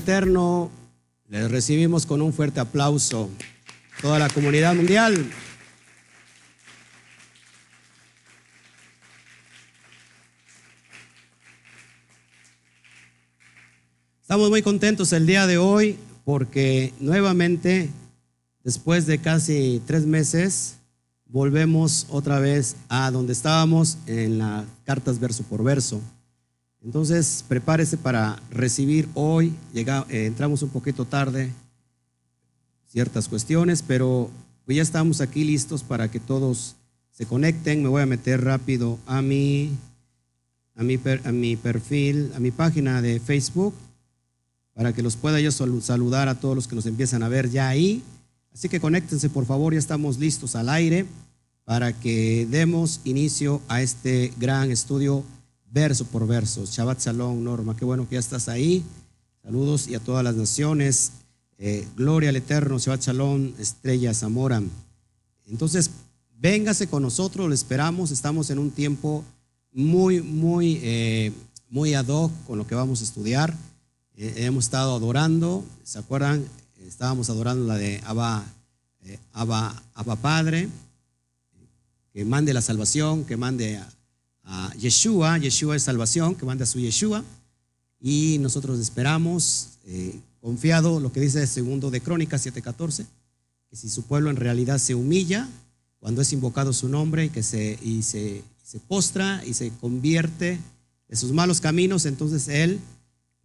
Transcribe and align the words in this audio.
Eterno. 0.00 0.70
Les 1.28 1.50
recibimos 1.50 2.06
con 2.06 2.22
un 2.22 2.32
fuerte 2.32 2.58
aplauso. 2.58 3.28
Toda 4.00 4.18
la 4.18 4.30
comunidad 4.30 4.74
mundial. 4.74 5.30
Estamos 14.22 14.48
muy 14.48 14.62
contentos 14.62 15.12
el 15.12 15.26
día 15.26 15.46
de 15.46 15.58
hoy 15.58 15.98
porque 16.24 16.94
nuevamente, 16.98 17.90
después 18.64 19.04
de 19.04 19.18
casi 19.18 19.82
tres 19.86 20.06
meses, 20.06 20.76
volvemos 21.26 22.06
otra 22.08 22.40
vez 22.40 22.76
a 22.88 23.10
donde 23.10 23.34
estábamos 23.34 23.98
en 24.06 24.38
las 24.38 24.64
cartas 24.84 25.20
verso 25.20 25.42
por 25.42 25.62
verso. 25.62 26.00
Entonces, 26.82 27.44
prepárese 27.46 27.96
para 27.96 28.40
recibir 28.50 29.08
hoy. 29.14 29.54
Llega, 29.74 30.06
eh, 30.08 30.26
entramos 30.26 30.62
un 30.62 30.70
poquito 30.70 31.04
tarde, 31.04 31.52
ciertas 32.88 33.28
cuestiones, 33.28 33.82
pero 33.86 34.30
pues 34.64 34.76
ya 34.76 34.82
estamos 34.82 35.20
aquí 35.20 35.44
listos 35.44 35.82
para 35.82 36.10
que 36.10 36.20
todos 36.20 36.76
se 37.10 37.26
conecten. 37.26 37.82
Me 37.82 37.88
voy 37.88 38.02
a 38.02 38.06
meter 38.06 38.42
rápido 38.42 38.98
a 39.06 39.20
mi, 39.20 39.76
a 40.74 40.82
mi, 40.82 40.98
a 41.24 41.32
mi 41.32 41.56
perfil, 41.56 42.32
a 42.34 42.40
mi 42.40 42.50
página 42.50 43.02
de 43.02 43.20
Facebook, 43.20 43.74
para 44.72 44.94
que 44.94 45.02
los 45.02 45.16
pueda 45.16 45.38
yo 45.40 45.52
saludar 45.52 46.28
a 46.28 46.40
todos 46.40 46.56
los 46.56 46.66
que 46.66 46.76
nos 46.76 46.86
empiezan 46.86 47.22
a 47.22 47.28
ver 47.28 47.50
ya 47.50 47.68
ahí. 47.68 48.02
Así 48.54 48.68
que 48.68 48.80
conéctense, 48.80 49.28
por 49.28 49.44
favor, 49.44 49.74
ya 49.74 49.78
estamos 49.78 50.18
listos 50.18 50.56
al 50.56 50.70
aire 50.70 51.06
para 51.64 51.92
que 51.92 52.48
demos 52.50 53.00
inicio 53.04 53.60
a 53.68 53.82
este 53.82 54.32
gran 54.38 54.70
estudio 54.70 55.24
verso 55.70 56.04
por 56.04 56.26
verso. 56.26 56.64
Shabbat 56.64 57.00
Shalom, 57.00 57.42
Norma, 57.42 57.76
qué 57.76 57.84
bueno 57.84 58.08
que 58.08 58.14
ya 58.14 58.20
estás 58.20 58.48
ahí. 58.48 58.84
Saludos 59.42 59.88
y 59.88 59.94
a 59.94 60.00
todas 60.00 60.24
las 60.24 60.34
naciones. 60.34 61.12
Eh, 61.58 61.86
gloria 61.96 62.30
al 62.30 62.36
Eterno, 62.36 62.78
Shabbat 62.78 63.02
Shalom, 63.02 63.52
Estrella 63.58 64.12
Zamora. 64.14 64.62
Entonces, 65.46 65.90
véngase 66.38 66.88
con 66.88 67.02
nosotros, 67.02 67.48
lo 67.48 67.54
esperamos. 67.54 68.10
Estamos 68.10 68.50
en 68.50 68.58
un 68.58 68.70
tiempo 68.70 69.24
muy, 69.72 70.20
muy, 70.20 70.80
eh, 70.82 71.32
muy 71.68 71.94
ad 71.94 72.08
hoc 72.08 72.32
con 72.46 72.58
lo 72.58 72.66
que 72.66 72.74
vamos 72.74 73.00
a 73.00 73.04
estudiar. 73.04 73.54
Eh, 74.16 74.34
hemos 74.38 74.64
estado 74.64 74.94
adorando, 74.96 75.64
¿se 75.84 75.98
acuerdan? 75.98 76.44
Estábamos 76.86 77.30
adorando 77.30 77.66
la 77.66 77.76
de 77.76 78.00
Abba, 78.04 78.44
Abba, 79.32 79.82
Abba 79.94 80.16
Padre, 80.16 80.68
que 82.12 82.24
mande 82.24 82.52
la 82.52 82.60
salvación, 82.60 83.24
que 83.24 83.36
mande 83.36 83.76
a 83.76 83.88
a 84.50 84.74
Yeshua. 84.74 85.38
Yeshua 85.38 85.76
es 85.76 85.84
salvación, 85.84 86.34
que 86.34 86.44
manda 86.44 86.64
a 86.64 86.66
su 86.66 86.80
Yeshua. 86.80 87.24
Y 88.00 88.38
nosotros 88.40 88.80
esperamos, 88.80 89.78
eh, 89.86 90.18
confiado, 90.40 90.98
lo 90.98 91.12
que 91.12 91.20
dice 91.20 91.40
el 91.40 91.48
segundo 91.48 91.90
de 91.90 92.00
Crónicas 92.00 92.44
7:14, 92.44 93.06
que 93.68 93.76
si 93.76 93.88
su 93.88 94.02
pueblo 94.02 94.28
en 94.28 94.36
realidad 94.36 94.78
se 94.78 94.94
humilla, 94.94 95.48
cuando 96.00 96.20
es 96.22 96.32
invocado 96.32 96.72
su 96.72 96.88
nombre 96.88 97.26
y 97.26 97.28
que 97.28 97.42
se, 97.42 97.78
y 97.82 98.02
se, 98.02 98.42
se 98.62 98.80
postra 98.80 99.44
y 99.46 99.54
se 99.54 99.70
convierte 99.80 100.58
de 101.08 101.16
sus 101.16 101.32
malos 101.32 101.60
caminos, 101.60 102.06
entonces 102.06 102.48
Él 102.48 102.80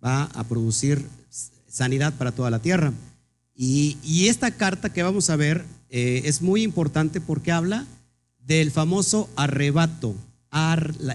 va 0.03 0.23
a 0.23 0.43
producir 0.45 1.05
sanidad 1.67 2.13
para 2.13 2.31
toda 2.31 2.49
la 2.49 2.59
tierra. 2.59 2.93
Y, 3.53 3.97
y 4.03 4.27
esta 4.27 4.51
carta 4.51 4.91
que 4.91 5.03
vamos 5.03 5.29
a 5.29 5.35
ver 5.35 5.65
eh, 5.89 6.21
es 6.25 6.41
muy 6.41 6.63
importante 6.63 7.21
porque 7.21 7.51
habla 7.51 7.85
del 8.39 8.71
famoso 8.71 9.29
arrebato 9.35 10.15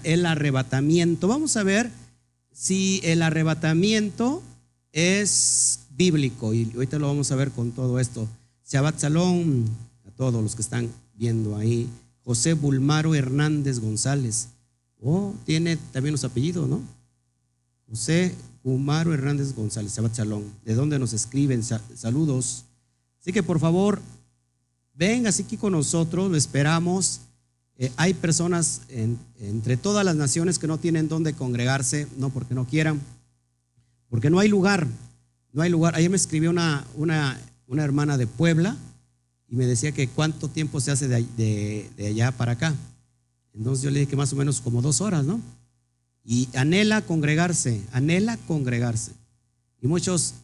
el 0.04 0.26
arrebatamiento. 0.26 1.28
Vamos 1.28 1.56
a 1.56 1.62
ver 1.62 1.90
si 2.52 3.00
el 3.04 3.22
arrebatamiento 3.22 4.42
es 4.92 5.80
bíblico 5.96 6.52
y 6.52 6.70
ahorita 6.74 6.98
lo 6.98 7.06
vamos 7.06 7.32
a 7.32 7.36
ver 7.36 7.50
con 7.50 7.72
todo 7.72 7.98
esto. 7.98 8.28
Shabbat 8.66 8.98
Salón 8.98 9.64
a 10.06 10.10
todos 10.10 10.42
los 10.42 10.54
que 10.54 10.62
están 10.62 10.90
viendo 11.14 11.56
ahí. 11.56 11.88
José 12.22 12.52
Bulmaro 12.52 13.14
Hernández 13.14 13.80
González. 13.80 14.48
Oh, 15.02 15.34
tiene 15.46 15.76
también 15.92 16.12
los 16.12 16.24
apellidos, 16.24 16.68
¿no? 16.68 16.82
José 17.88 18.34
Bulmaro 18.62 19.14
Hernández 19.14 19.54
González, 19.54 19.96
Shabbat 19.96 20.14
Salón. 20.14 20.44
¿De 20.64 20.74
dónde 20.74 20.98
nos 20.98 21.14
escriben? 21.14 21.62
Saludos. 21.62 22.64
Así 23.20 23.32
que 23.32 23.42
por 23.42 23.58
favor, 23.58 24.00
venga 24.94 25.30
aquí 25.30 25.56
con 25.56 25.72
nosotros, 25.72 26.30
lo 26.30 26.36
esperamos. 26.36 27.22
Eh, 27.80 27.91
hay 27.96 28.12
personas 28.12 28.82
entre 28.91 29.78
todas 29.78 30.04
las 30.04 30.14
naciones 30.14 30.58
que 30.58 30.66
no 30.66 30.76
tienen 30.76 31.08
dónde 31.08 31.32
congregarse, 31.32 32.06
no 32.18 32.28
porque 32.28 32.54
no 32.54 32.66
quieran, 32.66 33.00
porque 34.10 34.28
no 34.28 34.38
hay 34.38 34.50
lugar, 34.50 34.86
no 35.54 35.62
hay 35.62 35.70
lugar. 35.70 35.94
Ayer 35.94 36.10
me 36.10 36.16
escribió 36.16 36.50
una, 36.50 36.84
una, 36.94 37.41
una 37.66 37.82
hermana 37.82 38.18
de 38.18 38.26
Puebla 38.26 38.76
y 39.48 39.56
me 39.56 39.64
decía 39.64 39.92
que 39.92 40.08
cuánto 40.08 40.48
tiempo 40.48 40.78
se 40.78 40.91
hace 40.91 41.08
de, 41.08 41.88
de, 41.96 42.06
allá 42.06 42.32
para 42.32 42.52
acá. 42.52 42.74
Entonces 43.54 43.82
yo 43.82 43.91
le 43.91 44.00
dije 44.00 44.10
que 44.10 44.16
más 44.16 44.34
o 44.34 44.36
menos 44.36 44.60
como 44.60 44.82
dos 44.82 45.00
horas, 45.00 45.24
¿no? 45.24 45.41
Y 46.22 46.50
anhela 46.52 47.00
congregarse, 47.00 47.80
anhela 47.92 48.36
congregarse. 48.47 49.12
Y 49.80 49.86
muchos 49.86 50.34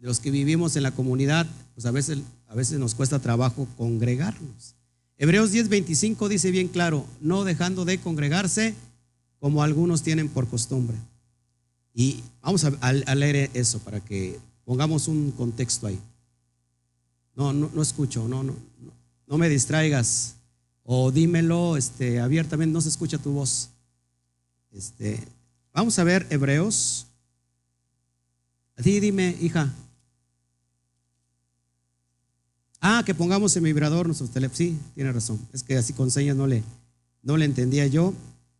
de 0.00 0.06
los 0.06 0.20
que 0.20 0.30
vivimos 0.30 0.74
en 0.74 0.84
la 0.84 0.92
comunidad, 0.92 1.46
pues 1.74 1.84
a 1.84 1.90
veces, 1.90 2.20
a 2.46 2.54
veces 2.54 2.78
nos 2.78 2.94
cuesta 2.94 3.18
trabajo 3.18 3.68
congregarnos. 3.76 4.77
Hebreos 5.18 5.52
10:25 5.52 6.28
dice 6.28 6.52
bien 6.52 6.68
claro, 6.68 7.04
no 7.20 7.44
dejando 7.44 7.84
de 7.84 7.98
congregarse 7.98 8.74
como 9.40 9.62
algunos 9.62 10.02
tienen 10.02 10.28
por 10.28 10.48
costumbre. 10.48 10.96
Y 11.92 12.22
vamos 12.40 12.64
a, 12.64 12.92
leer 12.92 13.50
eso 13.54 13.80
para 13.80 13.98
que 14.00 14.38
pongamos 14.64 15.08
un 15.08 15.32
contexto 15.32 15.88
ahí. 15.88 15.98
No, 17.34 17.52
no, 17.52 17.68
no 17.74 17.82
escucho, 17.82 18.28
no, 18.28 18.44
no, 18.44 18.54
no 19.26 19.38
me 19.38 19.48
distraigas. 19.48 20.36
O 20.84 21.10
dímelo 21.10 21.76
este, 21.76 22.20
abiertamente, 22.20 22.72
no 22.72 22.80
se 22.80 22.88
escucha 22.88 23.18
tu 23.18 23.32
voz. 23.32 23.70
Este, 24.70 25.20
vamos 25.72 25.98
a 25.98 26.04
ver 26.04 26.26
Hebreos. 26.30 27.06
Sí, 28.78 29.00
dime, 29.00 29.36
hija. 29.40 29.74
Ah, 32.80 33.02
que 33.04 33.14
pongamos 33.14 33.56
en 33.56 33.64
vibrador 33.64 34.06
nuestros 34.06 34.30
teléfonos. 34.30 34.58
Sí, 34.58 34.78
tiene 34.94 35.12
razón. 35.12 35.38
Es 35.52 35.62
que 35.62 35.76
así 35.76 35.92
con 35.92 36.10
señas 36.10 36.36
no 36.36 36.46
le, 36.46 36.62
no 37.22 37.36
le 37.36 37.44
entendía 37.44 37.86
yo. 37.86 38.14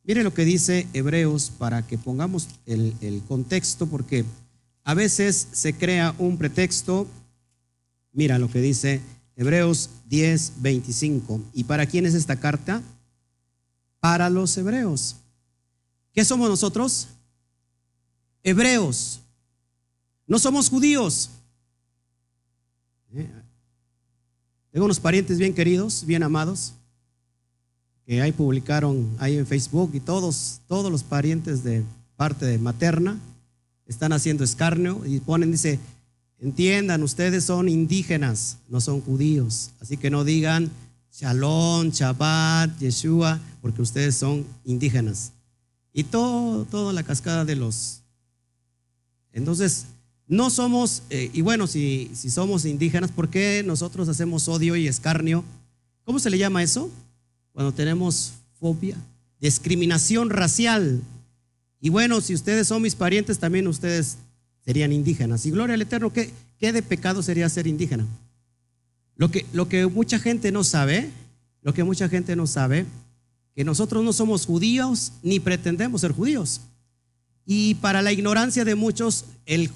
Mire 0.05 0.23
lo 0.23 0.35
que 0.35 0.45
dice 0.45 0.89
Hebreos 0.93 1.53
para 1.57 1.87
que 1.87 1.99
pongamos 1.99 2.49
el, 2.67 2.95
el 3.01 3.23
contexto, 3.23 3.87
porque 3.87 4.25
a 4.85 4.95
veces 4.95 5.49
se 5.53 5.75
crea 5.75 6.15
un 6.19 6.39
pretexto. 6.39 7.07
Mira 8.13 8.39
lo 8.39 8.51
que 8.51 8.61
dice 8.61 9.01
Hebreos 9.37 9.91
10, 10.07 10.55
25. 10.63 11.41
¿Y 11.55 11.65
para 11.65 11.87
quién 11.87 12.07
es 12.07 12.15
esta 12.15 12.37
carta? 12.37 12.83
Para 14.01 14.31
los 14.31 14.57
hebreos. 14.57 15.17
¿Qué 16.13 16.25
somos 16.25 16.49
nosotros? 16.49 17.07
Hebreos. 18.43 19.21
No 20.27 20.41
somos 20.41 20.69
judíos. 20.69 21.31
¿Eh? 23.15 23.31
Tengo 24.71 24.85
unos 24.85 25.01
parientes 25.01 25.39
bien 25.39 25.55
queridos, 25.55 26.05
bien 26.05 26.23
amados, 26.23 26.75
que 28.05 28.21
ahí 28.21 28.33
publicaron 28.33 29.09
ahí 29.19 29.37
en 29.37 29.47
Facebook 29.47 29.91
y 29.95 30.01
todos, 30.01 30.61
todos 30.67 30.91
los 30.91 31.03
parientes 31.03 31.65
de 31.65 31.85
parte 32.17 32.45
de 32.47 32.59
materna 32.59 33.19
están 33.87 34.13
haciendo 34.13 34.45
escarnio 34.45 35.03
y 35.07 35.21
ponen, 35.21 35.53
dice, 35.53 35.79
entiendan, 36.39 37.03
ustedes 37.03 37.45
son 37.45 37.69
indígenas, 37.69 38.59
no 38.69 38.81
son 38.81 39.01
judíos. 39.01 39.71
Así 39.81 39.97
que 39.97 40.11
no 40.11 40.25
digan 40.25 40.71
Shalom, 41.11 41.89
Shabbat, 41.91 42.79
Yeshua, 42.79 43.41
porque 43.63 43.83
ustedes 43.83 44.17
son 44.17 44.47
indígenas. 44.65 45.33
Y 45.93 46.05
todo, 46.05 46.65
toda 46.67 46.93
la 46.93 47.03
cascada 47.03 47.45
de 47.45 47.57
los... 47.57 48.03
Entonces, 49.33 49.87
no 50.29 50.51
somos, 50.51 51.03
eh, 51.09 51.31
y 51.33 51.41
bueno, 51.41 51.67
si, 51.67 52.11
si 52.15 52.29
somos 52.29 52.67
indígenas, 52.67 53.11
¿por 53.11 53.31
qué 53.31 53.63
nosotros 53.65 54.09
hacemos 54.09 54.47
odio 54.47 54.77
y 54.77 54.87
escarnio? 54.87 55.43
¿Cómo 56.05 56.19
se 56.19 56.29
le 56.29 56.37
llama 56.37 56.63
eso? 56.63 56.91
Cuando 57.53 57.73
tenemos 57.73 58.35
fobia, 58.61 58.97
discriminación 59.41 60.29
racial. 60.29 61.01
Y 61.81 61.89
bueno, 61.89 62.21
si 62.21 62.35
ustedes 62.35 62.69
son 62.69 62.83
mis 62.83 62.95
parientes, 62.95 63.39
también 63.39 63.67
ustedes 63.69 64.19
serían 64.65 64.93
indígenas. 64.93 65.47
Y 65.47 65.51
gloria 65.51 65.75
al 65.75 65.83
Eterno, 65.83 66.13
¿qué, 66.13 66.31
qué 66.59 66.73
de 66.73 66.83
pecado 66.83 67.23
sería 67.23 67.49
ser 67.49 67.67
indígena? 67.67 68.07
Lo 69.17 69.31
que, 69.31 69.47
lo 69.53 69.69
que 69.69 69.87
mucha 69.87 70.19
gente 70.19 70.53
no 70.53 70.63
sabe, 70.63 71.11
lo 71.63 71.73
que 71.73 71.85
mucha 71.85 72.09
gente 72.09 72.37
no 72.37 72.47
sabe, 72.47 72.85
que 73.55 73.65
nosotros 73.65 74.05
no 74.05 74.13
somos 74.13 74.45
judíos 74.45 75.13
ni 75.23 75.41
pretendemos 75.41 76.03
ser 76.03 76.13
judíos. 76.13 76.61
Y 77.51 77.77
para 77.77 78.03
la 78.03 78.13
ignorancia 78.13 78.67
de 78.67 78.75
muchos, 78.75 79.25
el, 79.47 79.71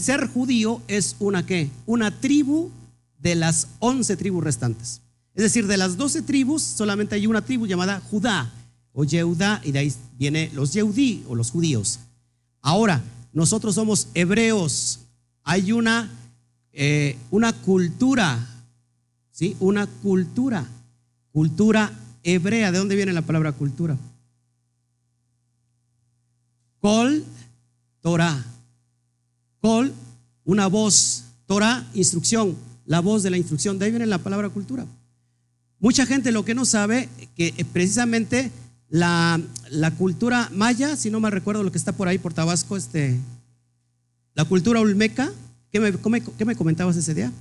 ser 0.00 0.26
judío 0.26 0.82
es 0.88 1.14
una 1.20 1.46
qué? 1.46 1.70
Una 1.86 2.10
tribu 2.10 2.72
de 3.20 3.36
las 3.36 3.68
once 3.78 4.16
tribus 4.16 4.42
restantes. 4.42 5.02
Es 5.32 5.44
decir, 5.44 5.68
de 5.68 5.76
las 5.76 5.96
doce 5.96 6.22
tribus, 6.22 6.62
solamente 6.62 7.14
hay 7.14 7.28
una 7.28 7.40
tribu 7.40 7.68
llamada 7.68 8.00
Judá 8.10 8.52
o 8.92 9.04
Yehuda, 9.04 9.60
y 9.62 9.70
de 9.70 9.78
ahí 9.78 9.92
viene 10.18 10.50
los 10.52 10.72
Yehudí 10.72 11.22
o 11.28 11.36
los 11.36 11.52
judíos. 11.52 12.00
Ahora, 12.60 13.00
nosotros 13.32 13.76
somos 13.76 14.08
hebreos. 14.14 14.98
hay 15.44 15.70
una, 15.70 16.10
eh, 16.72 17.16
una 17.30 17.52
cultura, 17.52 18.64
¿sí? 19.30 19.56
Una 19.60 19.86
cultura, 19.86 20.66
cultura 21.30 21.92
hebrea. 22.24 22.72
¿De 22.72 22.78
dónde 22.78 22.96
viene 22.96 23.12
la 23.12 23.22
palabra 23.22 23.52
cultura? 23.52 23.96
Col, 26.82 27.24
Torah. 28.00 28.44
Col, 29.60 29.94
una 30.44 30.66
voz. 30.66 31.22
Torah, 31.46 31.88
instrucción. 31.94 32.56
La 32.86 32.98
voz 32.98 33.22
de 33.22 33.30
la 33.30 33.38
instrucción. 33.38 33.78
De 33.78 33.84
ahí 33.84 33.92
viene 33.92 34.06
la 34.06 34.18
palabra 34.18 34.48
cultura. 34.48 34.84
Mucha 35.78 36.06
gente 36.06 36.32
lo 36.32 36.44
que 36.44 36.56
no 36.56 36.64
sabe, 36.64 37.08
que 37.36 37.54
precisamente 37.72 38.50
la, 38.88 39.40
cultura 39.96 40.50
maya, 40.52 40.96
si 40.96 41.08
no 41.08 41.20
me 41.20 41.30
recuerdo 41.30 41.62
lo 41.62 41.70
que 41.70 41.78
está 41.78 41.92
por 41.92 42.08
ahí, 42.08 42.18
por 42.18 42.34
Tabasco, 42.34 42.76
este, 42.76 43.16
la 44.34 44.44
cultura 44.44 44.80
olmeca, 44.80 45.32
¿qué 45.70 45.78
me, 45.78 45.92
qué 46.36 46.44
me 46.44 46.56
comentabas 46.56 46.96
ese 46.96 47.14
día? 47.14 47.32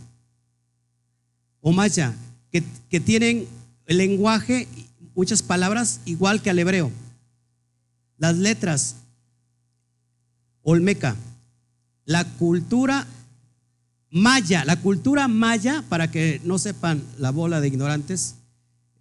O 1.62 1.72
maya, 1.72 2.14
que, 2.52 2.64
que 2.92 3.00
tienen 3.00 3.48
el 3.88 3.98
lenguaje, 3.98 4.68
muchas 5.16 5.42
palabras 5.42 6.00
igual 6.06 6.44
que 6.44 6.52
al 6.52 6.60
hebreo. 6.60 6.92
Las 8.18 8.38
letras, 8.38 8.98
olmeca. 10.64 11.16
La 12.06 12.26
cultura 12.26 13.08
maya, 14.10 14.66
la 14.66 14.76
cultura 14.76 15.28
maya, 15.28 15.84
para 15.88 16.12
que 16.12 16.42
no 16.44 16.60
sepan 16.60 17.02
la 17.18 17.32
bola 17.32 17.62
de 17.62 17.68
ignorantes, 17.68 18.36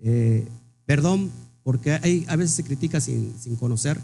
eh, 0.00 0.46
perdón, 0.86 1.30
porque 1.62 2.24
a 2.26 2.36
veces 2.36 2.54
se 2.54 2.64
critica 2.64 3.00
sin, 3.00 3.32
conocer, 3.58 4.00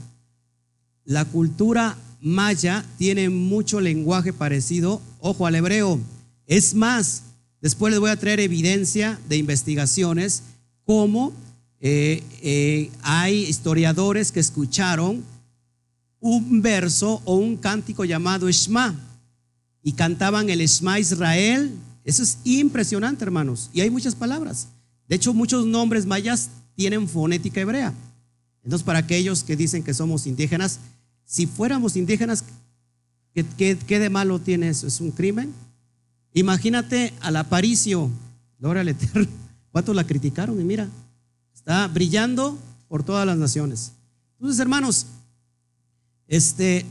la 1.05 1.25
cultura 1.25 1.97
maya 2.21 2.85
tiene 2.99 3.31
mucho 3.31 3.81
lenguaje 3.81 4.33
parecido, 4.33 5.01
ojo 5.21 5.47
al 5.47 5.55
hebreo. 5.55 6.01
Es 6.47 6.75
más, 6.75 7.23
después 7.61 7.93
les 7.93 8.01
voy 8.01 8.11
a 8.11 8.17
traer 8.17 8.41
evidencia 8.41 9.19
de 9.29 9.37
investigaciones 9.37 10.43
como 10.85 11.33
eh, 11.81 12.23
eh, 12.43 12.91
hay 13.03 13.37
historiadores 13.45 14.33
que 14.33 14.41
escucharon 14.41 15.23
un 16.29 16.63
verso 16.63 17.23
o 17.25 17.37
un 17.37 17.57
cántico 17.57 18.05
llamado 18.05 18.51
Shema 18.51 18.95
y 19.83 19.93
cantaban 19.93 20.51
el 20.51 20.61
Shema 20.67 20.99
Israel. 20.99 21.73
Eso 22.05 22.23
es 22.23 22.39
impresionante, 22.45 23.25
hermanos. 23.25 23.71
Y 23.73 23.81
hay 23.81 23.91
muchas 23.91 24.15
palabras. 24.15 24.69
De 25.09 25.17
hecho, 25.17 25.33
muchos 25.33 25.67
nombres 25.67 26.07
mayas 26.07 26.51
tienen 26.75 27.09
fonética 27.09 27.61
hebrea. 27.61 27.95
Entonces, 28.65 28.85
para 28.85 28.99
aquellos 28.99 29.45
que 29.45 29.57
dicen 29.57 29.85
que 29.85 29.95
somos 29.95 30.27
indígenas, 30.27 30.81
si 31.25 31.47
fuéramos 31.47 31.97
indígenas, 31.97 32.45
¿qué, 33.33 33.77
de 33.99 34.11
malo 34.11 34.41
tiene 34.41 34.69
eso? 34.69 34.87
¿Es 34.87 35.01
un 35.01 35.13
crimen? 35.13 35.53
Imagínate 36.33 37.13
al 37.21 37.37
Aparicio, 37.37 38.11
gloria 38.59 38.81
al 38.81 38.89
Eterno. 38.89 39.29
¿Cuántos 39.71 39.95
la 39.95 40.05
criticaron? 40.05 40.61
Y 40.61 40.65
mira, 40.65 40.89
está 41.55 41.87
brillando 41.87 42.59
por 42.89 43.05
todas 43.05 43.27
las 43.27 43.37
naciones. 43.37 43.93
Entonces, 44.39 44.59
hermanos, 44.61 45.07
este, 46.29 46.87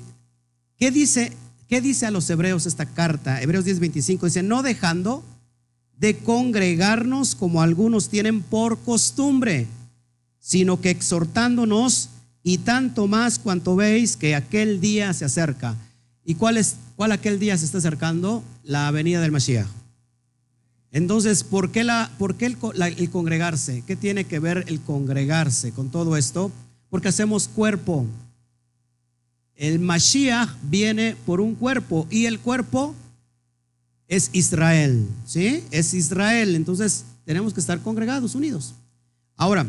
¿qué 0.77 0.91
dice 0.91 1.31
¿Qué 1.67 1.81
dice 1.81 2.05
a 2.05 2.11
los 2.11 2.29
hebreos 2.29 2.67
esta 2.67 2.85
carta? 2.85 3.41
Hebreos 3.41 3.65
10:25 3.65 4.25
dice, 4.25 4.43
no 4.43 4.61
dejando 4.61 5.23
de 5.97 6.17
congregarnos 6.17 7.33
como 7.35 7.61
algunos 7.61 8.09
tienen 8.09 8.41
por 8.43 8.79
costumbre, 8.79 9.67
sino 10.39 10.79
que 10.79 10.91
exhortándonos 10.91 12.09
y 12.43 12.59
tanto 12.59 13.07
más 13.07 13.39
cuanto 13.39 13.75
veis 13.75 14.15
que 14.15 14.35
aquel 14.35 14.79
día 14.79 15.11
se 15.13 15.25
acerca. 15.25 15.75
¿Y 16.23 16.35
cuál 16.35 16.57
es 16.57 16.75
cuál 16.95 17.11
aquel 17.11 17.39
día 17.39 17.57
se 17.57 17.65
está 17.65 17.79
acercando? 17.79 18.43
La 18.63 18.91
venida 18.91 19.21
del 19.21 19.31
Mashiach. 19.31 19.67
Entonces, 20.91 21.43
¿por 21.43 21.71
qué, 21.71 21.83
la, 21.83 22.11
por 22.19 22.35
qué 22.35 22.45
el, 22.45 22.57
el 22.81 23.09
congregarse? 23.09 23.83
¿Qué 23.85 23.95
tiene 23.95 24.25
que 24.25 24.39
ver 24.39 24.65
el 24.67 24.79
congregarse 24.81 25.71
con 25.71 25.89
todo 25.89 26.15
esto? 26.15 26.51
Porque 26.89 27.09
hacemos 27.09 27.47
cuerpo, 27.47 28.05
el 29.55 29.79
Mashiach 29.79 30.49
viene 30.63 31.15
por 31.25 31.41
un 31.41 31.55
cuerpo 31.55 32.07
y 32.09 32.25
el 32.25 32.39
cuerpo 32.39 32.93
es 34.07 34.29
Israel, 34.33 35.07
¿sí? 35.25 35.63
Es 35.71 35.93
Israel, 35.93 36.55
entonces 36.55 37.05
tenemos 37.25 37.53
que 37.53 37.59
estar 37.59 37.81
congregados, 37.81 38.35
unidos. 38.35 38.75
Ahora, 39.35 39.65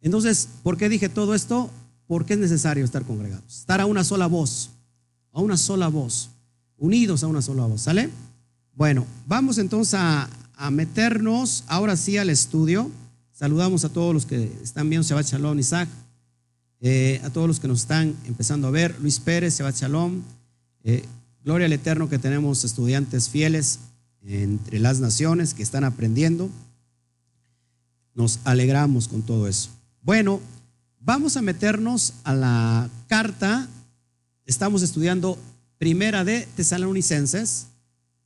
entonces, 0.00 0.48
¿por 0.62 0.76
qué 0.76 0.88
dije 0.88 1.08
todo 1.08 1.34
esto? 1.34 1.70
Porque 2.06 2.34
es 2.34 2.38
necesario 2.38 2.84
estar 2.84 3.04
congregados, 3.04 3.60
estar 3.60 3.80
a 3.80 3.86
una 3.86 4.04
sola 4.04 4.26
voz, 4.26 4.70
a 5.32 5.40
una 5.40 5.56
sola 5.56 5.88
voz, 5.88 6.30
unidos 6.76 7.22
a 7.22 7.28
una 7.28 7.40
sola 7.40 7.66
voz, 7.66 7.82
¿sale? 7.82 8.10
Bueno, 8.74 9.06
vamos 9.26 9.58
entonces 9.58 9.94
a, 9.94 10.28
meternos 10.70 11.64
ahora 11.66 11.96
sí 11.96 12.18
al 12.18 12.30
estudio. 12.30 12.90
Saludamos 13.32 13.84
a 13.84 13.88
todos 13.88 14.14
los 14.14 14.26
que 14.26 14.52
están 14.62 14.88
viendo 14.88 15.06
Shabbat 15.06 15.26
Shalom, 15.26 15.58
Isaac. 15.58 15.88
Eh, 16.84 17.20
a 17.22 17.30
todos 17.30 17.46
los 17.46 17.60
que 17.60 17.68
nos 17.68 17.82
están 17.82 18.16
empezando 18.26 18.66
a 18.66 18.72
ver, 18.72 18.98
Luis 19.00 19.20
Pérez, 19.20 19.56
Shabbat 19.56 19.76
Shalom, 19.76 20.20
eh, 20.82 21.04
gloria 21.44 21.66
al 21.66 21.72
Eterno 21.72 22.08
que 22.08 22.18
tenemos 22.18 22.64
estudiantes 22.64 23.28
fieles 23.28 23.78
entre 24.26 24.80
las 24.80 24.98
naciones 24.98 25.54
que 25.54 25.62
están 25.62 25.84
aprendiendo. 25.84 26.50
Nos 28.14 28.40
alegramos 28.42 29.06
con 29.06 29.22
todo 29.22 29.46
eso. 29.46 29.70
Bueno, 30.02 30.40
vamos 30.98 31.36
a 31.36 31.42
meternos 31.42 32.14
a 32.24 32.34
la 32.34 32.90
carta. 33.06 33.68
Estamos 34.44 34.82
estudiando 34.82 35.38
Primera 35.78 36.24
de 36.24 36.48
Tesalonicenses, 36.56 37.68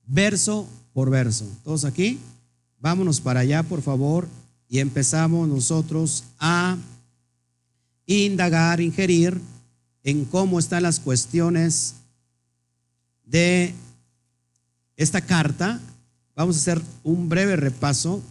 verso 0.06 0.66
por 0.94 1.10
verso. 1.10 1.46
¿Todos 1.62 1.84
aquí? 1.84 2.18
Vámonos 2.80 3.20
para 3.20 3.40
allá, 3.40 3.62
por 3.62 3.82
favor, 3.82 4.26
y 4.66 4.78
empezamos 4.78 5.46
nosotros 5.46 6.24
a 6.38 6.78
indagar, 8.06 8.80
ingerir 8.80 9.40
en 10.04 10.24
cómo 10.24 10.58
están 10.58 10.84
las 10.84 11.00
cuestiones 11.00 11.94
de 13.24 13.74
esta 14.96 15.20
carta. 15.20 15.80
Vamos 16.34 16.56
a 16.56 16.60
hacer 16.60 16.82
un 17.02 17.28
breve 17.28 17.56
repaso. 17.56 18.22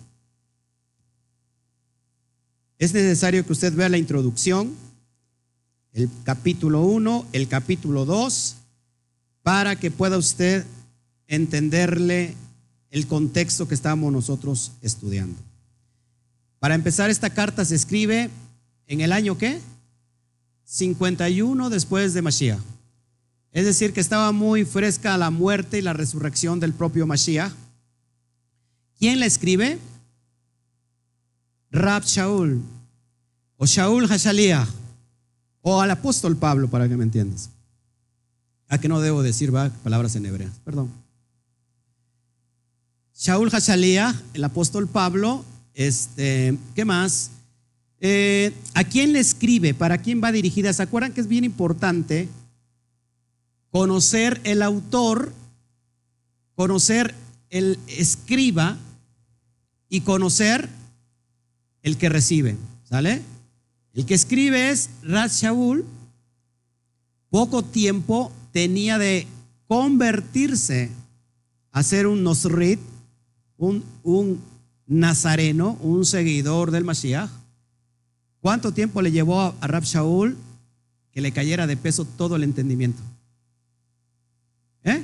Es 2.77 2.93
necesario 2.93 3.45
que 3.45 3.53
usted 3.53 3.73
vea 3.73 3.89
la 3.89 3.97
introducción, 3.97 4.73
el 5.93 6.09
capítulo 6.23 6.81
1, 6.81 7.27
el 7.33 7.47
capítulo 7.47 8.05
2, 8.05 8.55
para 9.43 9.75
que 9.77 9.91
pueda 9.91 10.17
usted 10.17 10.65
entenderle 11.27 12.35
el 12.89 13.07
contexto 13.07 13.67
que 13.67 13.75
estamos 13.75 14.11
nosotros 14.11 14.71
estudiando. 14.81 15.37
Para 16.59 16.75
empezar, 16.75 17.09
esta 17.09 17.29
carta 17.29 17.65
se 17.65 17.75
escribe 17.75 18.29
¿En 18.87 19.01
el 19.01 19.11
año 19.11 19.37
qué? 19.37 19.61
51 20.65 21.69
después 21.69 22.13
de 22.13 22.21
Mashiach. 22.21 22.59
Es 23.51 23.65
decir, 23.65 23.93
que 23.93 24.01
estaba 24.01 24.31
muy 24.31 24.65
fresca 24.65 25.17
la 25.17 25.31
muerte 25.31 25.77
y 25.77 25.81
la 25.81 25.93
resurrección 25.93 26.59
del 26.59 26.73
propio 26.73 27.07
Mashiach. 27.07 27.53
¿Quién 28.99 29.19
la 29.19 29.25
escribe? 29.25 29.79
Rab 31.71 32.03
Shaul 32.03 32.61
o 33.57 33.65
Shaul 33.65 34.07
Hashaliah 34.07 34.67
o 35.61 35.81
al 35.81 35.91
apóstol 35.91 36.37
Pablo, 36.37 36.69
para 36.69 36.87
que 36.87 36.95
me 36.95 37.03
entiendas. 37.03 37.49
A 38.67 38.77
que 38.77 38.87
no 38.87 39.01
debo 39.01 39.23
decir 39.23 39.51
palabras 39.83 40.15
en 40.15 40.25
hebreo, 40.25 40.51
perdón. 40.63 40.91
Shaul 43.17 43.49
Hashaliah, 43.49 44.13
el 44.33 44.43
apóstol 44.43 44.87
Pablo, 44.87 45.43
este, 45.73 46.57
¿qué 46.75 46.85
más? 46.85 47.31
Eh, 48.07 48.53
¿A 48.75 48.83
quién 48.83 49.13
le 49.13 49.19
escribe? 49.19 49.73
¿Para 49.73 49.97
quién 49.97 50.21
va 50.23 50.31
dirigida? 50.31 50.71
¿Se 50.71 50.83
acuerdan 50.83 51.11
que 51.11 51.21
es 51.21 51.27
bien 51.27 51.43
importante 51.43 52.29
conocer 53.71 54.39
el 54.43 54.61
autor, 54.61 55.33
conocer 56.53 57.15
el 57.49 57.79
escriba 57.87 58.77
y 59.89 60.01
conocer 60.01 60.69
el 61.81 61.97
que 61.97 62.09
recibe? 62.09 62.57
¿Sale? 62.83 63.23
El 63.95 64.05
que 64.05 64.13
escribe 64.13 64.69
es 64.69 64.91
Raz 65.01 65.41
Shaul. 65.41 65.83
Poco 67.31 67.63
tiempo 67.63 68.31
tenía 68.51 68.99
de 68.99 69.25
convertirse 69.67 70.91
a 71.71 71.81
ser 71.81 72.05
un 72.05 72.21
Nosrit, 72.21 72.79
un, 73.57 73.83
un 74.03 74.39
nazareno, 74.85 75.75
un 75.81 76.05
seguidor 76.05 76.69
del 76.69 76.83
Mashiach. 76.83 77.44
¿Cuánto 78.45 78.71
tiempo 78.71 79.01
le 79.01 79.11
llevó 79.11 79.41
a 79.41 79.65
Rab 79.65 79.85
Shaul 79.85 80.37
que 81.11 81.19
le 81.19 81.31
cayera 81.31 81.65
de 81.65 81.77
peso 81.77 82.05
todo 82.05 82.35
el 82.35 82.43
entendimiento? 82.43 83.01
¿Eh? 84.83 85.01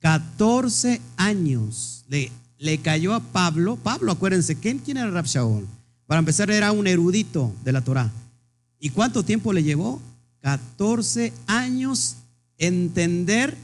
14 0.00 1.00
años 1.16 2.04
le, 2.10 2.30
le 2.58 2.76
cayó 2.76 3.14
a 3.14 3.20
Pablo. 3.20 3.76
Pablo, 3.76 4.12
acuérdense, 4.12 4.56
¿quién, 4.56 4.78
quién 4.78 4.98
era 4.98 5.10
Rab 5.10 5.24
Shaul? 5.24 5.66
Para 6.06 6.18
empezar, 6.18 6.50
era 6.50 6.70
un 6.70 6.86
erudito 6.86 7.50
de 7.64 7.72
la 7.72 7.80
Torah. 7.80 8.12
¿Y 8.78 8.90
cuánto 8.90 9.22
tiempo 9.22 9.54
le 9.54 9.62
llevó? 9.62 10.02
14 10.42 11.32
años 11.46 12.16
entender 12.58 13.56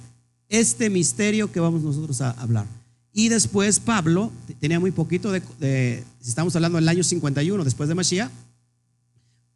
este 0.48 0.88
misterio 0.88 1.52
que 1.52 1.60
vamos 1.60 1.82
nosotros 1.82 2.22
a 2.22 2.30
hablar. 2.30 2.64
Y 3.12 3.28
después 3.28 3.78
Pablo, 3.78 4.32
tenía 4.58 4.80
muy 4.80 4.90
poquito 4.90 5.30
de, 5.32 6.02
si 6.18 6.30
estamos 6.30 6.56
hablando 6.56 6.76
del 6.76 6.88
año 6.88 7.04
51, 7.04 7.62
después 7.62 7.90
de 7.90 7.94
Mashiach, 7.94 8.30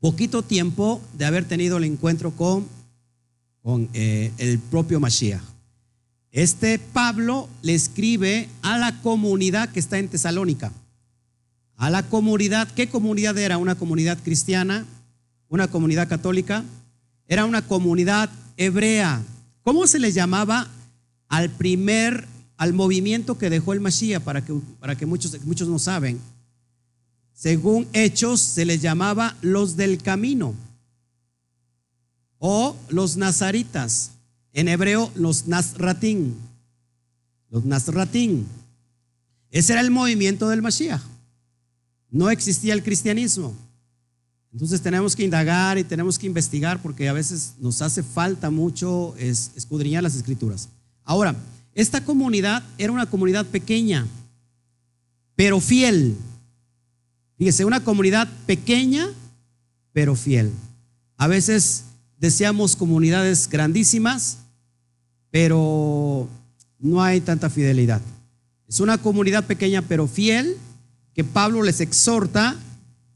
poquito 0.00 0.42
tiempo 0.42 1.00
de 1.14 1.24
haber 1.24 1.44
tenido 1.44 1.78
el 1.78 1.84
encuentro 1.84 2.30
con, 2.32 2.66
con 3.62 3.88
eh, 3.92 4.32
el 4.38 4.58
propio 4.58 5.00
Mashiach. 5.00 5.42
Este 6.30 6.78
Pablo 6.78 7.48
le 7.62 7.74
escribe 7.74 8.48
a 8.62 8.76
la 8.76 9.00
comunidad 9.00 9.70
que 9.70 9.80
está 9.80 9.98
en 9.98 10.08
Tesalónica. 10.08 10.72
A 11.76 11.90
la 11.90 12.02
comunidad, 12.02 12.68
¿qué 12.72 12.88
comunidad 12.88 13.38
era? 13.38 13.58
¿Una 13.58 13.74
comunidad 13.74 14.18
cristiana? 14.22 14.84
¿Una 15.48 15.68
comunidad 15.68 16.08
católica? 16.08 16.64
Era 17.26 17.44
una 17.44 17.62
comunidad 17.62 18.30
hebrea. 18.56 19.22
¿Cómo 19.62 19.86
se 19.86 19.98
les 19.98 20.14
llamaba 20.14 20.68
al 21.28 21.50
primer, 21.50 22.26
al 22.56 22.72
movimiento 22.72 23.38
que 23.38 23.50
dejó 23.50 23.72
el 23.72 23.80
Mashiach? 23.80 24.22
Para 24.22 24.44
que, 24.44 24.54
para 24.78 24.96
que 24.96 25.06
muchos, 25.06 25.42
muchos 25.44 25.68
no 25.68 25.78
saben. 25.78 26.20
Según 27.36 27.86
Hechos, 27.92 28.40
se 28.40 28.64
les 28.64 28.80
llamaba 28.80 29.36
los 29.42 29.76
del 29.76 30.02
camino 30.02 30.54
o 32.38 32.74
los 32.88 33.18
nazaritas. 33.18 34.12
En 34.54 34.68
hebreo, 34.68 35.12
los 35.14 35.46
nazratín. 35.46 36.34
Los 37.50 37.66
nazratín. 37.66 38.46
Ese 39.50 39.74
era 39.74 39.82
el 39.82 39.90
movimiento 39.90 40.48
del 40.48 40.62
Mashiach. 40.62 41.02
No 42.10 42.30
existía 42.30 42.72
el 42.72 42.82
cristianismo. 42.82 43.54
Entonces 44.50 44.80
tenemos 44.80 45.14
que 45.14 45.24
indagar 45.24 45.76
y 45.76 45.84
tenemos 45.84 46.18
que 46.18 46.26
investigar 46.26 46.80
porque 46.80 47.06
a 47.06 47.12
veces 47.12 47.52
nos 47.60 47.82
hace 47.82 48.02
falta 48.02 48.48
mucho 48.48 49.14
escudriñar 49.18 50.02
las 50.02 50.16
escrituras. 50.16 50.70
Ahora, 51.04 51.36
esta 51.74 52.02
comunidad 52.02 52.62
era 52.78 52.92
una 52.92 53.04
comunidad 53.04 53.44
pequeña, 53.44 54.06
pero 55.34 55.60
fiel. 55.60 56.16
Fíjese, 57.38 57.64
una 57.64 57.84
comunidad 57.84 58.28
pequeña, 58.46 59.08
pero 59.92 60.16
fiel. 60.16 60.52
A 61.16 61.26
veces 61.26 61.84
deseamos 62.18 62.76
comunidades 62.76 63.48
grandísimas, 63.48 64.38
pero 65.30 66.28
no 66.78 67.02
hay 67.02 67.20
tanta 67.20 67.50
fidelidad. 67.50 68.00
Es 68.68 68.80
una 68.80 68.98
comunidad 68.98 69.44
pequeña, 69.44 69.82
pero 69.82 70.06
fiel, 70.06 70.56
que 71.14 71.24
Pablo 71.24 71.62
les 71.62 71.80
exhorta 71.80 72.56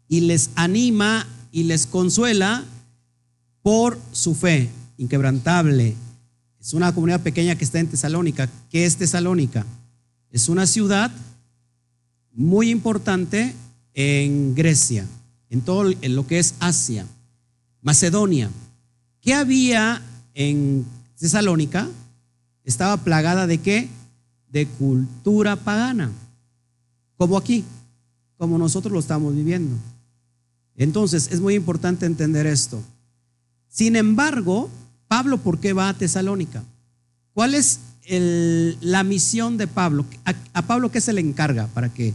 y 0.08 0.20
les 0.20 0.50
anima 0.54 1.26
y 1.52 1.64
les 1.64 1.86
consuela 1.86 2.64
por 3.62 3.98
su 4.12 4.34
fe 4.34 4.70
inquebrantable. 4.96 5.94
Es 6.60 6.74
una 6.74 6.94
comunidad 6.94 7.20
pequeña 7.20 7.56
que 7.56 7.64
está 7.64 7.78
en 7.78 7.88
Tesalónica. 7.88 8.48
¿Qué 8.68 8.84
es 8.84 8.96
Tesalónica? 8.96 9.64
Es 10.30 10.48
una 10.48 10.66
ciudad 10.66 11.10
muy 12.32 12.70
importante 12.70 13.54
en 14.00 14.54
Grecia, 14.54 15.06
en 15.50 15.60
todo 15.60 15.90
en 16.00 16.14
lo 16.14 16.26
que 16.26 16.38
es 16.38 16.54
Asia, 16.60 17.06
Macedonia. 17.82 18.50
¿Qué 19.20 19.34
había 19.34 20.02
en 20.34 20.86
Tesalónica? 21.18 21.88
Estaba 22.64 22.96
plagada 22.98 23.46
de 23.46 23.58
qué? 23.58 23.88
De 24.50 24.66
cultura 24.66 25.56
pagana, 25.56 26.10
como 27.16 27.36
aquí, 27.36 27.64
como 28.36 28.58
nosotros 28.58 28.92
lo 28.92 29.00
estamos 29.00 29.34
viviendo. 29.34 29.76
Entonces, 30.76 31.28
es 31.30 31.40
muy 31.40 31.54
importante 31.54 32.06
entender 32.06 32.46
esto. 32.46 32.82
Sin 33.68 33.96
embargo, 33.96 34.70
Pablo, 35.08 35.38
¿por 35.38 35.58
qué 35.58 35.72
va 35.72 35.88
a 35.88 35.94
Tesalónica? 35.94 36.64
¿Cuál 37.34 37.54
es 37.54 37.80
la 38.80 39.04
misión 39.04 39.56
de 39.58 39.66
Pablo? 39.66 40.06
A, 40.54 40.62
Pablo, 40.62 40.90
¿qué 40.90 41.00
se 41.00 41.12
le 41.12 41.20
encarga 41.20 41.66
para 41.68 41.92
que 41.92 42.14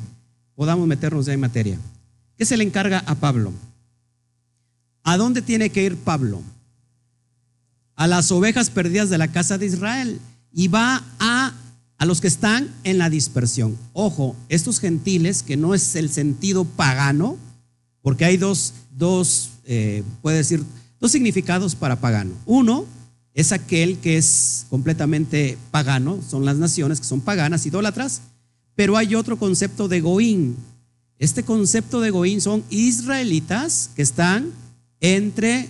podamos 0.55 0.87
meternos 0.87 1.25
ya 1.25 1.33
en 1.33 1.39
materia? 1.39 1.77
¿Qué 2.37 2.45
se 2.45 2.57
le 2.57 2.63
encarga 2.63 2.99
a 2.99 3.15
Pablo? 3.15 3.53
¿A 5.03 5.17
dónde 5.17 5.41
tiene 5.41 5.69
que 5.69 5.83
ir 5.83 5.97
Pablo? 5.97 6.41
A 7.95 8.07
las 8.07 8.31
ovejas 8.31 8.69
perdidas 8.69 9.09
de 9.09 9.17
la 9.17 9.27
casa 9.27 9.57
de 9.57 9.67
Israel 9.67 10.19
y 10.51 10.67
va 10.67 11.03
a, 11.19 11.53
a 11.97 12.05
los 12.05 12.21
que 12.21 12.27
están 12.27 12.69
en 12.83 12.97
la 12.97 13.09
dispersión. 13.09 13.77
Ojo, 13.93 14.35
estos 14.49 14.79
gentiles, 14.79 15.43
que 15.43 15.57
no 15.57 15.73
es 15.73 15.95
el 15.95 16.09
sentido 16.09 16.65
pagano, 16.65 17.37
porque 18.01 18.25
hay 18.25 18.37
dos, 18.37 18.73
dos 18.91 19.51
eh, 19.65 20.03
puede 20.21 20.37
decir, 20.37 20.63
dos 20.99 21.11
significados 21.11 21.75
para 21.75 21.99
pagano. 21.99 22.33
Uno 22.45 22.85
es 23.33 23.51
aquel 23.51 23.97
que 23.97 24.17
es 24.17 24.65
completamente 24.69 25.57
pagano, 25.71 26.19
son 26.27 26.45
las 26.45 26.57
naciones 26.57 26.99
que 26.99 27.05
son 27.05 27.21
paganas, 27.21 27.65
idólatras, 27.65 28.21
pero 28.75 28.97
hay 28.97 29.15
otro 29.15 29.37
concepto 29.37 29.87
de 29.87 30.01
Goín. 30.01 30.55
Este 31.17 31.43
concepto 31.43 32.01
de 32.01 32.11
Goín 32.11 32.41
son 32.41 32.63
israelitas 32.69 33.89
que 33.95 34.01
están 34.01 34.51
entre, 34.99 35.69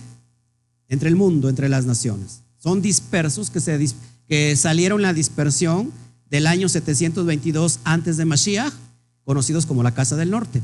entre 0.88 1.08
el 1.08 1.16
mundo, 1.16 1.48
entre 1.48 1.68
las 1.68 1.86
naciones. 1.86 2.42
Son 2.58 2.82
dispersos 2.82 3.50
que, 3.50 3.60
se, 3.60 3.78
que 4.26 4.56
salieron 4.56 5.02
la 5.02 5.12
dispersión 5.12 5.92
del 6.28 6.48
año 6.48 6.68
722 6.68 7.80
antes 7.84 8.16
de 8.16 8.24
Mashiach, 8.24 8.72
conocidos 9.24 9.66
como 9.66 9.82
la 9.82 9.94
Casa 9.94 10.16
del 10.16 10.30
Norte. 10.30 10.62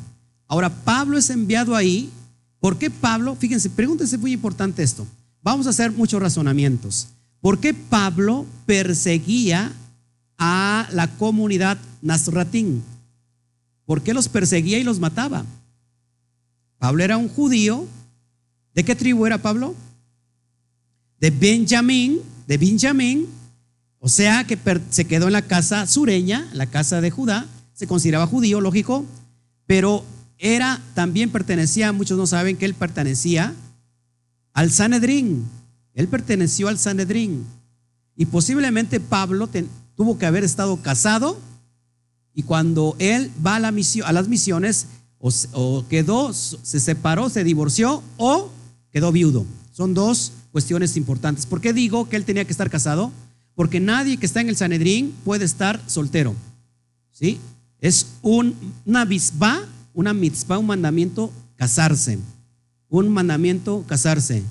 Ahora, 0.48 0.70
Pablo 0.70 1.16
es 1.16 1.30
enviado 1.30 1.76
ahí. 1.76 2.10
¿Por 2.58 2.76
qué 2.76 2.90
Pablo? 2.90 3.36
Fíjense, 3.36 3.70
pregúntense 3.70 4.18
muy 4.18 4.32
importante 4.32 4.82
esto. 4.82 5.06
Vamos 5.42 5.66
a 5.66 5.70
hacer 5.70 5.92
muchos 5.92 6.20
razonamientos. 6.20 7.08
¿Por 7.40 7.58
qué 7.58 7.74
Pablo 7.74 8.46
perseguía 8.66 9.72
a 10.38 10.88
la 10.92 11.08
comunidad 11.08 11.78
Nazratín? 12.00 12.82
¿Por 13.84 14.02
qué 14.02 14.14
los 14.14 14.28
perseguía 14.28 14.78
y 14.78 14.84
los 14.84 14.98
mataba? 14.98 15.44
Pablo 16.78 17.04
era 17.04 17.16
un 17.16 17.28
judío. 17.28 17.86
¿De 18.74 18.84
qué 18.84 18.94
tribu 18.94 19.26
era 19.26 19.38
Pablo? 19.38 19.74
De 21.20 21.30
Benjamín, 21.30 22.20
de 22.46 22.58
Benjamín. 22.58 23.28
O 23.98 24.08
sea 24.08 24.44
que 24.44 24.58
se 24.90 25.04
quedó 25.04 25.26
en 25.26 25.34
la 25.34 25.42
casa 25.42 25.86
sureña, 25.86 26.48
la 26.52 26.66
casa 26.66 27.00
de 27.00 27.10
Judá. 27.10 27.46
Se 27.74 27.86
consideraba 27.86 28.26
judío, 28.26 28.60
lógico. 28.60 29.04
Pero 29.66 30.04
era, 30.38 30.80
también 30.94 31.30
pertenecía, 31.30 31.92
muchos 31.92 32.18
no 32.18 32.26
saben 32.26 32.56
que 32.56 32.64
él 32.64 32.74
pertenecía 32.74 33.54
al 34.52 34.72
Sanedrín. 34.72 35.44
Él 35.94 36.08
perteneció 36.08 36.66
al 36.68 36.78
Sanedrín. 36.78 37.44
Y 38.16 38.26
posiblemente 38.26 38.98
Pablo 38.98 39.48
tuvo 39.96 40.18
que 40.18 40.26
haber 40.26 40.44
estado 40.44 40.76
casado 40.78 41.38
y 42.34 42.42
cuando 42.44 42.96
él 42.98 43.30
va 43.44 43.56
a, 43.56 43.60
la 43.60 43.72
misión, 43.72 44.06
a 44.06 44.12
las 44.12 44.28
misiones 44.28 44.86
o, 45.18 45.84
quedó, 45.88 46.32
se 46.32 46.80
separó, 46.80 47.28
se 47.28 47.44
divorció 47.44 48.02
o 48.16 48.50
quedó 48.90 49.12
viudo. 49.12 49.46
Son 49.72 49.94
dos 49.94 50.32
cuestiones 50.50 50.96
importantes. 50.96 51.46
¿Por 51.46 51.60
qué 51.60 51.72
digo 51.72 52.08
que 52.08 52.16
él 52.16 52.24
tenía 52.24 52.44
que 52.44 52.52
estar 52.52 52.70
casado? 52.70 53.12
Porque 53.54 53.80
nadie 53.80 54.16
que 54.16 54.26
está 54.26 54.40
en 54.40 54.48
el 54.48 54.56
Sanedrín 54.56 55.14
puede 55.24 55.44
estar 55.44 55.80
soltero. 55.86 56.34
¿Sí? 57.12 57.38
Es 57.80 58.06
un, 58.22 58.54
una 58.84 59.04
bisba 59.04 59.62
una 59.94 60.14
mitzvah, 60.14 60.58
un 60.58 60.66
mandamiento, 60.66 61.30
casarse. 61.56 62.18
Un 62.88 63.08
mandamiento, 63.10 63.84
casarse. 63.86 64.42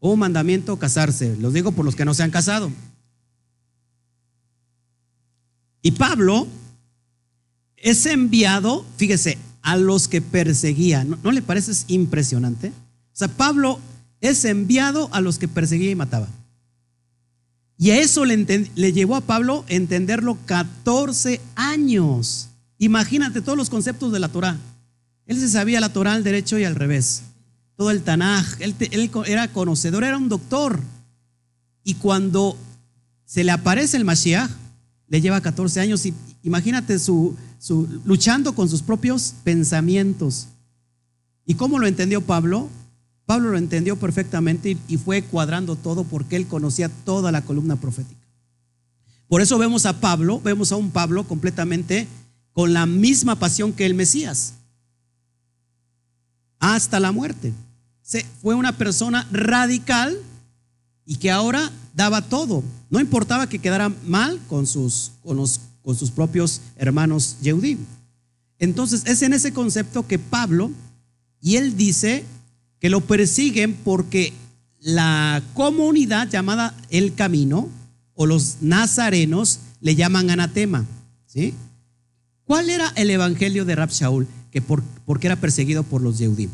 Un 0.00 0.18
mandamiento, 0.18 0.76
casarse. 0.78 1.36
Los 1.36 1.52
digo 1.52 1.72
por 1.72 1.84
los 1.84 1.94
que 1.94 2.04
no 2.04 2.14
se 2.14 2.22
han 2.22 2.30
casado. 2.30 2.70
Y 5.82 5.92
Pablo 5.92 6.46
es 7.76 8.06
enviado, 8.06 8.86
fíjese, 8.96 9.36
a 9.62 9.76
los 9.76 10.08
que 10.08 10.22
perseguía. 10.22 11.04
¿No, 11.04 11.32
le 11.32 11.42
parece 11.42 11.72
impresionante? 11.88 12.68
O 12.68 13.16
sea, 13.16 13.28
Pablo 13.28 13.80
es 14.20 14.44
enviado 14.44 15.08
a 15.12 15.20
los 15.20 15.38
que 15.38 15.48
perseguía 15.48 15.90
y 15.90 15.96
mataba. 15.96 16.28
Y 17.76 17.90
a 17.90 17.98
eso 17.98 18.24
le, 18.24 18.36
le 18.74 18.92
llevó 18.92 19.16
a 19.16 19.20
Pablo 19.22 19.64
entenderlo 19.68 20.38
14 20.46 21.40
años. 21.56 22.48
Imagínate 22.78 23.40
todos 23.40 23.58
los 23.58 23.70
conceptos 23.70 24.12
de 24.12 24.20
la 24.20 24.28
Torah. 24.28 24.56
Él 25.26 25.38
se 25.38 25.48
sabía 25.48 25.80
la 25.80 25.92
Torah 25.92 26.14
al 26.14 26.24
derecho 26.24 26.58
y 26.58 26.64
al 26.64 26.76
revés. 26.76 27.22
Todo 27.76 27.90
el 27.90 28.02
Tanaj. 28.02 28.60
Él, 28.60 28.74
era 29.26 29.48
conocedor, 29.48 30.04
era 30.04 30.16
un 30.16 30.28
doctor. 30.28 30.80
Y 31.84 31.94
cuando 31.94 32.56
se 33.24 33.42
le 33.42 33.50
aparece 33.50 33.96
el 33.96 34.04
Mashiach, 34.04 34.50
le 35.12 35.20
lleva 35.20 35.42
14 35.42 35.78
años. 35.78 36.06
Y 36.06 36.14
imagínate 36.42 36.98
su, 36.98 37.36
luchando 38.06 38.54
con 38.54 38.70
sus 38.70 38.80
propios 38.80 39.34
pensamientos. 39.44 40.48
¿Y 41.44 41.54
cómo 41.54 41.78
lo 41.78 41.86
entendió 41.86 42.22
Pablo? 42.22 42.70
Pablo 43.26 43.50
lo 43.50 43.58
entendió 43.58 43.96
perfectamente 43.96 44.78
y 44.88 44.96
fue 44.96 45.22
cuadrando 45.22 45.76
todo 45.76 46.04
porque 46.04 46.36
él 46.36 46.46
conocía 46.46 46.88
toda 46.88 47.30
la 47.30 47.42
columna 47.42 47.76
profética. 47.76 48.26
Por 49.28 49.42
eso 49.42 49.58
vemos 49.58 49.84
a 49.84 50.00
Pablo, 50.00 50.40
vemos 50.40 50.72
a 50.72 50.76
un 50.76 50.90
Pablo 50.90 51.24
completamente 51.24 52.08
con 52.54 52.72
la 52.72 52.86
misma 52.86 53.36
pasión 53.36 53.74
que 53.74 53.84
el 53.84 53.92
Mesías 53.92 54.54
hasta 56.58 57.00
la 57.00 57.12
muerte. 57.12 57.52
Se, 58.00 58.24
fue 58.40 58.54
una 58.54 58.78
persona 58.78 59.28
radical 59.30 60.16
y 61.04 61.16
que 61.16 61.30
ahora 61.30 61.70
daba 61.94 62.22
todo. 62.22 62.64
No 62.92 63.00
importaba 63.00 63.48
que 63.48 63.58
quedara 63.58 63.88
mal 64.06 64.38
con 64.48 64.66
sus, 64.66 65.12
con 65.22 65.38
los, 65.38 65.60
con 65.82 65.96
sus 65.96 66.10
propios 66.10 66.60
hermanos 66.76 67.38
Yehudim. 67.40 67.78
Entonces 68.58 69.04
es 69.06 69.22
en 69.22 69.32
ese 69.32 69.54
concepto 69.54 70.06
que 70.06 70.18
Pablo, 70.18 70.70
y 71.40 71.56
él 71.56 71.74
dice 71.74 72.22
que 72.80 72.90
lo 72.90 73.00
persiguen 73.00 73.74
porque 73.82 74.34
la 74.78 75.42
comunidad 75.54 76.28
llamada 76.28 76.76
el 76.90 77.14
camino 77.14 77.66
o 78.12 78.26
los 78.26 78.58
nazarenos 78.60 79.60
le 79.80 79.96
llaman 79.96 80.28
anatema. 80.28 80.84
¿sí? 81.24 81.54
¿Cuál 82.44 82.68
era 82.68 82.92
el 82.96 83.08
evangelio 83.08 83.64
de 83.64 83.74
Rab 83.74 83.90
Shaul? 83.90 84.28
Que 84.50 84.60
por, 84.60 84.82
porque 85.06 85.28
era 85.28 85.36
perseguido 85.36 85.82
por 85.82 86.02
los 86.02 86.18
Yehudim. 86.18 86.50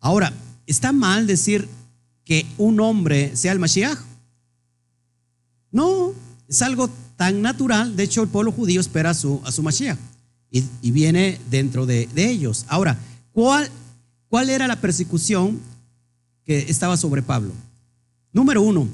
Ahora, 0.00 0.32
¿está 0.66 0.90
mal 0.90 1.28
decir 1.28 1.68
que 2.24 2.46
un 2.58 2.80
hombre 2.80 3.36
sea 3.36 3.52
el 3.52 3.60
Mashiach? 3.60 4.08
No, 5.70 6.12
es 6.48 6.62
algo 6.62 6.90
tan 7.16 7.42
natural. 7.42 7.96
De 7.96 8.04
hecho, 8.04 8.22
el 8.22 8.28
pueblo 8.28 8.52
judío 8.52 8.80
espera 8.80 9.10
a 9.10 9.14
su, 9.14 9.40
a 9.44 9.52
su 9.52 9.62
Mashiach 9.62 9.98
y, 10.50 10.90
viene 10.90 11.38
dentro 11.50 11.86
de, 11.86 12.08
ellos. 12.16 12.64
Ahora, 12.68 12.98
¿cuál, 13.32 13.68
¿cuál 14.28 14.50
era 14.50 14.66
la 14.66 14.80
persecución 14.80 15.60
que 16.44 16.70
estaba 16.70 16.96
sobre 16.96 17.22
Pablo? 17.22 17.52
Número 18.32 18.62
uno, 18.62 18.88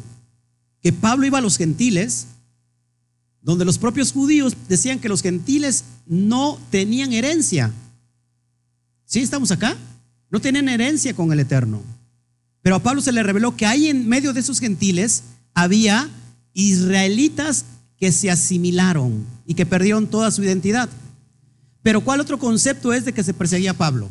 que 0.81 0.93
Pablo 0.93 1.26
iba 1.26 1.38
a 1.38 1.43
los 1.43 1.57
gentiles, 1.57 2.26
donde 3.40 3.64
los 3.64 3.78
propios 3.78 4.12
judíos 4.12 4.57
decían 4.69 4.99
que 4.99 5.09
los 5.09 5.23
gentiles 5.23 5.85
no 6.07 6.59
tenían 6.71 7.12
herencia. 7.12 7.73
¿Sí 9.04 9.21
estamos 9.21 9.50
acá? 9.50 9.76
No 10.31 10.40
tenían 10.40 10.69
herencia 10.69 11.14
con 11.14 11.31
el 11.33 11.40
Eterno. 11.40 11.83
Pero 12.62 12.76
a 12.76 12.83
Pablo 12.83 13.02
se 13.02 13.12
le 13.12 13.23
reveló 13.23 13.54
que 13.57 13.66
ahí 13.66 13.88
en 13.88 14.09
medio 14.09 14.33
de 14.33 14.40
esos 14.40 14.59
gentiles 14.59 15.23
había 15.52 16.09
israelitas 16.54 17.66
que 17.99 18.11
se 18.12 18.30
asimilaron 18.30 19.26
y 19.46 19.54
que 19.54 19.66
perdieron 19.66 20.06
toda 20.06 20.30
su 20.30 20.42
identidad. 20.42 20.88
Pero 21.82 22.00
¿cuál 22.00 22.20
otro 22.20 22.38
concepto 22.38 22.92
es 22.92 23.04
de 23.04 23.12
que 23.12 23.23
se 23.23 23.34
perseguía 23.34 23.75
Pablo? 23.75 24.08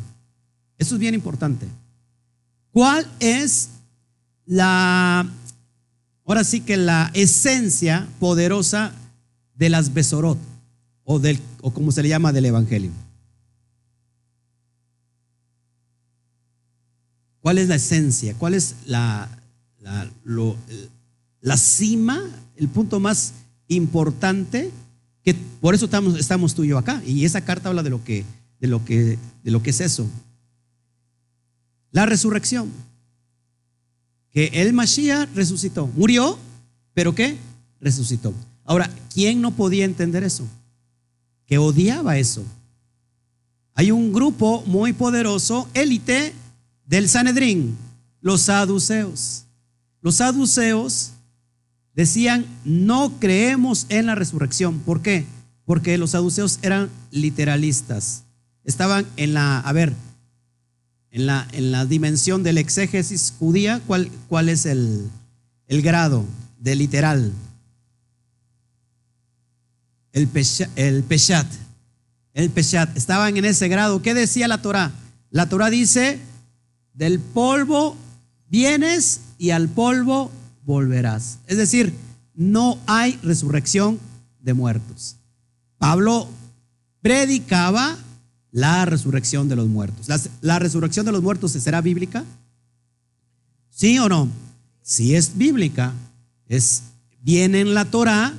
Eso 0.78 0.94
es 0.94 1.00
bien 1.00 1.14
importante. 1.14 1.66
¿Cuál 2.70 3.06
es 3.18 3.70
la, 4.46 5.26
ahora 6.24 6.44
sí 6.44 6.60
que 6.60 6.76
la 6.76 7.10
esencia 7.14 8.06
poderosa 8.20 8.92
de 9.56 9.68
las 9.68 9.92
Besorot 9.92 10.38
o, 11.04 11.18
del, 11.18 11.40
o 11.62 11.72
como 11.72 11.92
se 11.92 12.02
le 12.02 12.08
llama 12.08 12.32
del 12.32 12.46
Evangelio? 12.46 12.90
¿Cuál 17.40 17.58
es 17.58 17.68
la 17.68 17.74
esencia? 17.74 18.34
¿Cuál 18.38 18.54
es 18.54 18.74
la, 18.86 19.28
la, 19.80 20.10
la 21.44 21.58
cima, 21.58 22.22
el 22.56 22.68
punto 22.68 22.98
más 23.00 23.34
importante? 23.68 24.70
Que 25.22 25.34
por 25.60 25.74
eso 25.74 25.84
estamos, 26.18 26.54
tú 26.54 26.64
y 26.64 26.68
yo 26.68 26.78
acá. 26.78 27.02
Y 27.06 27.26
esa 27.26 27.42
carta 27.42 27.68
habla 27.68 27.82
de 27.82 27.90
lo 27.90 28.02
que, 28.02 28.24
de 28.60 28.66
lo 28.66 28.82
que, 28.84 29.18
de 29.42 29.50
lo 29.50 29.62
que 29.62 29.70
es 29.70 29.80
eso. 29.80 30.06
La 31.90 32.06
resurrección. 32.06 32.70
Que 34.30 34.46
el 34.54 34.72
Mashiach 34.72 35.28
resucitó. 35.34 35.86
Murió, 35.88 36.38
pero 36.94 37.14
¿qué? 37.14 37.36
Resucitó. 37.78 38.32
Ahora, 38.64 38.90
¿quién 39.12 39.42
no 39.42 39.50
podía 39.50 39.84
entender 39.84 40.24
eso? 40.24 40.46
Que 41.46 41.58
odiaba 41.58 42.16
eso. 42.16 42.42
Hay 43.74 43.90
un 43.90 44.14
grupo 44.14 44.62
muy 44.66 44.94
poderoso, 44.94 45.68
élite, 45.74 46.32
del 46.86 47.06
Sanedrín, 47.08 47.76
los 48.22 48.42
saduceos. 48.42 49.44
Los 50.00 50.16
saduceos 50.16 51.13
decían, 51.94 52.44
no 52.64 53.18
creemos 53.20 53.86
en 53.88 54.06
la 54.06 54.14
resurrección. 54.14 54.80
¿Por 54.80 55.02
qué? 55.02 55.26
Porque 55.64 55.96
los 55.98 56.10
saduceos 56.10 56.58
eran 56.62 56.90
literalistas. 57.10 58.24
Estaban 58.64 59.06
en 59.16 59.34
la, 59.34 59.60
a 59.60 59.72
ver, 59.72 59.92
en 61.10 61.26
la, 61.26 61.46
en 61.52 61.70
la 61.70 61.86
dimensión 61.86 62.42
del 62.42 62.58
exégesis 62.58 63.32
judía, 63.38 63.80
¿cuál, 63.86 64.10
cuál 64.28 64.48
es 64.48 64.66
el, 64.66 65.08
el 65.68 65.82
grado 65.82 66.24
de 66.58 66.74
literal? 66.74 67.32
El, 70.12 70.28
el 70.76 71.02
peshat. 71.04 71.46
El 72.32 72.50
peshat. 72.50 72.96
Estaban 72.96 73.36
en 73.36 73.44
ese 73.44 73.68
grado. 73.68 74.02
¿Qué 74.02 74.14
decía 74.14 74.48
la 74.48 74.60
Torah? 74.62 74.92
La 75.30 75.48
Torah 75.48 75.70
dice, 75.70 76.18
del 76.94 77.20
polvo 77.20 77.96
vienes 78.48 79.20
y 79.38 79.50
al 79.50 79.68
polvo 79.68 80.30
volverás. 80.64 81.38
Es 81.46 81.56
decir, 81.56 81.92
no 82.34 82.78
hay 82.86 83.18
resurrección 83.22 83.98
de 84.40 84.54
muertos. 84.54 85.16
Pablo 85.78 86.28
predicaba 87.00 87.96
la 88.50 88.84
resurrección 88.84 89.48
de 89.48 89.56
los 89.56 89.68
muertos. 89.68 90.08
¿La, 90.40 90.58
resurrección 90.58 91.04
de 91.04 91.12
los 91.12 91.22
muertos 91.22 91.52
será 91.52 91.80
bíblica? 91.80 92.24
¿Sí 93.68 93.98
o 93.98 94.08
no? 94.08 94.28
Si 94.82 95.14
es 95.14 95.36
bíblica, 95.36 95.92
es, 96.46 96.82
viene 97.20 97.60
en 97.60 97.74
la 97.74 97.84
Torah, 97.84 98.32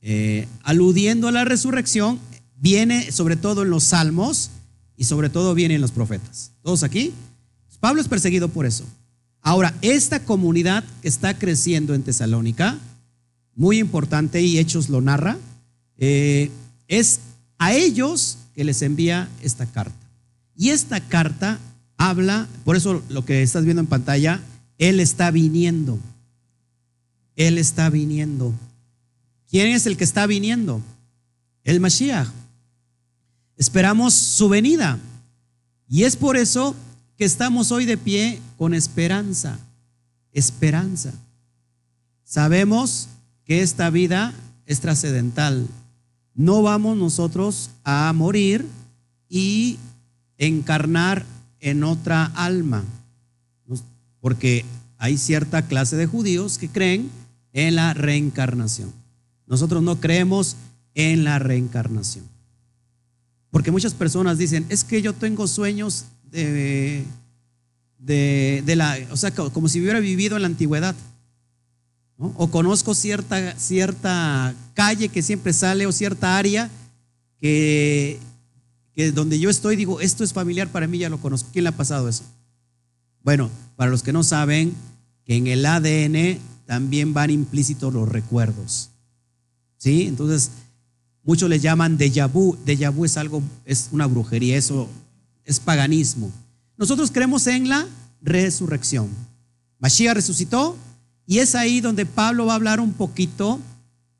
eh, 0.00 0.46
aludiendo 0.62 1.28
a 1.28 1.32
la 1.32 1.44
resurrección, 1.44 2.18
viene 2.56 3.10
sobre 3.10 3.36
todo 3.36 3.62
en 3.62 3.70
los 3.70 3.84
salmos 3.84 4.50
y 4.96 5.04
sobre 5.04 5.28
todo 5.28 5.54
viene 5.54 5.74
en 5.74 5.80
los 5.80 5.90
profetas. 5.90 6.52
¿Todos 6.62 6.84
aquí? 6.84 7.12
Pablo 7.80 8.00
es 8.00 8.06
perseguido 8.06 8.48
por 8.48 8.64
eso. 8.64 8.84
Ahora, 9.42 9.74
esta 9.82 10.24
comunidad 10.24 10.84
que 11.02 11.08
está 11.08 11.36
creciendo 11.36 11.94
en 11.94 12.04
Tesalónica, 12.04 12.78
muy 13.56 13.78
importante 13.78 14.40
y 14.40 14.58
Hechos 14.58 14.88
lo 14.88 15.00
narra, 15.00 15.36
eh, 15.98 16.50
es 16.86 17.20
a 17.58 17.74
ellos 17.74 18.38
que 18.54 18.64
les 18.64 18.82
envía 18.82 19.28
esta 19.42 19.66
carta. 19.66 19.96
Y 20.56 20.70
esta 20.70 21.00
carta 21.00 21.58
habla, 21.96 22.48
por 22.64 22.76
eso 22.76 23.02
lo 23.08 23.24
que 23.24 23.42
estás 23.42 23.64
viendo 23.64 23.80
en 23.80 23.88
pantalla, 23.88 24.40
Él 24.78 25.00
está 25.00 25.30
viniendo. 25.30 25.98
Él 27.34 27.58
está 27.58 27.90
viniendo. 27.90 28.52
¿Quién 29.48 29.68
es 29.68 29.86
el 29.86 29.96
que 29.96 30.04
está 30.04 30.26
viniendo? 30.26 30.80
El 31.64 31.80
Mashiach. 31.80 32.28
Esperamos 33.56 34.14
su 34.14 34.48
venida. 34.48 34.98
Y 35.88 36.04
es 36.04 36.16
por 36.16 36.36
eso 36.36 36.74
estamos 37.24 37.72
hoy 37.72 37.84
de 37.84 37.96
pie 37.96 38.40
con 38.58 38.74
esperanza, 38.74 39.58
esperanza. 40.32 41.12
Sabemos 42.24 43.08
que 43.44 43.62
esta 43.62 43.90
vida 43.90 44.32
es 44.66 44.80
trascendental. 44.80 45.66
No 46.34 46.62
vamos 46.62 46.96
nosotros 46.96 47.70
a 47.84 48.12
morir 48.14 48.66
y 49.28 49.78
encarnar 50.38 51.24
en 51.60 51.84
otra 51.84 52.24
alma, 52.34 52.84
porque 54.20 54.64
hay 54.98 55.18
cierta 55.18 55.62
clase 55.62 55.96
de 55.96 56.06
judíos 56.06 56.58
que 56.58 56.68
creen 56.68 57.10
en 57.52 57.76
la 57.76 57.94
reencarnación. 57.94 58.92
Nosotros 59.46 59.82
no 59.82 60.00
creemos 60.00 60.56
en 60.94 61.24
la 61.24 61.38
reencarnación. 61.38 62.24
Porque 63.50 63.70
muchas 63.70 63.94
personas 63.94 64.38
dicen, 64.38 64.64
es 64.70 64.82
que 64.82 65.02
yo 65.02 65.12
tengo 65.12 65.46
sueños 65.46 66.06
de, 66.32 67.04
de, 67.98 68.76
la, 68.76 68.98
o 69.10 69.16
sea, 69.16 69.30
como 69.30 69.68
si 69.68 69.80
hubiera 69.80 70.00
vivido 70.00 70.36
en 70.36 70.42
la 70.42 70.48
antigüedad. 70.48 70.94
O 72.18 72.48
conozco 72.50 72.94
cierta, 72.94 73.58
cierta 73.58 74.54
calle 74.74 75.08
que 75.08 75.22
siempre 75.22 75.52
sale 75.52 75.86
o 75.86 75.92
cierta 75.92 76.36
área 76.36 76.70
que, 77.40 78.18
que 78.94 79.10
donde 79.10 79.40
yo 79.40 79.50
estoy, 79.50 79.74
digo, 79.74 80.00
esto 80.00 80.22
es 80.22 80.32
familiar 80.32 80.68
para 80.68 80.86
mí, 80.86 80.98
ya 80.98 81.08
lo 81.08 81.18
conozco. 81.18 81.50
¿Quién 81.52 81.64
le 81.64 81.70
ha 81.70 81.76
pasado 81.76 82.08
eso? 82.08 82.22
Bueno, 83.24 83.50
para 83.76 83.90
los 83.90 84.02
que 84.02 84.12
no 84.12 84.22
saben, 84.22 84.72
que 85.24 85.36
en 85.36 85.46
el 85.48 85.66
ADN 85.66 86.38
también 86.66 87.12
van 87.12 87.30
implícitos 87.30 87.92
los 87.92 88.08
recuerdos. 88.08 88.90
¿Sí? 89.78 90.06
Entonces, 90.06 90.50
muchos 91.24 91.50
le 91.50 91.58
llaman 91.58 91.98
déjà 91.98 92.30
vu. 92.30 92.56
Déjà 92.64 92.90
vu 92.90 93.04
es 93.04 93.16
algo, 93.16 93.42
es 93.64 93.88
una 93.90 94.06
brujería, 94.06 94.56
eso 94.56 94.88
es 95.44 95.60
paganismo. 95.60 96.30
Nosotros 96.76 97.10
creemos 97.10 97.46
en 97.46 97.68
la 97.68 97.86
resurrección. 98.20 99.08
Mashiach 99.78 100.14
resucitó 100.14 100.76
y 101.26 101.38
es 101.38 101.54
ahí 101.54 101.80
donde 101.80 102.06
Pablo 102.06 102.46
va 102.46 102.52
a 102.52 102.56
hablar 102.56 102.80
un 102.80 102.92
poquito 102.92 103.60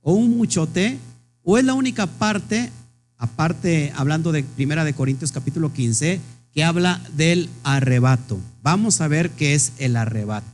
o 0.01 0.13
un 0.13 0.37
muchote 0.37 0.99
o 1.43 1.59
es 1.59 1.65
la 1.65 1.75
única 1.75 2.07
parte, 2.07 2.71
aparte 3.17 3.93
hablando 3.97 4.33
de 4.33 4.45
Primera 4.45 4.85
de 4.85 4.95
Corintios 4.95 5.33
capítulo 5.33 5.73
15, 5.73 6.21
que 6.53 6.65
habla 6.65 7.01
del 7.17 7.49
arrebato. 7.65 8.39
Vamos 8.63 9.01
a 9.01 9.09
ver 9.09 9.31
qué 9.31 9.55
es 9.55 9.73
el 9.79 9.97
arrebato. 9.97 10.47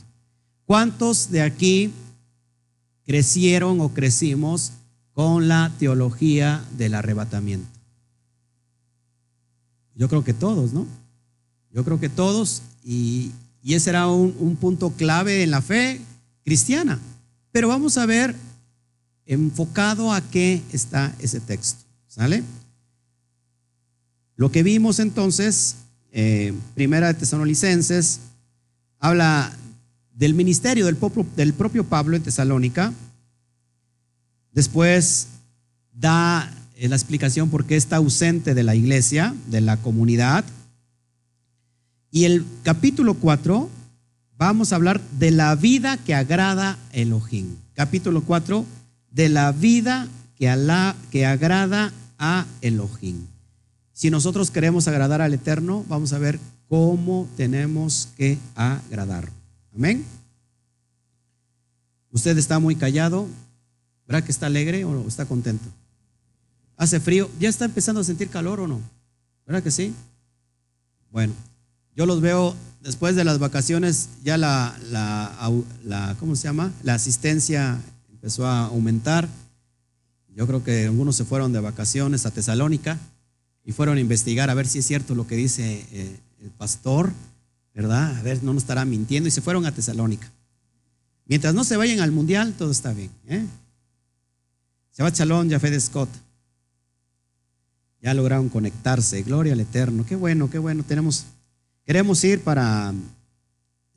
¿Cuántos 0.65 1.31
de 1.31 1.43
aquí 1.43 1.93
crecieron 3.05 3.81
o 3.81 3.93
crecimos 3.95 4.73
con 5.13 5.49
la 5.49 5.73
teología 5.79 6.63
del 6.77 6.95
arrebatamiento? 6.95 7.78
Yo 9.99 10.09
creo 10.09 10.23
que 10.23 10.33
todos, 10.33 10.73
¿no? 10.73 10.87
Yo 11.73 11.85
creo 11.85 11.99
que 11.99 12.09
todos, 12.09 12.63
y, 12.85 13.33
ese 13.65 13.91
era 13.91 14.07
un, 14.07 14.57
punto 14.57 14.91
clave 14.93 15.43
en 15.43 15.51
la 15.51 15.61
fe 15.61 16.01
cristiana. 16.45 16.99
pero 17.53 17.69
vamos 17.69 17.99
a 17.99 18.07
ver 18.07 18.35
enfocado 19.27 20.13
a 20.13 20.23
qué 20.23 20.63
está 20.73 21.15
ese 21.19 21.41
texto. 21.41 21.85
¿Sale? 22.07 22.43
Lo 24.37 24.51
que 24.51 24.63
vimos 24.63 25.01
entonces, 25.01 25.77
eh, 26.13 26.55
primera 26.75 27.09
de 27.09 27.15
Tesalonicenses, 27.15 28.21
habla 29.01 29.53
del 30.15 30.33
ministerio 30.35 30.87
del 30.87 31.55
propio 31.55 31.85
Pablo 31.85 32.17
en 32.17 32.23
Tesalónica. 32.23 32.95
Después 34.53 35.27
da 35.93 36.51
eh, 36.79 36.88
la 36.88 36.95
explicación 36.95 37.51
por 37.51 37.64
qué 37.64 37.75
está 37.75 37.97
ausente 37.97 38.55
de 38.55 38.62
la 38.62 38.77
iglesia, 38.77 39.35
de 39.49 39.61
la 39.61 39.79
comunidad. 39.79 40.45
Y 42.12 42.25
el 42.25 42.45
capítulo 42.62 43.14
4, 43.14 43.69
vamos 44.37 44.73
a 44.73 44.77
hablar 44.77 45.01
de 45.19 45.33
la 45.33 45.57
vida 45.57 45.97
que 45.97 46.14
agrada 46.14 46.79
Elohim. 46.93 47.57
Capítulo 47.75 48.23
4, 48.23 48.64
de 49.11 49.29
la 49.29 49.51
vida 49.51 50.07
que, 50.37 50.47
que 51.11 51.27
agrada 51.27 51.93
a 52.17 52.47
Elohim. 52.61 53.27
Si 53.93 54.09
nosotros 54.09 54.53
queremos 54.53 54.87
agradar 54.87 55.21
al 55.21 55.35
Eterno, 55.35 55.85
vamos 55.88 56.12
a 56.12 56.19
ver 56.19 56.38
cómo 56.69 57.29
tenemos 57.37 58.11
que 58.17 58.38
agradar. 58.55 59.29
Amén. 59.75 60.05
Usted 62.12 62.38
está 62.38 62.61
muy 62.61 62.77
callado. 62.77 63.27
¿Verdad 64.07 64.23
que 64.23 64.31
está 64.31 64.47
alegre 64.47 64.85
o 64.85 65.09
está 65.09 65.27
contento? 65.27 65.69
Hace 66.79 67.01
frío. 67.01 67.29
¿Ya 67.38 67.51
está 67.51 67.67
empezando 67.67 68.01
a 68.01 68.05
sentir 68.05 68.31
calor 68.31 68.61
o 68.61 68.69
no? 68.69 68.81
¿Verdad 69.47 69.62
que 69.62 69.71
sí? 69.71 69.93
Bueno, 71.11 71.35
yo 71.95 72.07
los 72.07 72.21
veo 72.21 72.55
después 72.81 73.17
de 73.17 73.25
las 73.25 73.41
vacaciones, 73.41 74.09
ya 74.23 74.38
la, 74.38 74.79
la, 74.91 76.17
¿cómo 76.21 76.37
se 76.37 76.45
llama? 76.45 76.73
La 76.85 76.95
asistencia 76.95 77.81
empezó 78.09 78.47
a 78.47 78.67
aumentar. 78.67 79.29
Yo 80.29 80.47
creo 80.47 80.62
que 80.62 80.85
algunos 80.85 81.17
se 81.17 81.25
fueron 81.25 81.53
de 81.53 81.59
vacaciones 81.59 82.25
a 82.25 82.31
Tesalónica 82.31 82.97
y 83.64 83.73
fueron 83.73 83.97
a 83.97 84.01
investigar 84.01 84.49
a 84.49 84.55
ver 84.55 84.69
si 84.69 84.79
es 84.79 84.87
cierto 84.87 85.17
lo 85.17 85.27
que 85.27 85.35
dice 85.35 85.85
eh, 85.91 86.17
el 86.41 86.51
pastor, 86.51 87.11
¿verdad? 87.75 88.17
A 88.17 88.23
ver, 88.23 88.45
no 88.45 88.55
nos 88.55 88.62
estará 88.62 88.85
mintiendo 88.85 89.29
y 89.29 89.33
se 89.33 89.41
fueron 89.41 89.67
a 89.67 89.73
Tesalónica. 89.73 90.31
Mientras 91.27 91.55
no 91.55 91.64
se 91.64 91.77
vayan 91.77 91.99
al 91.99 92.12
mundial, 92.12 92.55
todo 92.57 92.71
está 92.71 92.93
bien. 92.93 93.11
¿eh? 93.27 93.45
Se 94.93 95.03
va 95.03 95.12
Chalón, 95.12 95.51
Jafé 95.51 95.71
de 95.71 95.81
Scott. 95.81 96.09
Ya 98.01 98.15
lograron 98.15 98.49
conectarse. 98.49 99.23
Gloria 99.23 99.53
al 99.53 99.61
Eterno. 99.61 100.05
Qué 100.07 100.17
bueno, 100.17 100.49
qué 100.51 100.59
bueno. 100.59 100.83
Tenemos, 100.83 101.25
queremos 101.85 102.23
ir 102.25 102.41
para 102.43 102.95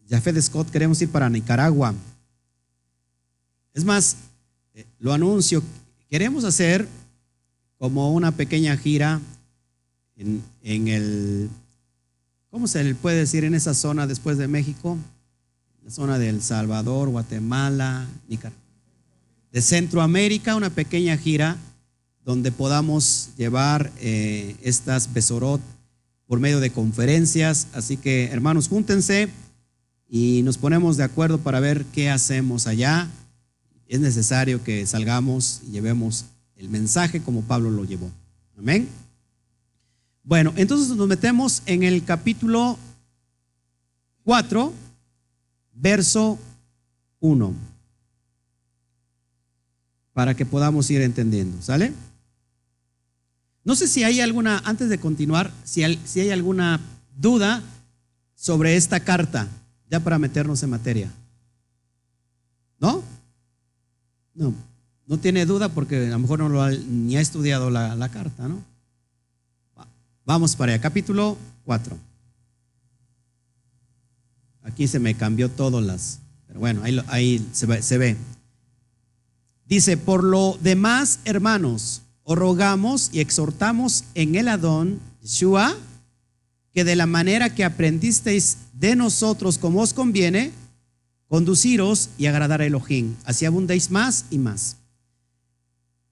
Jafé 0.10 0.34
de 0.34 0.42
Scott, 0.42 0.70
queremos 0.70 1.02
ir 1.02 1.10
para 1.10 1.30
Nicaragua. 1.30 1.94
Es 3.74 3.86
más, 3.86 4.18
eh, 4.74 4.86
lo 5.00 5.14
anuncio, 5.14 5.64
queremos 6.10 6.44
hacer 6.44 6.88
como 7.78 8.12
una 8.14 8.32
pequeña 8.32 8.76
gira 8.76 9.22
en, 10.18 10.44
en 10.64 10.88
el, 10.90 11.50
¿cómo 12.50 12.68
se 12.68 12.84
le 12.84 12.94
puede 12.96 13.20
decir 13.20 13.46
en 13.46 13.56
esa 13.56 13.74
zona 13.74 14.06
después 14.06 14.38
de 14.38 14.48
México? 14.48 14.98
la 15.84 15.90
zona 15.90 16.20
de 16.20 16.30
El 16.30 16.42
Salvador, 16.42 17.10
Guatemala, 17.10 18.08
Nicaragua. 18.28 18.60
De 19.52 19.62
Centroamérica, 19.62 20.56
una 20.56 20.70
pequeña 20.70 21.18
gira 21.18 21.58
donde 22.26 22.52
podamos 22.52 23.30
llevar 23.38 23.92
eh, 24.00 24.56
estas 24.62 25.14
Besorot 25.14 25.62
por 26.28 26.40
medio 26.40 26.60
de 26.60 26.72
conferencias. 26.72 27.68
Así 27.74 27.98
que, 27.98 28.26
hermanos, 28.26 28.68
júntense 28.68 29.30
y 30.08 30.42
nos 30.44 30.58
ponemos 30.58 30.98
de 30.98 31.04
acuerdo 31.04 31.40
para 31.40 31.60
ver 31.60 31.86
qué 31.86 32.10
hacemos 32.10 32.68
allá. 32.68 33.10
Es 33.88 34.00
necesario 34.00 34.64
que 34.64 34.86
salgamos 34.86 35.62
y 35.68 35.72
llevemos 35.72 36.26
el 36.56 36.70
mensaje 36.70 37.22
como 37.22 37.42
Pablo 37.42 37.72
lo 37.72 37.86
llevó. 37.86 38.10
Amén. 38.58 38.88
Bueno, 40.24 40.54
entonces 40.56 40.96
nos 40.96 41.08
metemos 41.08 41.64
en 41.66 41.84
el 41.84 42.04
capítulo 42.04 42.78
4 44.24 44.72
verso 45.74 46.38
1, 47.20 47.54
para 50.14 50.36
que 50.36 50.46
podamos 50.46 50.90
ir 50.92 51.02
entendiendo, 51.02 51.62
¿sale? 51.62 51.94
No 53.64 53.76
sé 53.76 53.88
si 53.88 54.04
hay 54.04 54.22
alguna, 54.22 54.60
antes 54.66 54.90
de 54.90 55.00
continuar, 55.00 55.52
si 55.64 55.84
hay, 55.84 56.00
si 56.04 56.20
hay 56.20 56.32
alguna 56.32 56.80
duda 57.16 57.62
sobre 58.36 58.76
esta 58.76 59.00
carta, 59.00 59.48
ya 59.90 60.00
para 60.00 60.18
meternos 60.18 60.64
en 60.64 60.72
materia. 60.72 61.12
¿No? 62.80 63.04
No, 64.34 64.54
no 65.06 65.18
tiene 65.20 65.46
duda 65.46 65.70
porque 65.70 66.08
a 66.08 66.12
lo 66.12 66.20
mejor 66.20 66.40
no 66.40 66.50
lo 66.50 66.64
ha, 66.64 66.72
ni 66.72 67.18
ha 67.18 67.22
estudiado 67.22 67.70
la, 67.70 67.96
la 67.96 68.10
carta, 68.10 68.48
¿no? 68.48 68.64
Vamos 70.26 70.56
para 70.56 70.74
allá, 70.74 70.82
capítulo 70.82 71.38
4. 71.66 71.98
Aquí 74.64 74.88
se 74.88 75.00
me 75.00 75.16
cambió 75.16 75.50
todo 75.50 75.82
las, 75.82 76.20
pero 76.48 76.60
bueno, 76.60 76.82
ahí, 76.84 77.04
ahí 77.08 77.48
se 77.52 77.98
ve. 77.98 78.16
Dice, 79.66 79.98
por 79.98 80.24
lo 80.24 80.58
demás, 80.62 81.20
hermanos, 81.26 82.01
os 82.24 82.38
rogamos 82.38 83.10
y 83.12 83.20
exhortamos 83.20 84.06
en 84.16 84.36
el 84.36 84.48
Adón, 84.48 85.00
Yeshua, 85.22 85.76
que 86.74 86.84
de 86.84 86.96
la 86.96 87.06
manera 87.06 87.54
que 87.54 87.64
aprendisteis 87.64 88.58
de 88.74 88.96
nosotros 88.96 89.58
como 89.58 89.82
os 89.82 89.94
conviene, 89.94 90.52
conduciros 91.28 92.10
y 92.18 92.26
agradar 92.26 92.62
a 92.62 92.66
Elohim, 92.66 93.16
así 93.26 93.46
abundéis 93.46 93.92
más 93.92 94.26
y 94.30 94.38
más. 94.38 94.78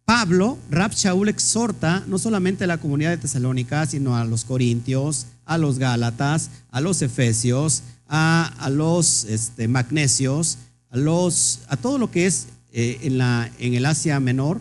Pablo, 0.10 0.58
Rab 0.72 0.92
Shaul 0.92 1.30
exhorta 1.30 2.04
no 2.08 2.18
solamente 2.18 2.64
a 2.64 2.68
la 2.68 2.80
comunidad 2.80 3.12
de 3.12 3.18
Tesalónica, 3.18 3.86
sino 3.86 4.18
a 4.18 4.26
los 4.26 4.44
corintios, 4.44 5.28
a 5.46 5.60
los 5.60 5.78
gálatas, 5.78 6.50
a 6.72 6.82
los 6.82 7.04
efesios, 7.04 7.84
a, 8.08 8.70
los 8.72 9.26
este, 9.26 9.68
magnesios, 9.68 10.58
a, 10.90 10.98
los, 10.98 11.60
a 11.68 11.78
todo 11.78 12.00
lo 12.00 12.10
que 12.10 12.26
es 12.26 12.48
eh, 12.72 12.98
en, 13.04 13.20
la, 13.20 13.52
en 13.60 13.76
el 13.76 13.86
Asia 13.86 14.20
Menor. 14.20 14.60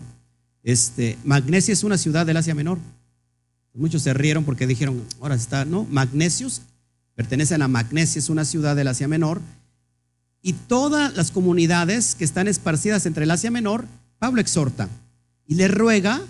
Este, 0.63 1.17
Magnesia 1.23 1.73
es 1.73 1.83
una 1.83 1.97
ciudad 1.97 2.25
del 2.25 2.37
Asia 2.37 2.55
Menor. 2.55 2.79
Muchos 3.73 4.01
se 4.01 4.13
rieron 4.13 4.43
porque 4.43 4.67
dijeron, 4.67 5.03
ahora 5.21 5.35
está, 5.35 5.65
¿no? 5.65 5.85
Magnesios 5.85 6.61
pertenecen 7.15 7.61
a 7.61 7.67
Magnesia, 7.67 8.19
es 8.19 8.29
una 8.29 8.45
ciudad 8.45 8.75
del 8.75 8.87
Asia 8.87 9.07
Menor. 9.07 9.41
Y 10.41 10.53
todas 10.53 11.15
las 11.15 11.31
comunidades 11.31 12.15
que 12.15 12.23
están 12.23 12.47
esparcidas 12.47 13.05
entre 13.05 13.23
el 13.25 13.31
Asia 13.31 13.51
Menor, 13.51 13.85
Pablo 14.17 14.41
exhorta 14.41 14.89
y 15.45 15.55
le 15.55 15.67
ruega 15.67 16.21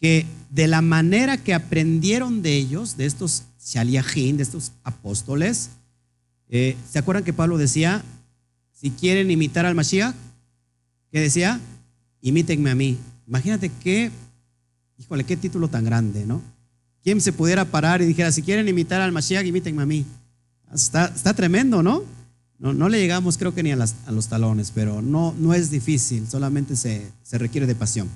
que 0.00 0.26
de 0.50 0.66
la 0.66 0.82
manera 0.82 1.36
que 1.36 1.54
aprendieron 1.54 2.42
de 2.42 2.56
ellos, 2.56 2.96
de 2.96 3.06
estos 3.06 3.44
shaliachim, 3.60 4.36
de 4.36 4.42
estos 4.42 4.72
apóstoles, 4.82 5.70
eh, 6.54 6.76
¿Se 6.90 6.98
acuerdan 6.98 7.24
que 7.24 7.32
Pablo 7.32 7.56
decía, 7.56 8.04
si 8.74 8.90
quieren 8.90 9.30
imitar 9.30 9.64
al 9.64 9.74
Mashiach, 9.74 10.14
¿qué 11.10 11.18
decía? 11.18 11.58
Imítenme 12.20 12.70
a 12.70 12.74
mí. 12.74 12.98
Imagínate 13.32 13.70
qué, 13.82 14.10
híjole, 14.98 15.24
qué 15.24 15.38
título 15.38 15.68
tan 15.68 15.86
grande, 15.86 16.26
¿no? 16.26 16.42
¿Quién 17.02 17.18
se 17.22 17.32
pudiera 17.32 17.64
parar 17.64 18.02
y 18.02 18.04
dijera, 18.04 18.30
si 18.30 18.42
quieren 18.42 18.68
imitar 18.68 19.00
al 19.00 19.10
Mashiach, 19.10 19.46
imítenme 19.46 19.82
a 19.82 19.86
mí? 19.86 20.04
Está, 20.70 21.06
está 21.06 21.32
tremendo, 21.32 21.82
¿no? 21.82 22.02
¿no? 22.58 22.74
No 22.74 22.90
le 22.90 23.00
llegamos 23.00 23.38
creo 23.38 23.54
que 23.54 23.62
ni 23.62 23.72
a, 23.72 23.78
a, 24.06 24.12
los 24.12 24.28
talones, 24.28 24.70
pero 24.70 25.00
no, 25.00 25.34
no 25.38 25.54
es 25.54 25.70
difícil, 25.70 26.28
solamente 26.28 26.76
se, 26.76 27.10
se 27.22 27.38
requiere 27.38 27.66
de 27.66 27.74
pasión. 27.74 28.10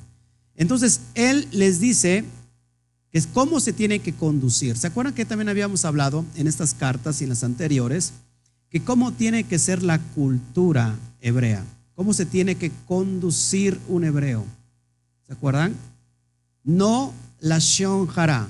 Entonces, 0.54 1.00
él 1.14 1.48
les 1.50 1.80
dice 1.80 2.22
que 3.10 3.16
es 3.16 3.26
cómo 3.26 3.58
se 3.60 3.72
tiene 3.72 4.00
que 4.00 4.12
conducir. 4.12 4.76
¿Se 4.76 4.86
acuerdan 4.86 5.14
que 5.14 5.24
también 5.24 5.48
habíamos 5.48 5.86
hablado 5.86 6.26
en 6.34 6.46
estas 6.46 6.74
cartas 6.74 7.22
y 7.22 7.24
en 7.24 7.30
las 7.30 7.42
anteriores? 7.42 8.12
que 8.70 8.82
cómo 8.82 9.12
tiene 9.12 9.44
que 9.44 9.58
ser 9.58 9.82
la 9.82 9.98
cultura 9.98 10.96
hebrea, 11.20 11.64
cómo 11.94 12.12
se 12.12 12.26
tiene 12.26 12.56
que 12.56 12.70
conducir 12.86 13.78
un 13.88 14.04
hebreo. 14.04 14.44
¿Se 15.26 15.32
acuerdan? 15.32 15.74
No 16.64 17.12
la 17.40 17.58
shonjara. 17.58 18.46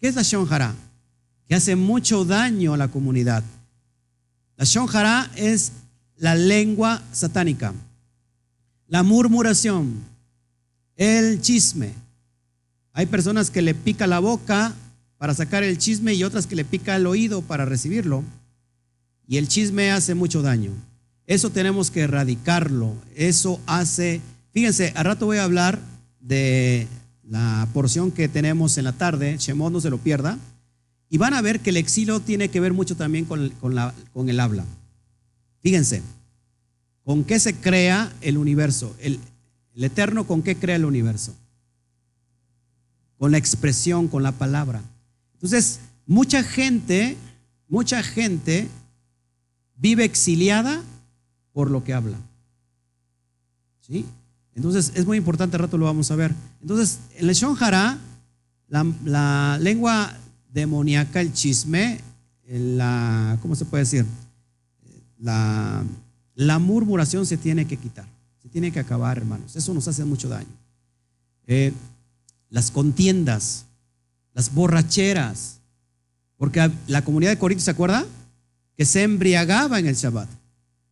¿Qué 0.00 0.08
es 0.08 0.14
la 0.14 0.22
shonjara? 0.22 0.74
Que 1.48 1.54
hace 1.54 1.76
mucho 1.76 2.24
daño 2.24 2.74
a 2.74 2.76
la 2.76 2.88
comunidad. 2.88 3.44
La 4.56 4.64
shonjara 4.64 5.30
es 5.36 5.72
la 6.16 6.34
lengua 6.34 7.02
satánica, 7.12 7.74
la 8.86 9.02
murmuración, 9.02 9.94
el 10.96 11.40
chisme. 11.40 11.92
Hay 12.92 13.06
personas 13.06 13.50
que 13.50 13.62
le 13.62 13.74
pica 13.74 14.06
la 14.06 14.20
boca 14.20 14.72
para 15.18 15.34
sacar 15.34 15.64
el 15.64 15.78
chisme 15.78 16.14
y 16.14 16.22
otras 16.22 16.46
que 16.46 16.54
le 16.54 16.64
pica 16.64 16.94
el 16.94 17.06
oído 17.06 17.42
para 17.42 17.64
recibirlo. 17.64 18.22
Y 19.26 19.38
el 19.38 19.48
chisme 19.48 19.90
hace 19.90 20.14
mucho 20.14 20.42
daño. 20.42 20.70
Eso 21.26 21.50
tenemos 21.50 21.90
que 21.90 22.02
erradicarlo. 22.02 22.94
Eso 23.16 23.60
hace, 23.66 24.20
fíjense, 24.54 24.94
al 24.96 25.04
rato 25.04 25.26
voy 25.26 25.36
a 25.36 25.44
hablar 25.44 25.78
de 26.20 26.88
la 27.28 27.68
porción 27.74 28.10
que 28.10 28.28
tenemos 28.28 28.78
en 28.78 28.84
la 28.84 28.92
tarde, 28.92 29.36
Shemot 29.38 29.70
no 29.70 29.82
se 29.82 29.90
lo 29.90 29.98
pierda, 29.98 30.38
y 31.10 31.18
van 31.18 31.34
a 31.34 31.42
ver 31.42 31.60
que 31.60 31.68
el 31.68 31.76
exilio 31.76 32.20
tiene 32.20 32.48
que 32.48 32.60
ver 32.60 32.72
mucho 32.72 32.96
también 32.96 33.26
con, 33.26 33.50
con 33.60 34.28
el 34.30 34.40
habla. 34.40 34.64
Fíjense, 35.60 36.02
¿Con 37.04 37.22
qué 37.22 37.38
se 37.38 37.54
crea 37.54 38.12
el 38.22 38.38
universo? 38.38 38.96
El, 38.98 39.20
el 39.74 39.84
Eterno, 39.84 40.26
¿con 40.26 40.42
qué 40.42 40.56
crea 40.56 40.76
el 40.76 40.86
universo? 40.86 41.34
Con 43.18 43.30
la 43.30 43.38
expresión, 43.38 44.08
con 44.08 44.22
la 44.22 44.32
palabra. 44.32 44.82
Entonces, 45.34 45.80
mucha 46.06 46.42
gente, 46.42 47.16
mucha 47.68 48.02
gente 48.02 48.68
vive 49.76 50.04
exiliada 50.04 50.82
por 51.52 51.70
lo 51.70 51.84
que 51.84 51.92
habla. 51.92 52.18
¿Sí? 53.82 54.06
Entonces, 54.54 54.92
es 54.94 55.06
muy 55.06 55.16
importante, 55.16 55.58
rato 55.58 55.78
lo 55.78 55.86
vamos 55.86 56.10
a 56.10 56.16
ver. 56.16 56.34
Entonces, 56.60 56.98
el 57.16 57.26
Leshon 57.26 57.56
Hara, 57.60 57.98
la, 58.68 59.58
lengua 59.60 60.12
demoníaca, 60.52 61.20
el 61.20 61.32
chisme, 61.32 62.00
la, 62.48 63.38
¿cómo 63.42 63.54
se 63.56 63.64
puede 63.64 63.84
decir? 63.84 64.06
La, 65.18 65.84
la 66.34 66.58
murmuración 66.58 67.26
se 67.26 67.36
tiene 67.36 67.66
que 67.66 67.76
quitar, 67.76 68.06
se 68.42 68.48
tiene 68.48 68.70
que 68.70 68.80
acabar, 68.80 69.18
hermanos. 69.18 69.56
Eso 69.56 69.74
nos 69.74 69.88
hace 69.88 70.04
mucho 70.04 70.28
daño. 70.28 70.48
Eh, 71.46 71.72
las 72.48 72.70
contiendas, 72.70 73.66
las 74.32 74.54
borracheras, 74.54 75.60
porque 76.36 76.70
la 76.86 77.02
comunidad 77.02 77.32
de 77.32 77.38
Corinto, 77.38 77.64
¿se 77.64 77.70
acuerda? 77.70 78.06
Que 78.76 78.84
se 78.84 79.02
embriagaba 79.02 79.78
en 79.78 79.86
el 79.86 79.94
Shabbat. 79.94 80.28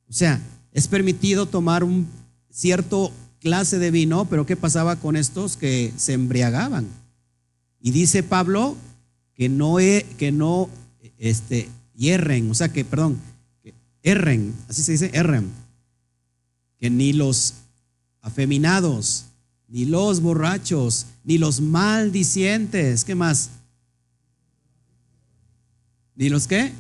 O 0.08 0.12
sea, 0.12 0.40
es 0.72 0.88
permitido 0.88 1.46
tomar 1.46 1.84
un 1.84 2.06
cierto 2.50 3.12
clase 3.42 3.78
de 3.78 3.90
vino, 3.90 4.24
pero 4.26 4.46
¿qué 4.46 4.56
pasaba 4.56 4.96
con 4.96 5.16
estos 5.16 5.56
que 5.56 5.92
se 5.96 6.12
embriagaban? 6.12 6.86
Y 7.80 7.90
dice 7.90 8.22
Pablo 8.22 8.76
que 9.34 9.48
no, 9.48 9.76
que 10.16 10.30
no 10.32 10.70
este, 11.18 11.68
hierren, 11.94 12.50
o 12.50 12.54
sea 12.54 12.72
que, 12.72 12.84
perdón, 12.84 13.18
que 13.62 13.74
erren, 14.02 14.54
así 14.68 14.82
se 14.82 14.92
dice, 14.92 15.10
erren, 15.12 15.50
que 16.78 16.88
ni 16.88 17.12
los 17.12 17.54
afeminados, 18.20 19.26
ni 19.66 19.86
los 19.86 20.20
borrachos, 20.20 21.06
ni 21.24 21.38
los 21.38 21.60
maldicientes, 21.60 23.04
¿qué 23.04 23.14
más? 23.14 23.50
¿Ni 26.14 26.28
los 26.28 26.46
qué? 26.46 26.72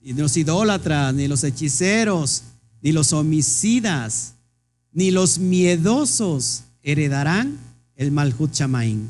Ni 0.00 0.12
los 0.14 0.36
idólatras, 0.36 1.12
ni 1.12 1.28
los 1.28 1.44
hechiceros, 1.44 2.44
ni 2.80 2.92
los 2.92 3.12
homicidas, 3.12 4.34
ni 4.92 5.10
los 5.10 5.38
miedosos 5.38 6.64
heredarán 6.82 7.58
el 7.96 8.10
Malhut 8.10 8.52
Chamaín. 8.52 9.08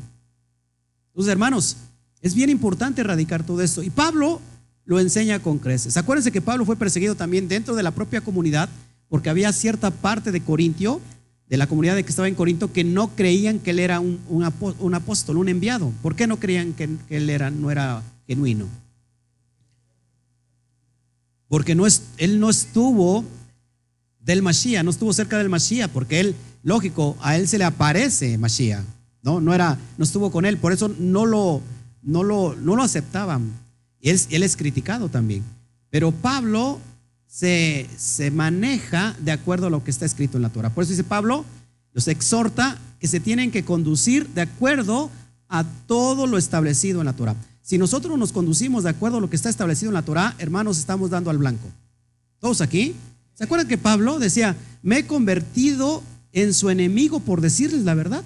Entonces, 1.09 1.31
hermanos, 1.31 1.77
es 2.21 2.35
bien 2.35 2.49
importante 2.49 3.01
erradicar 3.01 3.45
todo 3.45 3.61
esto. 3.61 3.83
Y 3.83 3.89
Pablo 3.89 4.41
lo 4.85 4.99
enseña 4.99 5.39
con 5.39 5.59
creces. 5.59 5.97
Acuérdense 5.97 6.31
que 6.31 6.41
Pablo 6.41 6.65
fue 6.65 6.75
perseguido 6.75 7.15
también 7.15 7.47
dentro 7.47 7.75
de 7.75 7.83
la 7.83 7.91
propia 7.91 8.21
comunidad, 8.21 8.69
porque 9.07 9.29
había 9.29 9.53
cierta 9.53 9.91
parte 9.91 10.31
de 10.31 10.41
Corintio, 10.41 10.99
de 11.47 11.57
la 11.57 11.67
comunidad 11.67 11.95
de 11.95 12.03
que 12.03 12.09
estaba 12.09 12.27
en 12.27 12.35
Corinto, 12.35 12.71
que 12.71 12.83
no 12.83 13.15
creían 13.15 13.59
que 13.59 13.71
él 13.71 13.79
era 13.79 13.99
un, 13.99 14.43
apóstol, 14.93 15.37
un 15.37 15.49
enviado. 15.49 15.91
¿Por 16.01 16.15
qué 16.15 16.27
no 16.27 16.37
creían 16.39 16.73
que, 16.73 16.89
él 17.09 17.29
era, 17.29 17.49
no 17.49 17.71
era 17.71 18.03
genuino? 18.27 18.67
Porque 21.47 21.73
no 21.73 21.87
es, 21.87 22.03
él 22.17 22.39
no 22.39 22.49
estuvo 22.49 23.23
del 24.29 24.43
Mashiach, 24.43 24.83
no 24.83 24.91
estuvo 24.91 25.11
cerca 25.11 25.39
del 25.39 25.49
Mashiach, 25.49 25.89
porque 25.89 26.19
él, 26.19 26.35
lógico, 26.61 27.17
a 27.19 27.35
él 27.35 27.47
se 27.47 27.57
le 27.57 27.63
aparece 27.63 28.37
Mashiach, 28.37 28.83
¿no? 29.23 29.41
No, 29.41 29.55
era, 29.55 29.75
no 29.97 30.03
estuvo 30.03 30.29
con 30.29 30.45
él, 30.45 30.57
por 30.57 30.71
eso 30.71 30.87
no 30.99 31.25
lo, 31.25 31.61
no 32.03 32.21
lo, 32.21 32.55
no 32.55 32.75
lo 32.75 32.83
aceptaban. 32.83 33.51
Él, 34.01 34.21
él 34.29 34.43
es 34.43 34.55
criticado 34.55 35.09
también. 35.09 35.43
Pero 35.89 36.11
Pablo 36.11 36.79
se, 37.25 37.89
se 37.97 38.29
maneja 38.29 39.15
de 39.19 39.31
acuerdo 39.31 39.65
a 39.65 39.69
lo 39.71 39.83
que 39.83 39.89
está 39.89 40.05
escrito 40.05 40.37
en 40.37 40.43
la 40.43 40.49
Torah. 40.49 40.69
Por 40.69 40.83
eso 40.83 40.91
dice 40.91 41.03
Pablo, 41.03 41.43
los 41.93 42.07
exhorta 42.07 42.77
que 42.99 43.07
se 43.07 43.19
tienen 43.19 43.49
que 43.49 43.65
conducir 43.65 44.27
de 44.29 44.41
acuerdo 44.41 45.09
a 45.47 45.63
todo 45.87 46.27
lo 46.27 46.37
establecido 46.37 46.99
en 47.01 47.07
la 47.07 47.13
Torah. 47.13 47.35
Si 47.63 47.79
nosotros 47.79 48.15
nos 48.19 48.31
conducimos 48.31 48.83
de 48.83 48.91
acuerdo 48.91 49.17
a 49.17 49.21
lo 49.21 49.29
que 49.31 49.35
está 49.35 49.49
establecido 49.49 49.89
en 49.89 49.95
la 49.95 50.03
Torah, 50.03 50.35
hermanos, 50.37 50.77
estamos 50.77 51.09
dando 51.09 51.31
al 51.31 51.39
blanco. 51.39 51.67
¿Todos 52.39 52.61
aquí? 52.61 52.93
¿Se 53.39 53.45
acuerdan 53.45 53.69
que 53.69 53.77
Pablo 53.77 54.19
decía, 54.19 54.57
me 54.83 54.97
he 54.97 55.07
convertido 55.07 56.03
en 56.33 56.53
su 56.53 56.69
enemigo 56.69 57.21
por 57.21 57.39
decirles 57.39 57.85
la 57.85 57.93
verdad? 57.93 58.21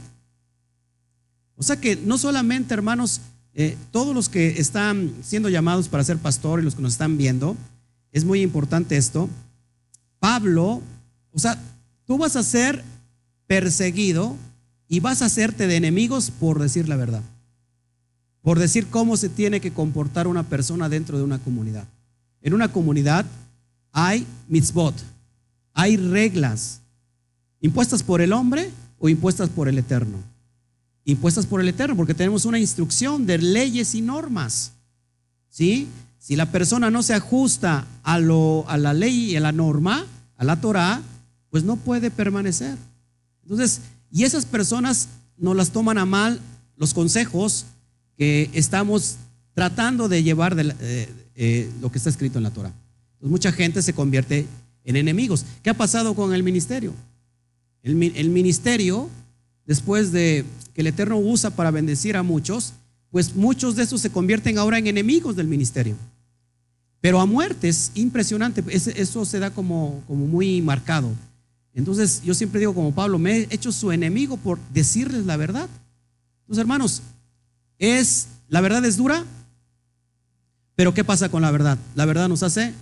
O 1.56 1.62
sea 1.62 1.80
que 1.80 1.96
no 1.98 2.18
solamente, 2.18 2.74
hermanos, 2.74 3.22
eh, 3.54 3.78
todos 3.92 4.16
los 4.16 4.28
que 4.28 4.60
están 4.60 5.14
siendo 5.22 5.50
llamados 5.50 5.88
para 5.88 6.04
ser 6.04 6.18
pastor 6.18 6.60
y 6.60 6.64
los 6.64 6.74
que 6.74 6.82
nos 6.82 6.94
están 6.94 7.16
viendo, 7.16 7.56
es 8.12 8.26
muy 8.26 8.42
importante 8.42 8.98
esto. 8.98 9.30
Pablo, 10.18 10.82
o 11.32 11.38
sea, 11.38 11.62
tú 12.08 12.18
vas 12.18 12.36
a 12.36 12.42
ser 12.42 12.84
perseguido 13.46 14.36
y 14.88 15.00
vas 15.00 15.22
a 15.22 15.26
hacerte 15.26 15.68
de 15.68 15.76
enemigos 15.76 16.32
por 16.32 16.60
decir 16.60 16.90
la 16.90 16.96
verdad, 16.96 17.22
por 18.42 18.58
decir 18.58 18.88
cómo 18.88 19.16
se 19.16 19.30
tiene 19.30 19.62
que 19.62 19.74
comportar 19.74 20.26
una 20.26 20.42
persona 20.42 20.90
dentro 20.90 21.20
de 21.20 21.24
una 21.24 21.38
comunidad. 21.38 21.86
En 22.42 22.56
una 22.56 22.72
comunidad 22.72 23.28
hay 23.94 24.28
mitzvot, 24.50 24.96
hay 25.74 25.96
reglas 25.96 26.82
impuestas 27.62 28.04
por 28.04 28.20
el 28.20 28.34
hombre 28.34 28.70
o 29.00 29.08
impuestas 29.08 29.48
por 29.48 29.70
el 29.70 29.78
Eterno 29.78 30.18
impuestas 31.06 31.46
por 31.46 31.62
el 31.62 31.68
Eterno, 31.68 31.96
porque 31.96 32.14
tenemos 32.14 32.46
una 32.46 32.60
instrucción 32.60 33.26
de 33.26 33.38
leyes 33.38 33.96
y 33.96 34.02
normas. 34.02 34.72
¿Sí? 35.50 35.88
Si 36.18 36.36
la 36.36 36.52
persona 36.52 36.90
no 36.90 37.04
se 37.04 37.14
ajusta 37.14 37.86
a, 38.04 38.20
lo, 38.20 38.66
a 38.68 38.78
la 38.78 38.94
ley 38.94 39.32
y 39.32 39.36
a 39.36 39.42
la 39.42 39.52
norma, 39.52 40.06
a 40.38 40.44
la 40.44 40.60
Torah, 40.60 41.02
pues 41.50 41.64
no 41.64 41.76
puede 41.76 42.10
permanecer. 42.10 42.78
Entonces, 43.44 43.82
y 44.12 44.24
esas 44.24 44.46
personas 44.46 45.10
no 45.38 45.54
las 45.54 45.72
toman 45.72 45.98
a 45.98 46.06
mal 46.06 46.40
los 46.78 46.94
consejos 46.94 47.66
que 48.18 48.50
estamos 48.54 49.18
tratando 49.54 50.08
de 50.08 50.24
llevar 50.24 50.56
de 50.56 50.74
eh, 50.80 51.10
eh, 51.36 51.72
lo 51.82 51.92
que 51.92 51.98
está 51.98 52.10
escrito 52.10 52.40
en 52.40 52.44
la 52.44 52.52
Torah. 52.52 52.74
Entonces, 53.24 53.32
mucha 53.32 53.52
gente 53.54 53.82
se 53.82 53.94
convierte 53.94 54.48
en 54.84 54.98
enemigos. 54.98 55.46
¿Qué 55.64 55.70
ha 55.70 55.74
pasado 55.74 56.14
con 56.14 56.34
el 56.34 56.44
ministerio? 56.44 56.94
El, 57.82 57.96
ministerio, 57.96 59.10
después 59.66 60.12
de 60.12 60.44
que 60.74 60.82
el 60.82 60.88
Eterno 60.88 61.18
usa 61.18 61.50
para 61.50 61.72
bendecir 61.72 62.18
a 62.18 62.24
muchos, 62.24 62.74
pues 63.12 63.34
muchos 63.34 63.78
de 63.78 63.84
esos 63.84 64.02
se 64.02 64.10
convierten 64.10 64.58
ahora 64.58 64.78
en 64.78 64.88
enemigos 64.88 65.38
del 65.38 65.48
ministerio. 65.48 65.96
Pero 67.00 67.22
a 67.22 67.26
muerte 67.26 67.70
es 67.70 67.92
impresionante, 67.96 68.62
eso 68.68 69.24
se 69.24 69.40
da 69.40 69.52
como, 69.52 70.04
como 70.06 70.28
muy 70.28 70.62
marcado. 70.62 71.10
Entonces 71.74 72.22
yo 72.26 72.34
siempre 72.34 72.60
digo 72.60 72.74
como 72.74 72.94
Pablo, 72.94 73.20
me 73.20 73.38
he 73.38 73.48
hecho 73.52 73.72
su 73.72 73.94
enemigo 73.94 74.36
por 74.36 74.60
decirles 74.74 75.26
la 75.26 75.38
verdad. 75.38 75.70
Entonces 76.42 76.60
hermanos, 76.60 77.02
es, 77.80 78.28
la 78.50 78.60
verdad 78.60 78.84
es 78.84 78.98
dura, 78.98 79.24
pero 80.76 80.94
¿qué 80.94 81.06
pasa 81.06 81.30
con 81.30 81.42
la 81.42 81.52
verdad? 81.52 81.78
La 81.96 82.06
verdad 82.06 82.28
nos 82.28 82.44
hace 82.44 82.74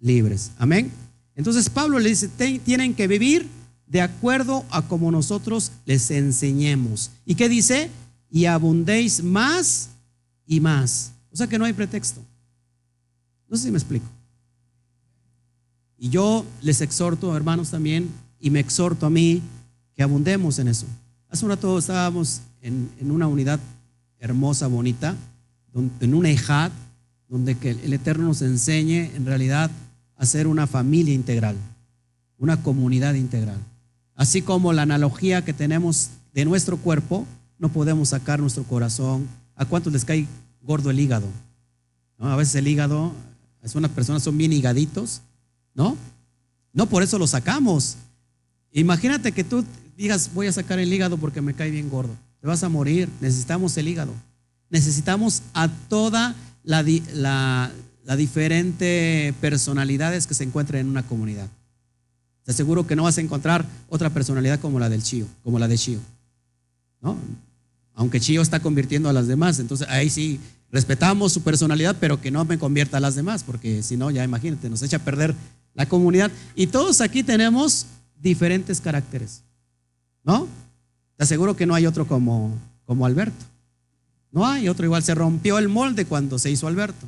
libres. 0.00 0.50
Amén. 0.58 0.90
Entonces 1.34 1.70
Pablo 1.70 1.98
le 1.98 2.10
dice, 2.10 2.28
tienen 2.64 2.94
que 2.94 3.06
vivir 3.06 3.46
de 3.86 4.00
acuerdo 4.00 4.64
a 4.70 4.82
como 4.82 5.10
nosotros 5.10 5.72
les 5.84 6.10
enseñemos. 6.10 7.10
¿Y 7.24 7.34
qué 7.34 7.48
dice? 7.48 7.90
Y 8.30 8.44
abundéis 8.44 9.22
más 9.22 9.90
y 10.46 10.60
más. 10.60 11.12
O 11.32 11.36
sea 11.36 11.46
que 11.46 11.58
no 11.58 11.64
hay 11.64 11.72
pretexto. 11.72 12.20
No 13.48 13.56
sé 13.56 13.64
si 13.64 13.70
me 13.70 13.78
explico. 13.78 14.06
Y 15.98 16.08
yo 16.08 16.44
les 16.62 16.80
exhorto, 16.80 17.36
hermanos, 17.36 17.70
también, 17.70 18.08
y 18.38 18.50
me 18.50 18.60
exhorto 18.60 19.06
a 19.06 19.10
mí, 19.10 19.42
que 19.94 20.02
abundemos 20.02 20.58
en 20.58 20.68
eso. 20.68 20.86
Hace 21.28 21.44
un 21.44 21.50
rato 21.50 21.78
estábamos 21.78 22.40
en, 22.62 22.90
una 23.00 23.26
unidad 23.26 23.60
hermosa, 24.18 24.66
bonita, 24.66 25.14
en 25.74 26.14
un 26.14 26.26
ejad, 26.26 26.70
donde 27.28 27.56
que 27.56 27.70
el 27.70 27.92
Eterno 27.92 28.24
nos 28.24 28.42
enseñe 28.42 29.14
en 29.14 29.26
realidad 29.26 29.70
a 30.20 30.26
ser 30.26 30.46
una 30.46 30.66
familia 30.66 31.14
integral, 31.14 31.56
una 32.36 32.62
comunidad 32.62 33.14
integral. 33.14 33.56
Así 34.14 34.42
como 34.42 34.74
la 34.74 34.82
analogía 34.82 35.42
que 35.46 35.54
tenemos 35.54 36.10
de 36.34 36.44
nuestro 36.44 36.76
cuerpo, 36.76 37.26
no 37.58 37.70
podemos 37.70 38.10
sacar 38.10 38.38
nuestro 38.38 38.64
corazón. 38.64 39.26
¿A 39.56 39.64
cuántos 39.64 39.94
les 39.94 40.04
cae 40.04 40.26
gordo 40.60 40.90
el 40.90 41.00
hígado? 41.00 41.26
A 42.18 42.36
veces 42.36 42.54
el 42.56 42.68
hígado, 42.68 43.14
unas 43.74 43.90
personas 43.92 44.22
son 44.22 44.36
bien 44.36 44.52
higaditos, 44.52 45.22
¿no? 45.74 45.96
No 46.74 46.84
por 46.84 47.02
eso 47.02 47.18
lo 47.18 47.26
sacamos. 47.26 47.96
Imagínate 48.72 49.32
que 49.32 49.42
tú 49.42 49.64
digas, 49.96 50.32
voy 50.34 50.48
a 50.48 50.52
sacar 50.52 50.78
el 50.78 50.92
hígado 50.92 51.16
porque 51.16 51.40
me 51.40 51.54
cae 51.54 51.70
bien 51.70 51.88
gordo. 51.88 52.14
Te 52.42 52.46
vas 52.46 52.62
a 52.62 52.68
morir. 52.68 53.08
Necesitamos 53.22 53.74
el 53.78 53.88
hígado. 53.88 54.12
Necesitamos 54.68 55.42
a 55.54 55.68
toda 55.88 56.34
la, 56.62 57.72
la 58.10 58.16
diferente 58.16 59.32
personalidades 59.40 60.26
que 60.26 60.34
se 60.34 60.42
encuentran 60.42 60.80
en 60.80 60.88
una 60.88 61.04
comunidad. 61.04 61.46
Te 62.42 62.50
aseguro 62.50 62.84
que 62.84 62.96
no 62.96 63.04
vas 63.04 63.18
a 63.18 63.20
encontrar 63.20 63.64
otra 63.88 64.10
personalidad 64.10 64.58
como 64.58 64.80
la 64.80 64.88
del 64.88 65.00
Chío, 65.00 65.28
como 65.44 65.60
la 65.60 65.68
de 65.68 65.78
Chío. 65.78 66.00
¿no? 67.00 67.16
Aunque 67.94 68.18
Chío 68.18 68.42
está 68.42 68.58
convirtiendo 68.58 69.08
a 69.08 69.12
las 69.12 69.28
demás, 69.28 69.60
entonces 69.60 69.86
ahí 69.88 70.10
sí 70.10 70.40
respetamos 70.72 71.32
su 71.32 71.42
personalidad, 71.42 71.98
pero 72.00 72.20
que 72.20 72.32
no 72.32 72.44
me 72.44 72.58
convierta 72.58 72.96
a 72.96 73.00
las 73.00 73.14
demás, 73.14 73.44
porque 73.44 73.80
si 73.84 73.96
no, 73.96 74.10
ya 74.10 74.24
imagínate, 74.24 74.68
nos 74.68 74.82
echa 74.82 74.96
a 74.96 75.04
perder 75.04 75.32
La 75.74 75.86
comunidad. 75.86 76.32
Y 76.56 76.66
todos 76.66 77.00
aquí 77.02 77.22
tenemos 77.22 77.86
diferentes 78.20 78.80
caracteres. 78.80 79.44
¿No? 80.24 80.48
Te 81.16 81.22
aseguro 81.22 81.54
que 81.54 81.64
no 81.64 81.76
hay 81.76 81.86
otro 81.86 82.08
como, 82.08 82.58
como 82.86 83.06
Alberto. 83.06 83.44
No 84.32 84.48
hay 84.48 84.68
otro 84.68 84.84
igual. 84.84 85.04
Se 85.04 85.14
rompió 85.14 85.58
el 85.58 85.68
molde 85.68 86.06
cuando 86.06 86.40
se 86.40 86.50
hizo 86.50 86.66
Alberto. 86.66 87.06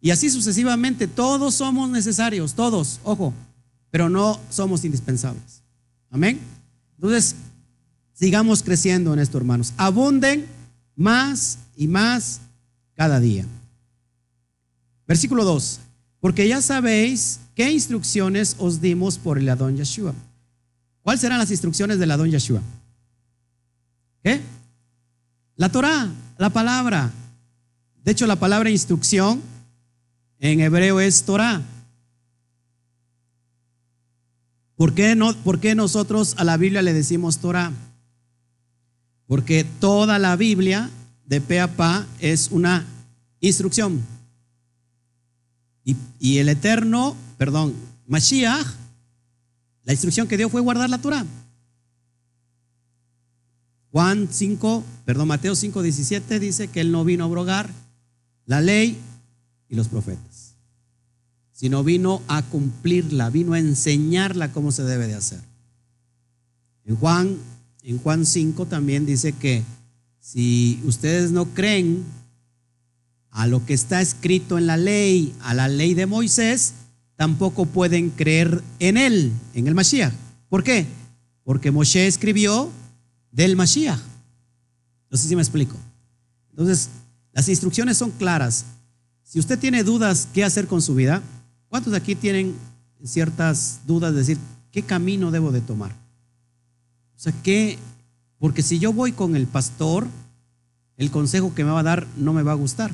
Y 0.00 0.10
así 0.10 0.30
sucesivamente, 0.30 1.08
todos 1.08 1.54
somos 1.54 1.90
necesarios, 1.90 2.54
todos, 2.54 3.00
ojo, 3.02 3.34
pero 3.90 4.08
no 4.08 4.40
somos 4.50 4.84
indispensables. 4.84 5.62
Amén. 6.10 6.38
Entonces, 6.96 7.34
sigamos 8.12 8.62
creciendo 8.62 9.12
en 9.12 9.18
esto, 9.18 9.38
hermanos. 9.38 9.72
Abunden 9.76 10.46
más 10.94 11.58
y 11.76 11.88
más 11.88 12.40
cada 12.94 13.20
día. 13.20 13.44
Versículo 15.06 15.44
2. 15.44 15.80
Porque 16.20 16.48
ya 16.48 16.60
sabéis 16.60 17.40
qué 17.54 17.70
instrucciones 17.70 18.56
os 18.58 18.80
dimos 18.80 19.18
por 19.18 19.38
el 19.38 19.48
Adón 19.48 19.76
Yeshua. 19.76 20.14
¿Cuáles 21.02 21.20
serán 21.20 21.38
las 21.38 21.50
instrucciones 21.50 21.98
del 21.98 22.10
Adón 22.10 22.30
Yeshua? 22.30 22.60
¿Qué? 24.22 24.40
La 25.56 25.70
Torah, 25.70 26.08
la 26.36 26.50
palabra. 26.50 27.10
De 28.04 28.12
hecho, 28.12 28.26
la 28.26 28.36
palabra 28.36 28.70
instrucción 28.70 29.40
en 30.40 30.60
hebreo 30.60 31.00
es 31.00 31.22
Torah. 31.24 31.62
¿Por 34.76 34.94
qué, 34.94 35.16
no, 35.16 35.34
¿Por 35.34 35.58
qué 35.58 35.74
nosotros 35.74 36.34
a 36.38 36.44
la 36.44 36.56
Biblia 36.56 36.82
le 36.82 36.92
decimos 36.92 37.38
Torah? 37.38 37.72
Porque 39.26 39.64
toda 39.64 40.18
la 40.18 40.36
Biblia, 40.36 40.90
de 41.26 41.40
pe 41.40 41.60
a 41.60 41.76
pa, 41.76 42.06
es 42.20 42.48
una 42.52 42.86
instrucción. 43.40 44.00
Y, 45.84 45.96
y 46.20 46.38
el 46.38 46.48
eterno, 46.48 47.16
perdón, 47.36 47.74
Mashiach, 48.06 48.66
la 49.84 49.92
instrucción 49.92 50.28
que 50.28 50.36
dio 50.36 50.48
fue 50.48 50.60
guardar 50.60 50.90
la 50.90 50.98
Torah. 50.98 51.26
Juan 53.90 54.28
5, 54.30 54.84
perdón, 55.04 55.28
Mateo 55.28 55.54
5, 55.54 55.82
17 55.82 56.38
dice 56.38 56.68
que 56.68 56.80
él 56.80 56.92
no 56.92 57.04
vino 57.04 57.24
a 57.24 57.26
abrogar 57.26 57.70
la 58.44 58.60
ley 58.60 58.98
y 59.68 59.74
los 59.74 59.88
profetas, 59.88 60.27
sino 61.58 61.82
vino 61.82 62.22
a 62.28 62.42
cumplirla, 62.42 63.30
vino 63.30 63.52
a 63.52 63.58
enseñarla 63.58 64.52
cómo 64.52 64.70
se 64.70 64.84
debe 64.84 65.08
de 65.08 65.16
hacer. 65.16 65.40
En 66.84 66.94
Juan, 66.94 67.36
en 67.82 67.98
Juan 67.98 68.24
5 68.24 68.66
también 68.66 69.06
dice 69.06 69.32
que 69.32 69.64
si 70.20 70.80
ustedes 70.84 71.32
no 71.32 71.46
creen 71.46 72.04
a 73.30 73.48
lo 73.48 73.66
que 73.66 73.74
está 73.74 74.00
escrito 74.00 74.56
en 74.56 74.68
la 74.68 74.76
ley, 74.76 75.34
a 75.40 75.52
la 75.52 75.66
ley 75.66 75.94
de 75.94 76.06
Moisés, 76.06 76.74
tampoco 77.16 77.66
pueden 77.66 78.10
creer 78.10 78.62
en 78.78 78.96
él, 78.96 79.32
en 79.52 79.66
el 79.66 79.74
Mashiach. 79.74 80.14
¿Por 80.48 80.62
qué? 80.62 80.86
Porque 81.42 81.72
Moshe 81.72 82.06
escribió 82.06 82.70
del 83.32 83.56
Mashiach. 83.56 83.98
No 85.10 85.18
sé 85.18 85.26
si 85.26 85.34
me 85.34 85.42
explico. 85.42 85.76
Entonces, 86.50 86.88
las 87.32 87.48
instrucciones 87.48 87.96
son 87.96 88.12
claras. 88.12 88.64
Si 89.24 89.40
usted 89.40 89.58
tiene 89.58 89.82
dudas 89.82 90.28
qué 90.32 90.44
hacer 90.44 90.68
con 90.68 90.80
su 90.82 90.94
vida, 90.94 91.20
¿cuántos 91.68 91.92
de 91.92 91.98
aquí 91.98 92.14
tienen 92.14 92.54
ciertas 93.04 93.80
dudas 93.86 94.12
de 94.12 94.18
decir 94.18 94.38
qué 94.70 94.82
camino 94.82 95.30
debo 95.30 95.52
de 95.52 95.60
tomar? 95.60 95.92
O 97.16 97.18
sea, 97.18 97.32
¿qué? 97.42 97.78
Porque 98.38 98.62
si 98.62 98.78
yo 98.78 98.92
voy 98.92 99.12
con 99.12 99.36
el 99.36 99.46
pastor, 99.46 100.06
el 100.96 101.10
consejo 101.10 101.54
que 101.54 101.64
me 101.64 101.70
va 101.70 101.80
a 101.80 101.84
dar 101.84 102.06
no 102.16 102.32
me 102.32 102.42
va 102.42 102.52
a 102.52 102.56
gustar. 102.56 102.92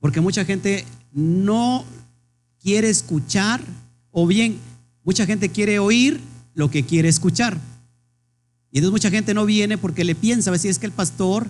Porque 0.00 0.20
mucha 0.20 0.44
gente 0.44 0.84
no 1.12 1.84
quiere 2.60 2.88
escuchar 2.88 3.62
o 4.10 4.26
bien 4.26 4.58
mucha 5.04 5.26
gente 5.26 5.48
quiere 5.48 5.78
oír 5.78 6.20
lo 6.54 6.70
que 6.70 6.84
quiere 6.84 7.08
escuchar. 7.08 7.58
Y 8.70 8.78
entonces 8.78 8.92
mucha 8.92 9.10
gente 9.10 9.34
no 9.34 9.44
viene 9.44 9.76
porque 9.78 10.04
le 10.04 10.14
piensa, 10.14 10.50
a 10.50 10.52
ver 10.52 10.60
si 10.60 10.68
es 10.68 10.78
que 10.78 10.86
el 10.86 10.92
pastor 10.92 11.46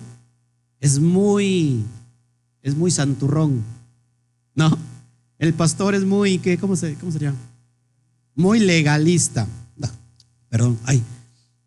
es 0.79 0.99
muy, 0.99 1.83
es 2.61 2.75
muy 2.75 2.91
santurrón. 2.91 3.63
No, 4.55 4.77
el 5.43 5.53
pastor 5.53 5.93
es 5.93 6.05
muy, 6.05 6.39
¿qué, 6.39 6.57
cómo, 6.57 6.77
se, 6.77 6.95
¿cómo 6.95 7.11
se 7.11 7.19
llama? 7.19 7.37
Muy 8.33 8.61
legalista. 8.61 9.45
perdón, 10.47 10.79
ay. 10.85 11.03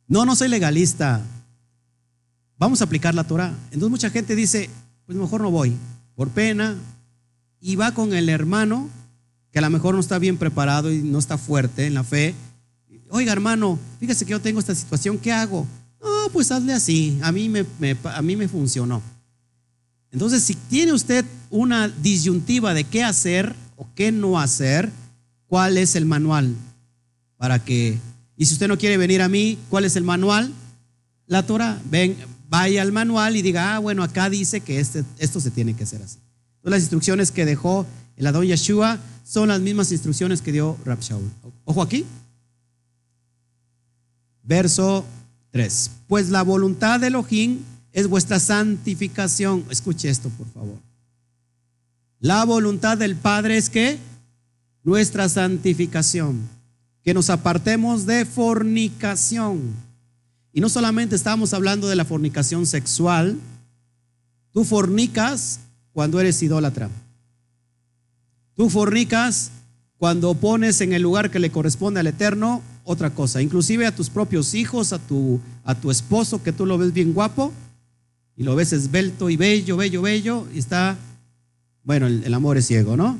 No, 0.09 0.25
no 0.25 0.35
soy 0.35 0.49
legalista. 0.49 1.23
Vamos 2.59 2.81
a 2.81 2.85
aplicar 2.85 3.15
la 3.15 3.25
Torah. 3.25 3.55
Entonces 3.67 3.91
mucha 3.91 4.09
gente 4.09 4.35
dice, 4.35 4.71
pues 5.05 5.19
mejor 5.19 5.43
no 5.43 5.51
voy, 5.51 5.77
por 6.15 6.31
pena, 6.31 6.75
y 7.61 7.77
va 7.77 7.93
con 7.93 8.15
el 8.15 8.31
hermano 8.31 8.89
que 9.53 9.59
a 9.59 9.63
lo 9.63 9.69
mejor 9.69 9.95
no 9.95 10.01
está 10.01 10.19
bien 10.19 10.39
preparado 10.39 10.91
y 10.91 11.03
no 11.03 11.19
está 11.19 11.37
fuerte 11.37 11.87
en 11.87 11.93
la 11.93 12.05
fe, 12.05 12.35
oiga 13.11 13.33
hermano, 13.33 13.79
fíjese 14.01 14.25
que 14.25 14.31
yo 14.31 14.41
tengo 14.41 14.59
esta 14.59 14.75
situación, 14.75 15.19
¿qué 15.19 15.33
hago? 15.33 15.67
No, 16.03 16.31
pues 16.33 16.51
hazle 16.51 16.73
así, 16.73 17.19
a 17.23 17.31
mí 17.31 17.51
me, 17.51 17.67
a 18.05 18.23
mí 18.23 18.37
me 18.37 18.49
funcionó. 18.49 19.03
Entonces, 20.11 20.43
si 20.43 20.55
tiene 20.55 20.93
usted 20.93 21.27
una 21.51 21.89
disyuntiva 21.89 22.73
de 22.73 22.85
qué 22.85 23.05
hacer 23.05 23.55
o 23.77 23.87
qué 23.95 24.13
no 24.13 24.39
hacer, 24.39 24.91
¿cuál 25.47 25.79
es 25.79 25.97
el 25.97 26.07
manual? 26.07 26.55
Para 27.37 27.65
que, 27.65 27.99
y 28.37 28.47
si 28.47 28.55
usted 28.55 28.69
no 28.69 28.79
quiere 28.79 28.97
venir 28.97 29.23
a 29.23 29.29
mí, 29.29 29.59
¿cuál 29.71 29.85
es 29.85 29.97
el 29.97 30.05
manual? 30.05 30.53
La 31.27 31.45
Torah. 31.45 31.81
Ven, 31.91 32.17
vaya 32.49 32.83
al 32.83 32.93
manual 32.93 33.37
y 33.37 33.43
diga, 33.43 33.77
ah, 33.77 33.79
bueno, 33.79 34.03
acá 34.03 34.31
dice 34.31 34.61
que 34.61 34.81
este, 34.81 35.05
esto 35.19 35.41
se 35.41 35.51
tiene 35.51 35.75
que 35.75 35.85
hacer 35.85 36.03
así. 36.03 36.19
Entonces, 36.57 36.71
las 36.71 36.81
instrucciones 36.81 37.31
que 37.31 37.45
dejó 37.45 37.87
el 38.17 38.27
Adón 38.27 38.47
Yeshua 38.47 38.99
son 39.25 39.49
las 39.49 39.61
mismas 39.61 39.93
instrucciones 39.93 40.41
que 40.41 40.53
dio 40.53 40.77
Rab 40.85 40.99
Ojo 41.65 41.83
aquí, 41.83 42.07
Verso 44.47 45.05
3. 45.51 45.91
Pues 46.07 46.31
la 46.31 46.43
voluntad 46.43 47.01
de 47.01 47.09
Elohim 47.09 47.59
es 47.93 48.07
vuestra 48.07 48.39
santificación. 48.39 49.65
Escuche 49.71 50.09
esto, 50.09 50.29
por 50.31 50.47
favor. 50.53 50.79
La 52.21 52.45
voluntad 52.45 52.97
del 52.97 53.17
Padre 53.17 53.57
es 53.57 53.69
que 53.69 53.99
nuestra 54.83 55.29
santificación, 55.29 56.41
que 57.03 57.13
nos 57.13 57.31
apartemos 57.31 58.07
de 58.07 58.25
fornicación. 58.25 59.75
Y 60.53 60.61
no 60.61 60.69
solamente 60.69 61.17
estamos 61.17 61.53
hablando 61.53 61.89
de 61.89 61.97
la 61.97 62.05
fornicación 62.05 62.67
sexual, 62.67 63.39
tú 64.53 64.65
fornicas 64.65 65.61
cuando 65.93 66.21
eres 66.21 66.43
idólatra. 66.43 66.89
Tú 68.55 68.71
fornicas 68.71 69.51
cuando 69.99 70.35
pones 70.35 70.81
en 70.81 70.93
el 70.93 71.03
lugar 71.03 71.31
que 71.31 71.39
le 71.39 71.51
corresponde 71.51 72.01
al 72.01 72.07
Eterno 72.07 72.63
otra 72.85 73.11
cosa, 73.11 73.43
inclusive 73.43 73.87
a 73.87 73.95
tus 73.95 74.09
propios 74.09 74.55
hijos, 74.55 74.93
a 74.93 74.99
tu, 74.99 75.41
a 75.65 75.75
tu 75.75 75.91
esposo 75.91 76.43
que 76.43 76.53
tú 76.53 76.65
lo 76.65 76.79
ves 76.79 76.93
bien 76.93 77.13
guapo 77.13 77.53
y 78.37 78.45
lo 78.45 78.55
ves 78.55 78.73
esbelto 78.73 79.29
y 79.29 79.37
bello, 79.37 79.77
bello, 79.77 80.03
bello, 80.03 80.47
y 80.55 80.59
está, 80.59 80.97
bueno, 81.87 82.09
el, 82.09 82.35
amor 82.35 82.59
es 82.59 82.67
ciego, 82.67 82.97
¿no? 82.97 83.17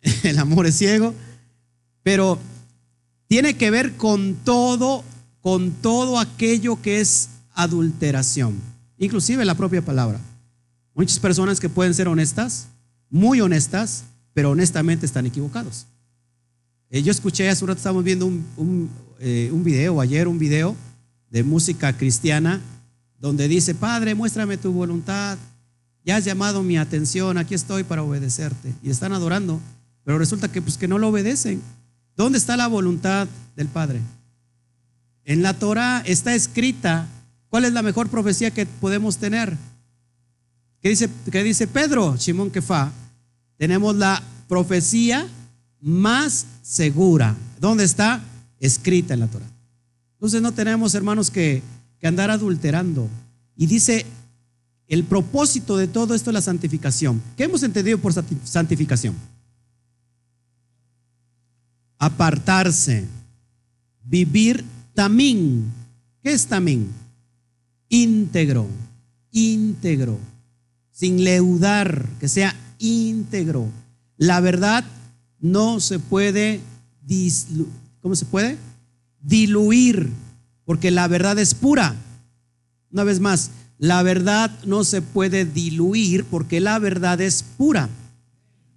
el 0.22 0.38
amor 0.38 0.64
es 0.66 0.76
ciego, 0.76 1.12
pero 2.04 2.38
tiene 3.26 3.54
que 3.54 3.72
ver 3.72 3.96
con 3.96 4.36
todo, 4.44 5.02
con 5.40 5.72
todo 5.72 6.20
aquello 6.20 6.80
que 6.80 7.00
es 7.00 7.30
adulteración, 7.52 8.54
inclusive 8.96 9.44
la 9.44 9.56
propia 9.56 9.82
palabra. 9.82 10.20
Muchas 10.94 11.18
personas 11.18 11.58
que 11.58 11.68
pueden 11.68 11.92
ser 11.92 12.06
honestas, 12.06 12.68
muy 13.10 13.40
honestas, 13.40 14.04
pero 14.34 14.50
honestamente 14.50 15.04
están 15.04 15.26
equivocados. 15.26 15.86
Eh, 16.90 17.02
yo 17.02 17.10
escuché, 17.10 17.48
hace 17.48 17.64
un 17.64 17.68
rato 17.68 17.78
estábamos 17.78 18.04
viendo 18.04 18.24
un, 18.26 18.88
eh, 19.18 19.50
un, 19.52 19.64
video, 19.64 20.00
ayer 20.00 20.28
un 20.28 20.38
video 20.38 20.76
de 21.28 21.42
música 21.42 21.96
cristiana, 21.96 22.60
donde 23.18 23.48
dice, 23.48 23.74
Padre, 23.74 24.14
muéstrame 24.14 24.56
tu 24.58 24.70
voluntad, 24.72 25.38
ya 26.04 26.16
has 26.16 26.24
llamado 26.24 26.62
mi 26.62 26.78
atención, 26.78 27.38
aquí 27.38 27.54
estoy 27.54 27.84
para 27.84 28.02
obedecerte. 28.02 28.72
Y 28.82 28.90
están 28.90 29.12
adorando, 29.12 29.60
pero 30.04 30.18
resulta 30.18 30.50
que, 30.50 30.62
pues, 30.62 30.78
que 30.78 30.88
no 30.88 30.98
lo 30.98 31.08
obedecen. 31.08 31.62
¿Dónde 32.16 32.38
está 32.38 32.56
la 32.56 32.66
voluntad 32.66 33.28
del 33.56 33.68
Padre? 33.68 34.00
En 35.24 35.42
la 35.42 35.54
Torah 35.54 36.02
está 36.06 36.34
escrita 36.34 37.06
cuál 37.48 37.64
es 37.64 37.72
la 37.72 37.82
mejor 37.82 38.08
profecía 38.08 38.50
que 38.50 38.66
podemos 38.66 39.18
tener. 39.18 39.56
¿Qué 40.82 40.88
dice, 40.88 41.08
dice 41.44 41.66
Pedro, 41.66 42.16
Simón 42.18 42.50
Kefa? 42.50 42.90
Tenemos 43.58 43.94
la 43.96 44.22
profecía 44.48 45.28
más 45.80 46.46
segura. 46.62 47.36
¿Dónde 47.60 47.84
está? 47.84 48.22
Escrita 48.58 49.14
en 49.14 49.20
la 49.20 49.26
Torah. 49.26 49.46
Entonces 50.14 50.40
no 50.40 50.52
tenemos, 50.52 50.94
hermanos, 50.94 51.30
que, 51.30 51.62
que 51.98 52.06
andar 52.06 52.30
adulterando. 52.30 53.08
Y 53.56 53.66
dice, 53.66 54.06
el 54.90 55.04
propósito 55.04 55.76
de 55.76 55.86
todo 55.86 56.14
esto 56.14 56.30
es 56.30 56.34
la 56.34 56.42
santificación. 56.42 57.22
¿Qué 57.36 57.44
hemos 57.44 57.62
entendido 57.62 57.96
por 57.98 58.12
santificación? 58.12 59.14
Apartarse, 61.96 63.06
vivir 64.04 64.64
tamín. 64.92 65.70
¿Qué 66.22 66.32
es 66.32 66.46
tamín? 66.46 66.90
Íntegro, 67.88 68.66
íntegro, 69.30 70.18
sin 70.90 71.22
leudar, 71.22 72.04
que 72.18 72.28
sea 72.28 72.56
íntegro. 72.78 73.68
La 74.16 74.40
verdad 74.40 74.84
no 75.38 75.78
se 75.78 76.00
puede 76.00 76.60
¿cómo 78.00 78.16
se 78.16 78.24
puede? 78.24 78.56
Diluir, 79.20 80.10
porque 80.64 80.90
la 80.90 81.06
verdad 81.06 81.38
es 81.38 81.54
pura. 81.54 81.94
Una 82.90 83.04
vez 83.04 83.20
más, 83.20 83.50
la 83.80 84.02
verdad 84.02 84.50
no 84.66 84.84
se 84.84 85.00
puede 85.00 85.46
diluir 85.46 86.26
porque 86.26 86.60
la 86.60 86.78
verdad 86.78 87.18
es 87.22 87.42
pura. 87.42 87.88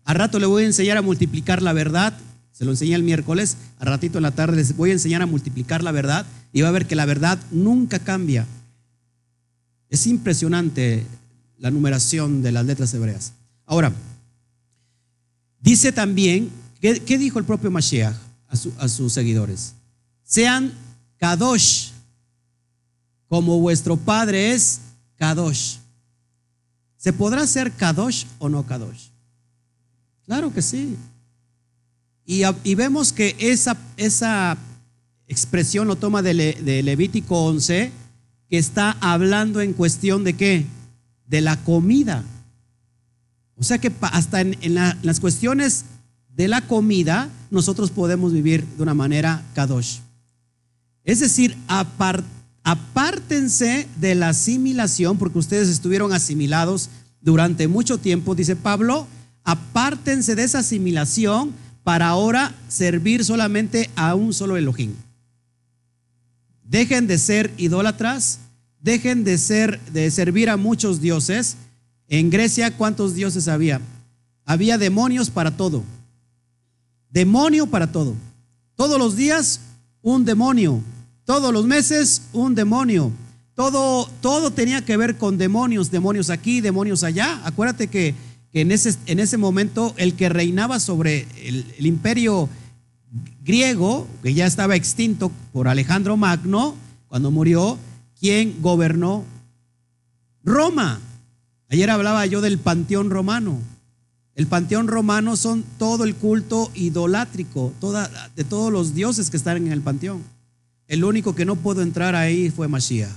A 0.05 0.13
rato 0.13 0.39
le 0.39 0.45
voy 0.45 0.63
a 0.63 0.67
enseñar 0.67 0.95
a 0.95 1.01
multiplicar 1.01 1.61
la 1.61 1.73
verdad. 1.73 2.17
Se 2.53 2.63
lo 2.63 2.71
enseñé 2.71 2.95
el 2.95 3.03
miércoles. 3.03 3.57
A 3.79 3.85
ratito 3.85 4.17
en 4.17 4.21
la 4.21 4.31
tarde 4.31 4.55
les 4.55 4.77
voy 4.77 4.91
a 4.91 4.93
enseñar 4.93 5.21
a 5.21 5.25
multiplicar 5.25 5.83
la 5.83 5.91
verdad. 5.91 6.25
Y 6.53 6.61
va 6.61 6.69
a 6.69 6.71
ver 6.71 6.87
que 6.87 6.95
la 6.95 7.05
verdad 7.05 7.37
nunca 7.51 7.99
cambia. 7.99 8.47
Es 9.89 10.07
impresionante 10.07 11.05
la 11.57 11.69
numeración 11.69 12.41
de 12.41 12.53
las 12.53 12.65
letras 12.65 12.93
hebreas. 12.93 13.33
Ahora, 13.65 13.91
dice 15.59 15.91
también, 15.91 16.49
¿qué, 16.79 17.17
dijo 17.17 17.39
el 17.39 17.45
propio 17.45 17.69
Mashiach 17.71 18.15
a, 18.47 18.83
a 18.85 18.87
sus 18.87 19.11
seguidores? 19.11 19.73
Sean 20.23 20.71
kadosh, 21.17 21.89
como 23.27 23.59
vuestro 23.59 23.97
Padre 23.97 24.53
es 24.53 24.79
kadosh. 25.17 25.77
¿Se 26.97 27.13
podrá 27.13 27.45
ser 27.47 27.71
kadosh 27.71 28.25
o 28.39 28.49
no 28.49 28.65
kadosh? 28.65 29.09
Claro 30.25 30.53
que 30.53 30.61
sí. 30.61 30.97
Y, 32.25 32.75
vemos 32.75 33.11
que 33.11 33.35
esa, 33.39 33.77
esa, 33.97 34.57
expresión 35.27 35.87
lo 35.87 35.95
toma 35.95 36.21
de, 36.21 36.81
Levítico 36.83 37.45
11, 37.45 37.91
que 38.49 38.57
está 38.57 38.91
hablando 39.01 39.61
en 39.61 39.73
cuestión 39.73 40.23
de 40.23 40.33
qué? 40.33 40.65
De 41.27 41.41
la 41.41 41.57
comida. 41.57 42.23
O 43.57 43.63
sea 43.63 43.77
que 43.77 43.91
hasta 44.01 44.41
en, 44.41 44.75
las 44.75 45.19
cuestiones 45.19 45.85
de 46.35 46.47
la 46.47 46.61
comida, 46.61 47.29
nosotros 47.51 47.91
podemos 47.91 48.31
vivir 48.31 48.65
de 48.65 48.83
una 48.83 48.93
manera 48.93 49.43
kadosh. 49.53 49.99
Es 51.03 51.19
decir, 51.19 51.57
apártense 52.63 53.87
de 53.99 54.15
la 54.15 54.29
asimilación, 54.29 55.17
porque 55.17 55.39
ustedes 55.39 55.69
estuvieron 55.69 56.13
asimilados 56.13 56.89
durante 57.21 57.67
mucho 57.67 57.97
tiempo, 57.97 58.35
dice 58.35 58.55
Pablo, 58.55 59.07
apártense 59.43 60.35
de 60.35 60.43
esa 60.43 60.59
asimilación 60.59 61.53
para 61.83 62.07
ahora 62.07 62.55
servir 62.69 63.25
solamente 63.25 63.89
a 63.95 64.15
un 64.15 64.33
solo 64.33 64.57
Elohim. 64.57 64.93
Dejen 66.63 67.07
de 67.07 67.17
ser 67.17 67.53
idólatras, 67.57 68.39
dejen 68.81 69.23
de 69.23 69.37
ser 69.37 69.79
de 69.91 70.09
servir 70.11 70.49
a 70.49 70.57
muchos 70.57 71.01
dioses. 71.01 71.57
En 72.07 72.29
Grecia, 72.29 72.75
¿cuántos 72.77 73.15
dioses 73.15 73.47
había? 73.47 73.81
Había 74.45 74.77
demonios 74.77 75.29
para 75.29 75.51
todo. 75.51 75.83
Demonio 77.09 77.67
para 77.67 77.91
todo. 77.91 78.15
Todos 78.75 78.97
los 78.97 79.15
días 79.15 79.59
un 80.01 80.25
demonio. 80.25 80.81
Todos 81.25 81.53
los 81.53 81.65
meses 81.65 82.23
un 82.33 82.55
demonio. 82.55 83.11
Todo, 83.55 84.09
todo 84.21 84.51
tenía 84.51 84.83
que 84.83 84.97
ver 84.97 85.17
con 85.17 85.37
demonios, 85.37 85.91
demonios 85.91 86.29
aquí, 86.29 86.59
demonios 86.59 87.03
allá. 87.03 87.41
Acuérdate 87.45 87.87
que 87.87 88.15
en 88.53 88.71
ese, 88.71 88.95
en 89.07 89.19
ese 89.19 89.37
momento 89.37 89.93
el 89.97 90.13
que 90.13 90.29
reinaba 90.29 90.79
sobre 90.79 91.27
el, 91.43 91.85
imperio 91.85 92.47
griego, 93.43 94.07
que 94.21 94.33
ya 94.33 94.45
estaba 94.45 94.75
extinto 94.75 95.31
por 95.51 95.67
Alejandro 95.67 96.17
Magno, 96.17 96.75
cuando 97.07 97.31
murió, 97.31 97.77
¿quién 98.19 98.61
gobernó? 98.61 99.25
Roma. 100.43 100.99
Ayer 101.69 101.89
hablaba 101.89 102.25
yo 102.27 102.41
del 102.41 102.59
panteón 102.59 103.09
romano. 103.09 103.57
El 104.35 104.47
panteón 104.47 104.87
romano 104.87 105.35
son 105.35 105.63
todo 105.77 106.03
el 106.03 106.15
culto 106.15 106.71
idolátrico, 106.75 107.73
de 108.35 108.43
todos 108.43 108.71
los 108.71 108.93
dioses 108.93 109.29
que 109.29 109.37
están 109.37 109.57
en 109.57 109.71
el 109.71 109.81
panteón. 109.81 110.23
El 110.87 111.03
único 111.03 111.35
que 111.35 111.45
no 111.45 111.55
pudo 111.55 111.81
entrar 111.81 112.15
ahí 112.15 112.49
fue 112.49 112.67
Mashiach. 112.67 113.09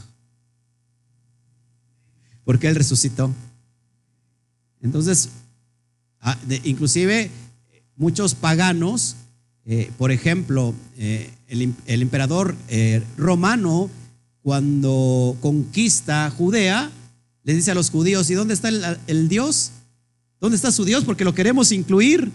Porque 2.44 2.68
él 2.68 2.76
resucitó. 2.76 3.32
Entonces, 4.80 5.30
ah, 6.20 6.38
inclusive 6.64 7.30
muchos 7.96 8.34
paganos, 8.34 9.16
eh, 9.64 9.90
por 9.98 10.12
ejemplo, 10.12 10.74
eh, 10.96 11.30
el, 11.48 11.74
emperador 12.02 12.54
eh, 12.68 13.02
romano, 13.16 13.90
cuando 14.42 15.36
conquista 15.40 16.30
Judea, 16.30 16.90
le 17.42 17.54
dice 17.54 17.72
a 17.72 17.74
los 17.74 17.90
judíos, 17.90 18.30
¿y 18.30 18.34
dónde 18.34 18.54
está 18.54 18.68
el, 18.68 19.28
Dios? 19.28 19.72
¿Dónde 20.40 20.56
está 20.56 20.70
su 20.70 20.84
Dios? 20.84 21.04
Porque 21.04 21.24
lo 21.24 21.34
queremos 21.34 21.72
incluir. 21.72 22.30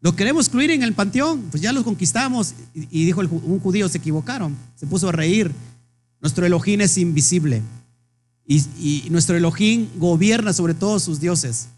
Lo 0.00 0.14
queremos 0.14 0.46
incluir 0.46 0.70
en 0.70 0.82
el 0.82 0.92
panteón. 0.92 1.42
Pues 1.50 1.62
ya 1.62 1.72
lo 1.72 1.84
conquistamos. 1.84 2.54
Y, 2.74 3.04
dijo 3.04 3.20
un 3.20 3.60
judío, 3.60 3.88
se 3.88 3.98
equivocaron. 3.98 4.56
Se 4.76 4.86
puso 4.86 5.08
a 5.08 5.12
reír. 5.12 5.52
Nuestro 6.20 6.46
Elohim 6.46 6.80
es 6.80 6.98
invisible. 6.98 7.62
Y, 8.46 9.06
nuestro 9.10 9.36
Elohim 9.36 9.88
gobierna 9.96 10.52
sobre 10.52 10.74
todos 10.74 11.02
sus 11.02 11.20
dioses. 11.20 11.68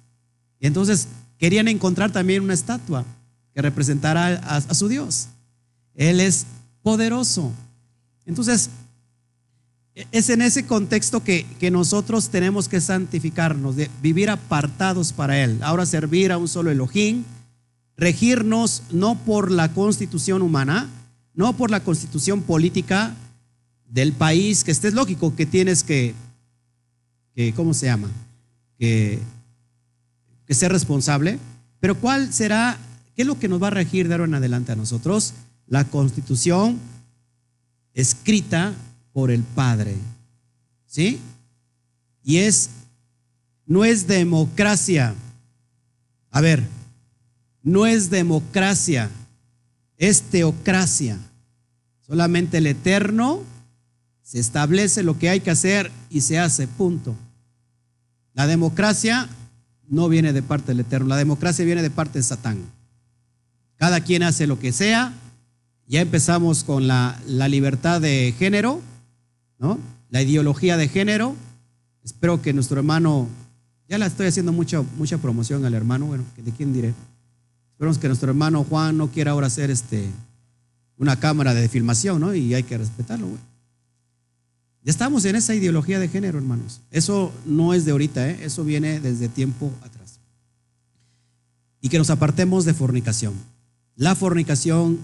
Y 0.61 0.67
entonces 0.67 1.09
querían 1.39 1.69
encontrar 1.69 2.13
también 2.13 2.43
una 2.43 2.55
estatua 2.55 3.05
que 3.55 3.63
representara 3.63 4.35
a, 4.35 4.75
su 4.75 4.89
Dios. 4.89 5.29
Él 5.95 6.21
es 6.21 6.47
poderoso. 6.83 7.53
Entonces, 8.27 8.71
es 10.13 10.31
en 10.31 10.43
ese 10.43 10.67
contexto 10.67 11.25
que, 11.25 11.47
que, 11.59 11.71
nosotros 11.71 12.29
tenemos 12.29 12.69
que 12.69 12.81
santificarnos, 12.81 13.77
de 13.77 13.91
vivir 14.03 14.31
apartados 14.31 15.13
para 15.13 15.43
Él. 15.43 15.59
Ahora 15.63 15.87
servir 15.87 16.31
a 16.31 16.39
un 16.39 16.47
solo 16.47 16.71
Elohim, 16.71 17.25
regirnos 17.99 18.85
no 18.91 19.17
por 19.19 19.51
la 19.51 19.75
constitución 19.75 20.41
humana, 20.41 20.89
no 21.35 21.53
por 21.53 21.71
la 21.71 21.85
constitución 21.85 22.41
política 22.41 23.15
del 23.91 24.15
país, 24.15 24.65
que 24.65 24.71
estés 24.71 24.95
lógico 24.95 25.37
que 25.37 25.45
tienes 25.45 25.83
que 25.83 26.15
¿cómo 27.55 27.73
se 27.75 27.87
llama? 27.87 28.11
Que, 28.79 29.19
que 30.47 30.55
sea 30.55 30.69
responsable. 30.69 31.39
Pero 31.81 31.95
¿cuál 31.95 32.33
será, 32.33 32.77
qué 33.15 33.23
es 33.23 33.29
lo 33.29 33.39
que 33.39 33.49
nos 33.49 33.63
va 33.63 33.69
a 33.69 33.71
regir 33.71 34.09
de 34.09 34.15
ahora 34.15 34.27
en 34.27 34.35
adelante 34.35 34.73
a 34.73 34.77
nosotros? 34.77 35.35
La 35.67 35.85
constitución 35.85 36.79
escrita 37.95 38.75
por 39.13 39.31
el 39.31 39.43
Padre. 39.43 39.97
¿Sí? 40.87 41.21
Y 42.25 42.39
es, 42.39 42.71
no 43.67 43.85
es 43.85 44.07
democracia. 44.07 45.15
A 46.31 46.41
ver, 46.41 46.65
no 47.69 47.85
es 47.85 48.09
democracia, 48.09 49.11
es 49.99 50.23
teocracia. 50.23 51.19
Solamente 52.01 52.59
el 52.59 52.67
Eterno 52.67 53.43
se 54.23 54.39
establece 54.39 55.03
lo 55.03 55.19
que 55.19 55.29
hay 55.29 55.41
que 55.41 55.51
hacer 55.51 55.91
y 56.09 56.23
se 56.23 56.39
hace, 56.39 56.67
punto. 56.67 57.15
La 58.33 58.47
democracia 58.47 59.29
no 59.87 60.09
viene 60.09 60.33
de 60.33 60.43
parte 60.43 60.69
del 60.69 60.81
Eterno, 60.81 61.09
la 61.09 61.17
democracia 61.17 61.65
viene 61.65 61.83
de 61.83 61.91
parte 61.91 62.19
de 62.19 62.23
Satán. 62.23 62.59
Cada 63.77 64.01
quien 64.01 64.23
hace 64.23 64.47
lo 64.47 64.59
que 64.59 64.73
sea. 64.73 65.13
Ya 65.87 66.01
empezamos 66.01 66.65
con 66.65 66.87
la, 66.87 67.21
libertad 67.27 68.01
de 68.01 68.35
género, 68.39 68.81
¿no? 69.59 69.79
La 70.11 70.23
ideología 70.23 70.77
de 70.77 70.89
género. 70.89 71.35
Espero 72.03 72.43
que 72.43 72.53
nuestro 72.53 72.79
hermano, 72.79 73.29
ya 73.89 73.99
le 73.99 74.07
estoy 74.07 74.27
haciendo 74.27 74.53
mucha, 74.53 74.83
mucha 74.97 75.19
promoción 75.19 75.65
al 75.65 75.75
hermano, 75.75 76.07
bueno, 76.07 76.25
¿de 76.37 76.53
quién 76.53 76.73
diré? 76.73 76.95
Esperamos 77.79 77.99
que 77.99 78.09
nuestro 78.09 78.31
hermano 78.31 78.65
Juan 78.65 78.99
no 78.99 79.07
quiera 79.07 79.31
ahora 79.31 79.47
hacer 79.47 79.71
este, 79.71 80.11
una 80.97 81.21
cámara 81.21 81.55
de 81.55 81.69
filmación, 81.69 82.21
¿no? 82.21 82.35
Y 82.35 82.53
hay 82.53 82.65
que 82.65 82.77
respetarlo, 82.77 83.29
güey. 83.29 83.39
Ya 84.83 84.91
estamos 84.91 85.25
en 85.25 85.37
esa 85.37 85.55
ideología 85.55 86.01
de 86.01 86.09
género, 86.09 86.39
hermanos. 86.39 86.81
Eso 86.91 87.33
no 87.47 87.75
es 87.75 87.85
de 87.85 87.93
ahorita, 87.93 88.31
¿eh? 88.31 88.41
eso 88.43 88.65
viene 88.65 88.99
desde 88.99 89.29
tiempo 89.29 89.71
atrás. 89.83 90.19
Y 91.81 91.89
que 91.89 91.99
nos 91.99 92.11
apartemos 92.11 92.65
de 92.65 92.75
fornicación. 92.75 93.35
La 93.95 94.17
fornicación 94.17 94.99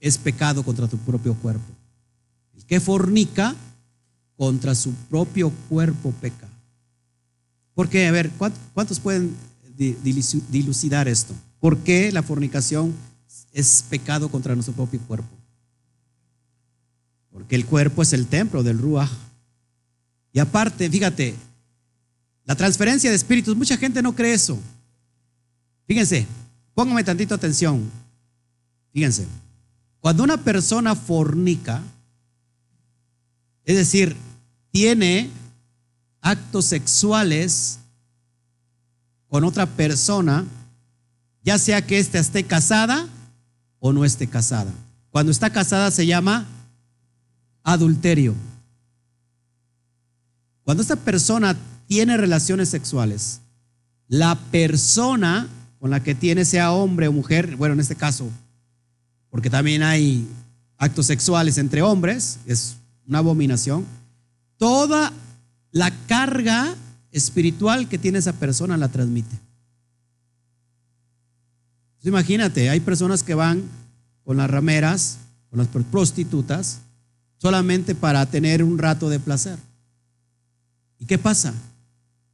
es 0.00 0.16
pecado 0.16 0.62
contra 0.62 0.88
tu 0.88 0.96
propio 0.96 1.34
cuerpo. 1.34 1.74
El 2.56 2.64
que 2.64 2.80
fornica 2.80 3.54
contra 4.38 4.74
su 4.74 4.94
propio 5.10 5.52
cuerpo 5.68 6.10
peca. 6.22 6.48
Porque, 7.74 8.08
a 8.08 8.12
ver, 8.12 8.30
¿cuántos 8.72 8.98
pueden 8.98 9.36
dilucidar 9.76 11.06
esto? 11.06 11.34
¿Por 11.64 11.78
qué 11.78 12.12
la 12.12 12.22
fornicación 12.22 12.94
es 13.54 13.86
pecado 13.88 14.28
contra 14.28 14.54
nuestro 14.54 14.74
propio 14.74 15.00
cuerpo? 15.00 15.34
porque 17.32 17.56
el 17.56 17.64
cuerpo 17.64 18.02
es 18.02 18.12
el 18.12 18.26
templo 18.26 18.62
del 18.62 18.78
Ruach. 18.78 19.10
Y 20.34 20.40
aparte, 20.40 20.90
fíjate, 20.90 21.34
la 22.44 22.54
transferencia 22.54 23.08
de 23.08 23.16
espíritus, 23.16 23.56
mucha 23.56 23.78
gente 23.78 24.02
no 24.02 24.14
cree 24.14 24.34
eso. 24.34 24.58
Fíjense, 25.86 26.26
póngame 26.74 27.02
tantito 27.02 27.34
atención. 27.34 27.90
Fíjense, 28.92 29.26
cuando 30.00 30.22
una 30.22 30.36
persona 30.36 30.94
fornica, 30.94 31.82
es 33.64 33.76
decir, 33.76 34.14
tiene 34.70 35.30
actos 36.20 36.66
sexuales 36.66 37.78
con 39.28 39.44
otra 39.44 39.64
persona, 39.64 40.44
ya 41.44 41.58
sea 41.58 41.82
que 41.82 41.98
ésta 41.98 42.18
esté 42.18 42.44
casada 42.44 43.06
o 43.78 43.92
no 43.92 44.04
esté 44.04 44.26
casada. 44.26 44.72
Cuando 45.10 45.30
está 45.30 45.50
casada 45.50 45.90
se 45.90 46.06
llama 46.06 46.46
adulterio. 47.62 48.34
Cuando 50.64 50.82
esta 50.82 50.96
persona 50.96 51.56
tiene 51.86 52.16
relaciones 52.16 52.70
sexuales, 52.70 53.40
la 54.08 54.34
persona 54.50 55.48
con 55.78 55.90
la 55.90 56.02
que 56.02 56.14
tiene, 56.14 56.46
sea 56.46 56.72
hombre 56.72 57.08
o 57.08 57.12
mujer, 57.12 57.56
bueno, 57.56 57.74
en 57.74 57.80
este 57.80 57.94
caso, 57.94 58.30
porque 59.28 59.50
también 59.50 59.82
hay 59.82 60.26
actos 60.78 61.06
sexuales 61.06 61.58
entre 61.58 61.82
hombres, 61.82 62.38
es 62.46 62.76
una 63.06 63.18
abominación, 63.18 63.84
toda 64.56 65.12
la 65.72 65.92
carga 66.06 66.74
espiritual 67.10 67.88
que 67.88 67.98
tiene 67.98 68.18
esa 68.18 68.32
persona 68.32 68.78
la 68.78 68.88
transmite. 68.88 69.36
Imagínate, 72.08 72.70
hay 72.70 72.80
personas 72.80 73.22
que 73.22 73.34
van 73.34 73.62
con 74.24 74.36
las 74.36 74.50
rameras, 74.50 75.18
con 75.50 75.58
las 75.58 75.68
prostitutas, 75.68 76.80
solamente 77.38 77.94
para 77.94 78.26
tener 78.26 78.62
un 78.62 78.78
rato 78.78 79.08
de 79.08 79.20
placer. 79.20 79.58
¿Y 80.98 81.06
qué 81.06 81.18
pasa? 81.18 81.54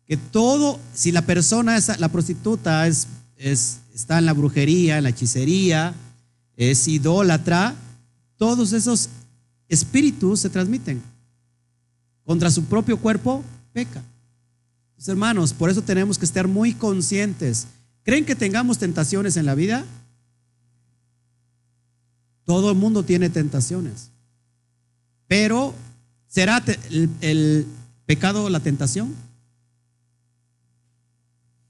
Que 0.06 0.16
todo, 0.16 0.78
si 0.94 1.12
la 1.12 1.22
persona, 1.22 1.76
es, 1.76 1.98
la 1.98 2.08
prostituta 2.08 2.86
es, 2.86 3.06
es, 3.36 3.80
está 3.94 4.18
en 4.18 4.26
la 4.26 4.32
brujería, 4.32 4.98
en 4.98 5.04
la 5.04 5.10
hechicería, 5.10 5.94
es 6.56 6.86
idólatra, 6.88 7.74
todos 8.36 8.72
esos 8.72 9.08
espíritus 9.68 10.40
se 10.40 10.50
transmiten. 10.50 11.02
Contra 12.24 12.50
su 12.50 12.64
propio 12.64 12.98
cuerpo 12.98 13.42
peca. 13.72 14.02
hermanos, 15.06 15.52
por 15.52 15.70
eso 15.70 15.82
tenemos 15.82 16.18
que 16.18 16.24
estar 16.24 16.46
muy 16.46 16.74
conscientes. 16.74 17.66
¿Creen 18.04 18.24
que 18.24 18.34
tengamos 18.34 18.78
tentaciones 18.78 19.36
en 19.36 19.46
la 19.46 19.54
vida? 19.54 19.84
Todo 22.44 22.70
el 22.70 22.76
mundo 22.76 23.04
tiene 23.04 23.30
tentaciones. 23.30 24.10
Pero, 25.28 25.74
¿será 26.26 26.62
el, 27.20 27.66
pecado 28.06 28.48
la 28.50 28.60
tentación? 28.60 29.14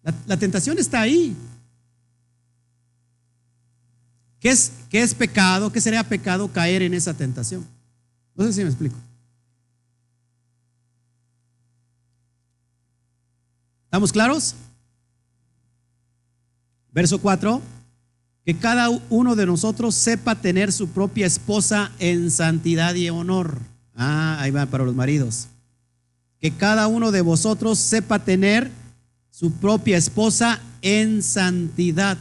La, 0.03 0.15
la, 0.27 0.37
tentación 0.39 0.79
está 0.79 1.03
ahí. 1.03 1.37
¿Qué 4.39 4.49
es, 4.49 4.73
¿Qué 4.89 5.03
es 5.03 5.15
pecado? 5.15 5.71
¿Qué 5.71 5.81
sería 5.81 6.09
pecado 6.09 6.51
caer 6.51 6.81
en 6.81 6.95
esa 6.95 7.13
tentación? 7.13 7.67
No 8.35 8.47
sé 8.47 8.55
si 8.55 8.63
me 8.63 8.71
explico. 8.71 8.97
¿Estamos 13.85 14.13
claros? 14.13 14.55
Verso 16.93 17.21
4 17.21 17.61
que 18.45 18.57
cada 18.57 18.89
uno 19.11 19.37
de 19.37 19.47
nosotros 19.47 19.95
sepa 19.95 20.35
tener 20.35 20.73
su 20.73 20.89
propia 20.89 21.27
esposa 21.27 21.93
en 21.99 22.31
santidad 22.31 22.95
y 22.95 23.11
honor. 23.11 23.59
Ah, 23.95 24.39
ahí 24.41 24.51
va 24.51 24.67
para 24.67 24.85
los 24.85 24.95
maridos. 24.95 25.49
Que 26.39 26.51
cada 26.51 26.87
uno 26.87 27.13
de 27.13 27.21
vosotros 27.21 27.79
sepa 27.79 28.21
tener 28.21 28.71
su 29.31 29.53
propia 29.53 29.99
esposa 29.99 30.61
en 30.81 31.23
santidad 31.23 32.17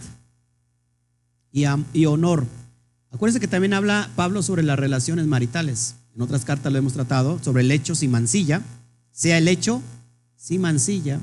y, 1.51 1.63
y 1.93 2.05
honor. 2.05 2.45
Acuérdense 3.11 3.39
que 3.39 3.47
también 3.47 3.73
habla 3.73 4.09
Pablo 4.15 4.43
sobre 4.43 4.63
las 4.63 4.77
relaciones 4.77 5.25
maritales. 5.25 5.95
En 6.13 6.21
otras 6.21 6.43
cartas 6.43 6.71
lo 6.71 6.79
hemos 6.79 6.93
tratado, 6.93 7.41
sobre 7.41 7.63
el 7.63 7.71
hecho 7.71 7.95
sin 7.95 8.11
mancilla. 8.11 8.61
Sea 9.11 9.37
el 9.37 9.47
hecho 9.47 9.81
sin 10.35 10.61
mancilla 10.61 11.19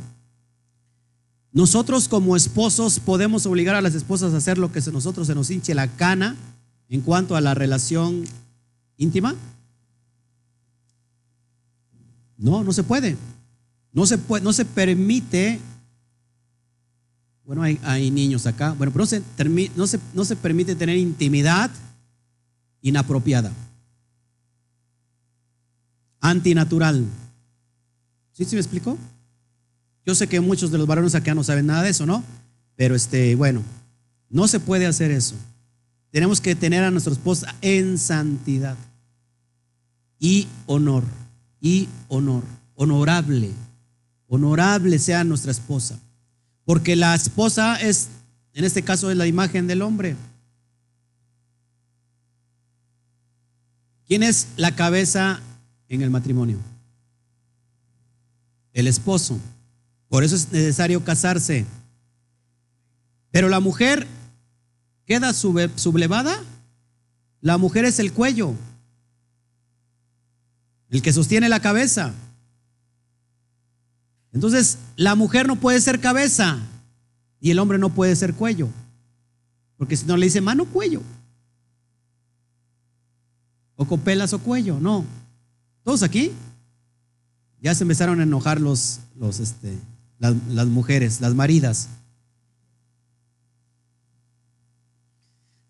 nosotros 1.56 2.06
como 2.06 2.36
esposos 2.36 3.00
podemos 3.00 3.46
obligar 3.46 3.76
a 3.76 3.80
las 3.80 3.94
esposas 3.94 4.34
a 4.34 4.36
hacer 4.36 4.58
lo 4.58 4.70
que 4.70 4.80
a 4.80 4.92
nosotros 4.92 5.26
se 5.26 5.34
nos 5.34 5.50
hinche 5.50 5.74
la 5.74 5.88
cana 5.88 6.36
en 6.90 7.00
cuanto 7.00 7.34
a 7.34 7.40
la 7.40 7.54
relación 7.54 8.26
íntima. 8.98 9.34
No, 12.36 12.62
no 12.62 12.74
se 12.74 12.82
puede. 12.82 13.16
No 13.90 14.04
se, 14.04 14.18
puede, 14.18 14.44
no 14.44 14.52
se 14.52 14.66
permite. 14.66 15.58
Bueno, 17.46 17.62
hay, 17.62 18.10
niños 18.10 18.46
acá. 18.46 18.74
Bueno, 18.74 18.92
pero 18.92 19.04
no 19.04 19.06
se, 19.06 19.22
no, 19.76 19.86
se, 19.86 19.98
no 20.12 20.26
se 20.26 20.36
permite 20.36 20.74
tener 20.74 20.98
intimidad 20.98 21.70
inapropiada. 22.82 23.50
Antinatural. 26.20 27.06
¿Sí 28.34 28.44
se 28.44 28.56
me 28.56 28.60
explicó? 28.60 28.98
Yo 30.06 30.14
sé 30.14 30.28
que 30.28 30.40
muchos 30.40 30.70
de 30.70 30.78
los 30.78 30.86
varones 30.86 31.16
acá 31.16 31.34
no 31.34 31.42
saben 31.42 31.66
nada 31.66 31.82
de 31.82 31.90
eso, 31.90 32.06
¿no? 32.06 32.22
Pero 32.76 32.94
este, 32.94 33.34
bueno, 33.34 33.62
no 34.30 34.46
se 34.46 34.60
puede 34.60 34.86
hacer 34.86 35.10
eso. 35.10 35.34
Tenemos 36.12 36.40
que 36.40 36.54
tener 36.54 36.84
a 36.84 36.92
nuestra 36.92 37.12
esposa 37.12 37.52
en 37.60 37.98
santidad 37.98 38.76
y 40.20 40.46
honor, 40.66 41.02
y 41.60 41.88
honor, 42.06 42.44
honorable, 42.76 43.50
honorable 44.28 45.00
sea 45.00 45.24
nuestra 45.24 45.50
esposa. 45.50 45.98
Porque 46.64 46.94
la 46.94 47.12
esposa 47.14 47.74
es, 47.80 48.08
en 48.54 48.64
este 48.64 48.82
caso, 48.82 49.10
es 49.10 49.16
la 49.16 49.26
imagen 49.26 49.66
del 49.66 49.82
hombre. 49.82 50.14
¿Quién 54.06 54.22
es 54.22 54.48
la 54.56 54.74
cabeza 54.74 55.40
en 55.88 56.02
el 56.02 56.10
matrimonio? 56.10 56.58
El 58.72 58.86
esposo. 58.86 59.40
Por 60.08 60.24
eso 60.24 60.36
es 60.36 60.52
necesario 60.52 61.04
casarse. 61.04 61.66
Pero 63.30 63.48
la 63.48 63.60
mujer 63.60 64.06
queda 65.04 65.32
sublevada. 65.32 66.42
La 67.40 67.58
mujer 67.58 67.84
es 67.84 67.98
el 67.98 68.12
cuello, 68.12 68.54
el 70.88 71.02
que 71.02 71.12
sostiene 71.12 71.48
la 71.48 71.60
cabeza. 71.60 72.12
Entonces, 74.32 74.78
la 74.96 75.14
mujer 75.14 75.46
no 75.46 75.56
puede 75.56 75.80
ser 75.80 76.00
cabeza 76.00 76.58
y 77.40 77.50
el 77.50 77.58
hombre 77.58 77.78
no 77.78 77.90
puede 77.90 78.16
ser 78.16 78.34
cuello. 78.34 78.68
Porque 79.76 79.96
si 79.96 80.06
no 80.06 80.16
le 80.16 80.26
dice 80.26 80.40
mano, 80.40 80.64
cuello. 80.64 81.02
O 83.76 83.86
copelas 83.86 84.32
o 84.32 84.38
cuello, 84.38 84.80
no. 84.80 85.04
¿Todos 85.84 86.02
aquí? 86.02 86.32
Ya 87.60 87.74
se 87.74 87.84
empezaron 87.84 88.20
a 88.20 88.24
enojar 88.24 88.60
los, 88.60 89.00
los, 89.16 89.38
este, 89.40 89.78
las, 90.18 90.66
mujeres, 90.66 91.20
las 91.20 91.34
maridas. 91.34 91.88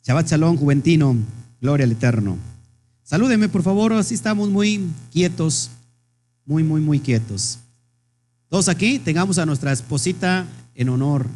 Shabbat 0.05 0.29
Shalom, 0.29 0.57
Juventino, 0.57 1.17
gloria 1.61 1.85
al 1.85 1.93
Eterno. 1.93 2.37
Salúdeme, 3.03 3.49
por 3.49 3.63
favor, 3.63 3.93
así 3.93 4.15
estamos 4.15 4.49
muy 4.49 4.89
quietos, 5.13 5.71
muy, 6.45 6.63
muy, 6.63 6.81
muy 6.81 7.01
quietos. 7.01 7.59
Todos 8.49 8.69
aquí 8.69 8.99
tengamos 8.99 9.39
a 9.39 9.47
nuestra 9.47 9.73
esposita 9.73 10.47
en 10.75 10.89
honor. 10.89 11.27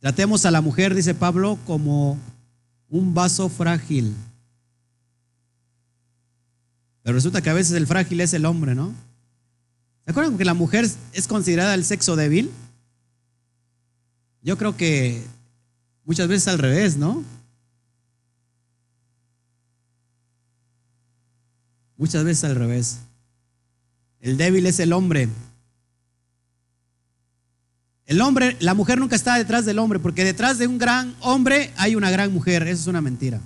Tratemos 0.00 0.44
a 0.44 0.50
la 0.50 0.60
mujer, 0.60 0.94
dice 0.94 1.14
Pablo, 1.14 1.58
como 1.66 2.18
un 2.88 3.14
vaso 3.14 3.48
frágil. 3.48 4.14
Pero 7.02 7.14
resulta 7.14 7.40
que 7.40 7.50
a 7.50 7.54
veces 7.54 7.74
el 7.76 7.86
frágil 7.86 8.20
es 8.20 8.34
el 8.34 8.44
hombre, 8.44 8.74
¿no? 8.74 8.92
¿Se 10.08 10.12
acuerdan 10.12 10.38
que 10.38 10.44
la 10.46 10.54
mujer 10.54 10.88
es 11.12 11.28
considerada 11.28 11.74
el 11.74 11.84
sexo 11.84 12.16
débil? 12.16 12.50
Yo 14.40 14.56
creo 14.56 14.74
que 14.74 15.22
muchas 16.06 16.28
veces 16.28 16.48
al 16.48 16.58
revés, 16.58 16.96
¿no? 16.96 17.22
Muchas 21.98 22.24
veces 22.24 22.42
al 22.44 22.56
revés. 22.56 23.00
El 24.20 24.38
débil 24.38 24.64
es 24.64 24.80
el 24.80 24.94
hombre. 24.94 25.28
El 28.06 28.22
hombre, 28.22 28.56
la 28.60 28.72
mujer 28.72 28.98
nunca 28.98 29.14
está 29.14 29.34
detrás 29.34 29.66
del 29.66 29.78
hombre, 29.78 29.98
porque 29.98 30.24
detrás 30.24 30.56
de 30.56 30.68
un 30.68 30.78
gran 30.78 31.14
hombre 31.20 31.70
hay 31.76 31.96
una 31.96 32.10
gran 32.10 32.32
mujer. 32.32 32.62
Eso 32.62 32.80
es 32.80 32.86
una 32.86 33.02
mentira. 33.02 33.42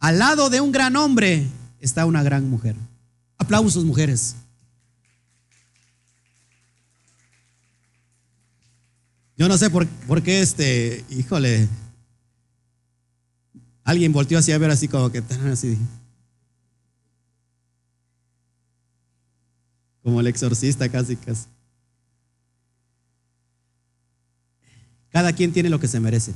Al 0.00 0.18
lado 0.18 0.50
de 0.50 0.60
un 0.60 0.72
gran 0.72 0.96
hombre 0.96 1.46
está 1.78 2.06
una 2.06 2.24
gran 2.24 2.50
mujer. 2.50 2.74
Aplausos, 3.40 3.84
mujeres. 3.84 4.36
Yo 9.38 9.48
no 9.48 9.56
sé 9.56 9.70
por, 9.70 9.86
por, 10.06 10.22
qué 10.22 10.42
este, 10.42 11.06
híjole, 11.08 11.66
alguien 13.82 14.12
volteó 14.12 14.38
así 14.38 14.52
a 14.52 14.58
ver 14.58 14.70
así 14.70 14.86
como 14.88 15.10
que 15.10 15.22
así. 15.50 15.78
Como 20.02 20.20
el 20.20 20.26
exorcista 20.26 20.90
casi 20.90 21.16
casi. 21.16 21.46
Cada 25.08 25.32
quien 25.32 25.54
tiene 25.54 25.70
lo 25.70 25.80
que 25.80 25.88
se 25.88 25.98
merece. 25.98 26.34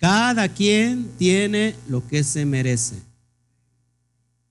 Cada 0.00 0.48
quien 0.48 1.10
tiene 1.18 1.76
lo 1.86 2.06
que 2.08 2.24
se 2.24 2.46
merece. 2.46 2.96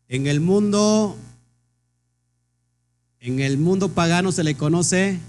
En 0.08 0.28
el 0.28 0.42
mundo, 0.42 1.18
en 3.20 3.40
el 3.40 3.58
mundo 3.58 3.90
pagano 3.90 4.32
se 4.32 4.44
le 4.44 4.54
conoce 4.54 5.20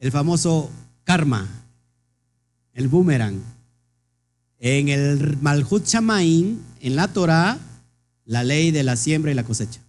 el 0.00 0.10
famoso 0.10 0.68
karma, 1.04 1.48
el 2.72 2.88
boomerang. 2.88 3.40
En 4.58 4.88
el 4.88 5.38
Malhut 5.40 5.86
Shamaim, 5.86 6.58
en 6.80 6.96
la 6.96 7.06
Torah, 7.06 7.56
la 8.24 8.42
ley 8.42 8.72
de 8.72 8.82
la 8.82 8.96
siembra 8.96 9.30
y 9.30 9.34
la 9.34 9.44
cosecha. 9.44 9.80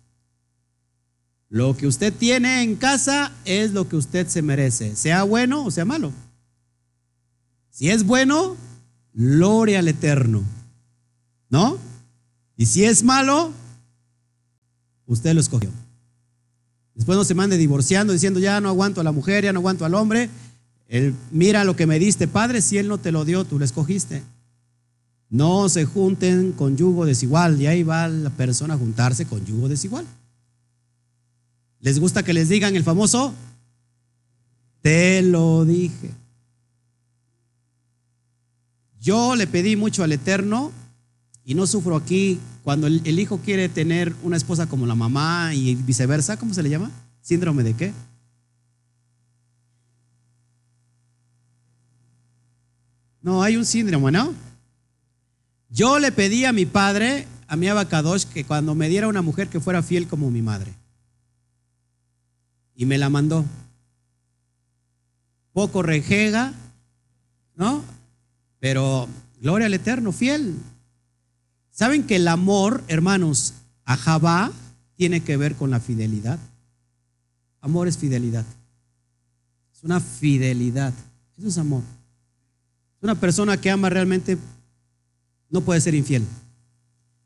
Lo 1.50 1.76
que 1.76 1.88
usted 1.88 2.14
tiene 2.14 2.62
en 2.62 2.76
casa 2.76 3.32
es 3.46 3.72
lo 3.72 3.89
que 3.89 3.96
usted 3.96 4.28
se 4.28 4.44
merece, 4.44 4.96
sea 4.96 5.24
bueno 5.24 5.66
o 5.66 5.72
sea 5.72 5.84
malo. 5.84 6.14
Si 7.72 7.89
es 7.89 8.06
bueno, 8.06 8.56
gloria 9.14 9.80
al 9.80 9.88
Eterno. 9.88 10.43
¿No? 11.49 11.78
Y 12.55 12.66
si 12.66 12.84
es 12.86 13.03
malo, 13.03 13.51
usted 15.05 15.34
lo 15.34 15.41
escogió. 15.41 15.70
Después 16.95 17.18
no 17.18 17.24
se 17.24 17.34
mande 17.34 17.57
divorciando 17.57 18.14
diciendo, 18.14 18.39
ya 18.39 18.62
no 18.62 18.70
aguanto 18.70 19.01
a 19.01 19.03
la 19.03 19.12
mujer, 19.12 19.43
ya 19.43 19.53
no 19.53 19.59
aguanto 19.59 19.86
al 19.86 19.95
hombre. 19.95 20.30
Él, 20.88 21.16
mira 21.32 21.64
lo 21.64 21.76
que 21.76 21.88
me 21.88 21.99
diste, 21.99 22.28
padre, 22.28 22.62
si 22.62 22.78
él 22.78 22.88
no 22.88 22.97
te 22.97 23.12
lo 23.12 23.26
dio, 23.26 23.45
tú 23.45 23.57
lo 23.57 23.66
escogiste. 23.66 24.24
No 25.30 25.70
se 25.70 25.86
junten 25.86 26.51
con 26.51 26.76
yugo 26.76 27.05
desigual. 27.05 27.59
Y 27.62 27.66
ahí 27.66 27.84
va 27.84 28.07
la 28.09 28.30
persona 28.30 28.74
a 28.74 28.78
juntarse 28.78 29.26
con 29.26 29.45
yugo 29.45 29.70
desigual. 29.70 30.05
¿Les 31.80 31.99
gusta 31.99 32.22
que 32.24 32.34
les 32.34 32.49
digan 32.49 32.76
el 32.76 32.84
famoso? 32.84 33.34
Te 34.82 35.22
lo 35.22 35.66
dije. 35.66 36.12
Yo 39.02 39.36
le 39.36 39.47
pedí 39.47 39.76
mucho 39.76 40.04
al 40.04 40.12
Eterno 40.12 40.72
y 41.43 41.56
no 41.56 41.66
sufro 41.66 41.95
aquí 41.95 42.39
cuando 42.64 42.86
el, 42.86 43.20
hijo 43.20 43.39
quiere 43.39 43.68
tener 43.68 44.16
una 44.22 44.38
esposa 44.38 44.68
como 44.68 44.86
la 44.86 44.93
mamá 44.93 45.56
y 45.56 45.74
viceversa. 45.74 46.38
¿Cómo 46.38 46.54
se 46.54 46.62
le 46.62 46.70
llama? 46.70 46.91
¿Síndrome 47.20 47.64
de 47.64 47.74
qué? 47.74 47.93
No, 53.24 53.41
hay 53.41 53.58
un 53.58 53.66
síndrome, 53.66 54.12
¿no? 54.12 54.36
Yo 55.72 55.97
le 55.97 56.12
pedí 56.12 56.45
a 56.45 56.54
mi 56.54 56.68
padre, 56.68 57.28
a 57.47 57.56
mi 57.56 57.68
abacadosh, 57.68 58.26
que 58.26 58.43
cuando 58.43 58.76
me 58.76 58.88
diera 58.88 59.08
una 59.08 59.24
mujer 59.24 59.47
que 59.47 59.60
fuera 59.60 59.82
fiel 59.82 60.08
como 60.08 60.30
mi 60.30 60.43
madre. 60.43 60.76
Y 62.76 62.86
me 62.86 62.99
la 62.99 63.10
mandó. 63.10 63.45
Poco 65.54 65.82
rejega, 65.82 66.54
¿no? 67.56 67.84
Pero 68.62 69.09
gloria 69.41 69.66
al 69.66 69.74
Eterno, 69.74 70.14
fiel. 70.14 70.55
¿Saben 71.72 72.03
que 72.03 72.16
el 72.16 72.28
amor, 72.30 72.84
hermanos, 72.88 73.55
a 73.84 73.97
Jabá 73.97 74.51
tiene 74.95 75.22
que 75.22 75.36
ver 75.36 75.55
con 75.55 75.72
la 75.72 75.82
fidelidad? 75.82 76.39
Amor 77.59 77.89
es 77.89 77.97
fidelidad. 77.97 78.45
Es 79.76 79.84
una 79.84 79.99
fidelidad. 79.99 80.93
Eso 81.38 81.47
es 81.47 81.57
amor. 81.57 81.82
Una 83.01 83.16
persona 83.16 83.57
que 83.57 83.72
ama 83.72 83.89
realmente 83.89 84.38
no 85.49 85.62
puede 85.62 85.82
ser 85.82 85.95
infiel. 85.95 86.24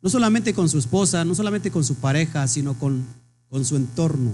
No 0.01 0.09
solamente 0.09 0.53
con 0.53 0.69
su 0.69 0.77
esposa, 0.77 1.25
no 1.25 1.35
solamente 1.35 1.69
con 1.69 1.83
su 1.83 1.95
pareja, 1.95 2.47
sino 2.47 2.79
con, 2.79 3.05
con 3.49 3.65
su 3.65 3.75
entorno. 3.75 4.31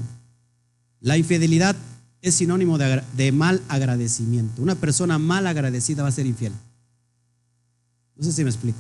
La 1.00 1.18
infidelidad 1.18 1.76
es 2.22 2.36
sinónimo 2.36 2.78
de, 2.78 3.02
de, 3.18 3.32
mal 3.32 3.60
agradecimiento. 3.70 4.62
Una 4.62 4.76
persona 4.76 5.18
mal 5.18 5.48
agradecida 5.48 6.04
va 6.04 6.10
a 6.10 6.12
ser 6.12 6.28
infiel. 6.28 6.54
No 8.16 8.24
sé 8.24 8.32
si 8.32 8.44
me 8.44 8.50
explico. 8.50 8.80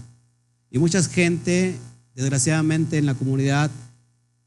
Y 0.70 0.80
mucha 0.80 1.02
gente, 1.04 1.78
desgraciadamente, 2.16 2.98
en 2.98 3.06
la 3.06 3.16
comunidad, 3.16 3.72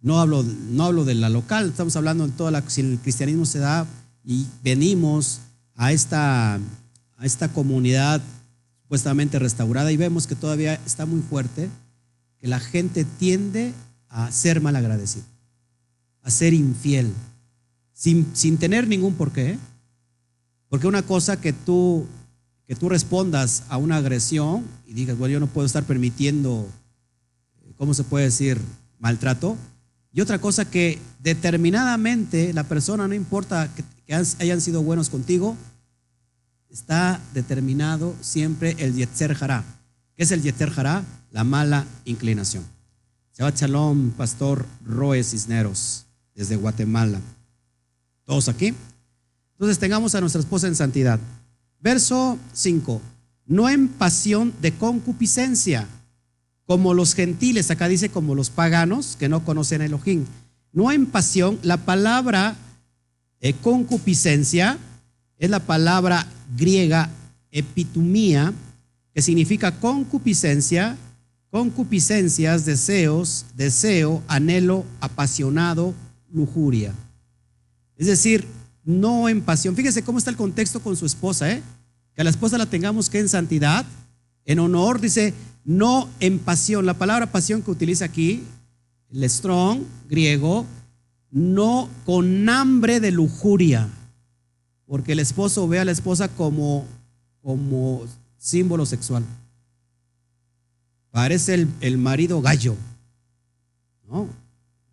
no 0.01 0.21
hablo, 0.21 0.43
no 0.43 0.85
hablo 0.85 1.05
de 1.05 1.15
la 1.15 1.29
local, 1.29 1.69
estamos 1.69 1.97
hablando 1.97 2.25
en 2.25 2.33
toda 2.33 2.51
la, 2.51 2.63
si 2.69 2.81
el 2.81 2.99
cristianismo 2.99 3.47
se 3.47 3.59
da 3.59 3.87
y 4.25 4.47
venimos 4.63 5.41
a 5.75 5.93
esta 5.93 6.61
a 7.17 7.27
esta 7.27 7.49
comunidad 7.49 8.21
supuestamente 8.83 9.39
restaurada 9.39 9.91
y 9.93 9.97
vemos 9.97 10.27
que 10.27 10.35
todavía 10.35 10.75
está 10.87 11.07
muy 11.07 11.21
fuerte, 11.21 11.69
que 12.39 12.49
la 12.49 12.61
gente 12.61 13.05
tiende 13.05 13.73
a 14.09 14.31
ser 14.31 14.61
mal 14.61 14.77
agradecido, 14.77 15.25
a 16.23 16.31
ser 16.31 16.55
infiel, 16.55 17.13
sin, 17.93 18.31
sin 18.35 18.59
tener 18.59 18.87
ningún 18.87 19.15
porqué. 19.15 19.59
Porque 20.69 20.87
una 20.87 21.03
cosa 21.03 21.41
que 21.41 21.53
tú, 21.53 22.07
que 22.67 22.75
tú 22.75 22.89
respondas 22.89 23.65
a 23.69 23.77
una 23.77 23.97
agresión 23.97 24.65
y 24.87 24.95
digas, 24.95 25.19
bueno, 25.19 25.33
yo 25.35 25.41
no 25.41 25.47
puedo 25.47 25.67
estar 25.67 25.85
permitiendo, 25.85 26.69
¿cómo 27.77 27.95
se 27.95 28.05
puede 28.05 28.27
decir?, 28.27 28.61
maltrato. 28.99 29.57
Y 30.13 30.21
otra 30.21 30.39
cosa 30.39 30.65
que 30.65 30.99
determinadamente 31.21 32.53
la 32.53 32.65
persona, 32.65 33.07
no 33.07 33.15
importa 33.15 33.69
que, 33.75 33.85
que 34.07 34.15
hayan 34.15 34.61
sido 34.61 34.83
buenos 34.83 35.11
contigo, 35.11 35.57
está 36.71 37.21
determinado 37.35 38.15
siempre 38.21 38.77
el 38.79 38.95
Yetzer 38.95 39.37
Hará. 39.41 39.65
¿Qué 40.17 40.23
es 40.23 40.31
el 40.31 40.43
Yetzer 40.43 40.73
Hará? 40.77 41.05
La 41.31 41.45
mala 41.45 41.85
inclinación. 42.05 42.65
Shabbat 43.37 43.57
Shalom, 43.57 44.11
Pastor 44.13 44.65
Roe 44.87 45.23
Cisneros, 45.23 46.07
desde 46.35 46.57
Guatemala. 46.57 47.21
¿Todos 48.25 48.49
aquí? 48.49 48.73
Entonces 49.53 49.79
tengamos 49.79 50.15
a 50.15 50.21
nuestra 50.21 50.41
esposa 50.41 50.69
en 50.69 50.77
santidad. 50.77 51.19
Verso 51.85 52.39
5. 52.55 53.03
No 53.45 53.69
en 53.69 53.89
pasión 53.89 54.55
de 54.63 54.73
concupiscencia, 54.73 55.87
como 56.65 56.95
los 56.95 57.15
gentiles, 57.15 57.71
acá 57.71 57.89
dice 57.89 58.09
como 58.09 58.35
los 58.35 58.49
paganos 58.49 59.17
que 59.19 59.29
no 59.29 59.45
conocen 59.45 59.83
a 59.83 59.85
Elohim. 59.85 60.25
No 60.73 60.91
en 60.91 61.05
pasión, 61.05 61.59
la 61.63 61.77
palabra 61.77 62.57
eh, 63.41 63.53
concupiscencia 63.53 64.79
es 65.39 65.51
la 65.51 65.61
palabra 65.61 66.27
griega 66.57 67.11
epitumía, 67.51 68.55
que 69.13 69.21
significa 69.21 69.79
concupiscencia, 69.79 70.97
concupiscencias, 71.51 72.65
deseos, 72.65 73.45
deseo, 73.57 74.23
anhelo, 74.27 74.87
apasionado, 75.03 75.93
lujuria. 76.33 76.95
Es 77.99 78.07
decir, 78.07 78.47
no 78.85 79.29
en 79.29 79.43
pasión. 79.43 79.77
Fíjese 79.77 80.03
cómo 80.03 80.17
está 80.17 80.31
el 80.31 80.37
contexto 80.37 80.81
con 80.81 80.97
su 80.97 81.05
esposa, 81.05 81.53
¿eh? 81.53 81.63
Que 82.15 82.21
a 82.21 82.25
la 82.25 82.31
esposa 82.31 82.59
la 82.59 82.67
tengamos 82.67 83.11
que 83.11 83.19
en 83.19 83.29
santidad, 83.29 83.85
en 84.45 84.59
honor, 84.59 85.01
dice, 85.01 85.35
no 85.65 86.09
en 86.21 86.39
pasión. 86.39 86.87
La 86.87 86.95
palabra 86.95 87.33
pasión 87.33 87.63
que 87.63 87.71
utiliza 87.71 88.05
aquí, 88.05 88.45
el 89.11 89.29
strong 89.29 89.81
griego, 90.09 90.67
no 91.31 91.89
con 92.05 92.49
hambre 92.49 93.01
de 93.01 93.11
lujuria 93.11 93.89
porque 94.87 95.13
el 95.13 95.21
esposo 95.21 95.67
ve 95.67 95.81
a 95.81 95.85
la 95.85 95.93
esposa 95.93 96.29
como, 96.29 96.87
como 97.43 98.05
símbolo 98.37 98.87
sexual. 98.87 99.25
Parece 101.11 101.55
el, 101.55 101.69
el 101.81 101.99
marido 101.99 102.41
gallo, 102.43 102.77
¿no? 104.09 104.29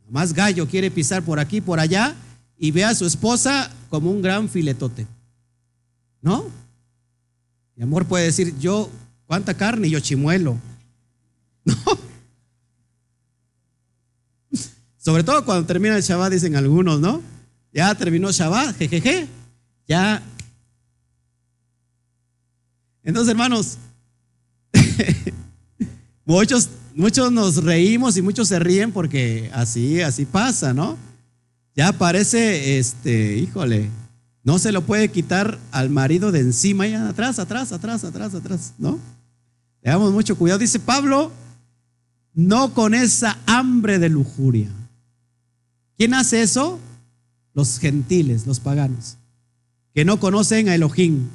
Más 0.09 0.33
gallo 0.33 0.67
quiere 0.67 0.91
pisar 0.91 1.23
por 1.23 1.39
aquí, 1.39 1.61
por 1.61 1.79
allá, 1.79 2.15
y 2.57 2.71
ve 2.71 2.83
a 2.83 2.95
su 2.95 3.05
esposa 3.05 3.71
como 3.89 4.11
un 4.11 4.21
gran 4.21 4.49
filetote, 4.49 5.07
¿no? 6.21 6.45
Mi 7.75 7.83
amor 7.83 8.05
puede 8.05 8.25
decir, 8.25 8.57
yo, 8.59 8.89
¿cuánta 9.25 9.53
carne? 9.53 9.89
Yo 9.89 9.99
chimuelo. 9.99 10.57
¿No? 11.65 11.75
Sobre 14.97 15.23
todo 15.23 15.43
cuando 15.43 15.65
termina 15.65 15.95
el 15.95 16.03
Shabbat, 16.03 16.31
dicen 16.31 16.55
algunos, 16.55 16.99
¿no? 16.99 17.21
Ya 17.73 17.93
terminó 17.95 18.31
Shabbat, 18.31 18.77
jejeje. 18.77 19.27
Ya. 19.87 20.21
Entonces, 23.03 23.31
hermanos, 23.31 23.77
muchos, 26.25 26.69
muchos 26.93 27.31
nos 27.31 27.63
reímos 27.63 28.15
y 28.15 28.21
muchos 28.21 28.47
se 28.47 28.59
ríen 28.59 28.91
porque 28.91 29.49
así, 29.55 30.01
así 30.01 30.25
pasa, 30.25 30.71
¿no? 30.71 30.99
Ya 31.75 31.93
parece, 31.93 32.77
este, 32.77 33.37
híjole, 33.37 33.89
no 34.43 34.59
se 34.59 34.71
lo 34.71 34.81
puede 34.83 35.09
quitar 35.09 35.59
al 35.71 35.89
marido 35.89 36.31
de 36.31 36.39
encima, 36.39 36.87
ya 36.87 37.09
atrás, 37.09 37.39
atrás, 37.39 37.71
atrás, 37.71 38.03
atrás, 38.03 38.33
atrás, 38.33 38.73
¿no? 38.77 38.99
Tengamos 39.81 40.11
mucho 40.11 40.37
cuidado. 40.37 40.59
Dice 40.59 40.79
Pablo, 40.79 41.31
no 42.33 42.73
con 42.73 42.93
esa 42.93 43.37
hambre 43.45 43.99
de 43.99 44.09
lujuria. 44.09 44.69
¿Quién 45.97 46.13
hace 46.13 46.41
eso? 46.41 46.79
Los 47.53 47.79
gentiles, 47.79 48.47
los 48.47 48.59
paganos 48.59 49.17
que 49.93 50.05
no 50.05 50.19
conocen 50.19 50.69
a 50.69 50.75
Elohim. 50.75 51.27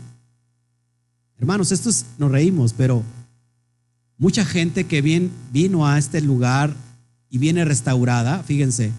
Hermanos, 1.39 1.73
estos 1.73 2.05
nos 2.19 2.31
reímos, 2.31 2.73
pero 2.73 3.03
mucha 4.17 4.45
gente 4.45 4.85
que 4.85 5.03
vino 5.53 5.87
a 5.87 5.99
este 5.99 6.21
lugar 6.21 6.75
y 7.29 7.39
viene 7.39 7.65
restaurada, 7.65 8.43
fíjense, 8.43 8.93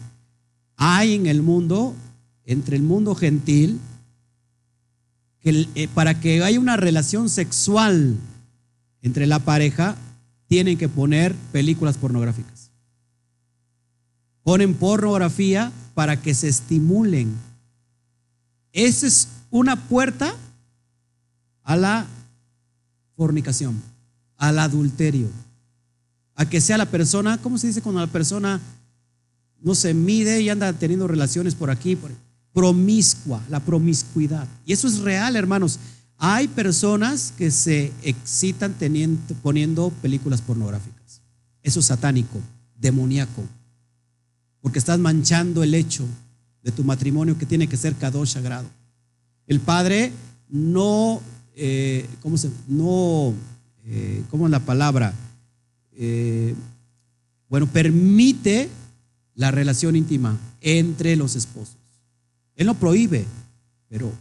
hay 0.75 1.15
en 1.15 1.25
el 1.25 1.41
mundo, 1.41 1.95
entre 2.45 2.75
el 2.75 2.83
mundo 2.83 3.15
gentil, 3.15 3.79
eh, 5.49 5.87
para 5.93 6.19
que 6.19 6.43
haya 6.43 6.59
una 6.59 6.77
relación 6.77 7.29
sexual 7.29 8.15
entre 9.01 9.27
la 9.27 9.39
pareja, 9.39 9.95
tienen 10.47 10.77
que 10.77 10.89
poner 10.89 11.33
películas 11.51 11.97
pornográficas. 11.97 12.71
Ponen 14.43 14.73
pornografía 14.73 15.71
para 15.93 16.21
que 16.21 16.33
se 16.33 16.47
estimulen. 16.47 17.35
Ese 18.71 19.07
es 19.07 19.27
una 19.49 19.75
puerta 19.87 20.33
a 21.63 21.75
la 21.75 22.07
fornicación, 23.15 23.81
al 24.37 24.59
adulterio, 24.59 25.27
a 26.35 26.47
que 26.47 26.61
sea 26.61 26.77
la 26.77 26.85
persona, 26.85 27.37
¿cómo 27.39 27.57
se 27.57 27.67
dice 27.67 27.81
cuando 27.81 27.99
la 27.99 28.07
persona 28.07 28.61
no 29.61 29.75
se 29.75 29.93
mide 29.93 30.41
y 30.41 30.49
anda 30.49 30.71
teniendo 30.73 31.07
relaciones 31.07 31.55
por 31.55 31.69
aquí? 31.69 31.95
Por 31.95 32.11
promiscua, 32.57 33.39
la 33.51 33.59
promiscuidad. 33.59 34.47
Y 34.65 34.73
eso 34.73 34.87
es 34.87 34.97
real, 34.97 35.35
hermanos. 35.35 35.77
Hay 36.17 36.47
personas 36.47 37.31
que 37.37 37.51
se 37.51 37.91
excitan 38.01 38.73
poniendo 39.43 39.91
películas 40.01 40.41
pornográficas. 40.41 41.21
Eso 41.61 41.81
es 41.81 41.85
satánico, 41.85 42.39
demoníaco, 42.75 43.43
porque 44.59 44.79
estás 44.79 44.97
manchando 44.97 45.61
el 45.61 45.75
hecho 45.75 46.03
de 46.63 46.71
tu 46.71 46.83
matrimonio 46.83 47.37
que 47.37 47.45
tiene 47.45 47.67
que 47.67 47.77
ser 47.77 47.93
kadosh 47.93 48.29
sagrado. 48.29 48.67
El 49.45 49.59
padre 49.59 50.11
no, 50.49 51.21
eh, 51.55 52.09
¿cómo 52.23 52.37
se? 52.37 52.49
No, 52.67 53.35
eh, 53.85 54.23
¿cómo 54.31 54.47
es 54.47 54.51
la 54.51 54.61
palabra? 54.61 55.13
Eh, 55.91 56.55
bueno, 57.49 57.67
permite 57.67 58.67
la 59.35 59.51
relación 59.51 59.95
íntima 59.95 60.35
entre 60.59 61.15
los 61.15 61.35
esposos. 61.35 61.77
Él 62.57 62.65
no 62.65 62.73
prohíbe, 62.73 63.25
pero 63.87 64.11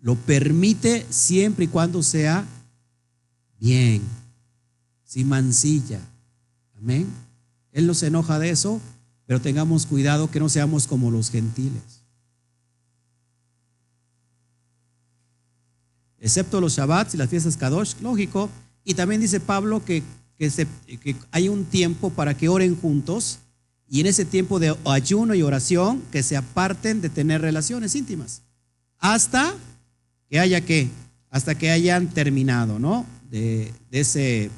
lo 0.00 0.14
permite 0.14 1.06
siempre 1.10 1.64
y 1.64 1.68
cuando 1.68 2.02
sea 2.02 2.46
bien, 3.58 4.02
sin 5.02 5.28
mancilla. 5.28 5.98
Amén. 6.76 7.08
Él 7.72 7.86
no 7.86 7.94
se 7.94 8.08
enoja 8.08 8.38
de 8.38 8.50
eso, 8.50 8.80
pero 9.24 9.40
tengamos 9.40 9.86
cuidado 9.86 10.30
que 10.30 10.38
no 10.38 10.50
seamos 10.50 10.86
como 10.86 11.10
los 11.10 11.30
gentiles. 11.30 12.02
Excepto 16.20 16.60
los 16.60 16.76
Shabbats 16.76 17.14
y 17.14 17.16
las 17.16 17.30
fiestas 17.30 17.56
Kadosh, 17.56 17.94
lógico. 18.02 18.50
Y 18.84 18.92
también 18.92 19.22
dice 19.22 19.40
Pablo 19.40 19.82
que, 19.84 20.02
que 20.36 21.16
hay 21.30 21.48
un 21.48 21.64
tiempo 21.64 22.10
para 22.10 22.36
que 22.36 22.50
oren 22.50 22.76
juntos 22.76 23.38
y 23.88 24.00
en 24.00 24.06
ese 24.06 24.24
tiempo 24.24 24.58
de 24.58 24.76
ayuno 24.84 25.34
y 25.34 25.42
oración 25.42 26.02
que 26.10 26.22
se 26.22 26.36
aparten 26.36 27.00
de 27.00 27.08
tener 27.08 27.40
relaciones 27.40 27.94
íntimas. 27.94 28.42
Hasta 28.98 29.54
que 30.28 30.40
haya 30.40 30.60
que, 30.60 30.88
hasta 31.30 31.54
que 31.54 31.70
hayan 31.70 32.08
terminado, 32.08 32.78
¿no? 32.78 33.06
De, 33.30 33.72
ese, 33.90 34.50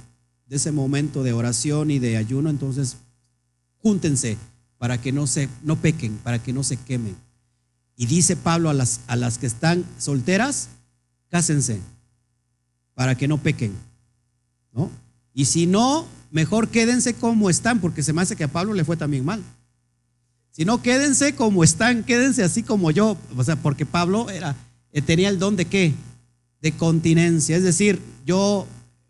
de 0.47 0.57
ese 0.57 0.73
momento 0.73 1.23
de 1.23 1.33
oración 1.33 1.91
y 1.91 1.99
de 1.99 2.17
ayuno, 2.17 2.49
entonces 2.49 2.97
júntense 3.83 4.39
para 4.79 5.01
que 5.01 5.13
no 5.13 5.27
se 5.27 5.49
no 5.63 5.77
pequen, 5.77 6.17
para 6.19 6.43
que 6.43 6.53
no 6.53 6.63
se 6.63 6.77
quemen. 6.77 7.17
Y 7.97 8.07
dice 8.07 8.37
Pablo 8.37 8.71
a 8.71 8.75
las, 8.75 9.01
a 9.09 9.17
las 9.17 9.39
que 9.39 9.47
están 9.47 9.85
solteras, 9.99 10.69
cásense 11.29 11.81
para 12.95 13.15
que 13.17 13.29
no 13.29 13.39
pequen, 13.39 13.73
¿no? 14.73 14.91
Y 15.35 15.45
si 15.45 15.67
no, 15.67 16.07
mejor 16.31 16.69
quédense 16.69 17.15
como 17.15 17.51
están, 17.51 17.81
porque 17.81 18.03
se 18.03 18.13
me 18.13 18.23
hace 18.23 18.37
que 18.37 18.45
a 18.45 18.49
Pablo 18.49 18.75
le 18.75 18.85
fue 18.85 18.97
también 18.97 19.25
mal. 19.25 19.43
Si 20.51 20.65
no, 20.65 20.83
quédense 20.83 21.35
como 21.35 21.63
están, 21.63 22.05
quédense 22.05 22.43
así 22.43 22.63
como 22.63 22.91
yo, 22.91 23.17
o 23.37 23.45
sea, 23.45 23.57
porque 23.57 23.87
Pablo 23.87 24.29
era 24.31 24.57
eh, 24.93 25.03
tenía 25.03 25.29
el 25.29 25.39
don 25.39 25.57
de 25.57 25.67
qué? 25.67 25.95
De 26.61 26.73
continencia. 26.73 27.57
Es 27.57 27.63
decir, 27.63 28.01
yo, 28.27 28.67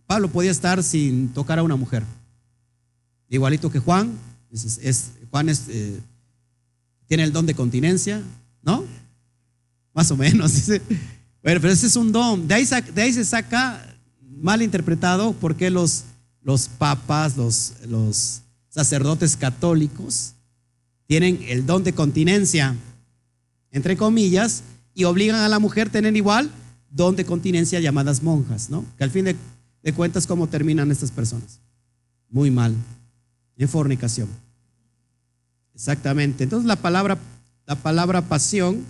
Pablo 0.07 0.29
podía 0.29 0.51
estar 0.51 0.83
sin 0.83 1.29
tocar 1.29 1.59
a 1.59 1.63
una 1.63 1.77
mujer. 1.77 2.03
Igualito 3.29 3.71
que 3.71 3.79
Juan, 3.79 4.13
es, 4.51 5.13
Juan 5.31 5.49
eh, 5.49 6.01
tiene 7.07 7.25
el 7.25 7.33
don 7.33 7.47
de 7.47 7.55
continencia, 7.55 8.23
¿no? 8.63 8.85
Más 9.95 10.11
o 10.11 10.17
menos. 10.17 10.53
Bueno, 11.41 11.61
pero 11.61 11.73
ese 11.73 11.87
es 11.87 11.95
un 11.95 12.11
don. 12.11 12.49
De 12.49 12.55
ahí, 12.55 12.69
de 12.95 13.01
ahí 13.01 13.13
se 13.13 13.25
saca 13.25 13.97
mal 14.21 14.61
interpretado 14.61 15.33
porque 15.35 15.71
los, 15.71 16.03
los 16.49 16.67
papas, 16.67 17.37
los, 17.37 18.43
sacerdotes 18.71 19.37
católicos 19.37 20.33
tienen 21.07 21.45
el 21.47 21.67
don 21.67 21.85
de 21.85 21.93
continencia, 21.93 22.75
entre 23.71 23.99
comillas, 23.99 24.63
y 24.95 25.05
obligan 25.05 25.41
a 25.41 25.49
la 25.51 25.59
mujer 25.59 25.89
a 25.89 25.93
tener 25.93 26.17
igual 26.17 26.51
don 26.91 27.17
de 27.17 27.27
continencia 27.27 27.81
llamadas 27.81 28.23
monjas, 28.23 28.71
¿no? 28.71 28.83
Que 28.97 29.05
al 29.05 29.11
fin 29.11 29.27
de, 29.27 29.93
cuentas, 29.93 30.27
¿cómo 30.27 30.47
terminan 30.47 30.91
estas 30.91 31.11
personas? 31.11 31.61
Muy 32.31 32.51
mal, 32.51 32.75
en 33.59 33.69
fornicación. 33.69 34.29
Exactamente. 35.75 36.45
Entonces 36.45 36.67
la 36.67 36.77
palabra, 36.77 37.19
la 37.67 37.75
palabra 37.75 38.23
pasión 38.23 38.85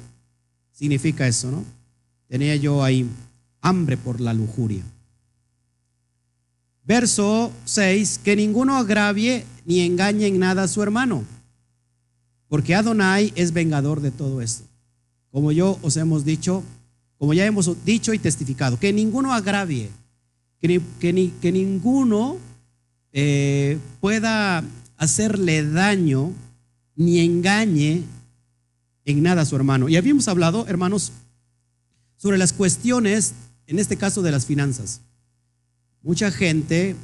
significa 0.71 1.27
eso, 1.27 1.51
¿no? 1.51 1.65
Tenía 2.29 2.55
yo 2.55 2.85
ahí 2.85 3.09
hambre 3.63 3.97
por 3.97 4.21
la 4.21 4.33
lujuria. 4.33 4.85
Verso 6.89 7.53
6, 7.67 8.21
que 8.25 8.35
ninguno 8.35 8.77
agravie 8.77 9.45
ni 9.65 9.81
engañe 9.81 10.27
en 10.27 10.41
nada 10.41 10.65
a 10.65 10.69
su 10.69 10.83
hermano, 10.83 11.23
porque 12.49 12.75
Adonai 12.75 13.33
es 13.37 13.53
vengador 13.53 14.01
de 14.01 14.11
todo 14.11 14.43
esto 14.43 14.69
como 15.31 15.53
yo 15.53 15.79
os 15.83 15.97
hemos 15.97 16.25
dicho, 16.25 16.63
como 17.19 17.35
ya 17.35 17.47
hemos 17.47 17.85
dicho 17.85 18.13
y 18.13 18.19
testificado, 18.19 18.79
que 18.79 18.93
ninguno 18.93 19.33
agravie, 19.33 19.91
que, 20.61 21.53
ninguno 21.53 22.39
eh, 23.13 23.79
pueda 24.01 24.65
hacerle 24.97 25.65
daño 25.65 26.33
ni 26.97 27.21
engañe 27.21 28.03
en 29.05 29.23
nada 29.23 29.43
a 29.43 29.45
su 29.45 29.57
hermano. 29.57 29.89
Y 29.89 29.97
habíamos 29.97 30.29
hablado, 30.29 30.67
hermanos, 30.67 31.13
sobre 32.17 32.39
las 32.39 32.53
cuestiones, 32.53 33.35
en 33.67 33.79
este 33.79 33.97
caso 33.97 34.23
de 34.23 34.33
las 34.33 34.47
finanzas. 34.47 35.01
Mucha 36.03 36.31
gente 36.31 36.97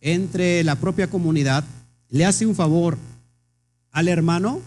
entre 0.00 0.62
la 0.64 0.76
propia 0.76 1.08
comunidad 1.08 1.64
le 2.08 2.24
hace 2.24 2.46
un 2.46 2.54
favor 2.54 2.98
al 3.90 4.08
hermano 4.08 4.60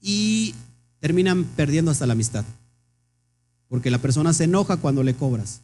y 0.00 0.54
terminan 1.00 1.44
perdiendo 1.44 1.90
hasta 1.90 2.06
la 2.06 2.12
amistad. 2.12 2.44
Porque 3.68 3.90
la 3.90 3.98
persona 3.98 4.32
se 4.32 4.44
enoja 4.44 4.78
cuando 4.78 5.02
le 5.02 5.14
cobras. 5.14 5.60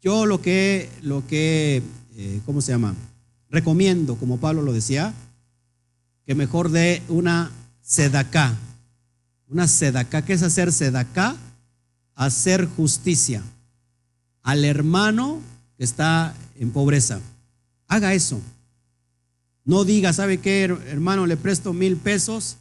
Yo 0.00 0.26
lo 0.26 0.40
que, 0.40 0.88
lo 1.02 1.26
que 1.26 1.82
eh, 2.16 2.40
¿cómo 2.44 2.60
se 2.60 2.72
llama? 2.72 2.96
Recomiendo, 3.48 4.16
como 4.16 4.38
Pablo 4.38 4.62
lo 4.62 4.72
decía, 4.72 5.14
que 6.26 6.34
mejor 6.34 6.70
dé 6.70 7.00
una 7.08 7.52
sedacá. 7.80 8.56
Una 9.48 9.68
sedacá. 9.68 10.22
¿Qué 10.22 10.32
es 10.32 10.42
hacer 10.42 10.72
sedacá? 10.72 11.36
Hacer 12.16 12.66
justicia 12.66 13.42
al 14.42 14.64
hermano 14.64 15.40
que 15.78 15.84
está 15.84 16.34
en 16.58 16.70
pobreza. 16.70 17.20
Haga 17.86 18.12
eso. 18.12 18.40
No 19.64 19.84
diga, 19.84 20.12
¿sabe 20.12 20.38
qué, 20.38 20.64
hermano? 20.64 21.26
Le 21.26 21.36
presto 21.36 21.72
mil 21.72 21.96
pesos 21.96 22.58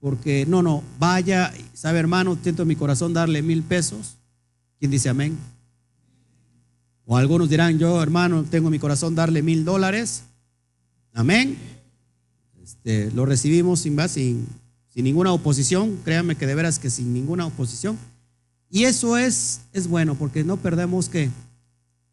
porque 0.00 0.46
no, 0.46 0.62
no, 0.62 0.82
vaya, 0.98 1.52
sabe 1.74 1.98
hermano, 1.98 2.38
siento 2.42 2.62
en 2.62 2.68
mi 2.68 2.76
corazón 2.76 3.12
darle 3.12 3.42
mil 3.42 3.62
pesos. 3.62 4.16
¿Quién 4.78 4.90
dice 4.90 5.08
amén? 5.08 5.36
O 7.04 7.16
algunos 7.16 7.48
dirán, 7.48 7.78
yo 7.78 8.00
hermano, 8.02 8.44
tengo 8.44 8.68
en 8.68 8.72
mi 8.72 8.78
corazón 8.78 9.14
darle 9.14 9.42
mil 9.42 9.64
dólares. 9.64 10.22
Amén. 11.14 11.56
Este, 12.62 13.10
lo 13.12 13.26
recibimos 13.26 13.80
sin, 13.80 13.98
sin, 14.08 14.46
sin 14.88 15.04
ninguna 15.04 15.32
oposición, 15.32 15.96
créanme 16.04 16.36
que 16.36 16.46
de 16.46 16.54
veras 16.54 16.78
que 16.78 16.90
sin 16.90 17.12
ninguna 17.12 17.46
oposición. 17.46 17.98
Y 18.70 18.84
eso 18.84 19.16
es, 19.16 19.62
es 19.72 19.88
bueno 19.88 20.14
porque 20.14 20.44
no 20.44 20.58
perdemos 20.58 21.08
que 21.08 21.30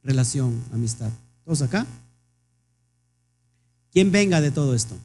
relación, 0.06 0.64
amistad. 0.72 1.10
¿Todos 1.44 1.62
acá? 1.62 1.86
¿Quién 3.92 4.12
venga 4.12 4.40
de 4.40 4.52
todo 4.52 4.74
esto? 4.74 4.96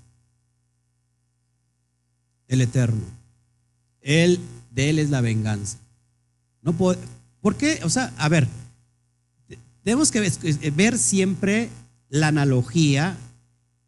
el 2.50 2.60
eterno. 2.60 3.00
Él, 4.02 4.40
de 4.72 4.90
Él 4.90 4.98
es 4.98 5.08
la 5.08 5.22
venganza. 5.22 5.78
No 6.62 6.74
¿Por 6.74 7.56
qué? 7.56 7.80
O 7.84 7.88
sea, 7.88 8.12
a 8.18 8.28
ver, 8.28 8.46
tenemos 9.82 10.10
que 10.10 10.30
ver 10.72 10.98
siempre 10.98 11.70
la 12.10 12.28
analogía 12.28 13.16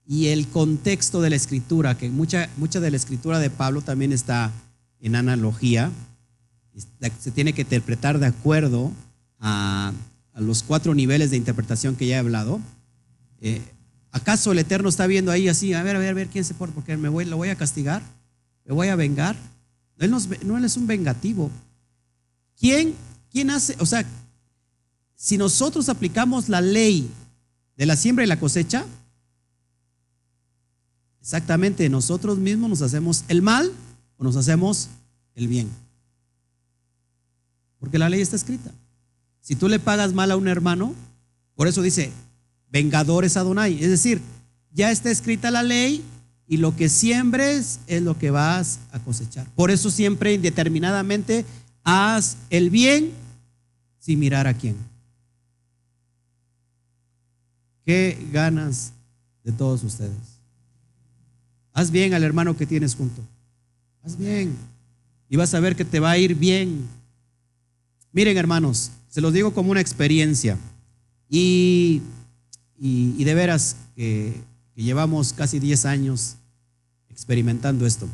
y 0.06 0.28
el 0.28 0.46
contexto 0.48 1.20
de 1.20 1.30
la 1.30 1.36
escritura, 1.36 1.98
que 1.98 2.08
mucha, 2.08 2.48
mucha 2.56 2.80
de 2.80 2.90
la 2.90 2.96
escritura 2.96 3.38
de 3.40 3.50
Pablo 3.50 3.82
también 3.82 4.12
está 4.12 4.52
en 5.00 5.16
analogía. 5.16 5.90
Se 7.18 7.30
tiene 7.30 7.52
que 7.52 7.62
interpretar 7.62 8.18
de 8.18 8.26
acuerdo 8.26 8.92
a, 9.40 9.92
los 10.40 10.62
cuatro 10.62 10.94
niveles 10.94 11.30
de 11.30 11.36
interpretación 11.36 11.96
que 11.96 12.06
ya 12.06 12.16
he 12.16 12.18
hablado. 12.18 12.60
Eh, 13.40 13.62
¿Acaso 14.10 14.52
el 14.52 14.58
Eterno 14.58 14.88
está 14.88 15.06
viendo 15.06 15.30
ahí 15.30 15.48
así? 15.48 15.74
A 15.74 15.82
ver, 15.82 15.96
a 15.96 15.98
ver, 15.98 16.10
a 16.10 16.14
ver, 16.14 16.28
¿quién 16.28 16.44
se 16.44 16.54
pone? 16.54 16.72
Porque 16.72 16.96
me 16.96 17.08
voy, 17.08 17.24
lo 17.24 17.36
voy 17.36 17.48
a 17.48 17.56
castigar 17.56 18.02
me 18.64 18.74
voy 18.74 18.88
a 18.88 18.96
vengar. 18.96 19.36
Él 19.98 20.10
no, 20.10 20.58
es 20.58 20.76
un 20.76 20.86
vengativo. 20.86 21.50
¿Quién, 22.58 22.94
¿Quién 23.30 23.50
hace? 23.50 23.76
O 23.78 23.86
sea, 23.86 24.04
si 25.14 25.38
nosotros 25.38 25.88
aplicamos 25.88 26.48
la 26.48 26.60
ley 26.60 27.08
de 27.76 27.86
la 27.86 27.96
siembra 27.96 28.24
y 28.24 28.28
la 28.28 28.40
cosecha, 28.40 28.84
exactamente 31.20 31.88
nosotros 31.88 32.38
mismos 32.38 32.70
nos 32.70 32.82
hacemos 32.82 33.24
el 33.28 33.42
mal 33.42 33.72
o 34.16 34.24
nos 34.24 34.36
hacemos 34.36 34.88
el 35.34 35.48
bien. 35.48 35.70
Porque 37.78 37.98
la 37.98 38.08
ley 38.08 38.20
está 38.20 38.36
escrita. 38.36 38.72
Si 39.42 39.56
tú 39.56 39.68
le 39.68 39.78
pagas 39.78 40.14
mal 40.14 40.30
a 40.30 40.36
un 40.36 40.48
hermano, 40.48 40.94
por 41.54 41.68
eso 41.68 41.82
dice, 41.82 42.10
vengadores 42.70 43.36
Adonai. 43.36 43.74
Es 43.82 43.90
decir, 43.90 44.22
ya 44.72 44.90
está 44.90 45.10
escrita 45.10 45.50
la 45.50 45.62
ley 45.62 46.02
y 46.46 46.56
lo 46.56 46.74
que 46.74 46.88
siembres 46.88 47.80
es 47.86 48.02
lo 48.02 48.16
que 48.18 48.30
vas 48.30 48.78
a 48.92 49.00
cosechar. 49.00 49.46
Por 49.54 49.70
eso 49.70 49.90
siempre 49.90 50.32
indeterminadamente 50.32 51.44
haz 51.84 52.36
el 52.50 52.70
bien 52.70 53.10
sin 53.98 54.18
mirar 54.18 54.46
a 54.46 54.54
quién. 54.54 54.76
¿Qué 57.84 58.16
ganas 58.32 58.92
de 59.44 59.52
todos 59.52 59.82
ustedes? 59.82 60.40
Haz 61.72 61.90
bien 61.90 62.14
al 62.14 62.22
hermano 62.22 62.56
que 62.56 62.66
tienes 62.66 62.94
junto. 62.94 63.22
Haz 64.04 64.16
bien. 64.16 64.56
Y 65.28 65.36
vas 65.36 65.52
a 65.54 65.60
ver 65.60 65.74
que 65.74 65.84
te 65.84 66.00
va 66.00 66.12
a 66.12 66.18
ir 66.18 66.34
bien. 66.34 66.86
Miren, 68.12 68.36
hermanos, 68.36 68.90
se 69.12 69.20
los 69.20 69.34
digo 69.34 69.52
como 69.52 69.70
una 69.70 69.80
experiencia. 69.82 70.56
Y, 71.28 72.00
de 72.78 73.34
veras 73.34 73.76
que, 73.94 74.40
llevamos 74.74 75.34
casi 75.34 75.58
10 75.58 75.84
años 75.84 76.36
experimentando 77.10 77.84
esto. 77.84 78.08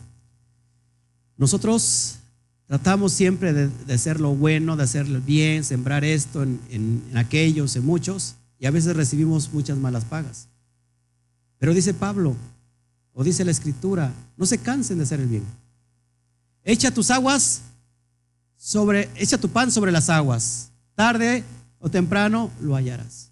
Nosotros 1.36 2.16
tratamos 2.66 3.12
siempre 3.12 3.52
de, 3.52 3.94
hacer 3.94 4.18
lo 4.18 4.34
bueno, 4.34 4.76
de 4.76 4.82
hacerlo 4.82 5.20
bien, 5.20 5.62
sembrar 5.62 6.04
esto 6.04 6.42
en, 6.42 6.60
en, 6.68 7.04
en 7.12 7.16
aquellos, 7.16 7.76
en 7.76 7.86
muchos, 7.86 8.34
y 8.58 8.66
a 8.66 8.72
veces 8.72 8.96
recibimos 8.96 9.52
muchas 9.52 9.78
malas 9.78 10.04
pagas. 10.04 10.48
Pero 11.58 11.74
dice 11.74 11.94
Pablo, 11.94 12.34
o 13.14 13.22
dice 13.22 13.44
la 13.44 13.52
escritura, 13.52 14.12
no 14.36 14.46
se 14.46 14.58
cansen 14.58 14.98
de 14.98 15.04
hacer 15.04 15.20
el 15.20 15.28
bien. 15.28 15.44
Echa 16.64 16.90
tus 16.90 17.12
aguas 17.12 17.60
sobre, 18.56 19.08
echa 19.14 19.38
tu 19.38 19.48
pan 19.48 19.70
sobre 19.70 19.92
las 19.92 20.10
aguas. 20.10 20.67
Tarde 20.98 21.44
o 21.78 21.88
temprano 21.88 22.50
lo 22.60 22.74
hallarás. 22.74 23.30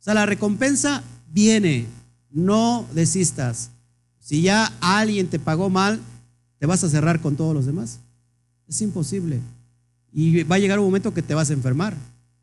O 0.00 0.02
sea, 0.02 0.12
la 0.12 0.26
recompensa 0.26 1.04
viene. 1.30 1.86
No 2.32 2.84
desistas. 2.92 3.70
Si 4.18 4.42
ya 4.42 4.72
alguien 4.80 5.28
te 5.28 5.38
pagó 5.38 5.70
mal, 5.70 6.00
¿te 6.58 6.66
vas 6.66 6.82
a 6.82 6.88
cerrar 6.88 7.20
con 7.20 7.36
todos 7.36 7.54
los 7.54 7.64
demás? 7.64 8.00
Es 8.66 8.82
imposible. 8.82 9.38
Y 10.12 10.42
va 10.42 10.56
a 10.56 10.58
llegar 10.58 10.80
un 10.80 10.86
momento 10.86 11.14
que 11.14 11.22
te 11.22 11.32
vas 11.32 11.48
a 11.50 11.52
enfermar, 11.52 11.94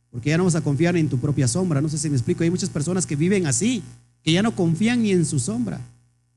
porque 0.09 0.29
ya 0.29 0.37
no 0.37 0.45
vas 0.45 0.55
a 0.55 0.61
confiar 0.61 0.95
en 0.95 1.09
tu 1.09 1.17
propia 1.19 1.49
sombra. 1.49 1.81
No 1.81 1.89
sé 1.89 1.97
si 1.97 2.09
me 2.09 2.15
explico. 2.15 2.45
Hay 2.45 2.51
muchas 2.51 2.69
personas 2.69 3.05
que 3.05 3.17
viven 3.17 3.47
así, 3.47 3.83
que 4.23 4.31
ya 4.31 4.41
no 4.41 4.55
confían 4.55 5.01
ni 5.01 5.11
en 5.11 5.25
su 5.25 5.41
sombra. 5.41 5.81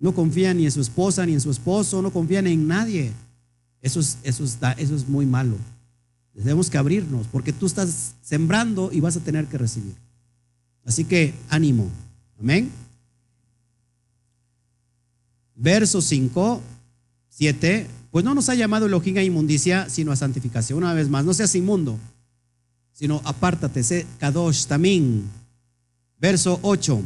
No 0.00 0.12
confían 0.12 0.56
ni 0.56 0.64
en 0.64 0.72
su 0.72 0.80
esposa, 0.80 1.24
ni 1.24 1.34
en 1.34 1.40
su 1.40 1.52
esposo, 1.52 2.02
no 2.02 2.12
confían 2.12 2.48
en 2.48 2.66
nadie. 2.66 3.12
Eso 3.80 4.00
es, 4.00 4.18
eso 4.24 4.42
eso 4.42 4.96
es 4.96 5.08
muy 5.08 5.26
malo. 5.26 5.54
Tenemos 6.34 6.68
que 6.68 6.78
abrirnos 6.78 7.26
porque 7.28 7.52
tú 7.52 7.66
estás 7.66 8.14
sembrando 8.22 8.90
y 8.92 9.00
vas 9.00 9.16
a 9.16 9.20
tener 9.20 9.46
que 9.46 9.58
recibir. 9.58 9.94
Así 10.84 11.04
que 11.04 11.32
ánimo. 11.48 11.88
Amén. 12.40 12.70
Verso 15.54 16.02
5, 16.02 16.60
7. 17.30 17.86
Pues 18.10 18.24
no 18.24 18.34
nos 18.34 18.48
ha 18.48 18.54
llamado 18.54 18.86
Elohim 18.86 19.16
a 19.16 19.22
inmundicia, 19.22 19.88
sino 19.88 20.12
a 20.12 20.16
santificación. 20.16 20.78
Una 20.78 20.92
vez 20.92 21.08
más, 21.08 21.24
no 21.24 21.34
seas 21.34 21.54
inmundo, 21.54 21.98
sino 22.92 23.20
apártate, 23.24 23.82
sé 23.82 24.06
kadosh 24.18 24.66
también. 24.66 25.24
Verso 26.18 26.58
8. 26.62 27.00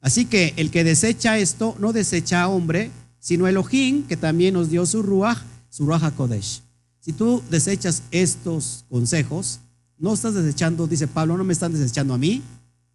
Así 0.00 0.24
que 0.24 0.54
el 0.56 0.70
que 0.70 0.84
desecha 0.84 1.38
esto, 1.38 1.76
no 1.78 1.92
desecha 1.92 2.42
a 2.42 2.48
hombre, 2.48 2.90
sino 3.18 3.46
Elohim, 3.46 4.06
que 4.06 4.16
también 4.16 4.54
nos 4.54 4.70
dio 4.70 4.86
su 4.86 5.02
ruach, 5.02 5.38
su 5.68 5.84
ruach 5.84 6.14
Kodesh. 6.14 6.62
Si 7.00 7.12
tú 7.12 7.42
desechas 7.50 8.02
estos 8.10 8.84
consejos, 8.88 9.60
no 9.98 10.14
estás 10.14 10.34
desechando, 10.34 10.86
dice 10.86 11.08
Pablo, 11.08 11.36
no 11.36 11.44
me 11.44 11.52
están 11.52 11.72
desechando 11.72 12.14
a 12.14 12.18
mí, 12.18 12.42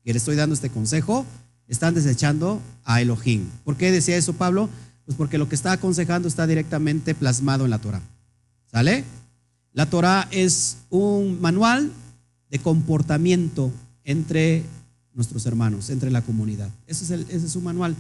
que 0.04 0.14
le 0.14 0.18
estoy 0.18 0.36
dando 0.36 0.54
este 0.54 0.70
consejo, 0.70 1.26
están 1.68 1.96
desechando 1.96 2.62
a 2.84 3.02
Elohim. 3.02 3.48
¿Por 3.64 3.76
qué 3.76 3.92
decía 3.92 4.18
eso 4.18 4.34
Pablo? 4.34 4.70
Pues 5.06 5.18
porque 5.18 5.38
lo 5.38 5.50
que 5.50 5.56
está 5.56 5.72
aconsejando 5.72 6.28
está 6.28 6.48
directamente 6.48 7.16
plasmado 7.16 7.66
en 7.66 7.72
la 7.72 7.80
Torah. 7.80 8.02
¿Sale? 8.72 9.04
La 9.74 9.88
Torah 9.88 10.28
es 10.32 10.78
un 10.90 11.42
manual 11.42 11.92
de 12.50 12.60
comportamiento 12.60 13.72
entre 14.04 14.64
nuestros 15.14 15.46
hermanos, 15.46 15.90
entre 15.90 16.12
la 16.12 16.22
comunidad. 16.22 16.70
Ese 16.88 17.16
es, 17.30 17.56
un 17.56 17.64
manual. 17.64 17.96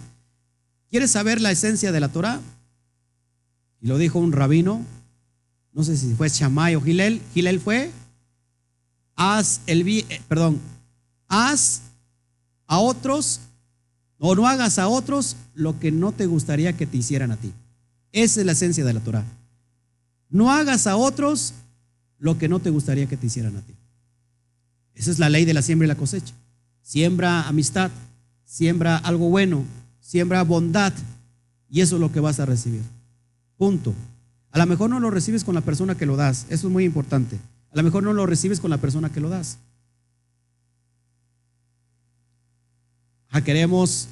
¿Quieres 0.89 1.11
saber 1.11 1.41
la 1.41 1.51
esencia 1.51 1.91
de 1.91 1.99
la 1.99 2.09
Torah? 2.09 2.39
Y 3.81 3.87
lo 3.87 3.97
dijo 3.97 4.19
un 4.19 4.31
rabino, 4.31 4.85
no 5.75 5.83
sé 5.83 5.97
si 5.97 6.15
fue 6.15 6.29
Shammai 6.29 6.75
o 6.75 6.81
Gilel. 6.81 7.21
Gilel 7.33 7.59
fue, 7.59 7.91
haz 9.15 9.59
el 9.67 9.83
bien, 9.83 10.05
eh, 10.09 10.21
perdón, 10.29 10.59
haz 11.27 11.81
a 12.65 12.79
otros 12.79 13.41
o 14.17 14.33
no 14.35 14.47
hagas 14.47 14.79
a 14.79 14.87
otros 14.87 15.35
lo 15.53 15.77
que 15.77 15.91
no 15.91 16.13
te 16.13 16.27
gustaría 16.27 16.73
que 16.73 16.87
te 16.87 16.95
hicieran 16.95 17.31
a 17.31 17.35
ti. 17.35 17.51
Esa 18.13 18.39
es 18.39 18.45
la 18.45 18.53
esencia 18.53 18.85
de 18.85 18.93
la 18.93 19.01
Torah. 19.01 19.25
No 20.29 20.49
hagas 20.49 20.87
a 20.87 20.95
otros 20.95 21.53
lo 22.19 22.37
que 22.37 22.47
no 22.47 22.59
te 22.59 22.69
gustaría 22.69 23.07
que 23.07 23.17
te 23.17 23.27
hicieran 23.27 23.57
a 23.57 23.61
ti. 23.61 23.73
Esa 24.93 25.11
es 25.11 25.19
la 25.19 25.29
ley 25.29 25.43
de 25.43 25.53
la 25.53 25.61
siembra 25.61 25.85
y 25.85 25.89
la 25.89 25.95
cosecha. 25.95 26.33
Siembra 26.81 27.49
amistad, 27.49 27.91
siembra 28.45 28.95
algo 28.97 29.29
bueno, 29.29 29.65
siembra 29.99 30.41
bondad 30.43 30.93
y 31.69 31.81
eso 31.81 31.95
es 31.95 32.01
lo 32.01 32.13
que 32.13 32.21
vas 32.21 32.39
a 32.39 32.45
recibir. 32.45 32.81
Punto. 33.57 33.93
A 34.55 34.57
lo 34.57 34.67
mejor 34.67 34.89
no 34.89 35.01
lo 35.01 35.11
recibes 35.11 35.43
con 35.43 35.53
la 35.53 35.59
persona 35.59 35.95
que 35.95 36.05
lo 36.05 36.15
das, 36.15 36.45
eso 36.49 36.67
es 36.67 36.71
muy 36.71 36.85
importante. 36.85 37.37
A 37.73 37.75
lo 37.75 37.83
mejor 37.83 38.03
no 38.03 38.13
lo 38.13 38.25
recibes 38.25 38.61
con 38.61 38.69
la 38.69 38.77
persona 38.77 39.11
que 39.11 39.19
lo 39.19 39.27
das. 39.27 39.57
queremos 43.43 44.07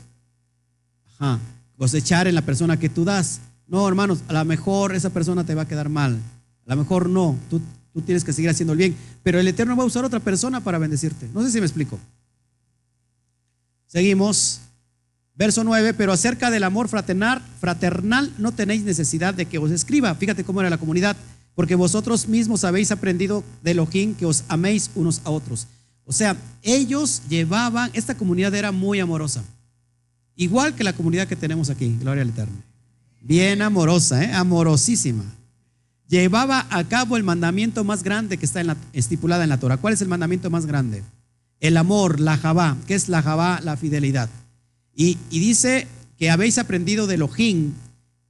cosechar 1.78 2.28
en 2.28 2.36
la 2.36 2.42
persona 2.42 2.78
que 2.78 2.90
tú 2.90 3.06
das. 3.06 3.40
No, 3.68 3.88
hermanos, 3.88 4.22
a 4.28 4.34
lo 4.34 4.44
mejor 4.44 4.94
esa 4.94 5.12
persona 5.12 5.46
te 5.46 5.56
va 5.56 5.62
a 5.62 5.68
quedar 5.68 5.88
mal. 5.88 6.20
A 6.68 6.76
lo 6.76 6.82
mejor 6.82 7.08
no, 7.08 7.38
tú, 7.50 7.62
tú 7.94 8.02
tienes 8.02 8.26
que 8.26 8.34
seguir 8.34 8.50
haciendo 8.50 8.74
el 8.74 8.80
bien. 8.80 8.96
Pero 9.24 9.40
el 9.40 9.48
Eterno 9.48 9.78
va 9.78 9.84
a 9.84 9.86
usar 9.86 10.04
otra 10.04 10.20
persona 10.20 10.60
para 10.60 10.78
bendecirte. 10.78 11.30
No 11.34 11.42
sé 11.42 11.52
si 11.52 11.62
me 11.62 11.66
explico. 11.66 11.98
Seguimos. 13.88 14.60
Verso 15.36 15.64
9, 15.64 15.96
pero 15.96 16.14
acerca 16.14 16.52
del 16.52 16.64
amor 16.64 16.88
fraternal, 16.90 17.42
fraternal 17.60 18.32
no 18.38 18.52
tenéis 18.52 18.84
necesidad 18.84 19.34
de 19.34 19.46
que 19.46 19.58
os 19.58 19.72
escriba. 19.72 20.14
Fíjate 20.14 20.44
cómo 20.44 20.62
era 20.62 20.70
la 20.70 20.78
comunidad, 20.78 21.16
porque 21.56 21.76
vosotros 21.76 22.28
mismos 22.28 22.64
habéis 22.64 22.92
aprendido 22.92 23.44
de 23.64 23.72
Elohim 23.72 24.14
que 24.14 24.28
os 24.28 24.44
améis 24.48 24.92
unos 24.94 25.22
a 25.24 25.32
otros. 25.32 25.68
O 26.06 26.14
sea, 26.14 26.38
ellos 26.62 27.24
llevaban, 27.30 27.90
esta 27.94 28.16
comunidad 28.16 28.54
era 28.54 28.72
muy 28.72 29.00
amorosa, 29.00 29.44
igual 30.36 30.76
que 30.76 30.84
la 30.84 30.94
comunidad 30.94 31.28
que 31.28 31.36
tenemos 31.36 31.70
aquí, 31.70 31.98
Gloria 32.00 32.22
al 32.22 32.30
Eterno. 32.30 32.58
Bien 33.22 33.62
amorosa, 33.62 34.24
¿eh? 34.24 34.34
amorosísima. 34.34 35.24
Llevaba 36.10 36.68
a 36.70 36.84
cabo 36.84 37.18
el 37.18 37.24
mandamiento 37.24 37.84
más 37.84 38.04
grande 38.04 38.38
que 38.38 38.46
está 38.46 38.62
en 38.62 38.68
la, 38.68 38.78
estipulada 38.92 39.44
en 39.44 39.50
la 39.50 39.60
Torah. 39.60 39.78
¿Cuál 39.78 39.94
es 39.94 40.02
el 40.02 40.10
mandamiento 40.10 40.50
más 40.50 40.66
grande? 40.66 41.04
El 41.60 41.78
amor, 41.78 42.20
la 42.20 42.38
Jabá. 42.38 42.76
¿Qué 42.86 42.94
es 42.94 43.08
la 43.08 43.22
Jabá? 43.22 43.62
La 43.64 43.78
fidelidad. 43.78 44.30
Y, 44.96 45.18
dice 45.30 45.88
que 46.18 46.30
habéis 46.30 46.58
aprendido 46.58 47.08
de 47.08 47.16
Elohim, 47.16 47.74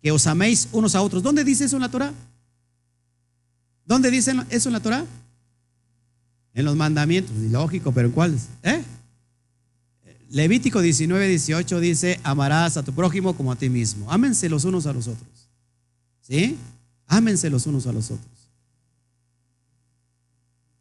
que 0.01 0.11
os 0.11 0.27
améis 0.27 0.69
unos 0.71 0.95
a 0.95 1.01
otros. 1.01 1.23
¿Dónde 1.23 1.43
dice 1.43 1.65
eso 1.65 1.75
en 1.75 1.81
la 1.81 1.89
Torah? 1.89 2.13
¿Dónde 3.85 4.09
dice 4.09 4.33
eso 4.49 4.69
en 4.69 4.73
la 4.73 4.79
Torah? 4.79 5.05
En 6.53 6.65
los 6.65 6.75
mandamientos, 6.75 7.35
lógico, 7.35 7.91
pero 7.91 8.07
¿en 8.07 8.13
cuáles? 8.13 8.47
¿Eh? 8.61 8.83
Levítico 10.29 10.81
19, 10.81 11.27
18 11.27 11.79
dice, 11.79 12.19
amarás 12.23 12.77
a 12.77 12.83
tu 12.83 12.93
prójimo 12.93 13.35
como 13.35 13.51
a 13.51 13.55
ti 13.55 13.69
mismo. 13.69 14.11
Ámense 14.11 14.49
los 14.49 14.63
unos 14.63 14.85
a 14.85 14.93
los 14.93 15.07
otros. 15.07 15.49
¿Sí? 16.21 16.57
Ámense 17.07 17.49
los 17.49 17.67
unos 17.67 17.85
a 17.85 17.91
los 17.91 18.05
otros. 18.09 18.49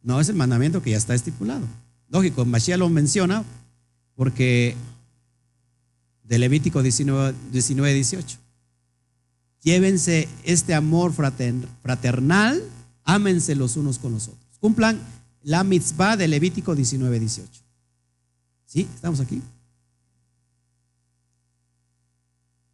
No 0.01 0.19
es 0.19 0.29
el 0.29 0.35
mandamiento 0.35 0.81
que 0.81 0.91
ya 0.91 0.97
está 0.97 1.13
estipulado. 1.13 1.67
Lógico, 2.09 2.45
Mashiach 2.45 2.77
lo 2.77 2.89
menciona 2.89 3.43
porque 4.15 4.75
de 6.23 6.39
Levítico 6.39 6.81
19, 6.81 7.33
19 7.51 7.93
18. 7.93 8.37
Llévense 9.61 10.27
este 10.43 10.73
amor 10.73 11.13
fraternal, 11.13 12.61
ámense 13.03 13.55
los 13.55 13.77
unos 13.77 13.97
con 13.97 14.11
los 14.11 14.27
otros. 14.27 14.57
Cumplan 14.59 14.99
la 15.41 15.63
mitzvah 15.63 16.17
de 16.17 16.27
Levítico 16.27 16.75
19, 16.75 17.19
18. 17.19 17.49
¿Sí? 18.65 18.87
¿Estamos 18.93 19.19
aquí? 19.19 19.41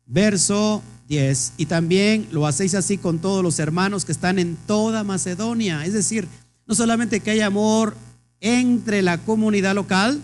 Verso 0.05 0.81
10. 1.07 1.53
Y 1.57 1.65
también 1.67 2.27
lo 2.31 2.47
hacéis 2.47 2.73
así 2.73 2.97
con 2.97 3.19
todos 3.19 3.43
los 3.43 3.59
hermanos 3.59 4.05
que 4.05 4.11
están 4.11 4.39
en 4.39 4.55
toda 4.55 5.03
Macedonia. 5.03 5.85
Es 5.85 5.93
decir, 5.93 6.27
no 6.65 6.73
solamente 6.73 7.19
que 7.19 7.31
haya 7.31 7.47
amor 7.47 7.95
entre 8.39 9.01
la 9.01 9.17
comunidad 9.19 9.75
local, 9.75 10.21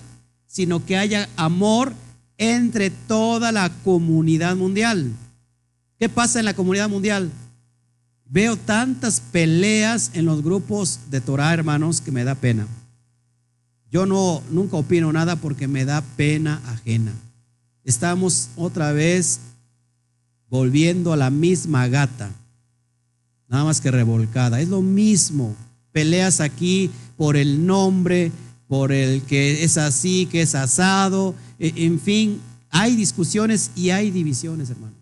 sino 0.47 0.85
que 0.85 0.97
haya 0.97 1.29
amor 1.35 1.93
entre 2.37 2.89
toda 2.89 3.51
la 3.51 3.69
comunidad 3.83 4.55
mundial. 4.55 5.11
¿Qué 5.97 6.09
pasa 6.09 6.39
en 6.39 6.45
la 6.45 6.53
comunidad 6.53 6.89
mundial? 6.89 7.31
Veo 8.27 8.57
tantas 8.57 9.19
peleas 9.19 10.11
en 10.13 10.25
los 10.25 10.43
grupos 10.43 10.99
de 11.09 11.21
Torah, 11.21 11.53
hermanos, 11.53 12.01
que 12.01 12.11
me 12.11 12.23
da 12.23 12.35
pena. 12.35 12.67
Yo 13.91 14.05
no 14.05 14.41
nunca 14.49 14.77
opino 14.77 15.13
nada 15.13 15.35
porque 15.35 15.67
me 15.67 15.85
da 15.85 16.01
pena 16.01 16.61
ajena. 16.65 17.13
Estamos 17.83 18.49
otra 18.55 18.91
vez 18.91 19.39
volviendo 20.49 21.13
a 21.13 21.17
la 21.17 21.29
misma 21.29 21.87
gata, 21.87 22.31
nada 23.47 23.63
más 23.63 23.79
que 23.79 23.91
revolcada. 23.91 24.59
Es 24.59 24.69
lo 24.69 24.81
mismo. 24.81 25.55
Peleas 25.91 26.41
aquí 26.41 26.89
por 27.15 27.37
el 27.37 27.65
nombre, 27.65 28.31
por 28.67 28.91
el 28.91 29.21
que 29.21 29.63
es 29.63 29.77
así, 29.77 30.25
que 30.25 30.41
es 30.41 30.55
asado, 30.55 31.35
e, 31.59 31.73
en 31.85 31.99
fin, 31.99 32.41
hay 32.69 32.95
discusiones 32.95 33.71
y 33.75 33.91
hay 33.91 34.11
divisiones, 34.11 34.69
hermanos. 34.69 34.97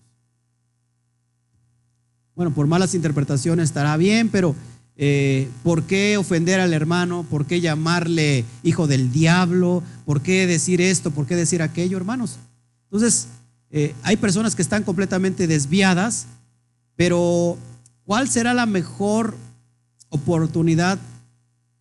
Bueno, 2.36 2.54
por 2.54 2.68
malas 2.68 2.96
interpretaciones 2.96 3.66
estará 3.66 3.96
bien, 3.96 4.30
pero 4.30 4.56
eh, 4.96 5.50
¿por 5.64 5.84
qué 5.84 6.18
ofender 6.18 6.60
al 6.60 6.74
hermano? 6.74 7.26
¿Por 7.30 7.46
qué 7.46 7.62
llamarle 7.62 8.46
hijo 8.64 8.88
del 8.88 9.12
diablo? 9.12 9.84
¿Por 10.06 10.22
qué 10.22 10.48
decir 10.48 10.82
esto? 10.82 11.12
¿Por 11.12 11.26
qué 11.26 11.36
decir 11.36 11.62
aquello, 11.62 11.98
hermanos? 11.98 12.38
Entonces, 12.86 13.28
eh, 13.72 13.96
hay 14.04 14.18
personas 14.18 14.56
que 14.56 14.62
están 14.62 14.84
completamente 14.84 15.48
desviadas, 15.48 16.28
pero 16.96 17.58
¿cuál 18.06 18.30
será 18.30 18.54
la 18.54 18.66
mejor 18.66 19.36
oportunidad 20.10 21.00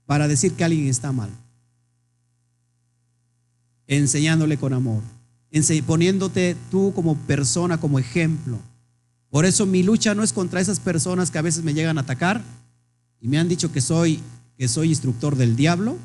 para 0.07 0.29
decir 0.29 0.53
que 0.53 0.65
alguien 0.65 0.87
está 0.87 1.13
mal? 1.13 1.31
Enseñándole 3.93 4.57
con 4.57 4.73
amor, 4.73 5.03
poniéndote 5.87 6.57
tú 6.71 6.95
como 6.95 7.15
persona, 7.15 7.79
como 7.79 7.99
ejemplo. 7.99 8.59
Por 9.29 9.45
eso 9.45 9.67
mi 9.67 9.83
lucha 9.83 10.15
no 10.15 10.23
es 10.23 10.33
contra 10.33 10.63
esas 10.63 10.81
personas 10.81 11.31
que 11.31 11.37
a 11.37 11.43
veces 11.43 11.63
me 11.63 11.75
llegan 11.75 11.99
a 11.99 12.01
atacar 12.01 12.43
y 13.21 13.29
me 13.29 13.39
han 13.39 13.51
dicho 13.51 13.71
que 13.71 13.83
soy, 13.83 14.21
que 14.57 14.67
soy 14.67 14.89
instructor 14.89 15.37
del 15.37 15.57
diablo. 15.57 15.99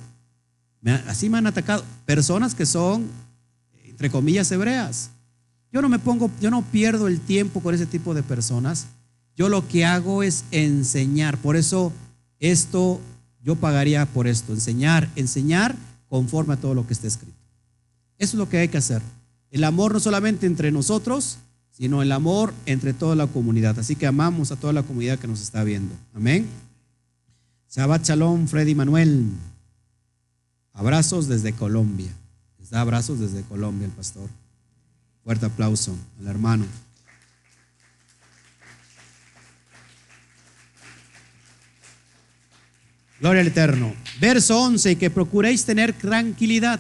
así 1.07 1.29
me 1.29 1.37
han 1.37 1.47
atacado 1.47 1.81
personas 2.05 2.55
que 2.55 2.65
son, 2.65 3.07
entre 3.85 4.09
comillas, 4.09 4.51
hebreas. 4.51 5.11
Yo 5.71 5.81
no 5.81 5.87
me 5.87 5.97
pongo, 5.97 6.29
yo 6.41 6.51
no 6.51 6.63
pierdo 6.63 7.07
el 7.07 7.21
tiempo 7.21 7.61
con 7.61 7.73
ese 7.73 7.85
tipo 7.85 8.13
de 8.13 8.21
personas. 8.21 8.87
Yo 9.37 9.47
lo 9.47 9.65
que 9.65 9.85
hago 9.85 10.23
es 10.23 10.43
enseñar. 10.51 11.37
Por 11.37 11.55
eso 11.55 11.93
esto, 12.39 12.99
yo 13.41 13.55
pagaría 13.55 14.05
por 14.07 14.27
esto, 14.27 14.51
enseñar, 14.51 15.09
enseñar 15.15 15.73
conforme 16.09 16.55
a 16.55 16.57
todo 16.57 16.73
lo 16.73 16.85
que 16.85 16.91
está 16.91 17.07
escrito. 17.07 17.46
Eso 18.17 18.35
es 18.35 18.39
lo 18.39 18.49
que 18.49 18.57
hay 18.57 18.67
que 18.67 18.77
hacer. 18.77 19.01
El 19.51 19.63
amor 19.63 19.93
no 19.93 19.99
solamente 19.99 20.45
entre 20.45 20.71
nosotros, 20.71 21.37
sino 21.71 22.01
el 22.01 22.11
amor 22.11 22.53
entre 22.65 22.93
toda 22.93 23.15
la 23.15 23.27
comunidad. 23.27 23.77
Así 23.79 23.95
que 23.95 24.07
amamos 24.07 24.51
a 24.51 24.55
toda 24.55 24.73
la 24.73 24.83
comunidad 24.83 25.19
que 25.19 25.27
nos 25.27 25.41
está 25.41 25.63
viendo. 25.63 25.93
Amén. 26.15 26.47
Shabbat 27.71 28.03
Shalom, 28.03 28.47
Freddy 28.47 28.73
Manuel. 28.73 29.29
Abrazos 30.73 31.27
desde 31.27 31.53
Colombia. 31.53 32.11
Les 32.59 32.71
da 32.71 32.81
abrazos 32.81 33.19
desde 33.19 33.43
Colombia 33.43 33.85
el 33.85 33.91
pastor. 33.91 34.29
Fuerte 35.23 35.45
aplauso 35.45 35.95
al 36.19 36.27
hermano. 36.27 36.65
Gloria 43.19 43.41
al 43.41 43.47
Eterno. 43.47 43.93
Verso 44.19 44.59
11, 44.59 44.97
que 44.97 45.09
procuréis 45.09 45.65
tener 45.65 45.93
tranquilidad 45.93 46.79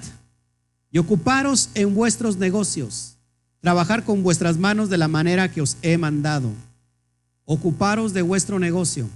y 0.91 0.97
ocuparos 0.97 1.69
en 1.73 1.93
vuestros 1.93 2.37
negocios, 2.37 3.17
trabajar 3.59 4.03
con 4.03 4.23
vuestras 4.23 4.57
manos 4.57 4.89
de 4.89 4.97
la 4.97 5.07
manera 5.07 5.51
que 5.51 5.61
os 5.61 5.77
he 5.81 5.97
mandado. 5.97 6.51
Ocuparos 7.45 8.13
de 8.13 8.21
vuestro 8.21 8.59
negocio. 8.59 9.09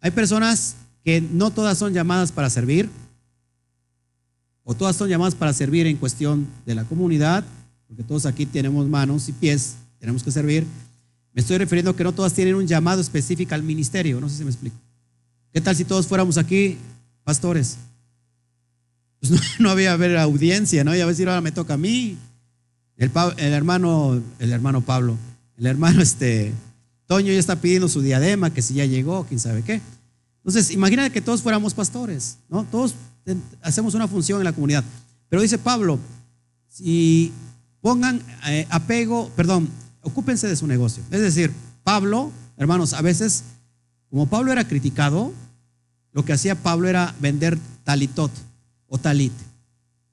Hay 0.00 0.10
personas 0.10 0.76
que 1.04 1.20
no 1.20 1.50
todas 1.50 1.78
son 1.78 1.92
llamadas 1.92 2.32
para 2.32 2.50
servir, 2.50 2.88
o 4.64 4.74
todas 4.74 4.96
son 4.96 5.08
llamadas 5.08 5.34
para 5.34 5.52
servir 5.52 5.86
en 5.86 5.96
cuestión 5.96 6.46
de 6.64 6.74
la 6.74 6.84
comunidad, 6.84 7.44
porque 7.88 8.04
todos 8.04 8.26
aquí 8.26 8.46
tenemos 8.46 8.88
manos 8.88 9.28
y 9.28 9.32
pies, 9.32 9.74
tenemos 9.98 10.22
que 10.22 10.30
servir. 10.30 10.66
Me 11.32 11.40
estoy 11.40 11.58
refiriendo 11.58 11.96
que 11.96 12.04
no 12.04 12.12
todas 12.12 12.32
tienen 12.32 12.54
un 12.54 12.66
llamado 12.66 13.00
específico 13.00 13.54
al 13.54 13.62
ministerio, 13.62 14.20
no 14.20 14.28
sé 14.28 14.38
si 14.38 14.44
me 14.44 14.50
explico. 14.50 14.76
¿Qué 15.52 15.60
tal 15.60 15.74
si 15.74 15.84
todos 15.84 16.06
fuéramos 16.06 16.38
aquí 16.38 16.78
pastores? 17.24 17.76
Pues 19.22 19.60
no, 19.60 19.70
había 19.70 19.92
haber 19.92 20.16
audiencia, 20.18 20.82
¿no? 20.84 20.94
Y 20.94 21.00
a 21.00 21.14
si 21.14 21.22
ahora 21.22 21.40
me 21.40 21.52
toca 21.52 21.74
a 21.74 21.78
mí. 21.78 22.18
El, 22.96 23.10
el, 23.38 23.52
hermano, 23.52 24.20
el 24.38 24.52
hermano 24.52 24.80
Pablo, 24.80 25.16
el 25.56 25.66
hermano 25.66 26.02
este, 26.02 26.52
Toño 27.06 27.32
ya 27.32 27.38
está 27.38 27.56
pidiendo 27.56 27.88
su 27.88 28.02
diadema, 28.02 28.52
que 28.52 28.62
si 28.62 28.74
ya 28.74 28.84
llegó, 28.84 29.24
quién 29.24 29.40
sabe 29.40 29.62
qué. 29.62 29.80
Entonces, 30.38 30.72
imagínate 30.72 31.12
que 31.12 31.20
todos 31.20 31.40
fuéramos 31.40 31.72
pastores, 31.72 32.38
¿no? 32.48 32.64
Todos 32.64 32.94
hacemos 33.62 33.94
una 33.94 34.08
función 34.08 34.40
en 34.40 34.44
la 34.44 34.52
comunidad. 34.52 34.84
Pero 35.28 35.40
dice 35.40 35.56
Pablo, 35.56 35.98
si 36.68 37.32
Pongan 37.80 38.22
eh, 38.46 38.66
apego, 38.70 39.28
perdón, 39.34 39.68
ocúpense 40.02 40.46
de 40.46 40.54
su 40.54 40.68
negocio. 40.68 41.02
Es 41.10 41.20
decir, 41.20 41.52
Pablo, 41.82 42.30
hermanos, 42.56 42.92
a 42.92 43.02
veces, 43.02 43.42
como 44.08 44.26
Pablo 44.26 44.52
era 44.52 44.66
criticado, 44.66 45.32
lo 46.12 46.24
que 46.24 46.32
hacía 46.32 46.54
Pablo 46.54 46.88
era 46.88 47.14
vender 47.20 47.58
talitot 47.82 48.30
o 48.92 48.98
talit. 48.98 49.32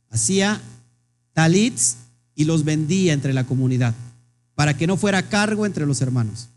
Hacía 0.10 0.62
talits 1.34 1.98
y 2.34 2.46
los 2.46 2.64
vendía 2.64 3.12
entre 3.12 3.34
la 3.34 3.46
comunidad 3.46 3.94
para 4.56 4.78
que 4.78 4.88
no 4.88 4.96
fuera 4.96 5.28
cargo 5.28 5.66
entre 5.66 5.86
los 5.86 6.02
hermanos. 6.02 6.48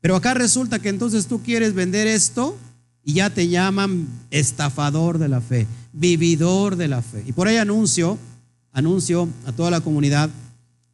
Pero 0.00 0.16
acá 0.16 0.34
resulta 0.34 0.80
que 0.80 0.88
entonces 0.88 1.28
tú 1.28 1.40
quieres 1.40 1.74
vender 1.74 2.08
esto 2.08 2.58
y 3.04 3.14
ya 3.14 3.30
te 3.30 3.46
llaman 3.46 4.08
estafador 4.32 5.18
de 5.18 5.28
la 5.28 5.40
fe, 5.40 5.68
vividor 5.92 6.74
de 6.74 6.88
la 6.88 7.02
fe. 7.02 7.22
Y 7.24 7.32
por 7.32 7.46
ahí 7.46 7.56
anuncio 7.56 8.18
anuncio 8.72 9.28
a 9.46 9.52
toda 9.52 9.70
la 9.70 9.80
comunidad 9.80 10.30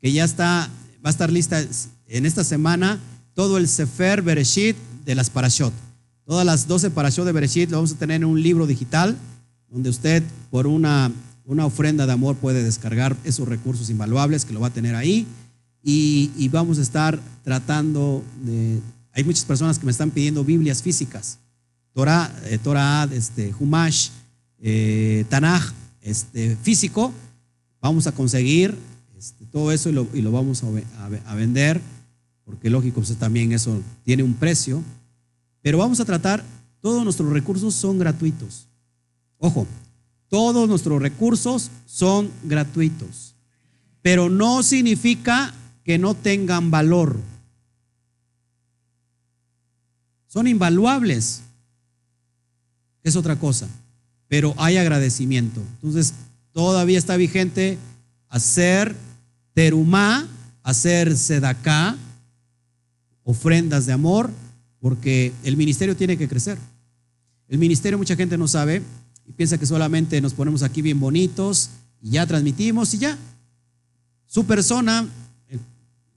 que 0.02 0.12
ya 0.12 0.24
está, 0.24 0.68
va 1.04 1.08
a 1.08 1.10
estar 1.10 1.32
lista 1.32 1.64
en 2.08 2.26
esta 2.26 2.44
semana 2.44 2.98
todo 3.32 3.56
el 3.56 3.66
Sefer 3.66 4.20
Bereshit 4.20 4.76
de 5.06 5.14
las 5.14 5.30
Parashot. 5.30 5.72
Todas 6.26 6.44
las 6.44 6.68
12 6.68 6.90
Parashot 6.90 7.24
de 7.24 7.32
Bereshit 7.32 7.70
lo 7.70 7.78
vamos 7.78 7.92
a 7.92 7.98
tener 7.98 8.16
en 8.16 8.26
un 8.26 8.42
libro 8.42 8.66
digital 8.66 9.16
donde 9.74 9.90
usted 9.90 10.22
por 10.50 10.66
una, 10.66 11.12
una 11.44 11.66
ofrenda 11.66 12.06
de 12.06 12.12
amor 12.12 12.36
puede 12.36 12.62
descargar 12.62 13.14
esos 13.24 13.46
recursos 13.46 13.90
invaluables 13.90 14.46
que 14.46 14.54
lo 14.54 14.60
va 14.60 14.68
a 14.68 14.72
tener 14.72 14.94
ahí 14.94 15.26
y, 15.82 16.48
vamos 16.48 16.78
a 16.78 16.82
estar 16.82 17.20
tratando. 17.42 18.22
Hay 19.12 19.24
muchas 19.24 19.44
personas 19.44 19.78
que 19.78 19.84
me 19.84 19.92
están 19.92 20.10
pidiendo 20.10 20.44
Biblias 20.44 20.82
físicas, 20.82 21.38
Torah, 21.92 22.34
eh, 22.44 22.58
Torah 22.58 23.06
este, 23.12 23.54
Humash, 23.58 24.08
eh, 24.60 25.26
Tanaj, 25.28 25.72
este, 26.00 26.56
físico, 26.56 27.12
Vamos 27.84 28.06
a 28.06 28.12
conseguir 28.12 28.74
este, 29.14 29.44
todo 29.44 29.70
eso 29.70 29.90
y 29.90 30.22
lo, 30.22 30.32
vamos 30.32 30.64
a, 30.64 31.34
vender, 31.34 31.82
porque 32.46 32.70
lógico, 32.70 33.02
pues, 33.02 33.14
también 33.18 33.52
eso 33.52 33.78
tiene 34.04 34.22
un 34.22 34.32
precio. 34.32 34.82
Pero 35.60 35.76
vamos 35.76 36.00
a 36.00 36.06
tratar, 36.06 36.42
todos 36.80 37.04
nuestros 37.04 37.30
recursos 37.30 37.74
son 37.74 37.98
gratuitos. 37.98 38.68
Ojo, 39.38 39.66
todos 40.28 40.68
nuestros 40.68 41.00
recursos 41.00 41.70
son 41.86 42.30
gratuitos, 42.42 43.34
pero 44.02 44.28
no 44.28 44.62
significa 44.62 45.54
que 45.84 45.98
no 45.98 46.14
tengan 46.14 46.70
valor. 46.70 47.16
Son 50.26 50.48
invaluables, 50.48 51.42
es 53.04 53.14
otra 53.14 53.36
cosa, 53.36 53.68
pero 54.26 54.54
hay 54.56 54.76
agradecimiento. 54.76 55.60
Entonces, 55.74 56.14
todavía 56.52 56.98
está 56.98 57.16
vigente 57.16 57.78
hacer 58.28 58.96
terumá, 59.52 60.26
hacer 60.64 61.16
sedacá, 61.16 61.96
ofrendas 63.22 63.86
de 63.86 63.92
amor, 63.92 64.30
porque 64.80 65.32
el 65.44 65.56
ministerio 65.56 65.96
tiene 65.96 66.16
que 66.16 66.28
crecer. 66.28 66.58
El 67.48 67.58
ministerio 67.58 67.98
mucha 67.98 68.16
gente 68.16 68.36
no 68.36 68.48
sabe 68.48 68.82
y 69.26 69.32
piensa 69.32 69.58
que 69.58 69.66
solamente 69.66 70.20
nos 70.20 70.34
ponemos 70.34 70.62
aquí 70.62 70.82
bien 70.82 71.00
bonitos 71.00 71.70
y 72.02 72.10
ya 72.10 72.26
transmitimos 72.26 72.92
y 72.94 72.98
ya. 72.98 73.18
Su 74.26 74.44
persona, 74.44 75.08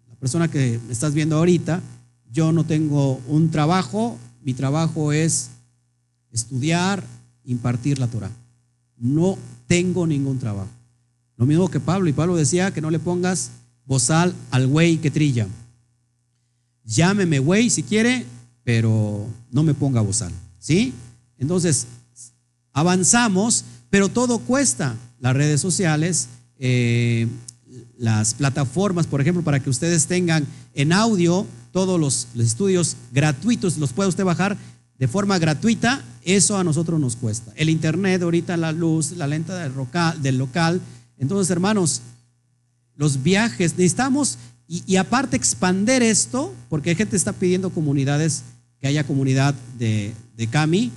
la 0.09 0.15
persona 0.15 0.47
que 0.47 0.79
estás 0.89 1.13
viendo 1.13 1.37
ahorita, 1.37 1.81
yo 2.31 2.51
no 2.51 2.65
tengo 2.65 3.21
un 3.27 3.49
trabajo, 3.49 4.17
mi 4.41 4.53
trabajo 4.53 5.11
es 5.11 5.49
estudiar, 6.31 7.03
impartir 7.45 7.99
la 7.99 8.07
Torah. 8.07 8.31
No 8.97 9.37
tengo 9.67 10.05
ningún 10.05 10.39
trabajo. 10.39 10.69
Lo 11.37 11.45
mismo 11.45 11.69
que 11.69 11.79
Pablo, 11.79 12.09
y 12.09 12.13
Pablo 12.13 12.35
decía 12.35 12.71
que 12.71 12.81
no 12.81 12.89
le 12.89 12.99
pongas 12.99 13.51
bozal 13.85 14.33
al 14.51 14.67
güey 14.67 14.97
que 14.97 15.11
trilla. 15.11 15.47
Llámeme 16.83 17.39
güey 17.39 17.69
si 17.69 17.83
quiere, 17.83 18.25
pero 18.63 19.25
no 19.51 19.63
me 19.63 19.73
ponga 19.73 20.01
bozal. 20.01 20.31
¿Sí? 20.59 20.93
Entonces, 21.37 21.87
avanzamos, 22.78 23.65
pero 23.89 24.07
todo 24.07 24.38
cuesta. 24.38 24.95
Las 25.19 25.36
redes 25.36 25.59
sociales, 25.59 26.28
eh, 26.59 27.28
las 27.97 28.36
plataformas, 28.36 29.07
por 29.07 29.19
ejemplo, 29.19 29.41
para 29.41 29.59
que 29.59 29.71
ustedes 29.71 30.05
tengan 30.05 30.45
en 30.75 30.93
audio 30.93 31.47
todos 31.71 31.99
los, 31.99 32.28
estudios 32.39 32.95
gratuitos, 33.11 33.80
los 33.80 33.93
puede 33.93 34.09
usted 34.09 34.23
bajar 34.23 34.55
de 34.99 35.07
forma 35.07 35.39
gratuita 35.39 36.03
eso 36.23 36.55
a 36.55 36.63
nosotros 36.63 36.99
nos 36.99 37.15
cuesta. 37.15 37.51
El 37.55 37.69
internet, 37.69 38.21
ahorita 38.21 38.55
la 38.57 38.71
luz, 38.71 39.13
la 39.13 39.25
lenta 39.25 39.57
del 39.57 40.38
local. 40.38 40.80
Entonces, 41.17 41.49
hermanos, 41.49 42.01
los 42.95 43.23
viajes, 43.23 43.71
necesitamos, 43.71 44.38
y, 44.67 44.97
aparte 44.97 45.36
expander 45.36 46.03
esto, 46.03 46.53
porque 46.69 46.93
gente 46.93 47.17
está 47.17 47.34
pidiendo 47.34 47.71
comunidades, 47.71 48.43
que 48.80 48.88
haya 48.88 49.03
comunidad 49.03 49.55
de 49.80 50.13
CAMI 50.51 50.91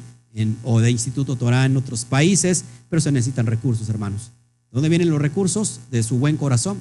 o 0.63 0.81
de 0.81 0.91
Instituto 0.91 1.37
Torah 1.37 1.67
en 1.67 1.77
otros 1.77 2.05
países, 2.05 2.65
pero 2.89 3.01
se 3.01 3.13
necesitan 3.13 3.47
recursos, 3.47 3.89
hermanos. 3.89 4.31
¿Dónde 4.71 4.89
vienen 4.89 5.11
los 5.11 5.21
recursos? 5.21 5.81
De 5.91 6.03
su 6.03 6.19
buen 6.19 6.37
corazón. 6.37 6.79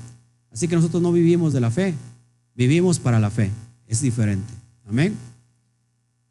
Así 0.52 0.68
que 0.68 0.76
nosotros 0.76 1.02
no 1.02 1.12
vivimos 1.12 1.54
de 1.54 1.60
la 1.60 1.72
fe, 1.72 1.94
vivimos 2.56 3.00
para 3.00 3.20
la 3.20 3.30
fe. 3.30 3.52
Es 3.88 4.02
diferente. 4.02 4.52
Amén. 4.88 5.16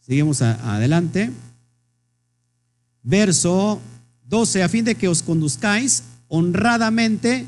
Seguimos 0.01 0.43
adelante. 0.43 1.31
Verso 3.03 3.81
12, 4.29 4.62
a 4.62 4.69
fin 4.69 4.85
de 4.85 4.95
que 4.95 5.09
os 5.09 5.23
conduzcáis 5.23 6.03
honradamente 6.29 7.47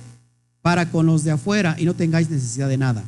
para 0.63 0.91
con 0.91 1.07
los 1.07 1.25
de 1.25 1.33
afuera 1.33 1.77
y 1.79 1.85
no 1.85 1.95
tengáis 1.95 2.31
necesidad 2.31 2.69
de 2.69 2.79
nada. 2.79 3.05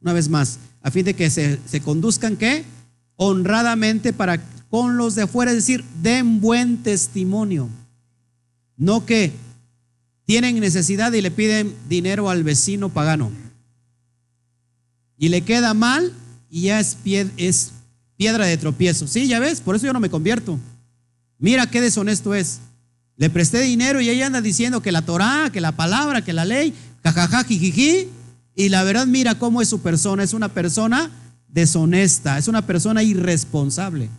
Una 0.00 0.12
vez 0.12 0.28
más, 0.28 0.58
a 0.82 0.90
fin 0.90 1.04
de 1.04 1.14
que 1.14 1.30
se, 1.30 1.58
se 1.66 1.80
conduzcan, 1.80 2.36
¿qué? 2.36 2.64
Honradamente 3.16 4.12
para 4.12 4.40
con 4.76 4.98
los 4.98 5.14
de 5.14 5.22
afuera, 5.22 5.52
es 5.52 5.56
decir, 5.56 5.82
den 6.02 6.38
buen 6.38 6.82
testimonio. 6.82 7.70
No 8.76 9.06
que 9.06 9.32
tienen 10.26 10.60
necesidad 10.60 11.14
y 11.14 11.22
le 11.22 11.30
piden 11.30 11.74
dinero 11.88 12.28
al 12.28 12.44
vecino 12.44 12.90
pagano. 12.90 13.32
Y 15.16 15.30
le 15.30 15.40
queda 15.40 15.72
mal 15.72 16.12
y 16.50 16.64
ya 16.64 16.78
es, 16.78 16.98
es 17.38 17.72
piedra 18.18 18.44
de 18.44 18.58
tropiezo. 18.58 19.08
Sí, 19.08 19.28
ya 19.28 19.40
ves, 19.40 19.62
por 19.62 19.76
eso 19.76 19.86
yo 19.86 19.94
no 19.94 20.00
me 20.00 20.10
convierto. 20.10 20.58
Mira 21.38 21.70
qué 21.70 21.80
deshonesto 21.80 22.34
es. 22.34 22.58
Le 23.16 23.30
presté 23.30 23.62
dinero 23.62 24.02
y 24.02 24.10
ella 24.10 24.26
anda 24.26 24.42
diciendo 24.42 24.82
que 24.82 24.92
la 24.92 25.00
Torah, 25.00 25.48
que 25.50 25.62
la 25.62 25.72
palabra, 25.72 26.22
que 26.22 26.34
la 26.34 26.44
ley, 26.44 26.74
jajaja, 27.02 27.44
jijiji. 27.44 28.10
Y 28.54 28.68
la 28.68 28.84
verdad, 28.84 29.06
mira 29.06 29.38
cómo 29.38 29.62
es 29.62 29.70
su 29.70 29.80
persona. 29.80 30.22
Es 30.22 30.34
una 30.34 30.50
persona 30.50 31.10
deshonesta, 31.48 32.36
es 32.36 32.46
una 32.46 32.66
persona 32.66 33.02
irresponsable. 33.02 34.10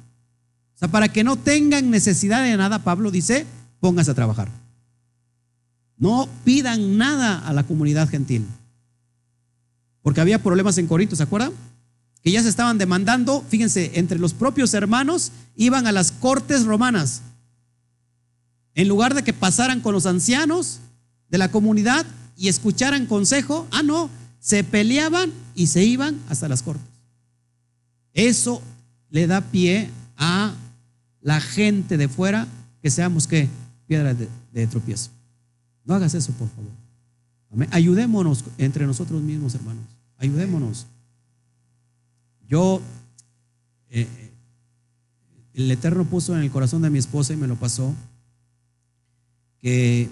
O 0.78 0.80
sea, 0.80 0.90
para 0.90 1.10
que 1.10 1.24
no 1.24 1.38
tengan 1.38 1.90
necesidad 1.90 2.44
de 2.44 2.56
nada, 2.56 2.84
Pablo 2.84 3.10
dice, 3.10 3.48
póngase 3.80 4.12
a 4.12 4.14
trabajar. 4.14 4.48
No 5.98 6.30
pidan 6.46 7.00
nada 7.00 7.40
a 7.48 7.52
la 7.52 7.64
comunidad 7.64 8.08
gentil. 8.08 8.46
Porque 10.04 10.22
había 10.22 10.44
problemas 10.44 10.78
en 10.78 10.86
Corinto, 10.86 11.16
¿se 11.16 11.24
acuerdan? 11.24 11.52
Que 12.22 12.32
ya 12.32 12.44
se 12.44 12.50
estaban 12.50 12.78
demandando, 12.78 13.44
fíjense, 13.50 13.94
entre 13.96 14.20
los 14.20 14.36
propios 14.36 14.76
hermanos 14.76 15.32
iban 15.56 15.88
a 15.88 15.92
las 15.92 16.12
cortes 16.12 16.64
romanas. 16.64 17.24
En 18.76 18.88
lugar 18.88 19.16
de 19.16 19.24
que 19.24 19.34
pasaran 19.34 19.82
con 19.82 19.94
los 19.94 20.06
ancianos 20.06 20.80
de 21.30 21.40
la 21.40 21.50
comunidad 21.50 22.06
y 22.38 22.50
escucharan 22.50 23.08
consejo, 23.08 23.68
ah, 23.72 23.82
no, 23.82 24.12
se 24.40 24.64
peleaban 24.64 25.34
y 25.56 25.66
se 25.66 25.84
iban 25.84 26.20
hasta 26.30 26.48
las 26.48 26.62
cortes. 26.62 26.86
Eso 28.14 28.62
le 29.10 29.26
da 29.26 29.42
pie 29.42 29.90
a 30.18 30.54
la 31.28 31.42
gente 31.42 31.98
de 31.98 32.08
fuera 32.08 32.48
que 32.82 32.90
seamos 32.90 33.28
que 33.28 33.50
piedra 33.86 34.14
de, 34.14 34.68
tropiezo. 34.68 35.10
No 35.84 35.94
hagas 35.94 36.14
eso, 36.14 36.32
por 36.32 36.48
favor. 36.48 37.68
Ayudémonos 37.72 38.46
entre 38.58 38.88
nosotros 38.88 39.22
mismos, 39.22 39.54
hermanos. 39.54 39.84
Ayudémonos. 40.20 40.86
Yo, 42.48 42.82
eh, 43.90 44.08
el 45.54 45.70
Eterno 45.70 46.06
puso 46.06 46.34
en 46.34 46.44
el 46.44 46.50
corazón 46.50 46.82
de 46.82 46.90
mi 46.90 46.98
esposa 46.98 47.34
y 47.34 47.36
me 47.36 47.48
lo 47.48 47.58
pasó, 47.58 47.94
que 49.60 50.10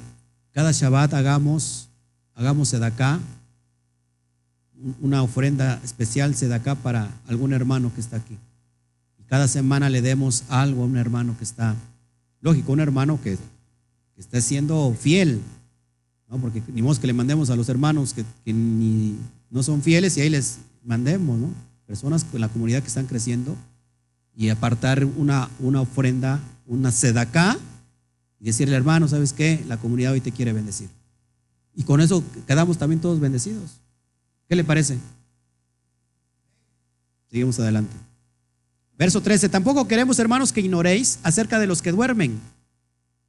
cada 0.51 0.73
Shabbat 0.73 1.13
hagamos, 1.13 1.87
hagamos 2.33 2.67
sedacá, 2.67 3.21
una 4.99 5.23
ofrenda 5.23 5.79
especial 5.81 6.35
sedacá 6.35 6.75
para 6.75 7.09
algún 7.25 7.53
hermano 7.53 7.89
que 7.95 8.01
está 8.01 8.17
aquí. 8.17 8.37
Cada 9.27 9.47
semana 9.47 9.89
le 9.89 10.01
demos 10.01 10.43
algo 10.49 10.83
a 10.83 10.85
un 10.85 10.97
hermano 10.97 11.37
que 11.37 11.43
está, 11.43 11.75
lógico, 12.41 12.71
un 12.71 12.79
hermano 12.79 13.19
que, 13.21 13.37
está 14.17 14.39
siendo 14.39 14.95
fiel 14.97 15.41
¿no? 16.29 16.37
Porque 16.37 16.63
ni 16.73 16.81
modo 16.81 16.99
que 16.99 17.07
le 17.07 17.13
mandemos 17.13 17.49
a 17.49 17.55
los 17.55 17.69
hermanos 17.69 18.13
que, 18.13 18.53
ni, 18.53 19.17
no 19.49 19.61
son 19.61 19.81
fieles 19.81 20.17
y 20.17 20.21
ahí 20.21 20.29
les 20.29 20.59
mandemos, 20.83 21.37
¿no? 21.37 21.49
Personas 21.85 22.25
en 22.33 22.41
la 22.41 22.49
comunidad 22.49 22.81
que 22.81 22.87
están 22.87 23.05
creciendo 23.05 23.55
y 24.35 24.49
apartar 24.49 25.05
una, 25.05 25.49
una 25.59 25.81
ofrenda, 25.81 26.39
una 26.65 26.91
sedacá 26.91 27.57
y 28.39 28.45
decirle, 28.45 28.75
hermano, 28.75 29.07
¿sabes 29.07 29.33
qué? 29.33 29.63
La 29.67 29.77
comunidad 29.77 30.13
hoy 30.13 30.21
te 30.21 30.31
quiere 30.31 30.51
bendecir. 30.51 30.89
Y 31.75 31.83
con 31.83 32.01
eso 32.01 32.23
quedamos 32.47 32.77
también 32.77 33.01
todos 33.01 33.19
bendecidos. 33.19 33.81
¿Qué 34.47 34.55
le 34.55 34.63
parece? 34.63 34.97
Seguimos 37.29 37.59
adelante. 37.59 37.95
Verso 38.97 39.21
13. 39.21 39.49
Tampoco 39.49 39.87
queremos, 39.87 40.19
hermanos, 40.19 40.51
que 40.51 40.61
ignoréis 40.61 41.19
acerca 41.23 41.59
de 41.59 41.67
los 41.67 41.81
que 41.81 41.91
duermen 41.91 42.39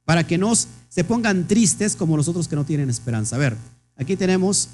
para 0.05 0.25
que 0.25 0.37
no 0.37 0.53
se 0.55 1.03
pongan 1.03 1.47
tristes 1.47 1.95
como 1.95 2.15
los 2.15 2.29
otros 2.29 2.47
que 2.47 2.55
no 2.55 2.63
tienen 2.63 2.89
esperanza. 2.89 3.35
A 3.35 3.39
ver, 3.39 3.57
aquí 3.97 4.15
tenemos 4.15 4.69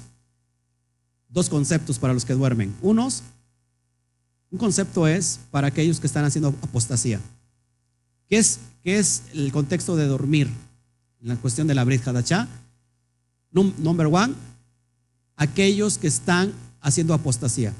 dos 1.28 1.48
conceptos 1.48 1.98
para 1.98 2.14
los 2.14 2.24
que 2.24 2.34
duermen. 2.34 2.72
Unos, 2.80 3.24
un 4.52 4.58
concepto 4.58 5.08
es 5.08 5.40
para 5.50 5.66
aquellos 5.66 5.98
que 5.98 6.06
están 6.06 6.24
haciendo 6.24 6.50
apostasía. 6.62 7.20
¿Qué 8.28 8.38
es, 8.38 8.60
es 8.84 9.22
el 9.32 9.50
contexto 9.50 9.96
de 9.96 10.06
dormir? 10.06 10.48
En 11.20 11.28
la 11.28 11.36
cuestión 11.36 11.66
de 11.66 11.74
la 11.74 11.82
Brit 11.82 12.06
Hadachá. 12.06 12.46
Number 13.50 14.06
one, 14.06 14.34
aquellos 15.36 15.98
que 15.98 16.06
están 16.06 16.52
haciendo 16.80 17.14
apostasía. 17.14 17.72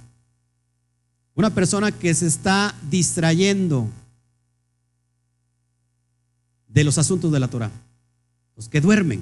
Una 1.35 1.51
persona 1.51 1.90
que 1.90 2.15
se 2.15 2.27
está 2.27 2.74
distrayendo 2.90 3.89
de 6.69 6.85
los 6.85 6.98
asuntos 6.98 7.32
de 7.32 7.40
la 7.40 7.48
Torah. 7.48 7.70
Los 8.56 8.69
que 8.69 8.81
duermen. 8.81 9.20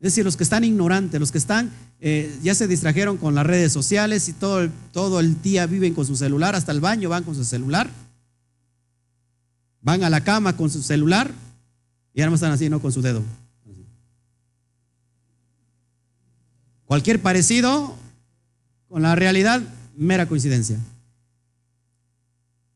Es 0.00 0.12
decir, 0.12 0.24
los 0.24 0.36
que 0.36 0.44
están 0.44 0.64
ignorantes, 0.64 1.18
los 1.18 1.32
que 1.32 1.38
están, 1.38 1.70
eh, 2.00 2.36
ya 2.42 2.54
se 2.54 2.68
distrajeron 2.68 3.16
con 3.16 3.34
las 3.34 3.46
redes 3.46 3.72
sociales 3.72 4.28
y 4.28 4.32
todo 4.32 4.60
el, 4.60 4.70
todo 4.92 5.18
el 5.20 5.42
día 5.42 5.66
viven 5.66 5.94
con 5.94 6.06
su 6.06 6.14
celular, 6.16 6.54
hasta 6.54 6.70
el 6.70 6.80
baño 6.80 7.08
van 7.08 7.24
con 7.24 7.34
su 7.34 7.44
celular. 7.44 7.90
Van 9.80 10.02
a 10.04 10.10
la 10.10 10.22
cama 10.22 10.56
con 10.56 10.70
su 10.70 10.82
celular 10.82 11.32
y 12.14 12.22
ahora 12.22 12.34
están 12.34 12.52
así, 12.52 12.68
no 12.68 12.80
con 12.80 12.92
su 12.92 13.02
dedo. 13.02 13.22
Cualquier 16.84 17.20
parecido 17.20 17.94
con 18.88 19.02
la 19.02 19.14
realidad, 19.14 19.60
mera 19.96 20.26
coincidencia. 20.26 20.78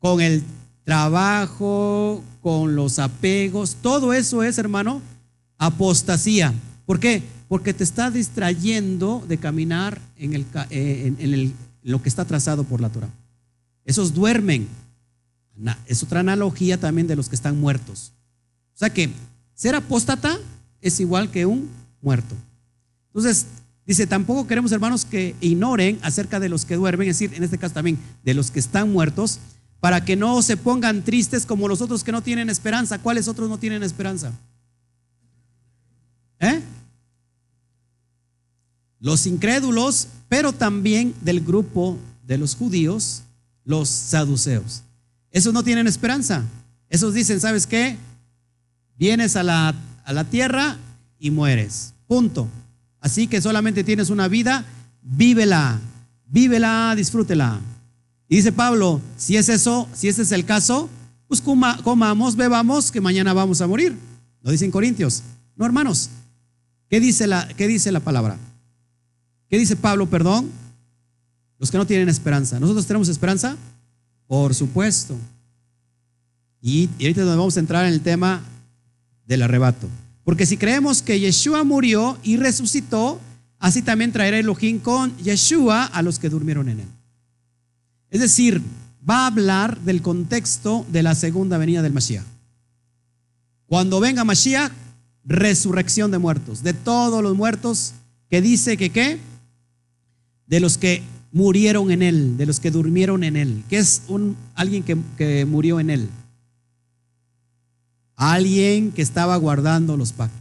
Con 0.02 0.20
el 0.20 0.42
trabajo, 0.84 2.24
con 2.42 2.74
los 2.74 2.98
apegos, 2.98 3.76
todo 3.80 4.12
eso 4.12 4.42
es, 4.42 4.58
hermano, 4.58 5.00
apostasía. 5.58 6.52
¿Por 6.84 6.98
qué? 6.98 7.22
Porque 7.46 7.72
te 7.72 7.84
está 7.84 8.10
distrayendo 8.10 9.24
de 9.28 9.38
caminar 9.38 10.00
en, 10.16 10.44
eh, 10.70 11.52
lo 11.84 12.02
que 12.02 12.08
está 12.08 12.24
trazado 12.24 12.64
por 12.64 12.80
la 12.80 12.88
Torah. 12.88 13.10
Esos 13.84 14.12
duermen. 14.12 14.66
Es 15.86 16.02
otra 16.02 16.18
analogía 16.18 16.80
también 16.80 17.06
de 17.06 17.14
los 17.14 17.28
que 17.28 17.36
están 17.36 17.60
muertos. 17.60 18.12
O 18.74 18.78
sea 18.78 18.90
que 18.90 19.08
ser 19.54 19.76
apóstata 19.76 20.36
es 20.80 20.98
igual 20.98 21.30
que 21.30 21.46
un 21.46 21.68
muerto. 22.00 22.34
Entonces, 23.08 23.46
dice, 23.86 24.08
tampoco 24.08 24.48
queremos, 24.48 24.72
hermanos, 24.72 25.04
que 25.04 25.36
ignoren 25.40 26.00
acerca 26.02 26.40
de 26.40 26.48
los 26.48 26.64
que 26.64 26.74
duermen, 26.74 27.08
es 27.08 27.20
decir, 27.20 27.36
en 27.36 27.44
este 27.44 27.58
caso 27.58 27.74
también 27.74 27.98
de 28.24 28.34
los 28.34 28.50
que 28.50 28.58
están 28.58 28.90
muertos, 28.90 29.38
para 29.82 30.04
que 30.04 30.14
no 30.14 30.42
se 30.42 30.56
pongan 30.56 31.02
tristes 31.02 31.44
como 31.44 31.66
los 31.66 31.80
otros 31.80 32.04
que 32.04 32.12
no 32.12 32.22
tienen 32.22 32.48
esperanza. 32.48 33.00
¿Cuáles 33.00 33.26
otros 33.26 33.48
no 33.48 33.58
tienen 33.58 33.82
esperanza? 33.82 34.30
¿Eh? 36.38 36.62
Los 39.00 39.26
incrédulos, 39.26 40.06
pero 40.28 40.52
también 40.52 41.12
del 41.20 41.40
grupo 41.40 41.98
de 42.24 42.38
los 42.38 42.54
judíos, 42.54 43.24
los 43.64 43.88
saduceos. 43.88 44.84
Esos 45.32 45.52
no 45.52 45.64
tienen 45.64 45.88
esperanza. 45.88 46.44
Esos 46.88 47.12
dicen, 47.12 47.40
¿sabes 47.40 47.66
qué? 47.66 47.96
Vienes 48.96 49.34
a 49.34 49.42
la, 49.42 49.74
a 50.04 50.12
la 50.12 50.22
tierra 50.22 50.76
y 51.18 51.32
mueres. 51.32 51.92
Punto. 52.06 52.48
Así 53.00 53.26
que 53.26 53.40
solamente 53.40 53.82
tienes 53.82 54.10
una 54.10 54.28
vida, 54.28 54.64
vívela, 55.02 55.80
vívela, 56.28 56.94
disfrútela. 56.94 57.58
Y 58.32 58.36
dice 58.36 58.50
Pablo, 58.50 58.98
si 59.18 59.36
es 59.36 59.50
eso, 59.50 59.86
si 59.92 60.08
ese 60.08 60.22
es 60.22 60.32
el 60.32 60.46
caso, 60.46 60.88
pues 61.28 61.42
comamos, 61.42 62.34
bebamos, 62.34 62.90
que 62.90 62.98
mañana 62.98 63.34
vamos 63.34 63.60
a 63.60 63.66
morir. 63.66 63.94
Lo 64.40 64.50
dicen 64.50 64.70
Corintios. 64.70 65.22
No, 65.54 65.66
hermanos. 65.66 66.08
¿Qué 66.88 66.98
dice 66.98 67.26
la, 67.26 67.46
qué 67.46 67.68
dice 67.68 67.92
la 67.92 68.00
palabra? 68.00 68.38
¿Qué 69.50 69.58
dice 69.58 69.76
Pablo, 69.76 70.08
perdón? 70.08 70.50
Los 71.58 71.70
que 71.70 71.76
no 71.76 71.86
tienen 71.86 72.08
esperanza. 72.08 72.58
¿Nosotros 72.58 72.86
tenemos 72.86 73.10
esperanza? 73.10 73.54
Por 74.26 74.54
supuesto. 74.54 75.14
Y, 76.62 76.88
y 76.98 77.04
ahorita 77.04 77.26
nos 77.26 77.36
vamos 77.36 77.58
a 77.58 77.60
entrar 77.60 77.84
en 77.84 77.92
el 77.92 78.00
tema 78.00 78.42
del 79.26 79.42
arrebato. 79.42 79.88
Porque 80.24 80.46
si 80.46 80.56
creemos 80.56 81.02
que 81.02 81.20
Yeshua 81.20 81.64
murió 81.64 82.16
y 82.22 82.38
resucitó, 82.38 83.20
así 83.58 83.82
también 83.82 84.10
traerá 84.10 84.38
Elohim 84.38 84.78
con 84.78 85.14
Yeshua 85.18 85.84
a 85.84 86.00
los 86.00 86.18
que 86.18 86.30
durmieron 86.30 86.70
en 86.70 86.80
él. 86.80 86.88
Es 88.12 88.20
decir, 88.20 88.62
va 89.08 89.24
a 89.24 89.28
hablar 89.28 89.80
del 89.80 90.02
contexto 90.02 90.84
de 90.92 91.02
la 91.02 91.14
segunda 91.14 91.56
venida 91.56 91.80
del 91.80 91.94
Mashiach. 91.94 92.26
Cuando 93.66 94.00
venga 94.00 94.22
Mashiach, 94.22 94.70
resurrección 95.24 96.10
de 96.10 96.18
muertos, 96.18 96.62
de 96.62 96.74
todos 96.74 97.22
los 97.22 97.34
muertos 97.34 97.94
que 98.28 98.42
dice 98.42 98.76
que 98.76 98.90
qué? 98.90 99.18
De 100.46 100.60
los 100.60 100.76
que 100.76 101.02
murieron 101.32 101.90
en 101.90 102.02
él, 102.02 102.36
de 102.36 102.44
los 102.44 102.60
que 102.60 102.70
durmieron 102.70 103.24
en 103.24 103.34
él, 103.34 103.64
que 103.70 103.78
es 103.78 104.02
un, 104.08 104.36
alguien 104.54 104.82
que, 104.82 104.98
que 105.16 105.46
murió 105.46 105.80
en 105.80 105.88
él. 105.88 106.10
Alguien 108.14 108.92
que 108.92 109.00
estaba 109.00 109.34
guardando 109.38 109.96
los 109.96 110.12
pactos. 110.12 110.38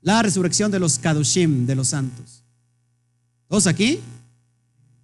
La 0.00 0.22
resurrección 0.22 0.70
de 0.70 0.78
los 0.78 0.98
Kadoshim, 0.98 1.66
de 1.66 1.74
los 1.74 1.88
santos. 1.88 2.42
¿Todos 3.46 3.66
aquí? 3.66 4.00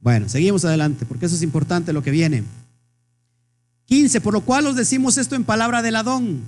Bueno, 0.00 0.28
seguimos 0.28 0.64
adelante, 0.64 1.04
porque 1.06 1.26
eso 1.26 1.34
es 1.34 1.42
importante 1.42 1.92
lo 1.92 2.02
que 2.02 2.10
viene. 2.10 2.44
15, 3.86 4.20
por 4.20 4.34
lo 4.34 4.42
cual 4.42 4.66
os 4.66 4.76
decimos 4.76 5.16
esto 5.16 5.34
en 5.34 5.44
palabra 5.44 5.82
del 5.82 5.96
Adón, 5.96 6.42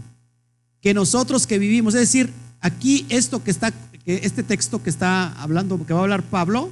que 0.81 0.95
nosotros 0.95 1.47
que 1.47 1.59
vivimos, 1.59 1.95
es 1.95 2.01
decir, 2.01 2.31
aquí 2.61 3.07
esto 3.09 3.43
que 3.43 3.51
está, 3.51 3.73
este 4.05 4.43
texto 4.43 4.83
que 4.83 4.91
está 4.91 5.33
hablando, 5.41 5.85
que 5.85 5.93
va 5.93 6.01
a 6.01 6.03
hablar 6.03 6.23
Pablo, 6.23 6.71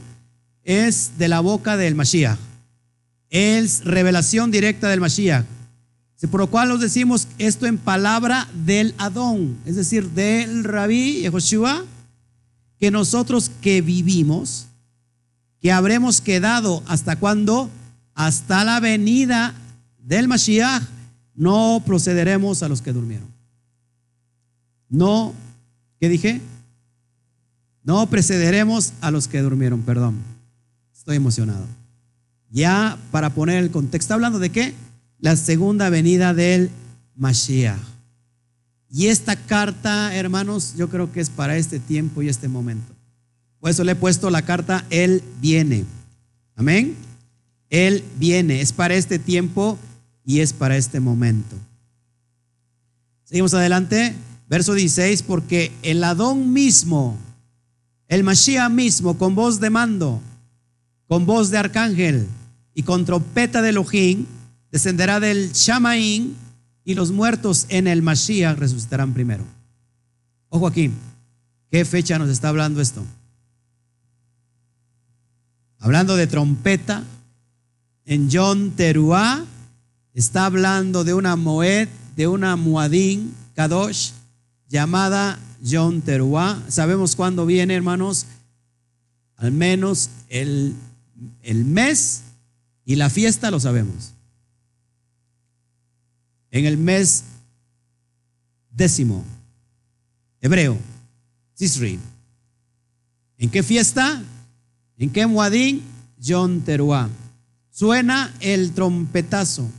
es 0.65 1.13
de 1.19 1.29
la 1.29 1.41
boca 1.41 1.77
del 1.77 1.95
Mashiach. 1.95 2.39
Es 3.31 3.85
revelación 3.85 4.51
directa 4.51 4.89
del 4.89 5.01
Mashiach. 5.01 5.45
Por 6.31 6.41
lo 6.41 6.51
cual 6.51 6.73
os 6.73 6.81
decimos 6.81 7.29
esto 7.39 7.67
en 7.67 7.79
palabra 7.79 8.49
del 8.53 8.95
Adón, 8.99 9.57
es 9.65 9.77
decir, 9.77 10.11
del 10.11 10.65
Rabí 10.65 11.21
Yehoshua, 11.23 11.85
que 12.79 12.91
nosotros 12.91 13.51
que 13.61 13.83
vivimos, 13.83 14.68
que 15.61 15.73
habremos 15.73 16.21
quedado 16.21 16.83
hasta 16.87 17.17
cuando, 17.17 17.71
hasta 18.15 18.65
la 18.65 18.81
venida 18.81 19.55
del 19.99 20.29
Mashiach, 20.29 20.83
no 21.35 21.83
procederemos 21.85 22.63
a 22.63 22.69
los 22.69 22.83
que 22.83 22.93
durmieron. 22.93 23.29
No, 24.89 25.35
¿qué 26.01 26.09
dije? 26.09 26.41
No 27.85 28.07
precederemos 28.09 28.93
a 29.01 29.11
los 29.11 29.29
que 29.29 29.41
durmieron, 29.41 29.83
perdón. 29.83 30.17
Estoy 30.93 31.17
emocionado. 31.17 31.67
Ya 32.51 32.99
para 33.11 33.31
poner 33.31 33.63
el 33.63 33.71
contexto, 33.71 34.05
¿está 34.05 34.15
hablando 34.15 34.39
de 34.39 34.51
qué? 34.51 34.75
La 35.21 35.37
segunda 35.37 35.91
venida 35.91 36.35
del 36.35 36.71
Mashiach. 37.17 37.79
Y 38.91 39.09
esta 39.09 39.37
carta, 39.37 40.15
hermanos, 40.15 40.75
yo 40.77 40.89
creo 40.89 41.13
que 41.13 41.21
es 41.21 41.29
para 41.29 41.57
este 41.57 41.79
tiempo 41.79 42.23
y 42.23 42.29
este 42.29 42.49
momento. 42.49 42.98
Por 43.61 43.71
eso 43.71 43.85
le 43.85 43.93
he 43.93 43.97
puesto 43.97 44.31
la 44.31 44.43
carta, 44.43 44.85
Él 44.91 45.23
viene. 45.41 45.85
Amén. 46.55 46.97
Él 47.71 48.05
viene. 48.19 48.61
Es 48.61 48.73
para 48.73 48.95
este 48.95 49.19
tiempo 49.19 49.79
y 50.25 50.41
es 50.41 50.53
para 50.53 50.77
este 50.77 51.01
momento. 51.01 51.57
Seguimos 53.25 53.55
adelante. 53.55 54.15
Verso 54.49 54.73
16, 54.73 55.25
porque 55.25 55.73
el 55.83 56.03
Adón 56.03 56.55
mismo, 56.55 57.19
el 58.07 58.25
Mashiach 58.25 58.71
mismo, 58.71 59.19
con 59.19 59.35
voz 59.35 59.61
de 59.61 59.69
mando, 59.69 60.23
con 61.07 61.27
voz 61.27 61.51
de 61.51 61.59
arcángel 61.59 62.27
y 62.73 62.83
con 62.83 63.05
trompeta 63.05 63.61
de 63.61 63.69
Elohim, 63.69 64.25
descenderá 64.73 65.21
del 65.21 65.53
Shamaín 65.53 66.35
y 66.83 66.95
los 66.95 67.13
muertos 67.13 67.67
en 67.69 67.87
el 67.87 68.01
Mashiach 68.01 68.57
resucitarán 68.57 69.13
primero. 69.13 69.45
Ojo 70.49 70.67
aquí, 70.67 70.91
¿qué 71.71 71.85
fecha 71.85 72.19
nos 72.19 72.31
está 72.31 72.49
hablando 72.49 72.81
esto? 72.81 73.05
Hablando 75.79 76.17
de 76.17 76.27
trompeta, 76.27 77.05
en 78.05 78.29
John 78.33 78.73
Teruá 78.73 79.45
está 80.15 80.47
hablando 80.47 81.05
de 81.05 81.15
una 81.15 81.37
Moed, 81.37 81.89
de 82.17 82.27
una 82.27 82.57
Muadín 82.57 83.35
Kadosh, 83.55 84.11
llamada 84.69 85.39
John 85.65 86.01
Teruá. 86.03 86.61
¿Sabemos 86.69 87.15
cuándo 87.15 87.47
viene, 87.47 87.75
hermanos? 87.75 88.27
Al 89.37 89.53
menos 89.53 90.11
el, 90.29 90.75
el 91.43 91.65
mes 91.65 92.23
y 92.85 92.97
la 92.97 93.11
fiesta 93.11 93.51
lo 93.51 93.61
sabemos. 93.61 94.13
En 96.51 96.65
el 96.65 96.77
mes 96.77 97.25
décimo, 98.71 99.25
hebreo, 100.41 100.79
Sisri. 101.55 101.99
¿En 103.37 103.51
qué 103.51 103.63
fiesta? 103.63 104.23
¿En 104.99 105.31
Muadín? 105.31 105.83
John 106.23 106.63
Teruá. 106.63 107.09
Suena 107.71 108.35
el 108.41 108.73
trompetazo. 108.73 109.71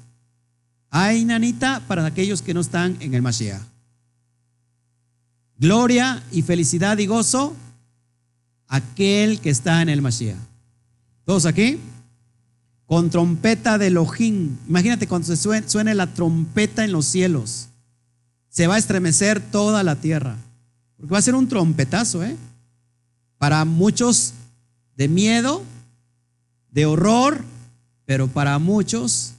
Ay, 0.89 1.25
nanita, 1.25 1.81
para 1.87 2.05
aquellos 2.05 2.41
que 2.41 2.53
no 2.53 2.61
están 2.61 2.95
en 3.01 3.13
el 3.13 3.21
Mashiach. 3.21 3.61
Gloria 5.57 6.23
y 6.31 6.41
felicidad 6.41 6.97
y 6.97 7.05
gozo 7.05 7.53
aquel 8.67 9.41
que 9.41 9.49
está 9.49 9.81
en 9.81 9.89
el 9.89 10.01
Mashiach. 10.01 10.37
¿Todos 11.25 11.45
aquí? 11.45 11.79
Con 12.85 13.09
trompeta 13.09 13.77
de 13.77 13.87
Elohim. 13.87 14.55
Imagínate 14.67 15.05
cuando 15.05 15.27
se 15.27 15.35
suene, 15.35 15.67
suene 15.67 15.93
la 15.93 16.07
trompeta 16.07 16.85
en 16.85 16.93
los 16.93 17.05
cielos. 17.05 17.67
Se 18.47 18.67
va 18.67 18.75
a 18.75 18.79
estremecer 18.79 19.41
toda 19.41 19.83
la 19.83 19.97
tierra. 19.97 20.37
Porque 20.95 21.11
va 21.11 21.19
a 21.19 21.21
ser 21.21 21.35
un 21.35 21.47
trompetazo, 21.47 22.23
¿eh? 22.23 22.35
Para 23.37 23.63
muchos 23.65 24.33
de 24.99 25.07
miedo, 25.07 25.63
de 26.71 26.85
horror, 26.85 27.41
pero 28.05 28.27
para 28.27 28.59
muchos 28.59 29.31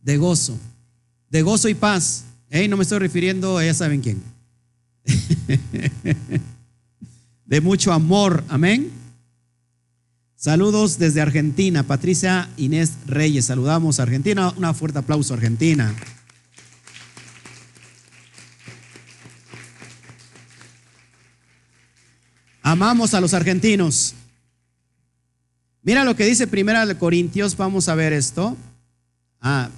de 0.00 0.16
gozo. 0.16 0.58
De 1.28 1.42
gozo 1.42 1.68
y 1.68 1.74
paz. 1.74 2.24
¿eh? 2.48 2.66
No 2.68 2.78
me 2.78 2.84
estoy 2.84 3.00
refiriendo 3.00 3.58
a 3.58 3.64
ya 3.66 3.74
saben 3.74 4.00
quién. 4.00 4.22
de 7.44 7.60
mucho 7.60 7.92
amor. 7.92 8.44
Amén. 8.48 8.90
Saludos 10.36 10.98
desde 10.98 11.20
Argentina, 11.20 11.82
Patricia 11.82 12.48
Inés 12.56 12.94
Reyes. 13.04 13.44
Saludamos 13.44 14.00
a 14.00 14.04
Argentina. 14.04 14.54
Un 14.56 14.74
fuerte 14.74 15.00
aplauso, 15.00 15.34
Argentina. 15.34 15.94
Amamos 22.62 23.12
a 23.12 23.20
los 23.20 23.34
argentinos. 23.34 24.14
Mira 25.84 26.02
lo 26.02 26.16
que 26.16 26.24
dice 26.24 26.46
Primera 26.46 26.86
de 26.86 26.96
Corintios. 26.96 27.56
Vamos 27.58 27.88
a 27.88 27.94
ver 27.94 28.14
esto. 28.14 28.56
Ah, 29.40 29.68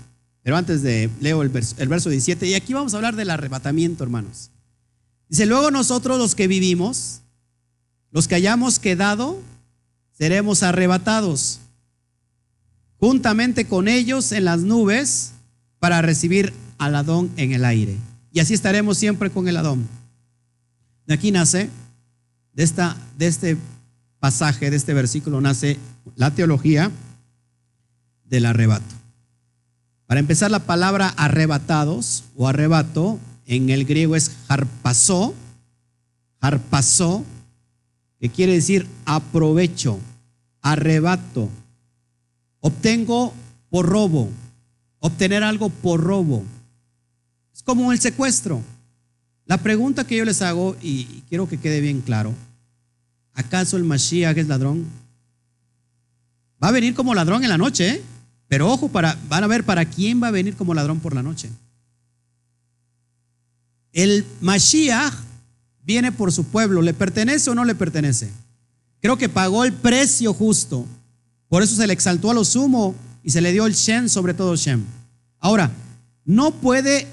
pero 0.43 0.57
antes 0.57 0.83
de 0.83 1.11
leo 1.21 1.43
el 1.43 1.49
verso, 1.49 1.75
el 1.79 1.89
verso 1.89 2.09
17. 2.09 2.47
Y 2.47 2.55
aquí 2.55 2.73
vamos 2.73 2.95
a 2.95 2.99
hablar 2.99 3.17
del 3.17 3.29
arrebatamiento, 3.29 4.05
hermanos. 4.05 4.51
Dice, 5.29 5.47
luego 5.47 5.73
nosotros 5.73 6.17
los 6.19 6.37
que 6.37 6.47
vivimos, 6.47 7.23
los 8.13 8.29
que 8.29 8.37
hayamos 8.37 8.79
quedado, 8.79 9.41
seremos 10.17 10.63
arrebatados 10.63 11.59
juntamente 12.99 13.67
con 13.67 13.89
ellos 13.89 14.31
en 14.31 14.45
las 14.45 14.61
nubes 14.61 15.33
para 15.81 16.03
recibir 16.03 16.53
al 16.79 16.95
Adón 16.95 17.33
en 17.37 17.53
el 17.53 17.65
aire. 17.65 17.97
Y 18.33 18.39
así 18.39 18.55
estaremos 18.55 18.97
siempre 18.97 19.31
con 19.31 19.49
el 19.49 19.57
Adón. 19.57 19.89
De 21.07 21.15
aquí 21.15 21.33
nace, 21.33 21.69
de, 22.53 22.63
esta, 22.63 22.97
de 23.19 23.27
este 23.27 23.57
pasaje, 24.27 24.73
de 24.73 24.77
este 24.77 24.93
versículo, 24.93 25.41
nace 25.41 25.79
la 26.17 26.33
teología 26.33 26.91
del 28.25 28.47
arrebato. 28.47 28.93
Para 30.09 30.19
empezar, 30.19 30.51
la 30.51 30.59
palabra 30.59 31.11
arrebatados 31.11 32.25
o 32.35 32.49
arrebato 32.49 33.21
en 33.47 33.71
el 33.71 33.85
griego 33.85 34.17
es 34.17 34.33
harpasó, 34.49 35.33
harpasó, 36.41 37.25
que 38.19 38.29
quiere 38.29 38.55
decir 38.55 38.89
aprovecho, 39.05 40.01
arrebato, 40.61 41.49
obtengo 42.59 43.33
por 43.71 43.87
robo, 43.87 44.29
obtener 44.99 45.45
algo 45.45 45.69
por 45.69 46.01
robo. 46.01 46.43
Es 47.55 47.63
como 47.63 47.93
el 47.93 48.01
secuestro. 48.01 48.61
La 49.45 49.59
pregunta 49.59 50.05
que 50.05 50.17
yo 50.17 50.25
les 50.25 50.43
hago, 50.43 50.77
y 50.83 51.23
quiero 51.29 51.49
que 51.49 51.59
quede 51.59 51.81
bien 51.81 52.01
claro, 52.01 52.35
¿acaso 53.37 53.77
el 53.77 53.85
Mashiach 53.85 54.37
es 54.37 54.49
ladrón? 54.49 54.85
Va 56.63 56.69
a 56.69 56.73
venir 56.73 56.95
como 56.95 57.15
ladrón 57.15 57.45
en 57.45 57.51
la 57.51 57.59
noche, 57.59 57.89
¿eh? 57.89 58.03
pero 58.49 58.69
ojo, 58.69 58.89
para, 58.89 59.17
van 59.29 59.45
a 59.45 59.47
ver 59.47 59.65
para 59.65 59.85
quién 59.85 60.21
va 60.23 60.29
a 60.29 60.33
venir 60.33 60.57
como 60.57 60.75
ladrón 60.75 60.99
por 60.99 61.15
la 61.15 61.23
noche. 61.23 61.51
El 63.93 64.25
Mashiach 64.41 65.15
viene 65.85 66.13
por 66.13 66.33
su 66.33 66.45
pueblo. 66.45 66.83
¿Le 66.83 66.93
pertenece 66.93 67.51
o 67.51 67.55
no 67.55 67.65
le 67.65 67.75
pertenece? 67.75 68.31
Creo 69.01 69.17
que 69.17 69.29
pagó 69.29 69.65
el 69.65 69.73
precio 69.73 70.35
justo. 70.35 70.85
Por 71.49 71.63
eso 71.63 71.77
se 71.77 71.87
le 71.87 71.93
exaltó 71.93 72.31
a 72.31 72.35
lo 72.35 72.45
sumo 72.45 72.95
y 73.23 73.31
se 73.31 73.41
le 73.41 73.53
dio 73.53 73.67
el 73.67 73.75
Shem 73.75 74.09
sobre 74.09 74.35
todo 74.35 74.57
Shem. 74.57 74.85
Ahora, 75.39 75.71
no 76.25 76.51
puede 76.51 77.07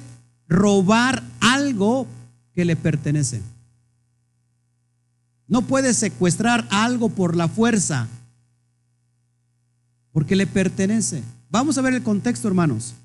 robar 0.48 1.24
algo 1.40 2.08
que 2.54 2.66
le 2.66 2.76
pertenece. 2.76 3.42
No 5.54 5.62
puede 5.62 5.94
secuestrar 5.94 6.68
algo 6.72 7.10
por 7.10 7.36
la 7.36 7.48
fuerza, 7.48 8.08
porque 10.12 10.36
le 10.36 10.48
pertenece. 10.48 11.22
Vamos 11.52 11.78
a 11.78 11.84
ver 11.84 11.94
el 11.94 12.02
contexto, 12.02 12.48
hermanos. 12.48 12.96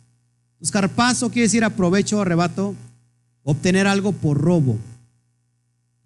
Escarpazo 0.59 1.29
quiere 1.29 1.43
decir 1.43 1.63
aprovecho, 1.63 2.23
arrebato, 2.23 2.75
obtener 3.43 3.87
algo 3.87 4.13
por 4.13 4.39
robo. 4.41 4.79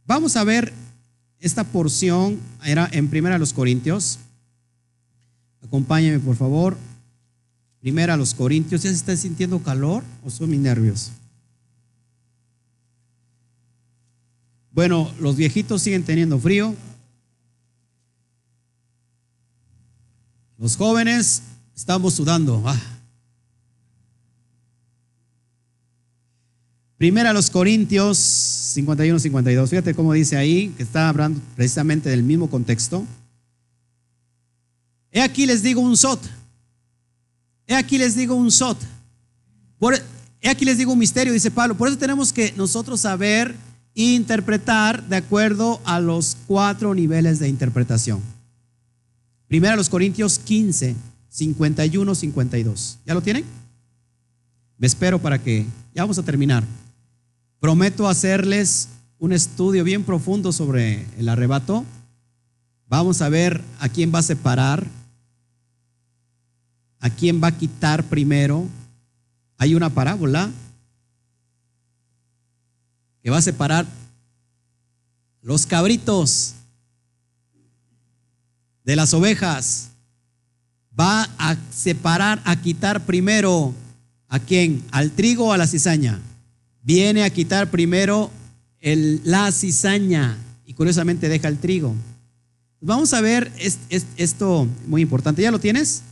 Vamos 0.05 0.35
a 0.35 0.43
ver 0.43 0.73
esta 1.39 1.62
porción, 1.62 2.40
era 2.64 2.89
en 2.90 3.06
Primera 3.06 3.36
a 3.36 3.39
los 3.39 3.52
Corintios. 3.52 4.19
Acompáñame, 5.62 6.19
por 6.19 6.35
favor. 6.35 6.77
Primera 7.78 8.14
a 8.14 8.16
los 8.16 8.35
Corintios. 8.35 8.82
¿Ya 8.82 8.90
se 8.90 8.97
está 8.97 9.16
sintiendo 9.16 9.60
calor 9.60 10.02
o 10.24 10.31
son 10.31 10.51
mis 10.51 10.59
nervios? 10.59 11.12
Bueno, 14.73 15.12
los 15.20 15.36
viejitos 15.36 15.82
siguen 15.82 16.03
teniendo 16.03 16.39
frío. 16.39 16.74
Los 20.59 20.77
jóvenes 20.77 21.43
estamos 21.77 22.15
sudando. 22.15 22.62
Ah. 22.65 22.81
Primera 26.97 27.31
a 27.31 27.32
los 27.35 27.51
Corintios 27.51 28.16
51, 28.16 29.19
52. 29.19 29.69
Fíjate 29.69 29.94
cómo 29.94 30.15
dice 30.15 30.36
ahí, 30.36 30.69
que 30.77 30.85
está 30.85 31.11
hablando 31.11 31.40
precisamente 31.55 32.09
del 32.09 32.23
mismo 32.23 32.49
contexto. 32.49 33.05
He 35.11 35.20
aquí 35.20 35.44
les 35.44 35.62
digo 35.62 35.82
un 35.82 35.97
sot. 35.99 36.20
He 37.66 37.74
aquí 37.74 37.99
les 37.99 38.16
digo 38.16 38.35
un 38.35 38.51
sot. 38.51 38.78
He 40.40 40.49
aquí 40.49 40.65
les 40.65 40.78
digo 40.78 40.93
un 40.93 40.99
misterio, 40.99 41.32
dice 41.32 41.51
Pablo. 41.51 41.77
Por 41.77 41.89
eso 41.89 41.99
tenemos 41.99 42.32
que 42.32 42.55
nosotros 42.57 43.01
saber 43.01 43.55
interpretar 43.94 45.06
de 45.09 45.16
acuerdo 45.16 45.81
a 45.85 46.01
los 46.01 46.36
cuatro 46.47 46.94
niveles 46.94 47.39
de 47.39 47.48
interpretación. 47.48 48.20
Primero 49.48 49.77
los 49.77 49.90
Corintios 49.90 50.39
15, 50.39 50.97
51, 51.28 52.14
52. 52.14 52.98
¿Ya 53.05 53.14
lo 53.14 53.23
tienen? 53.23 53.44
Me 54.78 54.86
espero 54.86 55.19
para 55.19 55.39
que, 55.39 55.66
ya 55.94 56.02
vamos 56.02 56.19
a 56.19 56.23
terminar. 56.23 56.64
Prometo 57.60 58.09
hacerles 58.09 58.89
un 59.19 59.32
estudio 59.32 59.85
bien 59.85 60.05
profundo 60.05 60.52
sobre 60.52 61.06
el 61.19 61.28
arrebato. 61.28 61.85
Vamos 62.89 63.23
a 63.23 63.28
ver 63.28 63.62
a 63.78 63.89
quién 63.89 64.12
va 64.12 64.19
a 64.19 64.23
separar, 64.23 64.86
a 66.98 67.10
quién 67.10 67.43
va 67.43 67.48
a 67.48 67.56
quitar 67.56 68.05
primero. 68.05 68.66
Hay 69.59 69.74
una 69.74 69.90
parábola 69.90 70.51
que 73.23 73.31
va 73.31 73.39
a 73.39 73.43
separar 73.43 73.86
los 75.43 75.66
cabritos 75.66 76.55
de 78.85 78.97
las 78.97 79.15
ovejas. 79.15 79.89
Va 80.99 81.23
a 81.39 81.57
separar, 81.70 82.43
a 82.44 82.61
quitar 82.61 83.05
primero 83.07 83.74
a 84.28 84.39
quién? 84.39 84.82
Al 84.90 85.11
trigo 85.11 85.47
o 85.47 85.53
a 85.53 85.59
la 85.59 85.66
cizaña. 85.66 86.19
Viene 86.82 87.23
a 87.23 87.31
quitar 87.31 87.70
primero 87.70 88.31
el, 88.81 89.20
la 89.24 89.53
cizaña 89.53 90.36
y 90.65 90.74
curiosamente 90.74 91.28
deja 91.28 91.49
el 91.49 91.59
trigo. 91.59 91.94
Vamos 92.81 93.15
a 93.15 93.20
ver 93.20 93.53
esto 94.16 94.66
muy 94.86 95.03
importante. 95.03 95.43
¿Ya 95.43 95.51
lo 95.51 95.61
tienes? 95.61 96.03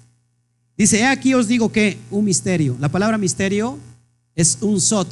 Dice, 0.77 1.05
aquí 1.05 1.35
os 1.35 1.49
digo 1.49 1.73
que 1.73 1.99
un 2.11 2.25
misterio. 2.25 2.77
La 2.79 2.89
palabra 2.89 3.19
misterio 3.19 3.79
es 4.35 4.59
un 4.61 4.81
sot, 4.81 5.09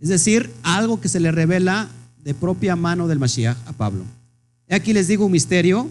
es 0.00 0.08
decir, 0.08 0.50
algo 0.62 1.00
que 1.00 1.08
se 1.08 1.20
le 1.20 1.32
revela 1.32 1.88
de 2.22 2.34
propia 2.34 2.76
mano 2.76 3.08
del 3.08 3.18
Mashiach 3.18 3.56
a 3.66 3.72
Pablo. 3.72 4.04
Aquí 4.68 4.92
les 4.92 5.08
digo 5.08 5.26
un 5.26 5.32
misterio, 5.32 5.88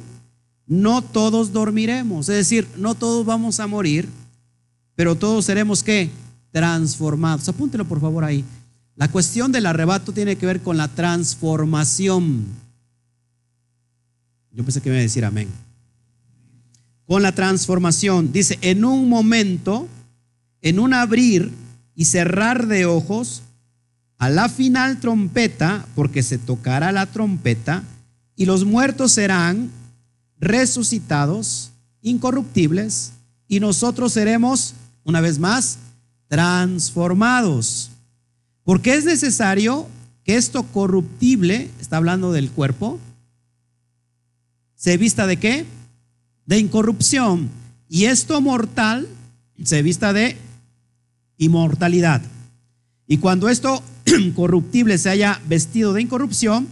no 0.68 1.02
todos 1.02 1.52
dormiremos, 1.54 2.30
es 2.30 2.36
decir, 2.36 2.68
no 2.78 2.96
todos 2.96 3.26
vamos 3.26 3.60
a 3.60 3.68
morir, 3.68 4.08
pero 4.96 5.16
todos 5.16 5.46
seremos 5.46 5.84
qué? 5.84 6.10
Transformados. 6.52 7.48
Apúntelo 7.50 7.86
por 7.86 8.00
favor 8.00 8.24
ahí. 8.24 8.44
La 8.96 9.10
cuestión 9.10 9.52
del 9.52 9.66
arrebato 9.66 10.14
tiene 10.14 10.38
que 10.38 10.46
ver 10.46 10.62
con 10.62 10.78
la 10.78 10.88
transformación. 10.88 12.46
Yo 14.52 14.64
pensé 14.64 14.82
que 14.82 14.90
iba 14.90 14.98
a 14.98 15.02
decir 15.02 15.26
amén. 15.26 15.50
Con 17.06 17.22
la 17.22 17.34
transformación. 17.34 18.32
Dice, 18.32 18.58
en 18.62 18.86
un 18.86 19.10
momento, 19.10 19.88
en 20.62 20.80
un 20.80 20.94
abrir 20.94 21.52
y 21.94 22.06
cerrar 22.06 22.68
de 22.68 22.86
ojos, 22.86 23.44
a 24.18 24.30
la 24.30 24.50
final 24.50 25.00
trompeta, 25.00 25.86
porque 25.96 26.24
se 26.24 26.38
tocará 26.38 26.92
la 26.92 27.06
trompeta, 27.06 27.84
y 28.36 28.46
los 28.46 28.66
muertos 28.66 29.12
serán 29.12 29.70
resucitados, 30.40 31.72
incorruptibles, 32.02 33.14
y 33.48 33.60
nosotros 33.60 34.14
seremos, 34.14 34.74
una 35.04 35.22
vez 35.22 35.40
más, 35.40 35.78
transformados. 36.28 37.92
Porque 38.64 38.96
es 38.96 39.06
necesario 39.06 39.88
que 40.24 40.36
esto 40.36 40.64
corruptible, 40.64 41.70
está 41.80 41.98
hablando 41.98 42.32
del 42.32 42.50
cuerpo, 42.50 43.00
se 44.76 44.98
vista 44.98 45.28
de 45.28 45.38
qué? 45.38 45.66
De 46.46 46.60
incorrupción. 46.60 47.50
Y 47.88 48.06
esto 48.06 48.42
mortal 48.42 49.08
se 49.64 49.82
vista 49.82 50.14
de 50.14 50.38
inmortalidad. 51.38 52.22
Y 53.08 53.18
cuando 53.18 53.50
esto 53.50 53.84
corruptible 54.36 54.98
se 54.98 55.10
haya 55.10 55.42
vestido 55.48 55.94
de 55.94 56.02
incorrupción 56.02 56.68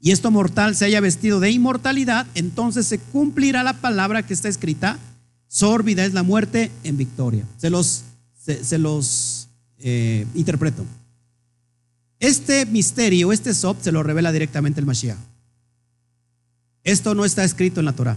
y 0.00 0.12
esto 0.12 0.30
mortal 0.30 0.74
se 0.74 0.86
haya 0.86 1.00
vestido 1.00 1.40
de 1.40 1.50
inmortalidad, 1.50 2.26
entonces 2.34 2.86
se 2.86 2.98
cumplirá 2.98 3.62
la 3.62 3.74
palabra 3.74 4.26
que 4.26 4.32
está 4.32 4.48
escrita, 4.48 4.98
sórbida 5.46 6.04
es 6.04 6.14
la 6.14 6.22
muerte 6.22 6.70
en 6.84 6.96
victoria. 6.96 7.44
Se 7.58 7.68
los, 7.68 8.04
se, 8.34 8.78
los 8.78 9.48
eh, 9.78 10.26
interpreto. 10.34 10.86
Este 12.18 12.66
misterio, 12.66 13.32
este 13.32 13.54
sop, 13.54 13.76
se 13.80 13.92
lo 13.92 14.02
revela 14.02 14.32
directamente 14.32 14.80
el 14.80 14.86
Mashiach. 14.86 15.18
Esto 16.82 17.14
no 17.14 17.24
está 17.24 17.44
escrito 17.44 17.80
en 17.80 17.86
la 17.86 17.92
Torah. 17.92 18.16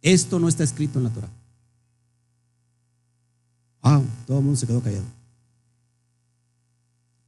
Esto 0.00 0.38
no 0.38 0.48
está 0.48 0.64
escrito 0.64 0.98
en 0.98 1.04
la 1.04 1.10
Torah. 1.10 1.28
Wow, 3.82 4.04
todo 4.26 4.38
el 4.38 4.44
mundo 4.44 4.58
se 4.58 4.66
quedó 4.66 4.80
callado. 4.80 5.04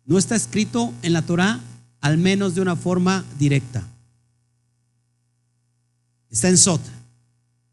No 0.07 0.19
está 0.19 0.37
escrito 0.37 0.93
en 1.03 1.13
la 1.13 1.23
Torah, 1.23 1.61
al 2.01 2.19
menos 2.19 2.55
de 2.55 2.61
una 2.61 2.77
forma 2.77 3.25
directa. 3.39 3.83
Está 6.31 6.49
en 6.49 6.59
Sot. 6.59 6.81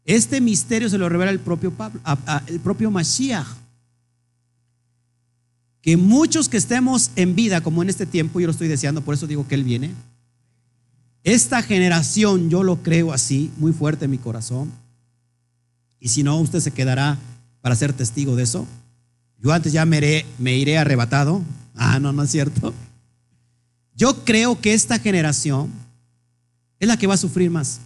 Este 0.04 0.40
misterio 0.40 0.88
se 0.88 0.98
lo 0.98 1.08
revela 1.08 1.30
el 1.30 1.40
propio, 1.40 1.70
Pablo, 1.72 2.00
el 2.46 2.60
propio 2.60 2.90
Mashiach. 2.90 3.46
Que 5.80 5.96
muchos 5.96 6.48
que 6.48 6.56
estemos 6.56 7.10
en 7.16 7.34
vida, 7.34 7.60
como 7.60 7.82
en 7.82 7.90
este 7.90 8.06
tiempo, 8.06 8.40
yo 8.40 8.46
lo 8.46 8.52
estoy 8.52 8.68
deseando, 8.68 9.02
por 9.02 9.14
eso 9.14 9.26
digo 9.26 9.46
que 9.46 9.54
Él 9.54 9.64
viene. 9.64 9.92
Esta 11.24 11.62
generación, 11.62 12.50
yo 12.50 12.62
lo 12.62 12.82
creo 12.82 13.12
así, 13.12 13.52
muy 13.58 13.72
fuerte 13.72 14.06
en 14.06 14.12
mi 14.12 14.18
corazón. 14.18 14.72
Y 16.00 16.08
si 16.08 16.22
no, 16.22 16.38
usted 16.40 16.60
se 16.60 16.72
quedará 16.72 17.18
para 17.62 17.74
ser 17.74 17.94
testigo 17.94 18.36
de 18.36 18.42
eso. 18.42 18.66
Yo 19.38 19.52
antes 19.52 19.72
ya 19.72 19.86
me 19.86 20.56
iré 20.56 20.78
arrebatado, 20.78 21.42
Ah, 21.74 21.98
no, 21.98 22.12
no 22.12 22.22
es 22.22 22.30
cierto. 22.30 22.74
Yo 23.94 24.24
creo 24.24 24.60
que 24.60 24.74
esta 24.74 24.98
generación 24.98 25.70
es 26.78 26.88
la 26.88 26.96
que 26.96 27.06
va 27.06 27.14
a 27.14 27.18
sufrir 27.18 27.50
más, 27.50 27.80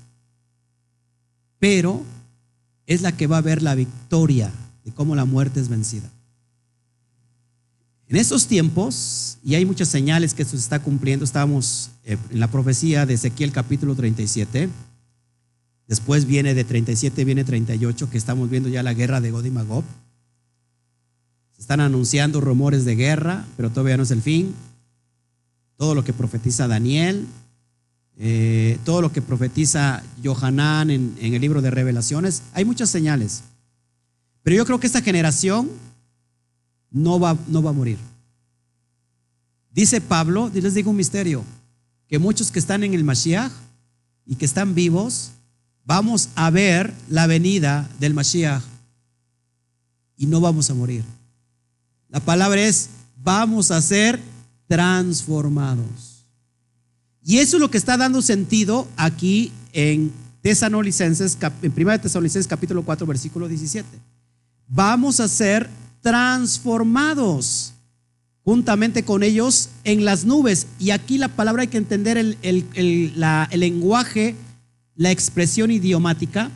pero 1.58 2.02
es 2.86 3.02
la 3.02 3.12
que 3.12 3.26
va 3.26 3.38
a 3.38 3.42
ver 3.42 3.62
la 3.62 3.74
victoria 3.74 4.50
de 4.84 4.92
cómo 4.92 5.14
la 5.14 5.24
muerte 5.24 5.60
es 5.60 5.68
vencida. 5.68 6.10
En 8.08 8.16
estos 8.16 8.46
tiempos, 8.46 9.38
y 9.42 9.56
hay 9.56 9.66
muchas 9.66 9.88
señales 9.88 10.32
que 10.32 10.44
se 10.44 10.56
está 10.56 10.78
cumpliendo, 10.78 11.24
estábamos 11.24 11.90
eh, 12.04 12.16
en 12.30 12.38
la 12.38 12.48
profecía 12.48 13.04
de 13.04 13.14
Ezequiel 13.14 13.50
capítulo 13.50 13.96
37, 13.96 14.68
después 15.86 16.26
viene 16.26 16.54
de 16.54 16.64
37, 16.64 17.24
viene 17.24 17.44
38, 17.44 18.10
que 18.10 18.18
estamos 18.18 18.50
viendo 18.50 18.68
ya 18.68 18.82
la 18.82 18.94
guerra 18.94 19.20
de 19.20 19.30
God 19.30 19.44
y 19.44 19.50
Magog. 19.50 19.84
Se 21.52 21.60
están 21.60 21.80
anunciando 21.80 22.40
rumores 22.40 22.84
de 22.84 22.96
guerra, 22.96 23.46
pero 23.56 23.70
todavía 23.70 23.96
no 23.96 24.02
es 24.02 24.10
el 24.10 24.22
fin. 24.22 24.54
Todo 25.76 25.94
lo 25.94 26.04
que 26.04 26.12
profetiza 26.12 26.68
Daniel, 26.68 27.26
eh, 28.18 28.78
todo 28.84 29.02
lo 29.02 29.12
que 29.12 29.20
profetiza 29.20 30.02
Johanán 30.24 30.90
en, 30.90 31.16
el 31.20 31.40
libro 31.40 31.60
de 31.60 31.70
revelaciones, 31.70 32.42
hay 32.54 32.64
muchas 32.64 32.88
señales. 32.88 33.42
Pero 34.42 34.56
yo 34.56 34.64
creo 34.64 34.80
que 34.80 34.86
esta 34.86 35.02
generación 35.02 35.70
no 36.90 37.20
va, 37.20 37.36
no 37.48 37.62
va 37.62 37.70
a 37.70 37.74
morir. 37.74 37.98
Dice 39.70 40.00
Pablo, 40.00 40.50
les 40.54 40.74
digo 40.74 40.90
un 40.90 40.96
misterio, 40.96 41.44
que 42.08 42.18
muchos 42.18 42.50
que 42.50 42.58
están 42.58 42.82
en 42.84 42.94
el 42.94 43.04
Mashiach 43.04 43.52
y 44.24 44.36
que 44.36 44.46
están 44.46 44.74
vivos, 44.74 45.32
vamos 45.86 46.30
a 46.34 46.50
ver 46.50 46.92
la 47.08 47.26
venida 47.26 47.88
del 47.98 48.12
Mashiach 48.12 48.62
y 50.16 50.26
no 50.26 50.40
vamos 50.40 50.68
a 50.68 50.74
morir. 50.74 51.04
La 52.08 52.20
palabra 52.20 52.60
es, 52.60 52.90
vamos 53.22 53.70
a 53.70 53.80
ser 53.80 54.20
transformados. 54.66 56.26
Y 57.22 57.38
eso 57.38 57.56
es 57.56 57.60
lo 57.60 57.70
que 57.70 57.78
está 57.78 57.96
dando 57.96 58.20
sentido 58.22 58.86
aquí 58.96 59.52
en 59.72 60.12
Tesanolicenses, 60.42 61.38
en 61.62 61.72
1 61.76 62.00
Tesanolicenses 62.00 62.46
capítulo 62.46 62.84
4, 62.84 63.06
versículo 63.06 63.48
17. 63.48 63.88
Vamos 64.68 65.20
a 65.20 65.28
ser 65.28 65.68
transformados 66.02 67.72
juntamente 68.44 69.04
con 69.04 69.24
ellos 69.24 69.70
en 69.82 70.04
las 70.04 70.24
nubes. 70.24 70.68
Y 70.78 70.90
aquí 70.90 71.18
la 71.18 71.28
palabra 71.28 71.62
hay 71.62 71.68
que 71.68 71.78
entender 71.78 72.16
el, 72.16 72.38
el 72.42 73.60
lenguaje, 73.60 74.36
la 74.96 75.10
expresión 75.10 75.70
idiomática, 75.70 76.50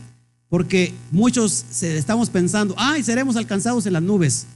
porque 0.49 0.93
muchos 1.13 1.65
estamos 1.83 2.31
pensando, 2.31 2.75
ay, 2.77 3.03
seremos 3.03 3.37
alcanzados 3.37 3.87
en 3.87 3.93
las 3.93 4.03
nubes. 4.03 4.47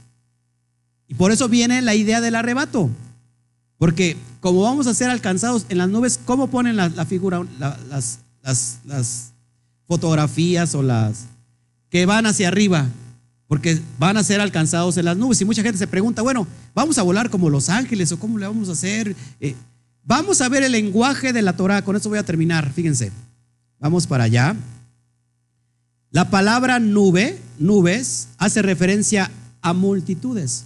Y 1.07 1.13
por 1.13 1.31
eso 1.31 1.47
viene 1.47 1.81
la 1.81 1.95
idea 1.95 2.19
del 2.19 2.35
arrebato. 2.35 2.89
Porque 3.77 4.17
como 4.39 4.61
vamos 4.61 4.87
a 4.87 4.93
ser 4.93 5.09
alcanzados 5.09 5.65
en 5.69 5.77
las 5.77 5.89
nubes, 5.89 6.19
¿cómo 6.25 6.47
ponen 6.47 6.75
la, 6.75 6.89
figura, 7.05 7.45
las, 7.59 8.19
fotografías 9.87 10.73
o 10.75 10.81
las 10.81 11.25
que 11.89 12.05
van 12.05 12.25
hacia 12.25 12.47
arriba? 12.47 12.87
Porque 13.47 13.79
van 13.99 14.17
a 14.17 14.23
ser 14.23 14.41
alcanzados 14.41 14.97
en 14.97 15.05
las 15.05 15.17
nubes. 15.17 15.39
Y 15.41 15.45
mucha 15.45 15.61
gente 15.61 15.77
se 15.77 15.87
pregunta, 15.87 16.21
bueno, 16.21 16.47
¿vamos 16.73 16.97
a 16.97 17.03
volar 17.03 17.29
como 17.29 17.49
los 17.49 17.69
ángeles 17.69 18.11
o 18.11 18.19
cómo 18.19 18.37
le 18.37 18.47
vamos 18.47 18.69
a 18.69 18.71
hacer? 18.71 19.15
Eh, 19.39 19.55
vamos 20.03 20.41
a 20.41 20.49
ver 20.49 20.63
el 20.63 20.71
lenguaje 20.71 21.31
de 21.31 21.41
la 21.41 21.55
Torah. 21.55 21.83
Con 21.83 21.95
eso 21.95 22.09
voy 22.09 22.17
a 22.17 22.23
terminar. 22.23 22.71
Fíjense. 22.71 23.11
Vamos 23.79 24.07
para 24.07 24.25
allá. 24.25 24.55
La 26.11 26.29
palabra 26.29 26.79
nube, 26.79 27.39
nubes, 27.59 28.29
hace 28.37 28.61
referencia 28.61 29.29
a 29.61 29.73
multitudes. 29.73 30.65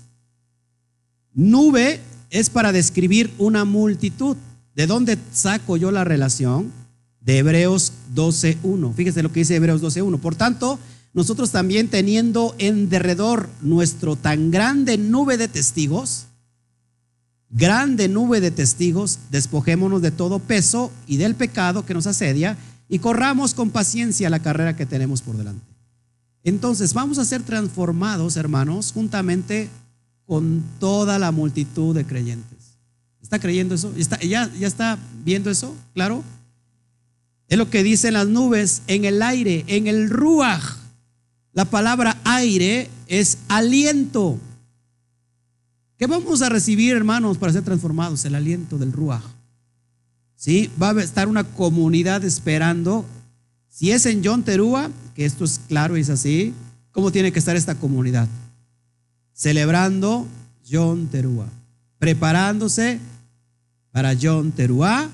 Nube 1.33 1.99
es 2.29 2.49
para 2.49 2.71
describir 2.71 3.33
una 3.37 3.65
multitud. 3.65 4.37
¿De 4.75 4.87
dónde 4.87 5.17
saco 5.33 5.77
yo 5.77 5.91
la 5.91 6.03
relación? 6.03 6.71
De 7.21 7.39
Hebreos 7.39 7.93
12.1. 8.13 8.93
Fíjese 8.93 9.23
lo 9.23 9.31
que 9.31 9.41
dice 9.41 9.55
Hebreos 9.55 9.81
12.1. 9.81 10.19
Por 10.19 10.35
tanto, 10.35 10.79
nosotros 11.13 11.51
también 11.51 11.87
teniendo 11.87 12.55
en 12.59 12.89
derredor 12.89 13.49
nuestro 13.61 14.15
tan 14.15 14.51
grande 14.51 14.97
nube 14.97 15.37
de 15.37 15.47
testigos, 15.47 16.27
grande 17.49 18.07
nube 18.07 18.39
de 18.39 18.51
testigos, 18.51 19.17
despojémonos 19.31 20.01
de 20.01 20.11
todo 20.11 20.39
peso 20.39 20.91
y 21.07 21.17
del 21.17 21.35
pecado 21.35 21.85
que 21.85 21.95
nos 21.95 22.05
asedia 22.05 22.57
y 22.89 22.99
corramos 22.99 23.53
con 23.53 23.69
paciencia 23.69 24.29
la 24.29 24.39
carrera 24.39 24.75
que 24.75 24.87
tenemos 24.87 25.21
por 25.21 25.37
delante. 25.37 25.63
Entonces 26.43 26.93
vamos 26.93 27.19
a 27.19 27.25
ser 27.25 27.43
transformados, 27.43 28.35
hermanos, 28.35 28.91
juntamente 28.91 29.69
con 30.25 30.63
toda 30.79 31.19
la 31.19 31.31
multitud 31.31 31.95
de 31.95 32.05
creyentes. 32.05 32.57
¿Está 33.21 33.39
creyendo 33.39 33.75
eso? 33.75 33.93
¿Está, 33.95 34.19
ya, 34.19 34.51
¿Ya 34.59 34.67
está 34.67 34.97
viendo 35.23 35.51
eso? 35.51 35.75
¿Claro? 35.93 36.23
Es 37.47 37.57
lo 37.57 37.69
que 37.69 37.83
dicen 37.83 38.13
las 38.13 38.27
nubes 38.27 38.81
en 38.87 39.05
el 39.05 39.21
aire, 39.21 39.65
en 39.67 39.87
el 39.87 40.09
ruaj. 40.09 40.77
La 41.53 41.65
palabra 41.65 42.17
aire 42.23 42.89
es 43.07 43.39
aliento. 43.47 44.39
¿Qué 45.97 46.07
vamos 46.07 46.41
a 46.41 46.49
recibir, 46.49 46.95
hermanos, 46.95 47.37
para 47.37 47.51
ser 47.51 47.63
transformados? 47.63 48.23
El 48.25 48.35
aliento 48.35 48.77
del 48.77 48.93
ruaj. 48.93 49.23
¿Sí? 50.39 50.71
Va 50.81 50.91
a 50.91 51.03
estar 51.03 51.27
una 51.27 51.43
comunidad 51.43 52.23
esperando. 52.23 53.05
Si 53.67 53.91
es 53.91 54.05
en 54.05 54.21
John 54.23 54.43
Terúa, 54.43 54.89
que 55.13 55.25
esto 55.25 55.43
es 55.43 55.59
claro 55.67 55.97
y 55.97 56.01
es 56.01 56.09
así, 56.09 56.53
¿cómo 56.91 57.11
tiene 57.11 57.31
que 57.31 57.39
estar 57.39 57.55
esta 57.55 57.75
comunidad? 57.75 58.27
celebrando 59.39 60.27
John 60.69 61.07
Teruá, 61.07 61.47
preparándose 61.97 62.99
para 63.89 64.13
John 64.21 64.51
Teruá, 64.51 65.09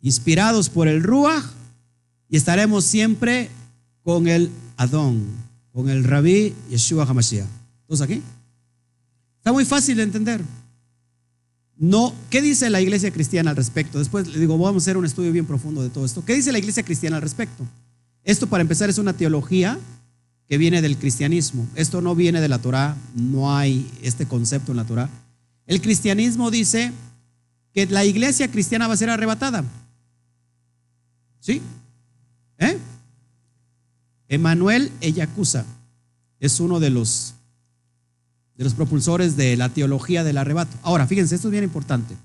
inspirados 0.00 0.70
por 0.70 0.88
el 0.88 1.02
Ruach, 1.02 1.44
y 2.30 2.38
estaremos 2.38 2.86
siempre 2.86 3.50
con 4.02 4.26
el 4.26 4.50
Adón, 4.78 5.26
con 5.70 5.90
el 5.90 6.02
Rabí 6.02 6.54
Yeshua 6.70 7.04
HaMashiach. 7.04 7.46
¿Todos 7.86 8.00
aquí? 8.00 8.22
Está 9.36 9.52
muy 9.52 9.66
fácil 9.66 9.98
de 9.98 10.04
entender. 10.04 10.40
No, 11.76 12.14
¿qué 12.30 12.40
dice 12.40 12.70
la 12.70 12.80
iglesia 12.80 13.10
cristiana 13.10 13.50
al 13.50 13.56
respecto? 13.56 13.98
Después 13.98 14.28
le 14.28 14.38
digo, 14.38 14.56
vamos 14.56 14.82
a 14.82 14.84
hacer 14.84 14.96
un 14.96 15.04
estudio 15.04 15.32
bien 15.32 15.46
profundo 15.46 15.82
de 15.82 15.90
todo 15.90 16.04
esto. 16.04 16.24
¿Qué 16.24 16.34
dice 16.34 16.52
la 16.52 16.58
iglesia 16.58 16.82
cristiana 16.82 17.16
al 17.16 17.22
respecto? 17.22 17.64
Esto 18.22 18.46
para 18.46 18.62
empezar 18.62 18.88
es 18.88 18.98
una 18.98 19.12
teología 19.12 19.78
que 20.48 20.58
viene 20.58 20.82
del 20.82 20.96
cristianismo. 20.96 21.66
Esto 21.74 22.00
no 22.00 22.14
viene 22.14 22.40
de 22.40 22.48
la 22.48 22.58
Torah, 22.58 22.96
no 23.14 23.56
hay 23.56 23.90
este 24.02 24.26
concepto 24.26 24.72
en 24.72 24.76
la 24.76 24.84
Torah. 24.84 25.10
El 25.66 25.80
cristianismo 25.80 26.50
dice 26.50 26.92
que 27.72 27.86
la 27.86 28.04
iglesia 28.04 28.50
cristiana 28.50 28.86
va 28.86 28.94
a 28.94 28.98
ser 28.98 29.10
arrebatada. 29.10 29.64
¿Sí? 31.40 31.60
¿Eh? 32.58 32.78
Emanuel 34.28 34.92
Eyacusa 35.00 35.66
es 36.40 36.60
uno 36.60 36.80
de 36.80 36.90
los, 36.90 37.33
de 38.56 38.64
los 38.64 38.74
propulsores 38.74 39.36
de 39.36 39.56
la 39.56 39.68
teología 39.68 40.24
del 40.24 40.38
arrebato. 40.38 40.76
Ahora, 40.82 41.06
fíjense, 41.06 41.34
esto 41.34 41.48
es 41.48 41.52
bien 41.52 41.64
importante. 41.64 42.16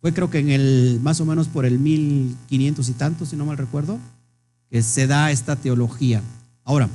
Fue 0.00 0.12
creo 0.12 0.30
que 0.30 0.38
en 0.38 0.50
el, 0.50 1.00
más 1.02 1.20
o 1.20 1.26
menos 1.26 1.48
por 1.48 1.64
el 1.64 1.78
1500 1.78 2.88
y 2.88 2.92
tanto, 2.92 3.26
si 3.26 3.36
no 3.36 3.46
mal 3.46 3.58
recuerdo, 3.58 3.98
que 4.70 4.82
se 4.82 5.06
da 5.06 5.30
esta 5.30 5.56
teología. 5.56 6.22
Ahora, 6.64 6.88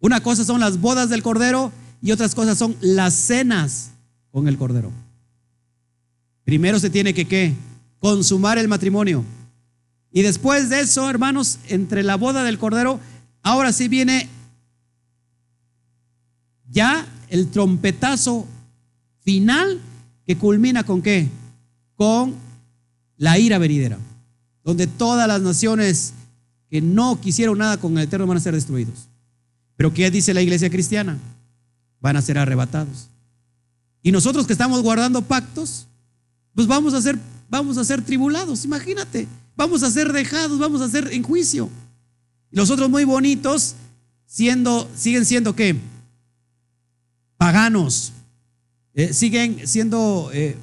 Una 0.00 0.20
cosa 0.20 0.44
son 0.44 0.60
las 0.60 0.80
bodas 0.80 1.10
del 1.10 1.22
Cordero 1.22 1.72
y 2.00 2.12
otras 2.12 2.34
cosas 2.34 2.58
son 2.58 2.76
las 2.80 3.14
cenas 3.14 3.90
con 4.30 4.48
el 4.48 4.56
Cordero. 4.56 4.92
Primero 6.44 6.78
se 6.78 6.90
tiene 6.90 7.12
que 7.12 7.26
¿qué? 7.26 7.54
consumar 7.98 8.58
el 8.58 8.68
matrimonio. 8.68 9.24
Y 10.10 10.22
después 10.22 10.70
de 10.70 10.80
eso, 10.80 11.08
hermanos, 11.10 11.58
entre 11.68 12.02
la 12.02 12.16
boda 12.16 12.44
del 12.44 12.58
Cordero, 12.58 13.00
ahora 13.42 13.72
sí 13.72 13.88
viene 13.88 14.28
ya 16.70 17.06
el 17.28 17.48
trompetazo 17.48 18.46
final 19.20 19.80
que 20.26 20.36
culmina 20.38 20.84
con 20.84 21.02
qué? 21.02 21.28
Con 21.96 22.34
la 23.16 23.38
ira 23.38 23.58
venidera, 23.58 23.98
donde 24.64 24.86
todas 24.86 25.26
las 25.26 25.42
naciones 25.42 26.14
que 26.70 26.80
no 26.80 27.20
quisieron 27.20 27.58
nada 27.58 27.78
con 27.78 27.96
el 27.98 28.04
Eterno 28.04 28.26
van 28.26 28.36
a 28.36 28.40
ser 28.40 28.54
destruidos. 28.54 29.08
Pero 29.78 29.94
¿qué 29.94 30.10
dice 30.10 30.34
la 30.34 30.42
iglesia 30.42 30.68
cristiana? 30.68 31.16
Van 32.00 32.16
a 32.16 32.20
ser 32.20 32.36
arrebatados. 32.36 33.08
Y 34.02 34.10
nosotros 34.10 34.44
que 34.44 34.52
estamos 34.52 34.82
guardando 34.82 35.22
pactos, 35.22 35.86
pues 36.52 36.66
vamos 36.66 36.94
a 36.94 37.00
ser, 37.00 37.16
vamos 37.48 37.78
a 37.78 37.84
ser 37.84 38.02
tribulados, 38.02 38.64
imagínate. 38.64 39.28
Vamos 39.56 39.84
a 39.84 39.90
ser 39.90 40.12
dejados, 40.12 40.58
vamos 40.58 40.80
a 40.80 40.88
ser 40.88 41.12
en 41.12 41.22
juicio. 41.22 41.70
Los 42.50 42.70
otros 42.70 42.90
muy 42.90 43.04
bonitos 43.04 43.76
siguen 44.26 44.64
siendo 45.24 45.54
qué? 45.54 45.76
Paganos. 47.36 48.12
Eh, 48.94 49.12
siguen 49.12 49.64
siendo 49.64 50.30
eh, 50.32 50.56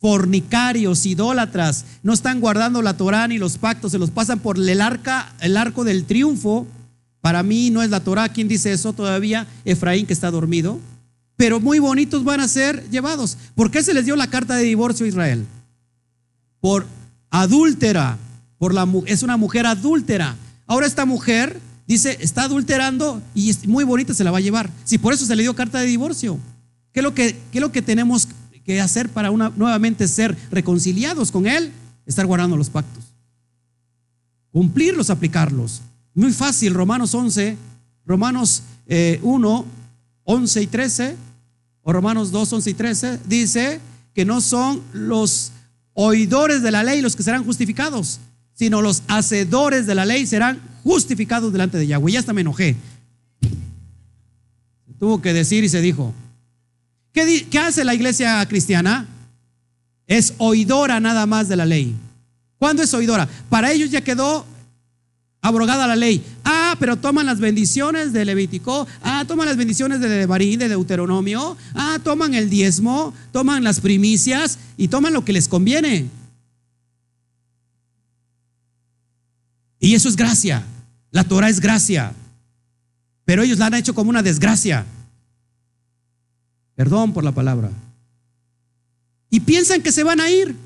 fornicarios, 0.00 1.04
idólatras. 1.04 1.84
No 2.02 2.14
están 2.14 2.40
guardando 2.40 2.80
la 2.80 2.96
Torá 2.96 3.28
ni 3.28 3.36
los 3.36 3.58
pactos, 3.58 3.92
se 3.92 3.98
los 3.98 4.10
pasan 4.10 4.38
por 4.38 4.56
el, 4.58 4.80
arca, 4.80 5.34
el 5.40 5.58
arco 5.58 5.84
del 5.84 6.06
triunfo. 6.06 6.66
Para 7.24 7.42
mí 7.42 7.70
no 7.70 7.82
es 7.82 7.88
la 7.88 8.00
Torá 8.00 8.28
quien 8.28 8.48
dice 8.48 8.70
eso 8.70 8.92
todavía, 8.92 9.46
Efraín 9.64 10.04
que 10.04 10.12
está 10.12 10.30
dormido. 10.30 10.78
Pero 11.36 11.58
muy 11.58 11.78
bonitos 11.78 12.22
van 12.22 12.40
a 12.40 12.48
ser 12.48 12.86
llevados. 12.90 13.38
¿Por 13.54 13.70
qué 13.70 13.82
se 13.82 13.94
les 13.94 14.04
dio 14.04 14.14
la 14.14 14.28
carta 14.28 14.56
de 14.56 14.64
divorcio 14.64 15.06
a 15.06 15.08
Israel? 15.08 15.46
Por 16.60 16.86
adúltera, 17.30 18.18
por 18.58 18.74
la, 18.74 18.86
es 19.06 19.22
una 19.22 19.38
mujer 19.38 19.64
adúltera. 19.64 20.36
Ahora 20.66 20.86
esta 20.86 21.06
mujer 21.06 21.58
dice, 21.86 22.18
está 22.20 22.42
adulterando 22.42 23.22
y 23.34 23.56
muy 23.68 23.84
bonita, 23.84 24.12
se 24.12 24.22
la 24.22 24.30
va 24.30 24.36
a 24.36 24.42
llevar. 24.42 24.68
Si 24.84 24.98
por 24.98 25.14
eso 25.14 25.24
se 25.24 25.34
le 25.34 25.44
dio 25.44 25.56
carta 25.56 25.78
de 25.78 25.86
divorcio. 25.86 26.38
¿Qué 26.92 27.00
es 27.00 27.04
lo 27.04 27.14
que, 27.14 27.40
qué 27.50 27.58
lo 27.58 27.72
que 27.72 27.80
tenemos 27.80 28.28
que 28.66 28.82
hacer 28.82 29.08
para 29.08 29.30
una, 29.30 29.50
nuevamente 29.56 30.08
ser 30.08 30.36
reconciliados 30.50 31.32
con 31.32 31.46
Él? 31.46 31.72
Estar 32.04 32.26
guardando 32.26 32.58
los 32.58 32.68
pactos. 32.68 33.02
Cumplirlos, 34.52 35.08
aplicarlos. 35.08 35.80
Muy 36.14 36.32
fácil, 36.32 36.74
Romanos 36.74 37.12
11, 37.12 37.56
Romanos 38.06 38.62
1, 38.86 38.86
eh, 38.88 39.20
11 40.24 40.62
y 40.62 40.66
13, 40.68 41.16
o 41.82 41.92
Romanos 41.92 42.30
2, 42.30 42.52
11 42.52 42.70
y 42.70 42.74
13, 42.74 43.20
dice 43.26 43.80
que 44.14 44.24
no 44.24 44.40
son 44.40 44.80
los 44.92 45.50
oidores 45.92 46.62
de 46.62 46.70
la 46.70 46.84
ley 46.84 47.00
los 47.00 47.16
que 47.16 47.24
serán 47.24 47.44
justificados, 47.44 48.20
sino 48.54 48.80
los 48.80 49.02
hacedores 49.08 49.86
de 49.86 49.94
la 49.96 50.04
ley 50.04 50.26
serán 50.26 50.60
justificados 50.84 51.52
delante 51.52 51.78
de 51.78 51.88
Yahweh. 51.88 52.12
Ya 52.12 52.20
hasta 52.20 52.32
me 52.32 52.42
enojé. 52.42 52.76
Tuvo 55.00 55.20
que 55.20 55.32
decir 55.32 55.64
y 55.64 55.68
se 55.68 55.80
dijo. 55.80 56.14
¿Qué, 57.12 57.46
¿Qué, 57.50 57.58
hace 57.58 57.84
la 57.84 57.94
iglesia 57.94 58.44
cristiana? 58.46 59.08
Es 60.06 60.34
oidora 60.38 61.00
nada 61.00 61.26
más 61.26 61.48
de 61.48 61.56
la 61.56 61.66
ley. 61.66 61.94
¿Cuándo 62.58 62.82
es 62.82 62.94
oidora? 62.94 63.28
Para 63.48 63.72
ellos 63.72 63.90
ya 63.90 64.02
quedó 64.02 64.46
abrogada 65.44 65.86
la 65.86 65.94
ley. 65.94 66.24
Ah, 66.42 66.74
pero 66.80 66.96
toman 66.96 67.26
las 67.26 67.38
bendiciones 67.38 68.14
de 68.14 68.24
Levítico. 68.24 68.88
Ah, 69.02 69.26
toman 69.28 69.46
las 69.46 69.58
bendiciones 69.58 70.00
de 70.00 70.08
Devarim, 70.08 70.58
de 70.58 70.70
Deuteronomio. 70.70 71.58
Ah, 71.74 71.98
toman 72.02 72.32
el 72.32 72.48
diezmo, 72.48 73.12
toman 73.30 73.62
las 73.62 73.78
primicias 73.80 74.58
y 74.78 74.88
toman 74.88 75.12
lo 75.12 75.22
que 75.22 75.34
les 75.34 75.46
conviene. 75.46 76.08
Y 79.80 79.94
eso 79.94 80.08
es 80.08 80.16
gracia. 80.16 80.64
La 81.10 81.24
Torah 81.24 81.50
es 81.50 81.60
gracia. 81.60 82.14
Pero 83.26 83.42
ellos 83.42 83.58
la 83.58 83.66
han 83.66 83.74
hecho 83.74 83.94
como 83.94 84.08
una 84.08 84.22
desgracia. 84.22 84.86
Perdón 86.74 87.12
por 87.12 87.22
la 87.22 87.32
palabra. 87.32 87.70
Y 89.28 89.40
piensan 89.40 89.82
que 89.82 89.92
se 89.92 90.04
van 90.04 90.20
a 90.20 90.30
ir. 90.30 90.56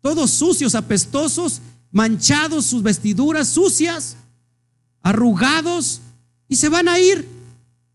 Todos 0.00 0.30
sucios, 0.30 0.74
apestosos 0.74 1.60
manchados, 1.94 2.66
sus 2.66 2.82
vestiduras 2.82 3.48
sucias, 3.48 4.16
arrugados, 5.00 6.00
y 6.48 6.56
se 6.56 6.68
van 6.68 6.88
a 6.88 6.98
ir. 6.98 7.26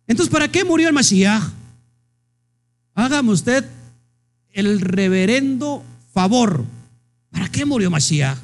Entonces, 0.08 0.32
¿para 0.32 0.48
qué 0.48 0.64
murió 0.64 0.88
el 0.88 0.94
Mashiach? 0.94 1.44
Hágame 2.96 3.32
usted 3.32 3.66
el 4.52 4.80
reverendo 4.80 5.84
favor. 6.14 6.64
¿Para 7.30 7.50
qué 7.50 7.66
murió 7.66 7.92
Mashiach? 7.92 8.38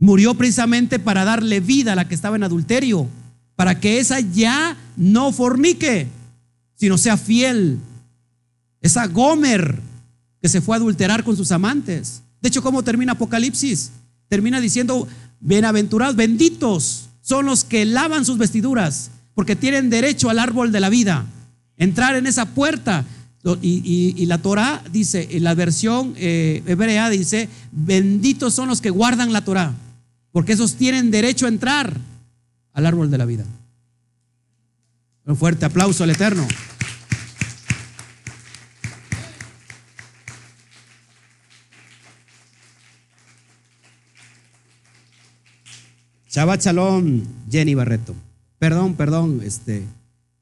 Murió 0.00 0.34
precisamente 0.34 0.98
para 0.98 1.24
darle 1.24 1.60
vida 1.60 1.92
a 1.92 1.96
la 1.96 2.08
que 2.08 2.16
estaba 2.16 2.34
en 2.34 2.42
adulterio, 2.42 3.06
para 3.54 3.78
que 3.78 4.00
esa 4.00 4.18
ya 4.18 4.76
no 4.96 5.32
fornique, 5.32 6.08
sino 6.74 6.98
sea 6.98 7.16
fiel. 7.16 7.78
Esa 8.80 9.06
Gomer 9.06 9.80
que 10.42 10.48
se 10.48 10.60
fue 10.60 10.74
a 10.74 10.78
adulterar 10.78 11.22
con 11.22 11.36
sus 11.36 11.52
amantes. 11.52 12.22
De 12.40 12.48
hecho, 12.48 12.62
¿cómo 12.62 12.82
termina 12.82 13.12
Apocalipsis? 13.12 13.90
Termina 14.28 14.60
diciendo, 14.60 15.08
bienaventurados, 15.40 16.16
benditos 16.16 17.08
son 17.20 17.46
los 17.46 17.64
que 17.64 17.84
lavan 17.84 18.24
sus 18.24 18.38
vestiduras, 18.38 19.10
porque 19.34 19.56
tienen 19.56 19.90
derecho 19.90 20.30
al 20.30 20.38
árbol 20.38 20.72
de 20.72 20.80
la 20.80 20.88
vida. 20.88 21.26
Entrar 21.76 22.16
en 22.16 22.26
esa 22.26 22.46
puerta. 22.46 23.04
Y, 23.62 24.26
la 24.26 24.38
Torah 24.38 24.82
dice, 24.92 25.28
en 25.30 25.44
la 25.44 25.54
versión 25.54 26.14
eh, 26.16 26.62
hebrea 26.66 27.08
dice, 27.08 27.48
benditos 27.72 28.52
son 28.52 28.68
los 28.68 28.80
que 28.80 28.90
guardan 28.90 29.32
la 29.32 29.44
Torah, 29.44 29.74
porque 30.32 30.52
esos 30.52 30.74
tienen 30.74 31.10
derecho 31.10 31.46
a 31.46 31.48
entrar 31.48 31.96
al 32.74 32.86
árbol 32.86 33.10
de 33.10 33.18
la 33.18 33.24
vida. 33.24 33.44
Un 35.24 35.36
fuerte 35.36 35.64
aplauso 35.64 36.04
al 36.04 36.10
Eterno. 36.10 36.46
Shabbat 46.38 46.62
Shalom, 46.62 47.24
Jenny 47.50 47.74
Barreto. 47.74 48.14
Perdón, 48.60 48.94
perdón, 48.94 49.40
este, 49.42 49.82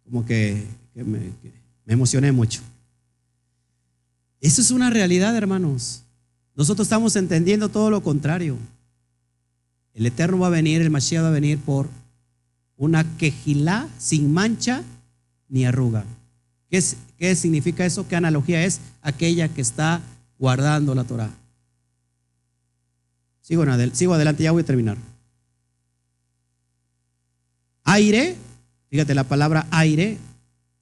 como 0.05 0.27
que, 0.27 0.63
me, 0.95 1.33
emocioné 1.87 2.33
mucho. 2.33 2.61
Eso 4.43 4.61
es 4.61 4.71
una 4.73 4.91
realidad, 4.91 5.35
hermanos. 5.35 6.03
Nosotros 6.55 6.85
estamos 6.85 7.17
entendiendo 7.17 7.71
todo 7.71 7.89
lo 7.89 8.03
contrario. 8.03 8.59
El 9.95 10.05
Eterno 10.05 10.39
va 10.39 10.49
a 10.49 10.51
venir, 10.51 10.83
el 10.83 10.91
Mashiach 10.91 11.23
va 11.23 11.29
a 11.29 11.31
venir 11.31 11.59
por 11.61 11.89
una 12.77 13.17
quejilá 13.17 13.89
sin 13.97 14.35
mancha 14.35 14.83
ni 15.49 15.65
arruga. 15.65 16.05
¿Qué, 16.69 16.85
¿Qué, 17.17 17.35
significa 17.35 17.87
eso? 17.87 18.07
¿Qué 18.07 18.17
analogía 18.17 18.63
es? 18.67 18.81
Aquella 19.01 19.49
que 19.49 19.63
está 19.63 20.03
guardando 20.39 20.95
la 20.95 21.05
Torah. 21.05 21.31
Sigo, 23.41 23.65
sigo 23.95 24.13
adelante, 24.13 24.43
ya 24.43 24.53
voy 24.53 24.61
a 24.61 24.67
terminar. 24.67 24.99
Aire, 27.89 28.35
fíjate 28.91 29.15
la 29.15 29.25
palabra 29.25 29.69
aire 29.71 30.19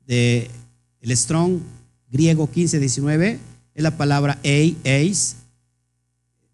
de 0.06 0.51
el 1.02 1.14
Strong 1.14 1.60
griego 2.10 2.47
1519 2.47 3.39
es 3.74 3.82
la 3.82 3.98
palabra 3.98 4.39
ei, 4.43 4.78
eis, 4.85 5.36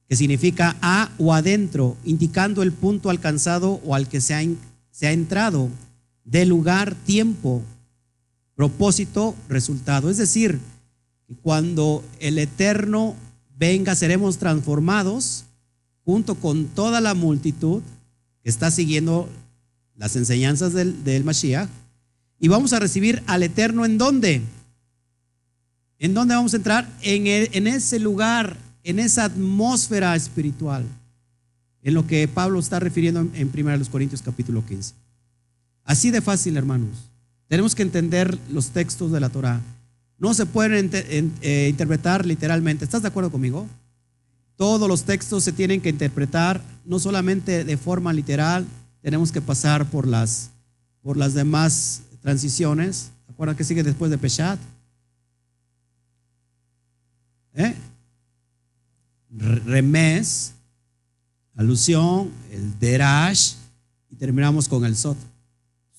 que 0.09 0.17
significa 0.17 0.77
a 0.83 1.13
o 1.19 1.33
adentro, 1.33 1.97
indicando 2.05 2.65
el 2.65 2.73
punto 2.73 3.11
alcanzado 3.11 3.81
o 3.85 3.95
al 3.95 4.09
que 4.09 4.21
se 4.21 4.35
ha, 4.35 4.41
se 4.91 5.07
ha 5.07 5.13
entrado, 5.13 5.69
de 6.25 6.45
lugar, 6.47 6.97
tiempo, 6.97 7.63
propósito, 8.57 9.37
resultado. 9.49 10.11
Es 10.11 10.17
decir, 10.17 10.59
cuando 11.43 12.03
el 12.19 12.39
Eterno 12.39 13.15
venga, 13.57 13.95
seremos 13.95 14.39
transformados 14.39 15.45
junto 16.05 16.35
con 16.35 16.65
toda 16.67 17.01
la 17.01 17.15
multitud 17.15 17.83
que 18.43 18.51
está 18.51 18.73
siguiendo 18.73 19.29
las 20.01 20.17
enseñanzas 20.17 20.73
del, 20.73 21.05
del 21.05 21.25
Mashiach, 21.25 21.69
y 22.41 22.49
vamos 22.49 22.73
a 22.73 22.81
recibir 22.81 23.23
al 23.27 23.43
Eterno 23.43 23.85
en 23.85 23.99
dónde? 23.99 24.41
¿En 25.99 26.15
dónde 26.15 26.35
vamos 26.35 26.55
a 26.55 26.57
entrar? 26.57 26.89
En, 27.03 27.27
en 27.27 27.67
ese 27.67 27.99
lugar, 27.99 28.57
en 28.83 28.99
esa 28.99 29.25
atmósfera 29.25 30.17
espiritual, 30.17 30.87
en 31.83 31.93
lo 31.93 32.07
que 32.07 32.27
Pablo 32.29 32.59
está 32.59 32.81
refiriendo 32.81 33.21
en, 33.21 33.31
en 33.35 33.51
1 33.55 33.85
Corintios 33.91 34.23
capítulo 34.23 34.65
15. 34.65 34.95
Así 35.85 36.11
de 36.11 36.23
fácil, 36.23 36.57
hermanos. 36.57 37.11
Tenemos 37.47 37.75
que 37.75 37.83
entender 37.83 38.39
los 38.51 38.71
textos 38.71 39.13
de 39.13 39.21
la 39.21 39.29
Torah. 39.29 39.61
No 40.17 40.33
se 40.33 40.47
pueden 40.47 40.89
eh, 40.93 41.67
interpretar 41.69 42.25
literalmente. 42.25 42.87
¿Estás 42.87 43.03
de 43.03 43.09
acuerdo 43.09 43.31
conmigo? 43.31 43.67
Todos 44.57 44.89
los 44.89 45.05
textos 45.05 45.45
se 45.45 45.53
tienen 45.53 45.83
que 45.83 45.91
interpretar 45.91 46.63
no 46.87 46.99
solamente 46.99 47.65
de 47.65 47.77
forma 47.77 48.15
literal, 48.15 48.67
tenemos 49.03 49.33
que 49.33 49.41
pasar 49.41 49.87
por 49.87 50.07
las, 50.07 50.51
por 51.03 51.17
las 51.17 51.35
demás 51.35 52.03
transiciones. 52.23 53.11
¿Acuerdan 53.29 53.57
que 53.57 53.65
sigue 53.65 53.83
después 53.83 54.11
de 54.11 54.19
Peshat? 54.19 54.59
¿Eh? 57.55 57.75
Remes, 59.31 60.53
alusión, 61.57 62.31
el 62.51 62.79
Derash, 62.79 63.55
y 64.11 64.17
terminamos 64.17 64.69
con 64.69 64.85
el 64.85 64.97
Sot. 64.97 65.17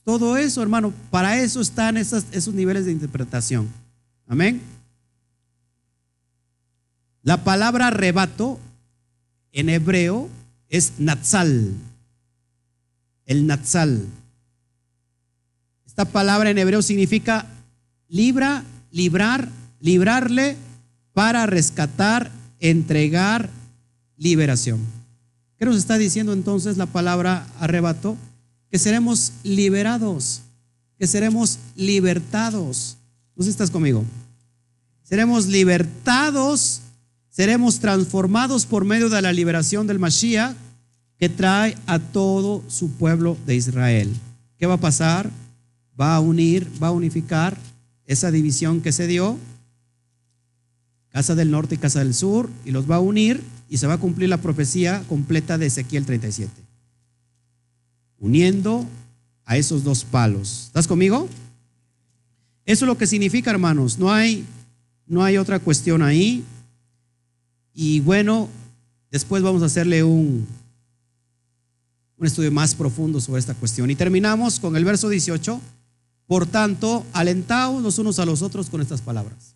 Todo 0.03 0.38
eso, 0.38 0.61
hermano, 0.61 0.94
para 1.10 1.40
eso 1.40 1.61
están 1.61 1.98
esos 1.98 2.53
niveles 2.53 2.86
de 2.86 2.91
interpretación. 2.91 3.69
Amén. 4.28 4.61
La 7.23 7.44
palabra 7.44 7.88
arrebato 7.88 8.60
en 9.52 9.69
hebreo 9.69 10.28
es 10.69 10.94
natsal. 10.98 11.76
El 13.32 13.48
natsal. 13.48 14.06
Esta 15.86 16.03
palabra 16.03 16.49
en 16.49 16.58
hebreo 16.58 16.82
significa 16.82 17.45
libra, 18.10 18.66
librar, 18.91 19.48
librarle 19.80 20.58
para 21.14 21.45
rescatar, 21.45 22.30
entregar, 22.60 23.49
liberación. 24.18 24.82
¿Qué 25.58 25.64
nos 25.64 25.78
está 25.78 25.98
diciendo 25.98 26.34
entonces 26.34 26.76
la 26.76 26.88
palabra 26.88 27.48
arrebato? 27.62 28.18
Que 28.70 28.78
seremos 28.78 29.32
liberados, 29.44 30.41
que 30.99 31.08
seremos 31.08 31.58
libertados. 31.78 32.98
¿No 33.38 33.44
sé 33.44 33.48
si 33.48 33.52
estás 33.52 33.72
conmigo? 33.72 34.03
Seremos 35.03 35.48
libertados, 35.48 36.82
seremos 37.30 37.80
transformados 37.80 38.66
por 38.66 38.84
medio 38.84 39.08
de 39.08 39.22
la 39.22 39.32
liberación 39.32 39.88
del 39.88 39.99
Mashiach 39.99 40.53
que 41.22 41.30
trae 41.30 41.77
a 41.85 41.99
todo 41.99 42.64
su 42.68 42.93
pueblo 42.93 43.38
de 43.45 43.53
Israel. 43.53 44.11
¿Qué 44.57 44.65
va 44.65 44.73
a 44.73 44.80
pasar? 44.80 45.30
Va 45.99 46.15
a 46.15 46.19
unir, 46.19 46.68
va 46.81 46.88
a 46.88 46.91
unificar 46.91 47.56
esa 48.07 48.31
división 48.31 48.81
que 48.81 48.91
se 48.91 49.06
dio, 49.06 49.38
casa 51.10 51.35
del 51.35 51.52
norte 51.52 51.76
y 51.76 51.77
casa 51.77 51.99
del 51.99 52.15
sur, 52.15 52.49
y 52.65 52.72
los 52.72 52.89
va 52.89 52.95
a 52.95 53.02
unir 53.02 53.39
y 53.69 53.77
se 53.77 53.85
va 53.85 53.93
a 53.93 53.98
cumplir 53.99 54.30
la 54.30 54.41
profecía 54.41 55.03
completa 55.07 55.60
de 55.60 55.68
Ezequiel 55.68 56.07
37. 56.07 56.52
Uniendo 58.18 58.88
a 59.45 59.57
esos 59.57 59.84
dos 59.84 60.03
palos. 60.03 60.64
¿Estás 60.65 60.88
conmigo? 60.88 61.30
Eso 62.65 62.85
es 62.85 62.88
lo 62.88 62.98
que 62.98 63.06
significa, 63.06 63.52
hermanos. 63.52 63.99
No 63.99 64.11
hay, 64.11 64.43
no 65.06 65.23
hay 65.23 65.38
otra 65.38 65.60
cuestión 65.60 66.02
ahí. 66.02 66.43
Y 67.76 67.99
bueno, 67.99 68.49
después 69.11 69.43
vamos 69.43 69.61
a 69.61 69.68
hacerle 69.68 70.03
un, 70.03 70.48
un 72.22 72.27
estudio 72.27 72.52
más 72.52 72.76
profundo 72.76 73.19
sobre 73.19 73.39
esta 73.39 73.56
cuestión. 73.56 73.89
Y 73.89 73.95
terminamos 73.95 74.60
con 74.60 74.76
el 74.76 74.85
verso 74.85 75.10
18. 75.10 75.60
Por 76.27 76.45
tanto, 76.45 77.03
alentaos 77.14 77.81
los 77.81 77.98
unos 77.98 78.19
a 78.19 78.26
los 78.26 78.43
otros 78.43 78.69
con 78.69 78.80
estas 78.80 79.02
palabras. 79.02 79.56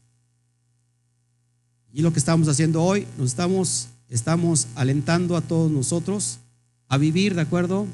Y 1.93 2.01
lo 2.01 2.11
que 2.11 2.17
estamos 2.17 2.47
haciendo 2.47 2.83
hoy, 2.83 3.05
nos 3.19 3.27
estamos 3.27 3.89
estamos 4.09 4.67
alentando 4.75 5.37
a 5.37 5.41
todos 5.41 5.71
nosotros 5.71 6.39
a 6.87 6.97
vivir 6.97 7.35
de 7.35 7.41
acuerdo 7.41 7.85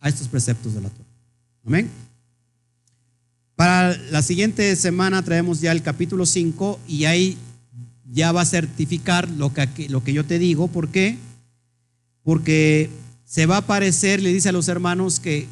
a 0.00 0.08
estos 0.08 0.26
preceptos 0.26 0.74
de 0.74 0.80
la 0.80 0.88
Torah. 0.88 1.08
Amén. 1.64 1.88
Para 3.54 3.96
la 4.10 4.22
siguiente 4.22 4.74
semana 4.74 5.22
traemos 5.22 5.60
ya 5.60 5.70
el 5.70 5.82
capítulo 5.82 6.26
5 6.26 6.80
y 6.88 7.04
ahí 7.04 7.38
ya 8.10 8.32
va 8.32 8.40
a 8.40 8.46
certificar 8.46 9.30
lo 9.30 9.54
que, 9.54 9.88
lo 9.88 10.02
que 10.02 10.12
yo 10.12 10.24
te 10.24 10.40
digo. 10.40 10.66
¿Por 10.66 10.88
qué? 10.88 11.16
Porque 12.24 12.90
se 13.34 13.46
va 13.46 13.56
a 13.56 13.58
aparecer, 13.58 14.22
le 14.22 14.32
dice 14.32 14.48
a 14.48 14.52
los 14.52 14.68
hermanos 14.68 15.18
que, 15.18 15.48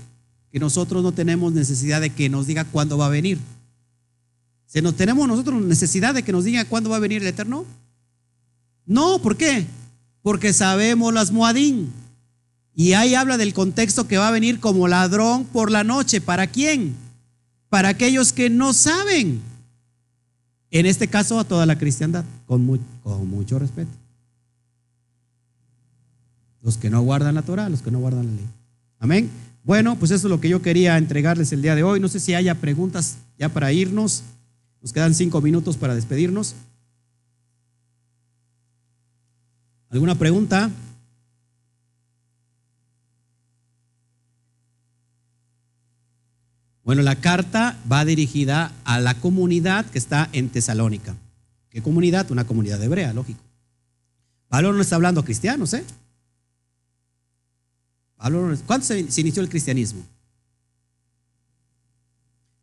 que 0.53 0.61
nosotros 0.61 1.03
no 1.03 1.11
tenemos 1.11 1.53
necesidad 1.53 2.01
de 2.01 2.11
que 2.11 2.29
nos 2.29 2.47
diga 2.47 2.65
cuándo 2.65 2.97
va 2.97 3.07
a 3.07 3.09
venir. 3.09 3.41
¿Se 4.67 4.81
nos, 4.81 4.95
¿Tenemos 4.95 5.27
nosotros 5.27 5.61
necesidad 5.61 6.15
de 6.15 6.23
que 6.23 6.31
nos 6.31 6.45
diga 6.45 6.65
cuándo 6.65 6.91
va 6.91 6.99
a 6.99 7.01
venir 7.01 7.23
el 7.23 7.27
Eterno? 7.27 7.65
No, 8.87 9.19
¿por 9.19 9.37
qué? 9.37 9.67
Porque 10.23 10.53
sabemos 10.53 11.13
las 11.13 11.33
Moadín. 11.33 11.93
Y 12.73 12.93
ahí 12.93 13.17
habla 13.17 13.37
del 13.37 13.53
contexto 13.53 14.07
que 14.07 14.17
va 14.17 14.29
a 14.29 14.31
venir 14.31 14.61
como 14.61 14.87
ladrón 14.87 15.45
por 15.45 15.73
la 15.73 15.83
noche. 15.83 16.21
¿Para 16.21 16.47
quién? 16.47 16.95
Para 17.69 17.89
aquellos 17.89 18.33
que 18.33 18.49
no 18.49 18.75
saben. 18.75 19.43
En 20.71 20.87
este 20.87 21.09
caso 21.09 21.37
a 21.41 21.43
toda 21.43 21.67
la 21.67 21.77
cristiandad, 21.77 22.25
con 22.47 22.65
mucho 22.65 23.59
respeto. 23.59 24.02
Los 26.63 26.77
que 26.77 26.91
no 26.91 27.03
guardan 27.03 27.35
la 27.35 27.43
Torah, 27.43 27.69
los 27.69 27.83
que 27.83 27.91
no 27.91 27.99
guardan 27.99 28.27
la 28.27 28.33
ley. 28.33 28.49
Amén. 28.99 29.31
Bueno, 29.65 29.97
pues 29.97 30.11
eso 30.11 30.27
es 30.27 30.31
lo 30.31 30.41
que 30.41 30.49
yo 30.49 30.63
quería 30.63 30.97
entregarles 30.97 31.53
el 31.53 31.63
día 31.63 31.75
de 31.75 31.83
hoy. 31.83 32.01
No 32.01 32.09
sé 32.09 32.21
si 32.21 32.35
haya 32.35 32.55
preguntas 32.57 33.19
ya 33.39 33.49
para 33.49 33.73
irnos. 33.73 34.23
Nos 34.81 34.93
quedan 34.93 35.15
cinco 35.15 35.41
minutos 35.41 35.77
para 35.77 35.95
despedirnos. 35.95 36.55
¿Alguna 39.91 40.15
pregunta? 40.15 40.71
Bueno, 46.85 47.03
la 47.03 47.17
carta 47.17 47.79
va 47.91 48.05
dirigida 48.05 48.73
a 48.85 48.99
la 48.99 49.15
comunidad 49.15 49.87
que 49.87 49.99
está 49.99 50.29
en 50.33 50.49
Tesalónica. 50.49 51.15
¿Qué 51.71 51.81
comunidad? 51.81 52.31
Una 52.31 52.45
comunidad 52.45 52.83
hebrea, 52.83 53.13
lógico. 53.13 53.41
Pablo 54.49 54.73
no 54.73 54.83
está 54.83 54.97
hablando 54.97 55.21
a 55.21 55.25
cristianos, 55.25 55.73
¿eh? 55.75 55.85
¿Cuándo 58.67 58.87
se, 58.87 59.01
inició 59.01 59.43
el 59.43 59.49
cristianismo? 59.49 60.03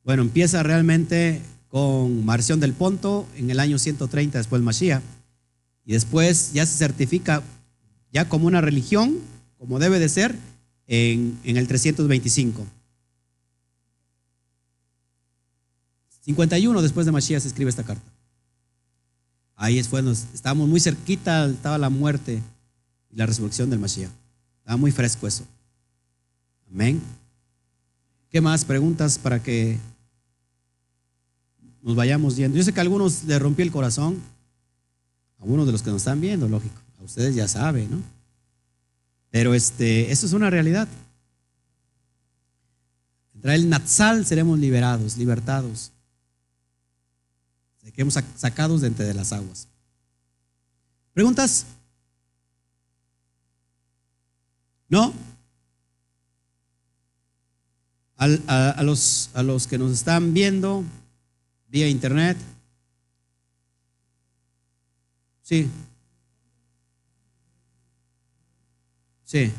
Bueno, 0.05 0.21
empieza 0.21 0.63
realmente 0.63 1.41
con 1.67 2.25
Marción 2.25 2.61
del 2.61 2.73
Ponto 2.73 3.27
en 3.35 3.49
el 3.51 3.59
año 3.59 3.77
130 3.77 4.37
después 4.37 4.59
del 4.59 4.65
Mashiach 4.65 5.03
y 5.85 5.93
después 5.93 6.53
ya 6.53 6.65
se 6.65 6.77
certifica 6.77 7.43
ya 8.13 8.29
como 8.29 8.47
una 8.47 8.61
religión, 8.61 9.17
como 9.57 9.79
debe 9.79 9.99
de 9.99 10.07
ser, 10.07 10.35
en, 10.87 11.37
el 11.43 11.67
325. 11.67 12.65
51 16.21 16.81
después 16.81 17.05
de 17.05 17.11
Mashiach 17.11 17.41
se 17.41 17.49
escribe 17.49 17.69
esta 17.69 17.83
carta. 17.83 18.09
Ahí 19.55 19.77
es 19.77 19.89
cuando 19.89 20.11
estábamos 20.11 20.69
muy 20.69 20.79
cerquita, 20.79 21.45
estaba 21.47 21.77
la 21.77 21.89
muerte 21.89 22.41
y 23.11 23.15
la 23.17 23.25
resurrección 23.25 23.69
del 23.69 23.79
Mashiach. 23.79 24.18
Estaba 24.69 24.81
muy 24.81 24.91
fresco 24.91 25.25
eso. 25.25 25.43
Amén. 26.69 27.01
¿Qué 28.29 28.39
más 28.39 28.63
preguntas 28.63 29.17
para 29.17 29.41
que 29.41 29.79
nos 31.81 31.95
vayamos 31.95 32.35
yendo? 32.35 32.55
Yo 32.55 32.63
sé 32.63 32.71
que 32.71 32.79
a 32.79 32.83
algunos 32.83 33.23
le 33.23 33.39
rompí 33.39 33.63
el 33.63 33.71
corazón. 33.71 34.21
A 35.39 35.43
uno 35.45 35.65
de 35.65 35.71
los 35.71 35.81
que 35.81 35.89
nos 35.89 36.03
están 36.03 36.21
viendo, 36.21 36.47
lógico. 36.47 36.79
A 36.99 37.03
ustedes 37.03 37.33
ya 37.33 37.47
saben, 37.47 37.89
¿no? 37.89 37.97
Pero 39.31 39.55
este, 39.55 40.11
eso 40.11 40.27
es 40.27 40.33
una 40.33 40.51
realidad. 40.51 40.87
Entre 43.33 43.55
el 43.55 43.69
Natsal 43.69 44.23
seremos 44.23 44.59
liberados, 44.59 45.17
libertados. 45.17 45.91
Seremos 47.81 48.19
sacados 48.35 48.81
de 48.81 48.87
entre 48.89 49.05
de 49.05 49.15
las 49.15 49.33
aguas. 49.33 49.67
¿Preguntas? 51.15 51.65
¿No? 54.89 55.13
a, 58.17 58.83
los, 58.83 59.29
a 59.33 59.43
los 59.43 59.65
que 59.65 59.77
nos 59.77 59.93
están 59.93 60.33
viendo 60.33 60.83
vía 61.69 61.87
internet, 61.87 62.37
Sí. 65.49 65.67
Sí. 69.23 69.51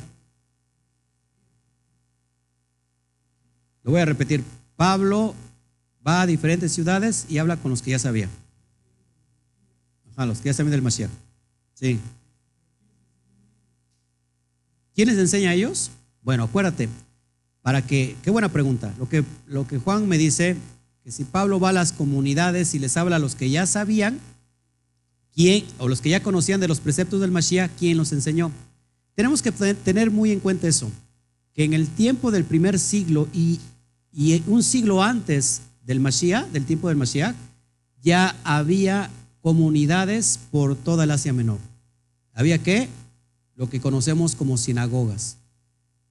Lo 3.82 3.90
voy 3.90 4.00
a 4.00 4.04
repetir. 4.04 4.44
Pablo 4.76 5.34
va 6.06 6.22
a 6.22 6.26
diferentes 6.26 6.70
ciudades 6.70 7.26
y 7.28 7.38
habla 7.38 7.56
con 7.56 7.72
los 7.72 7.82
que 7.82 7.90
ya 7.90 7.98
sabía. 7.98 8.28
Ajá, 10.12 10.26
los 10.26 10.38
que 10.38 10.46
ya 10.50 10.54
sabían 10.54 10.70
del 10.70 10.82
Mashiach. 10.82 11.10
Sí. 11.74 11.98
¿Quién 15.00 15.08
les 15.08 15.18
enseña 15.18 15.48
a 15.48 15.54
ellos? 15.54 15.90
Bueno, 16.20 16.44
acuérdate, 16.44 16.86
para 17.62 17.80
que, 17.80 18.18
qué 18.22 18.30
buena 18.30 18.50
pregunta. 18.50 18.94
Lo 18.98 19.08
que, 19.08 19.24
lo 19.46 19.66
que 19.66 19.78
Juan 19.78 20.06
me 20.06 20.18
dice, 20.18 20.58
que 21.02 21.10
si 21.10 21.24
Pablo 21.24 21.58
va 21.58 21.70
a 21.70 21.72
las 21.72 21.94
comunidades 21.94 22.74
y 22.74 22.78
les 22.78 22.98
habla 22.98 23.16
a 23.16 23.18
los 23.18 23.34
que 23.34 23.48
ya 23.48 23.64
sabían, 23.64 24.20
¿Quién, 25.34 25.64
o 25.78 25.88
los 25.88 26.02
que 26.02 26.10
ya 26.10 26.22
conocían 26.22 26.60
de 26.60 26.68
los 26.68 26.80
preceptos 26.80 27.22
del 27.22 27.30
Mashiach, 27.30 27.70
quién 27.78 27.96
los 27.96 28.12
enseñó? 28.12 28.52
Tenemos 29.14 29.40
que 29.40 29.52
tener 29.52 30.10
muy 30.10 30.32
en 30.32 30.40
cuenta 30.40 30.68
eso, 30.68 30.90
que 31.54 31.64
en 31.64 31.72
el 31.72 31.88
tiempo 31.88 32.30
del 32.30 32.44
primer 32.44 32.78
siglo 32.78 33.26
y, 33.32 33.58
y 34.12 34.42
un 34.48 34.62
siglo 34.62 35.02
antes 35.02 35.62
del 35.82 35.98
Mashiach, 35.98 36.46
del 36.48 36.66
tiempo 36.66 36.88
del 36.88 36.98
Mashiach, 36.98 37.34
ya 38.02 38.36
había 38.44 39.08
comunidades 39.40 40.38
por 40.50 40.76
toda 40.76 41.04
el 41.04 41.10
Asia 41.10 41.32
Menor. 41.32 41.58
¿Había 42.34 42.58
qué? 42.58 42.90
Lo 43.60 43.68
que 43.68 43.78
conocemos 43.78 44.34
como 44.34 44.56
sinagogas. 44.56 45.36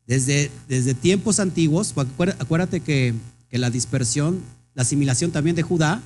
Desde, 0.05 0.51
desde 0.67 0.93
tiempos 0.93 1.39
antiguos, 1.39 1.95
acuérdate 2.37 2.79
que, 2.79 3.15
que 3.49 3.57
la 3.57 3.71
dispersión, 3.71 4.39
la 4.75 4.83
asimilación 4.83 5.31
también 5.31 5.55
de 5.55 5.63
Judá, 5.63 5.99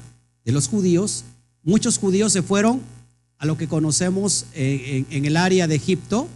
de 0.45 0.53
los 0.53 0.69
judíos, 0.69 1.25
muchos 1.61 1.97
judíos 1.97 2.31
se 2.31 2.43
fueron 2.43 2.79
a 3.39 3.45
lo 3.45 3.57
que 3.57 3.67
conocemos 3.67 4.45
en, 4.53 5.25
el 5.25 5.35
área 5.35 5.67
de 5.67 5.75
Egipto, 5.75 6.29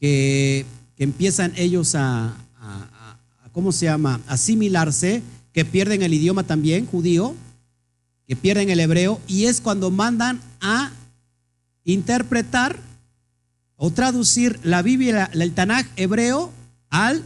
que, 0.00 0.66
empiezan 0.98 1.52
ellos 1.56 1.94
a, 1.94 2.36
¿cómo 3.52 3.70
se 3.70 3.86
llama? 3.86 4.20
Asimilarse, 4.26 5.22
que 5.52 5.64
pierden 5.64 6.02
el 6.02 6.12
idioma 6.12 6.42
también 6.42 6.84
judío, 6.84 7.36
que 8.26 8.34
pierden 8.34 8.70
el 8.70 8.80
hebreo, 8.80 9.20
y 9.28 9.44
es 9.44 9.60
cuando 9.60 9.92
mandan 9.92 10.40
a 10.60 10.90
interpretar 11.84 12.89
o 13.82 13.90
traducir 13.90 14.60
la 14.62 14.82
Biblia, 14.82 15.30
el 15.32 15.52
Tanaj 15.52 15.86
hebreo 15.96 16.52
al 16.90 17.24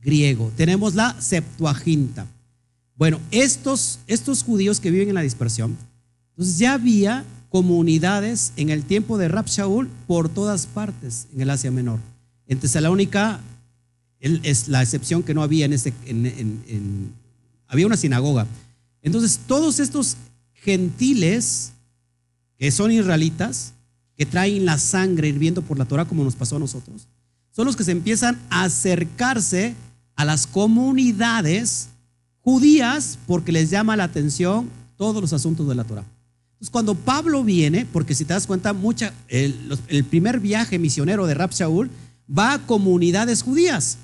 griego. 0.00 0.50
Tenemos 0.56 0.94
la 0.94 1.20
Septuaginta. 1.20 2.26
Bueno, 2.96 3.20
estos, 3.30 3.98
judíos 4.46 4.80
que 4.80 4.90
viven 4.90 5.10
en 5.10 5.14
la 5.14 5.20
dispersión, 5.20 5.76
entonces 6.30 6.58
ya 6.58 6.72
había 6.72 7.26
comunidades 7.50 8.54
en 8.56 8.70
el 8.70 8.84
tiempo 8.84 9.18
de 9.18 9.28
Rab 9.28 9.44
Shaul 9.44 9.90
por 10.06 10.30
todas 10.30 10.66
partes 10.66 11.26
en 11.34 11.42
el 11.42 11.50
Asia 11.50 11.70
Menor. 11.70 11.98
En 12.46 12.58
Tesalónica 12.58 13.40
es 14.20 14.68
la 14.68 14.80
excepción 14.80 15.22
que 15.22 15.34
no 15.34 15.42
había 15.42 15.66
en 15.66 15.74
ese, 15.74 15.92
había 17.66 17.86
una 17.86 17.98
sinagoga. 17.98 18.46
Entonces 19.02 19.38
todos 19.46 19.78
estos 19.80 20.16
gentiles 20.54 21.72
que 22.56 22.70
son 22.70 22.90
israelitas, 22.90 23.74
que 24.20 24.26
traen 24.26 24.66
la 24.66 24.76
sangre 24.76 25.28
hirviendo 25.28 25.62
por 25.62 25.78
la 25.78 25.86
Torah 25.86 26.04
como 26.04 26.22
nos 26.22 26.36
pasó 26.36 26.56
a 26.56 26.58
nosotros, 26.58 27.08
son 27.52 27.64
los 27.64 27.74
que 27.74 27.84
se 27.84 27.92
empiezan 27.92 28.38
a 28.50 28.64
acercarse 28.64 29.74
a 30.14 30.26
las 30.26 30.46
comunidades 30.46 31.88
judías 32.42 33.18
porque 33.26 33.50
les 33.50 33.70
llama 33.70 33.96
la 33.96 34.04
atención 34.04 34.68
todos 34.98 35.22
los 35.22 35.32
asuntos 35.32 35.66
de 35.66 35.74
la 35.74 35.84
Torah. 35.84 36.04
Entonces, 36.52 36.68
cuando 36.68 36.94
Pablo 36.94 37.42
viene, 37.44 37.86
porque 37.90 38.14
si 38.14 38.26
te 38.26 38.34
das 38.34 38.46
cuenta, 38.46 38.74
mucha, 38.74 39.14
el, 39.28 39.54
primer 40.10 40.38
viaje 40.38 40.78
misionero 40.78 41.26
de 41.26 41.32
Rab 41.32 41.52
Shaul 41.52 41.88
va 42.28 42.52
a 42.52 42.66
comunidades 42.66 43.40
judías. 43.40 43.96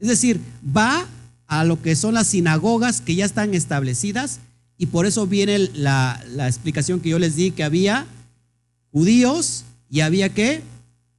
Es 0.00 0.08
decir, 0.08 0.40
va 0.76 1.06
a 1.46 1.62
lo 1.62 1.80
que 1.80 1.94
son 1.94 2.14
las 2.14 2.26
sinagogas 2.26 3.00
que 3.00 3.14
ya 3.14 3.24
están 3.24 3.54
establecidas 3.54 4.40
y 4.76 4.86
por 4.86 5.06
eso 5.06 5.28
viene 5.28 5.60
la, 5.74 6.20
la 6.34 6.48
explicación 6.48 6.98
que 6.98 7.10
yo 7.10 7.20
les 7.20 7.36
di, 7.36 7.52
que 7.52 7.62
había 7.62 8.08
judíos 8.92 9.64
y 9.88 10.00
había 10.00 10.28
que 10.28 10.62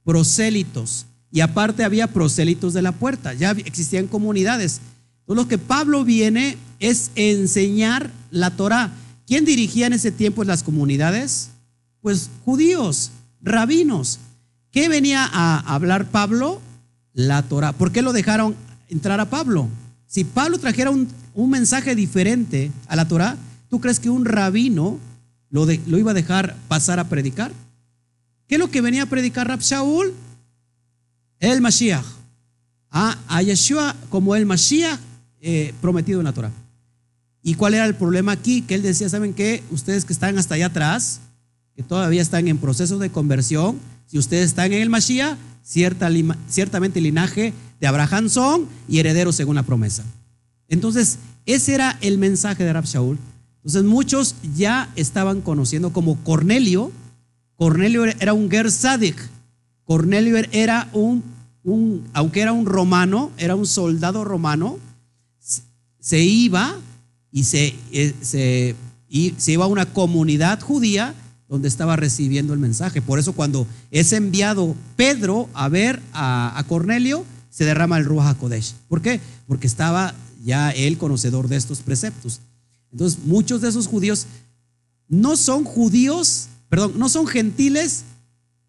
prosélitos. 0.04 1.06
Y 1.30 1.40
aparte 1.40 1.84
había 1.84 2.06
prosélitos 2.08 2.74
de 2.74 2.82
la 2.82 2.92
puerta, 2.92 3.32
ya 3.34 3.52
existían 3.52 4.06
comunidades. 4.06 4.80
Entonces 5.20 5.44
lo 5.44 5.48
que 5.48 5.58
Pablo 5.58 6.04
viene 6.04 6.58
es 6.78 7.10
enseñar 7.14 8.10
la 8.30 8.50
Torah. 8.50 8.92
¿Quién 9.26 9.44
dirigía 9.44 9.86
en 9.86 9.94
ese 9.94 10.12
tiempo 10.12 10.44
las 10.44 10.62
comunidades? 10.62 11.50
Pues 12.00 12.28
judíos, 12.44 13.12
rabinos. 13.40 14.18
¿Qué 14.70 14.88
venía 14.88 15.28
a 15.30 15.58
hablar 15.74 16.10
Pablo? 16.10 16.60
La 17.14 17.42
Torah. 17.42 17.72
¿Por 17.72 17.92
qué 17.92 18.02
lo 18.02 18.12
dejaron 18.12 18.56
entrar 18.88 19.20
a 19.20 19.30
Pablo? 19.30 19.68
Si 20.06 20.24
Pablo 20.24 20.58
trajera 20.58 20.90
un, 20.90 21.08
mensaje 21.48 21.94
diferente 21.94 22.70
a 22.88 22.96
la 22.96 23.08
Torah, 23.08 23.36
¿tú 23.70 23.80
crees 23.80 24.00
que 24.00 24.10
un 24.10 24.26
rabino 24.26 24.98
lo, 25.52 25.64
lo, 25.64 25.98
iba 25.98 26.10
a 26.10 26.14
dejar 26.14 26.56
pasar 26.66 26.98
a 26.98 27.08
predicar? 27.08 27.52
¿Qué 28.48 28.56
es 28.56 28.58
lo 28.58 28.70
que 28.70 28.80
venía 28.80 29.04
a 29.04 29.06
predicar 29.06 29.46
Rab 29.46 29.60
Shaul? 29.60 30.12
el 31.42 31.60
Mashiach, 31.60 32.04
a, 32.90 33.42
Yeshua 33.42 33.96
como 34.10 34.36
el 34.36 34.46
Mashiach 34.46 34.98
eh, 35.40 35.74
prometido 35.80 36.20
en 36.20 36.24
la 36.24 36.32
Torah. 36.32 36.52
¿Y 37.42 37.54
cuál 37.54 37.74
era 37.74 37.84
el 37.84 37.96
problema 37.96 38.30
aquí? 38.30 38.62
Que 38.62 38.76
él 38.76 38.82
decía, 38.82 39.08
¿saben 39.08 39.34
qué? 39.34 39.64
Ustedes 39.72 40.04
que 40.04 40.12
están 40.12 40.38
hasta 40.38 40.54
allá 40.54 40.66
atrás, 40.66 41.20
que 41.74 41.82
todavía 41.82 42.22
están 42.22 42.46
en 42.46 42.58
proceso 42.58 42.98
de 42.98 43.10
conversión, 43.10 43.80
si 44.06 44.18
ustedes 44.18 44.46
están 44.46 44.72
en 44.72 44.82
el 44.82 44.88
Mashiach, 44.88 45.36
cierta, 45.64 46.08
ciertamente 46.48 47.00
el 47.00 47.04
linaje 47.04 47.52
de 47.80 47.86
Abraham 47.88 48.28
son 48.28 48.68
y 48.88 49.00
herederos 49.00 49.34
según 49.34 49.56
la 49.56 49.64
promesa. 49.64 50.04
Entonces, 50.68 51.18
ese 51.44 51.74
era 51.74 51.98
el 52.02 52.18
mensaje 52.18 52.62
de 52.62 52.72
Rab 52.72 52.84
Shaul. 52.84 53.18
Entonces, 53.64 53.84
muchos 53.84 54.34
ya 54.56 54.90
estaban 54.96 55.40
conociendo 55.40 55.92
como 55.92 56.16
Cornelio. 56.24 56.90
Cornelio 57.56 58.04
era 58.04 58.32
un 58.32 58.50
Ger 58.50 58.68
Cornelio 59.84 60.36
era 60.52 60.88
un, 60.92 61.22
un, 61.62 62.04
aunque 62.12 62.40
era 62.40 62.52
un 62.52 62.66
romano, 62.66 63.30
era 63.38 63.54
un 63.54 63.66
soldado 63.66 64.24
romano, 64.24 64.78
se 66.00 66.20
iba 66.20 66.76
y 67.30 67.44
se, 67.44 67.74
eh, 67.92 68.74
y 69.08 69.34
se 69.36 69.52
iba 69.52 69.64
a 69.64 69.68
una 69.68 69.86
comunidad 69.86 70.60
judía 70.60 71.14
donde 71.48 71.68
estaba 71.68 71.96
recibiendo 71.96 72.54
el 72.54 72.58
mensaje. 72.58 73.02
Por 73.02 73.18
eso 73.18 73.34
cuando 73.34 73.66
es 73.90 74.12
enviado 74.12 74.74
Pedro 74.96 75.48
a 75.52 75.68
ver 75.68 76.00
a, 76.12 76.64
Cornelio, 76.66 77.24
se 77.50 77.64
derrama 77.64 77.98
el 77.98 78.06
Ruach 78.06 78.28
HaKodesh. 78.28 78.72
¿Por 78.88 79.02
qué? 79.02 79.20
Porque 79.46 79.66
estaba 79.66 80.14
ya 80.42 80.70
él 80.70 80.96
conocedor 80.96 81.48
de 81.48 81.56
estos 81.56 81.80
preceptos. 81.80 82.40
Entonces, 82.92 83.24
muchos 83.24 83.62
de 83.62 83.68
esos 83.68 83.86
judíos 83.86 84.26
no 85.08 85.36
son 85.36 85.64
judíos, 85.64 86.48
perdón, 86.68 86.92
no 86.96 87.08
son 87.08 87.26
gentiles 87.26 88.04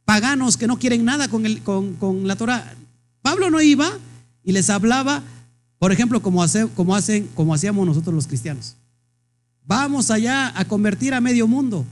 paganos 0.05 0.57
que 0.57 0.67
no 0.67 0.79
quieren 0.79 1.05
nada 1.05 1.27
con, 1.27 1.45
el, 1.45 1.61
con, 1.61 2.27
la 2.27 2.35
Torah. 2.35 2.73
Pablo 3.21 3.49
no 3.49 3.61
iba 3.61 3.89
y 4.43 4.51
les 4.51 4.69
hablaba, 4.69 5.23
por 5.77 5.91
ejemplo, 5.91 6.21
como, 6.21 6.43
hace, 6.43 6.67
como, 6.69 6.95
hacen, 6.95 7.29
como 7.35 7.53
hacíamos 7.53 7.85
nosotros 7.85 8.13
los 8.13 8.27
cristianos. 8.27 8.75
Vamos 9.65 10.11
allá 10.11 10.57
a 10.57 10.65
convertir 10.65 11.13
a 11.13 11.21
medio 11.21 11.47
mundo. 11.47 11.85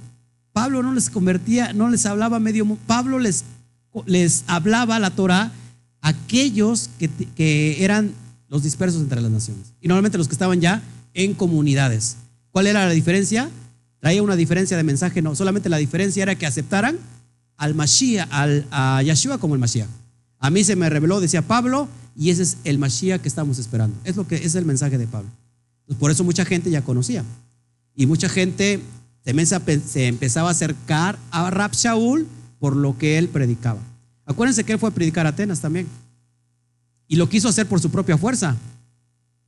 Pablo 0.51 0.83
no 0.83 0.93
les 0.93 1.09
convertía, 1.09 1.71
no 1.71 1.89
les 1.89 2.05
hablaba 2.05 2.37
a 2.37 2.41
medio 2.41 2.65
mundo. 2.65 2.83
Pablo 2.85 3.19
les, 3.19 3.45
les 4.05 4.43
hablaba 4.47 4.99
la 4.99 5.11
Torah 5.11 5.51
a 6.01 6.09
aquellos 6.09 6.89
que, 6.99 7.09
que 7.09 7.83
eran 7.83 8.11
los 8.49 8.63
dispersos 8.63 9.01
entre 9.01 9.21
las 9.21 9.31
naciones. 9.31 9.73
Y 9.79 9.87
normalmente 9.87 10.17
los 10.17 10.27
que 10.27 10.33
estaban 10.33 10.59
ya 10.59 10.83
en 11.13 11.33
comunidades. 11.33 12.17
¿Cuál 12.51 12.67
era 12.67 12.85
la 12.85 12.91
diferencia? 12.91 13.49
Traía 13.99 14.23
una 14.23 14.35
diferencia 14.35 14.77
de 14.77 14.83
mensaje, 14.83 15.21
no, 15.21 15.35
solamente 15.35 15.69
la 15.69 15.77
diferencia 15.77 16.23
era 16.23 16.35
que 16.35 16.45
aceptaran 16.45 16.97
al 17.57 17.75
Mashiach, 17.75 18.27
al, 18.31 18.67
a 18.71 19.01
Yeshua 19.03 19.37
como 19.37 19.53
el 19.53 19.59
Mashiach. 19.59 19.87
A 20.39 20.49
mí 20.49 20.63
se 20.63 20.75
me 20.75 20.89
reveló, 20.89 21.21
decía 21.21 21.43
Pablo, 21.43 21.87
y 22.15 22.31
ese 22.31 22.43
es 22.43 22.57
el 22.63 22.79
Mashiach 22.79 23.21
que 23.21 23.27
estamos 23.27 23.59
esperando. 23.59 23.95
Es 24.03 24.15
lo 24.15 24.27
que 24.27 24.35
es 24.35 24.55
el 24.55 24.65
mensaje 24.65 24.97
de 24.97 25.07
Pablo. 25.07 25.29
por 25.99 26.09
eso 26.09 26.23
mucha 26.23 26.45
gente 26.45 26.71
ya 26.71 26.81
conocía. 26.81 27.23
Y 27.95 28.07
mucha 28.07 28.27
gente 28.27 28.81
se 29.23 30.07
empezaba 30.07 30.49
a 30.49 30.51
acercar 30.51 31.19
a 31.29 31.49
Rab 31.51 31.73
Shaul 31.73 32.27
por 32.59 32.75
lo 32.75 32.97
que 32.97 33.17
él 33.17 33.27
predicaba. 33.27 33.79
Acuérdense 34.25 34.63
que 34.63 34.73
él 34.73 34.79
fue 34.79 34.89
a 34.89 34.93
predicar 34.93 35.25
a 35.25 35.29
Atenas 35.29 35.59
también. 35.59 35.87
Y 37.07 37.17
lo 37.17 37.27
quiso 37.27 37.49
hacer 37.49 37.67
por 37.67 37.79
su 37.79 37.89
propia 37.89 38.17
fuerza. 38.17 38.55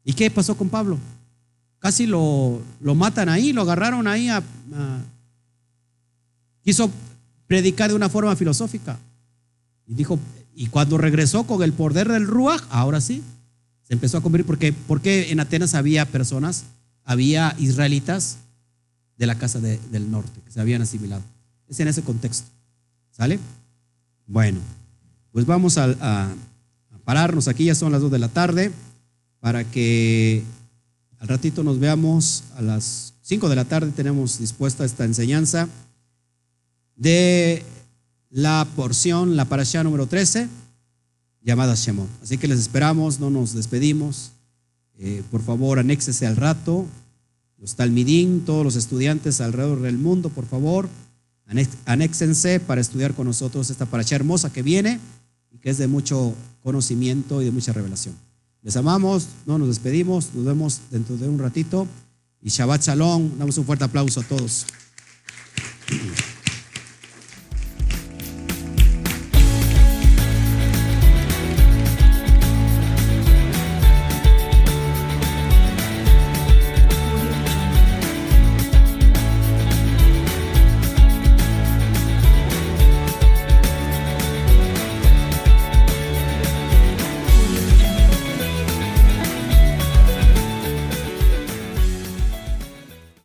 ¿Y 0.03 0.13
qué 0.13 0.29
pasó 0.29 0.55
con 0.55 0.69
Pablo? 0.69 0.97
Casi 1.83 2.07
lo, 2.07 2.61
lo 2.79 2.95
matan 2.95 3.27
ahí, 3.27 3.51
lo 3.51 3.63
agarraron 3.63 4.07
ahí 4.07 4.29
a, 4.29 4.41
quiso 6.63 6.89
predicar 7.45 7.89
de 7.89 7.95
una 7.97 8.07
forma 8.07 8.33
filosófica. 8.37 8.97
Y 9.85 9.93
dijo, 9.93 10.17
y 10.55 10.67
cuando 10.67 10.97
regresó 10.97 11.43
con 11.43 11.61
el 11.61 11.73
poder 11.73 12.07
del 12.07 12.25
Ruach, 12.25 12.63
ahora 12.69 13.01
sí, 13.01 13.21
se 13.81 13.93
empezó 13.93 14.17
a 14.17 14.21
convertir, 14.21 14.45
porque, 14.45 14.71
porque 14.71 15.33
en 15.33 15.41
Atenas 15.41 15.75
había 15.75 16.05
personas, 16.05 16.63
había 17.03 17.53
israelitas 17.59 18.37
de 19.17 19.25
la 19.25 19.37
casa 19.37 19.59
del 19.59 20.09
norte 20.09 20.39
que 20.45 20.51
se 20.53 20.61
habían 20.61 20.83
asimilado. 20.83 21.23
Es 21.67 21.81
en 21.81 21.89
ese 21.89 22.01
contexto. 22.01 22.47
¿Sale? 23.11 23.41
Bueno, 24.25 24.61
pues 25.33 25.45
vamos 25.45 25.77
a, 25.77 25.87
a 25.99 26.29
pararnos 27.03 27.49
aquí, 27.49 27.65
ya 27.65 27.75
son 27.75 27.91
las 27.91 27.99
dos 27.99 28.09
de 28.09 28.19
la 28.19 28.29
tarde, 28.29 28.71
para 29.41 29.65
que 29.65 30.43
al 31.23 31.29
ratito 31.29 31.63
nos 31.63 31.79
veamos 31.79 32.43
a 32.57 32.61
las 32.61 33.13
5 33.21 33.47
de 33.47 33.55
la 33.55 33.63
tarde, 33.63 33.93
tenemos 33.95 34.39
dispuesta 34.39 34.83
esta 34.83 35.05
enseñanza 35.05 35.69
de 36.97 37.63
la 38.29 38.67
porción, 38.75 39.37
la 39.37 39.45
parasha 39.45 39.85
número 39.85 40.05
13, 40.05 40.49
llamada 41.41 41.75
Shemot. 41.75 42.09
Así 42.21 42.37
que 42.37 42.49
les 42.49 42.59
esperamos, 42.59 43.21
no 43.21 43.29
nos 43.29 43.53
despedimos. 43.53 44.31
Eh, 44.99 45.23
por 45.31 45.41
favor, 45.41 45.79
anéxese 45.79 46.27
al 46.27 46.35
rato. 46.35 46.85
Los 47.57 47.75
talmidín, 47.75 48.43
todos 48.45 48.65
los 48.65 48.75
estudiantes 48.75 49.39
alrededor 49.39 49.79
del 49.79 49.97
mundo, 49.97 50.27
por 50.27 50.45
favor, 50.45 50.89
anéxense 51.85 52.59
para 52.59 52.81
estudiar 52.81 53.13
con 53.13 53.27
nosotros 53.27 53.69
esta 53.69 53.85
parasha 53.85 54.17
hermosa 54.17 54.51
que 54.51 54.61
viene 54.61 54.99
y 55.51 55.59
que 55.59 55.69
es 55.69 55.77
de 55.77 55.87
mucho 55.87 56.35
conocimiento 56.61 57.41
y 57.41 57.45
de 57.45 57.51
mucha 57.51 57.71
revelación. 57.71 58.13
Les 58.63 58.77
amamos, 58.77 59.27
no 59.45 59.57
nos 59.57 59.67
despedimos, 59.67 60.33
nos 60.33 60.45
vemos 60.45 60.79
dentro 60.89 61.17
de 61.17 61.27
un 61.27 61.37
ratito. 61.37 61.85
Y 62.41 62.49
Shabbat 62.49 62.81
Shalom, 62.81 63.37
damos 63.37 63.57
un 63.57 63.65
fuerte 63.65 63.83
aplauso 63.83 64.21
a 64.21 64.23
todos. 64.23 64.65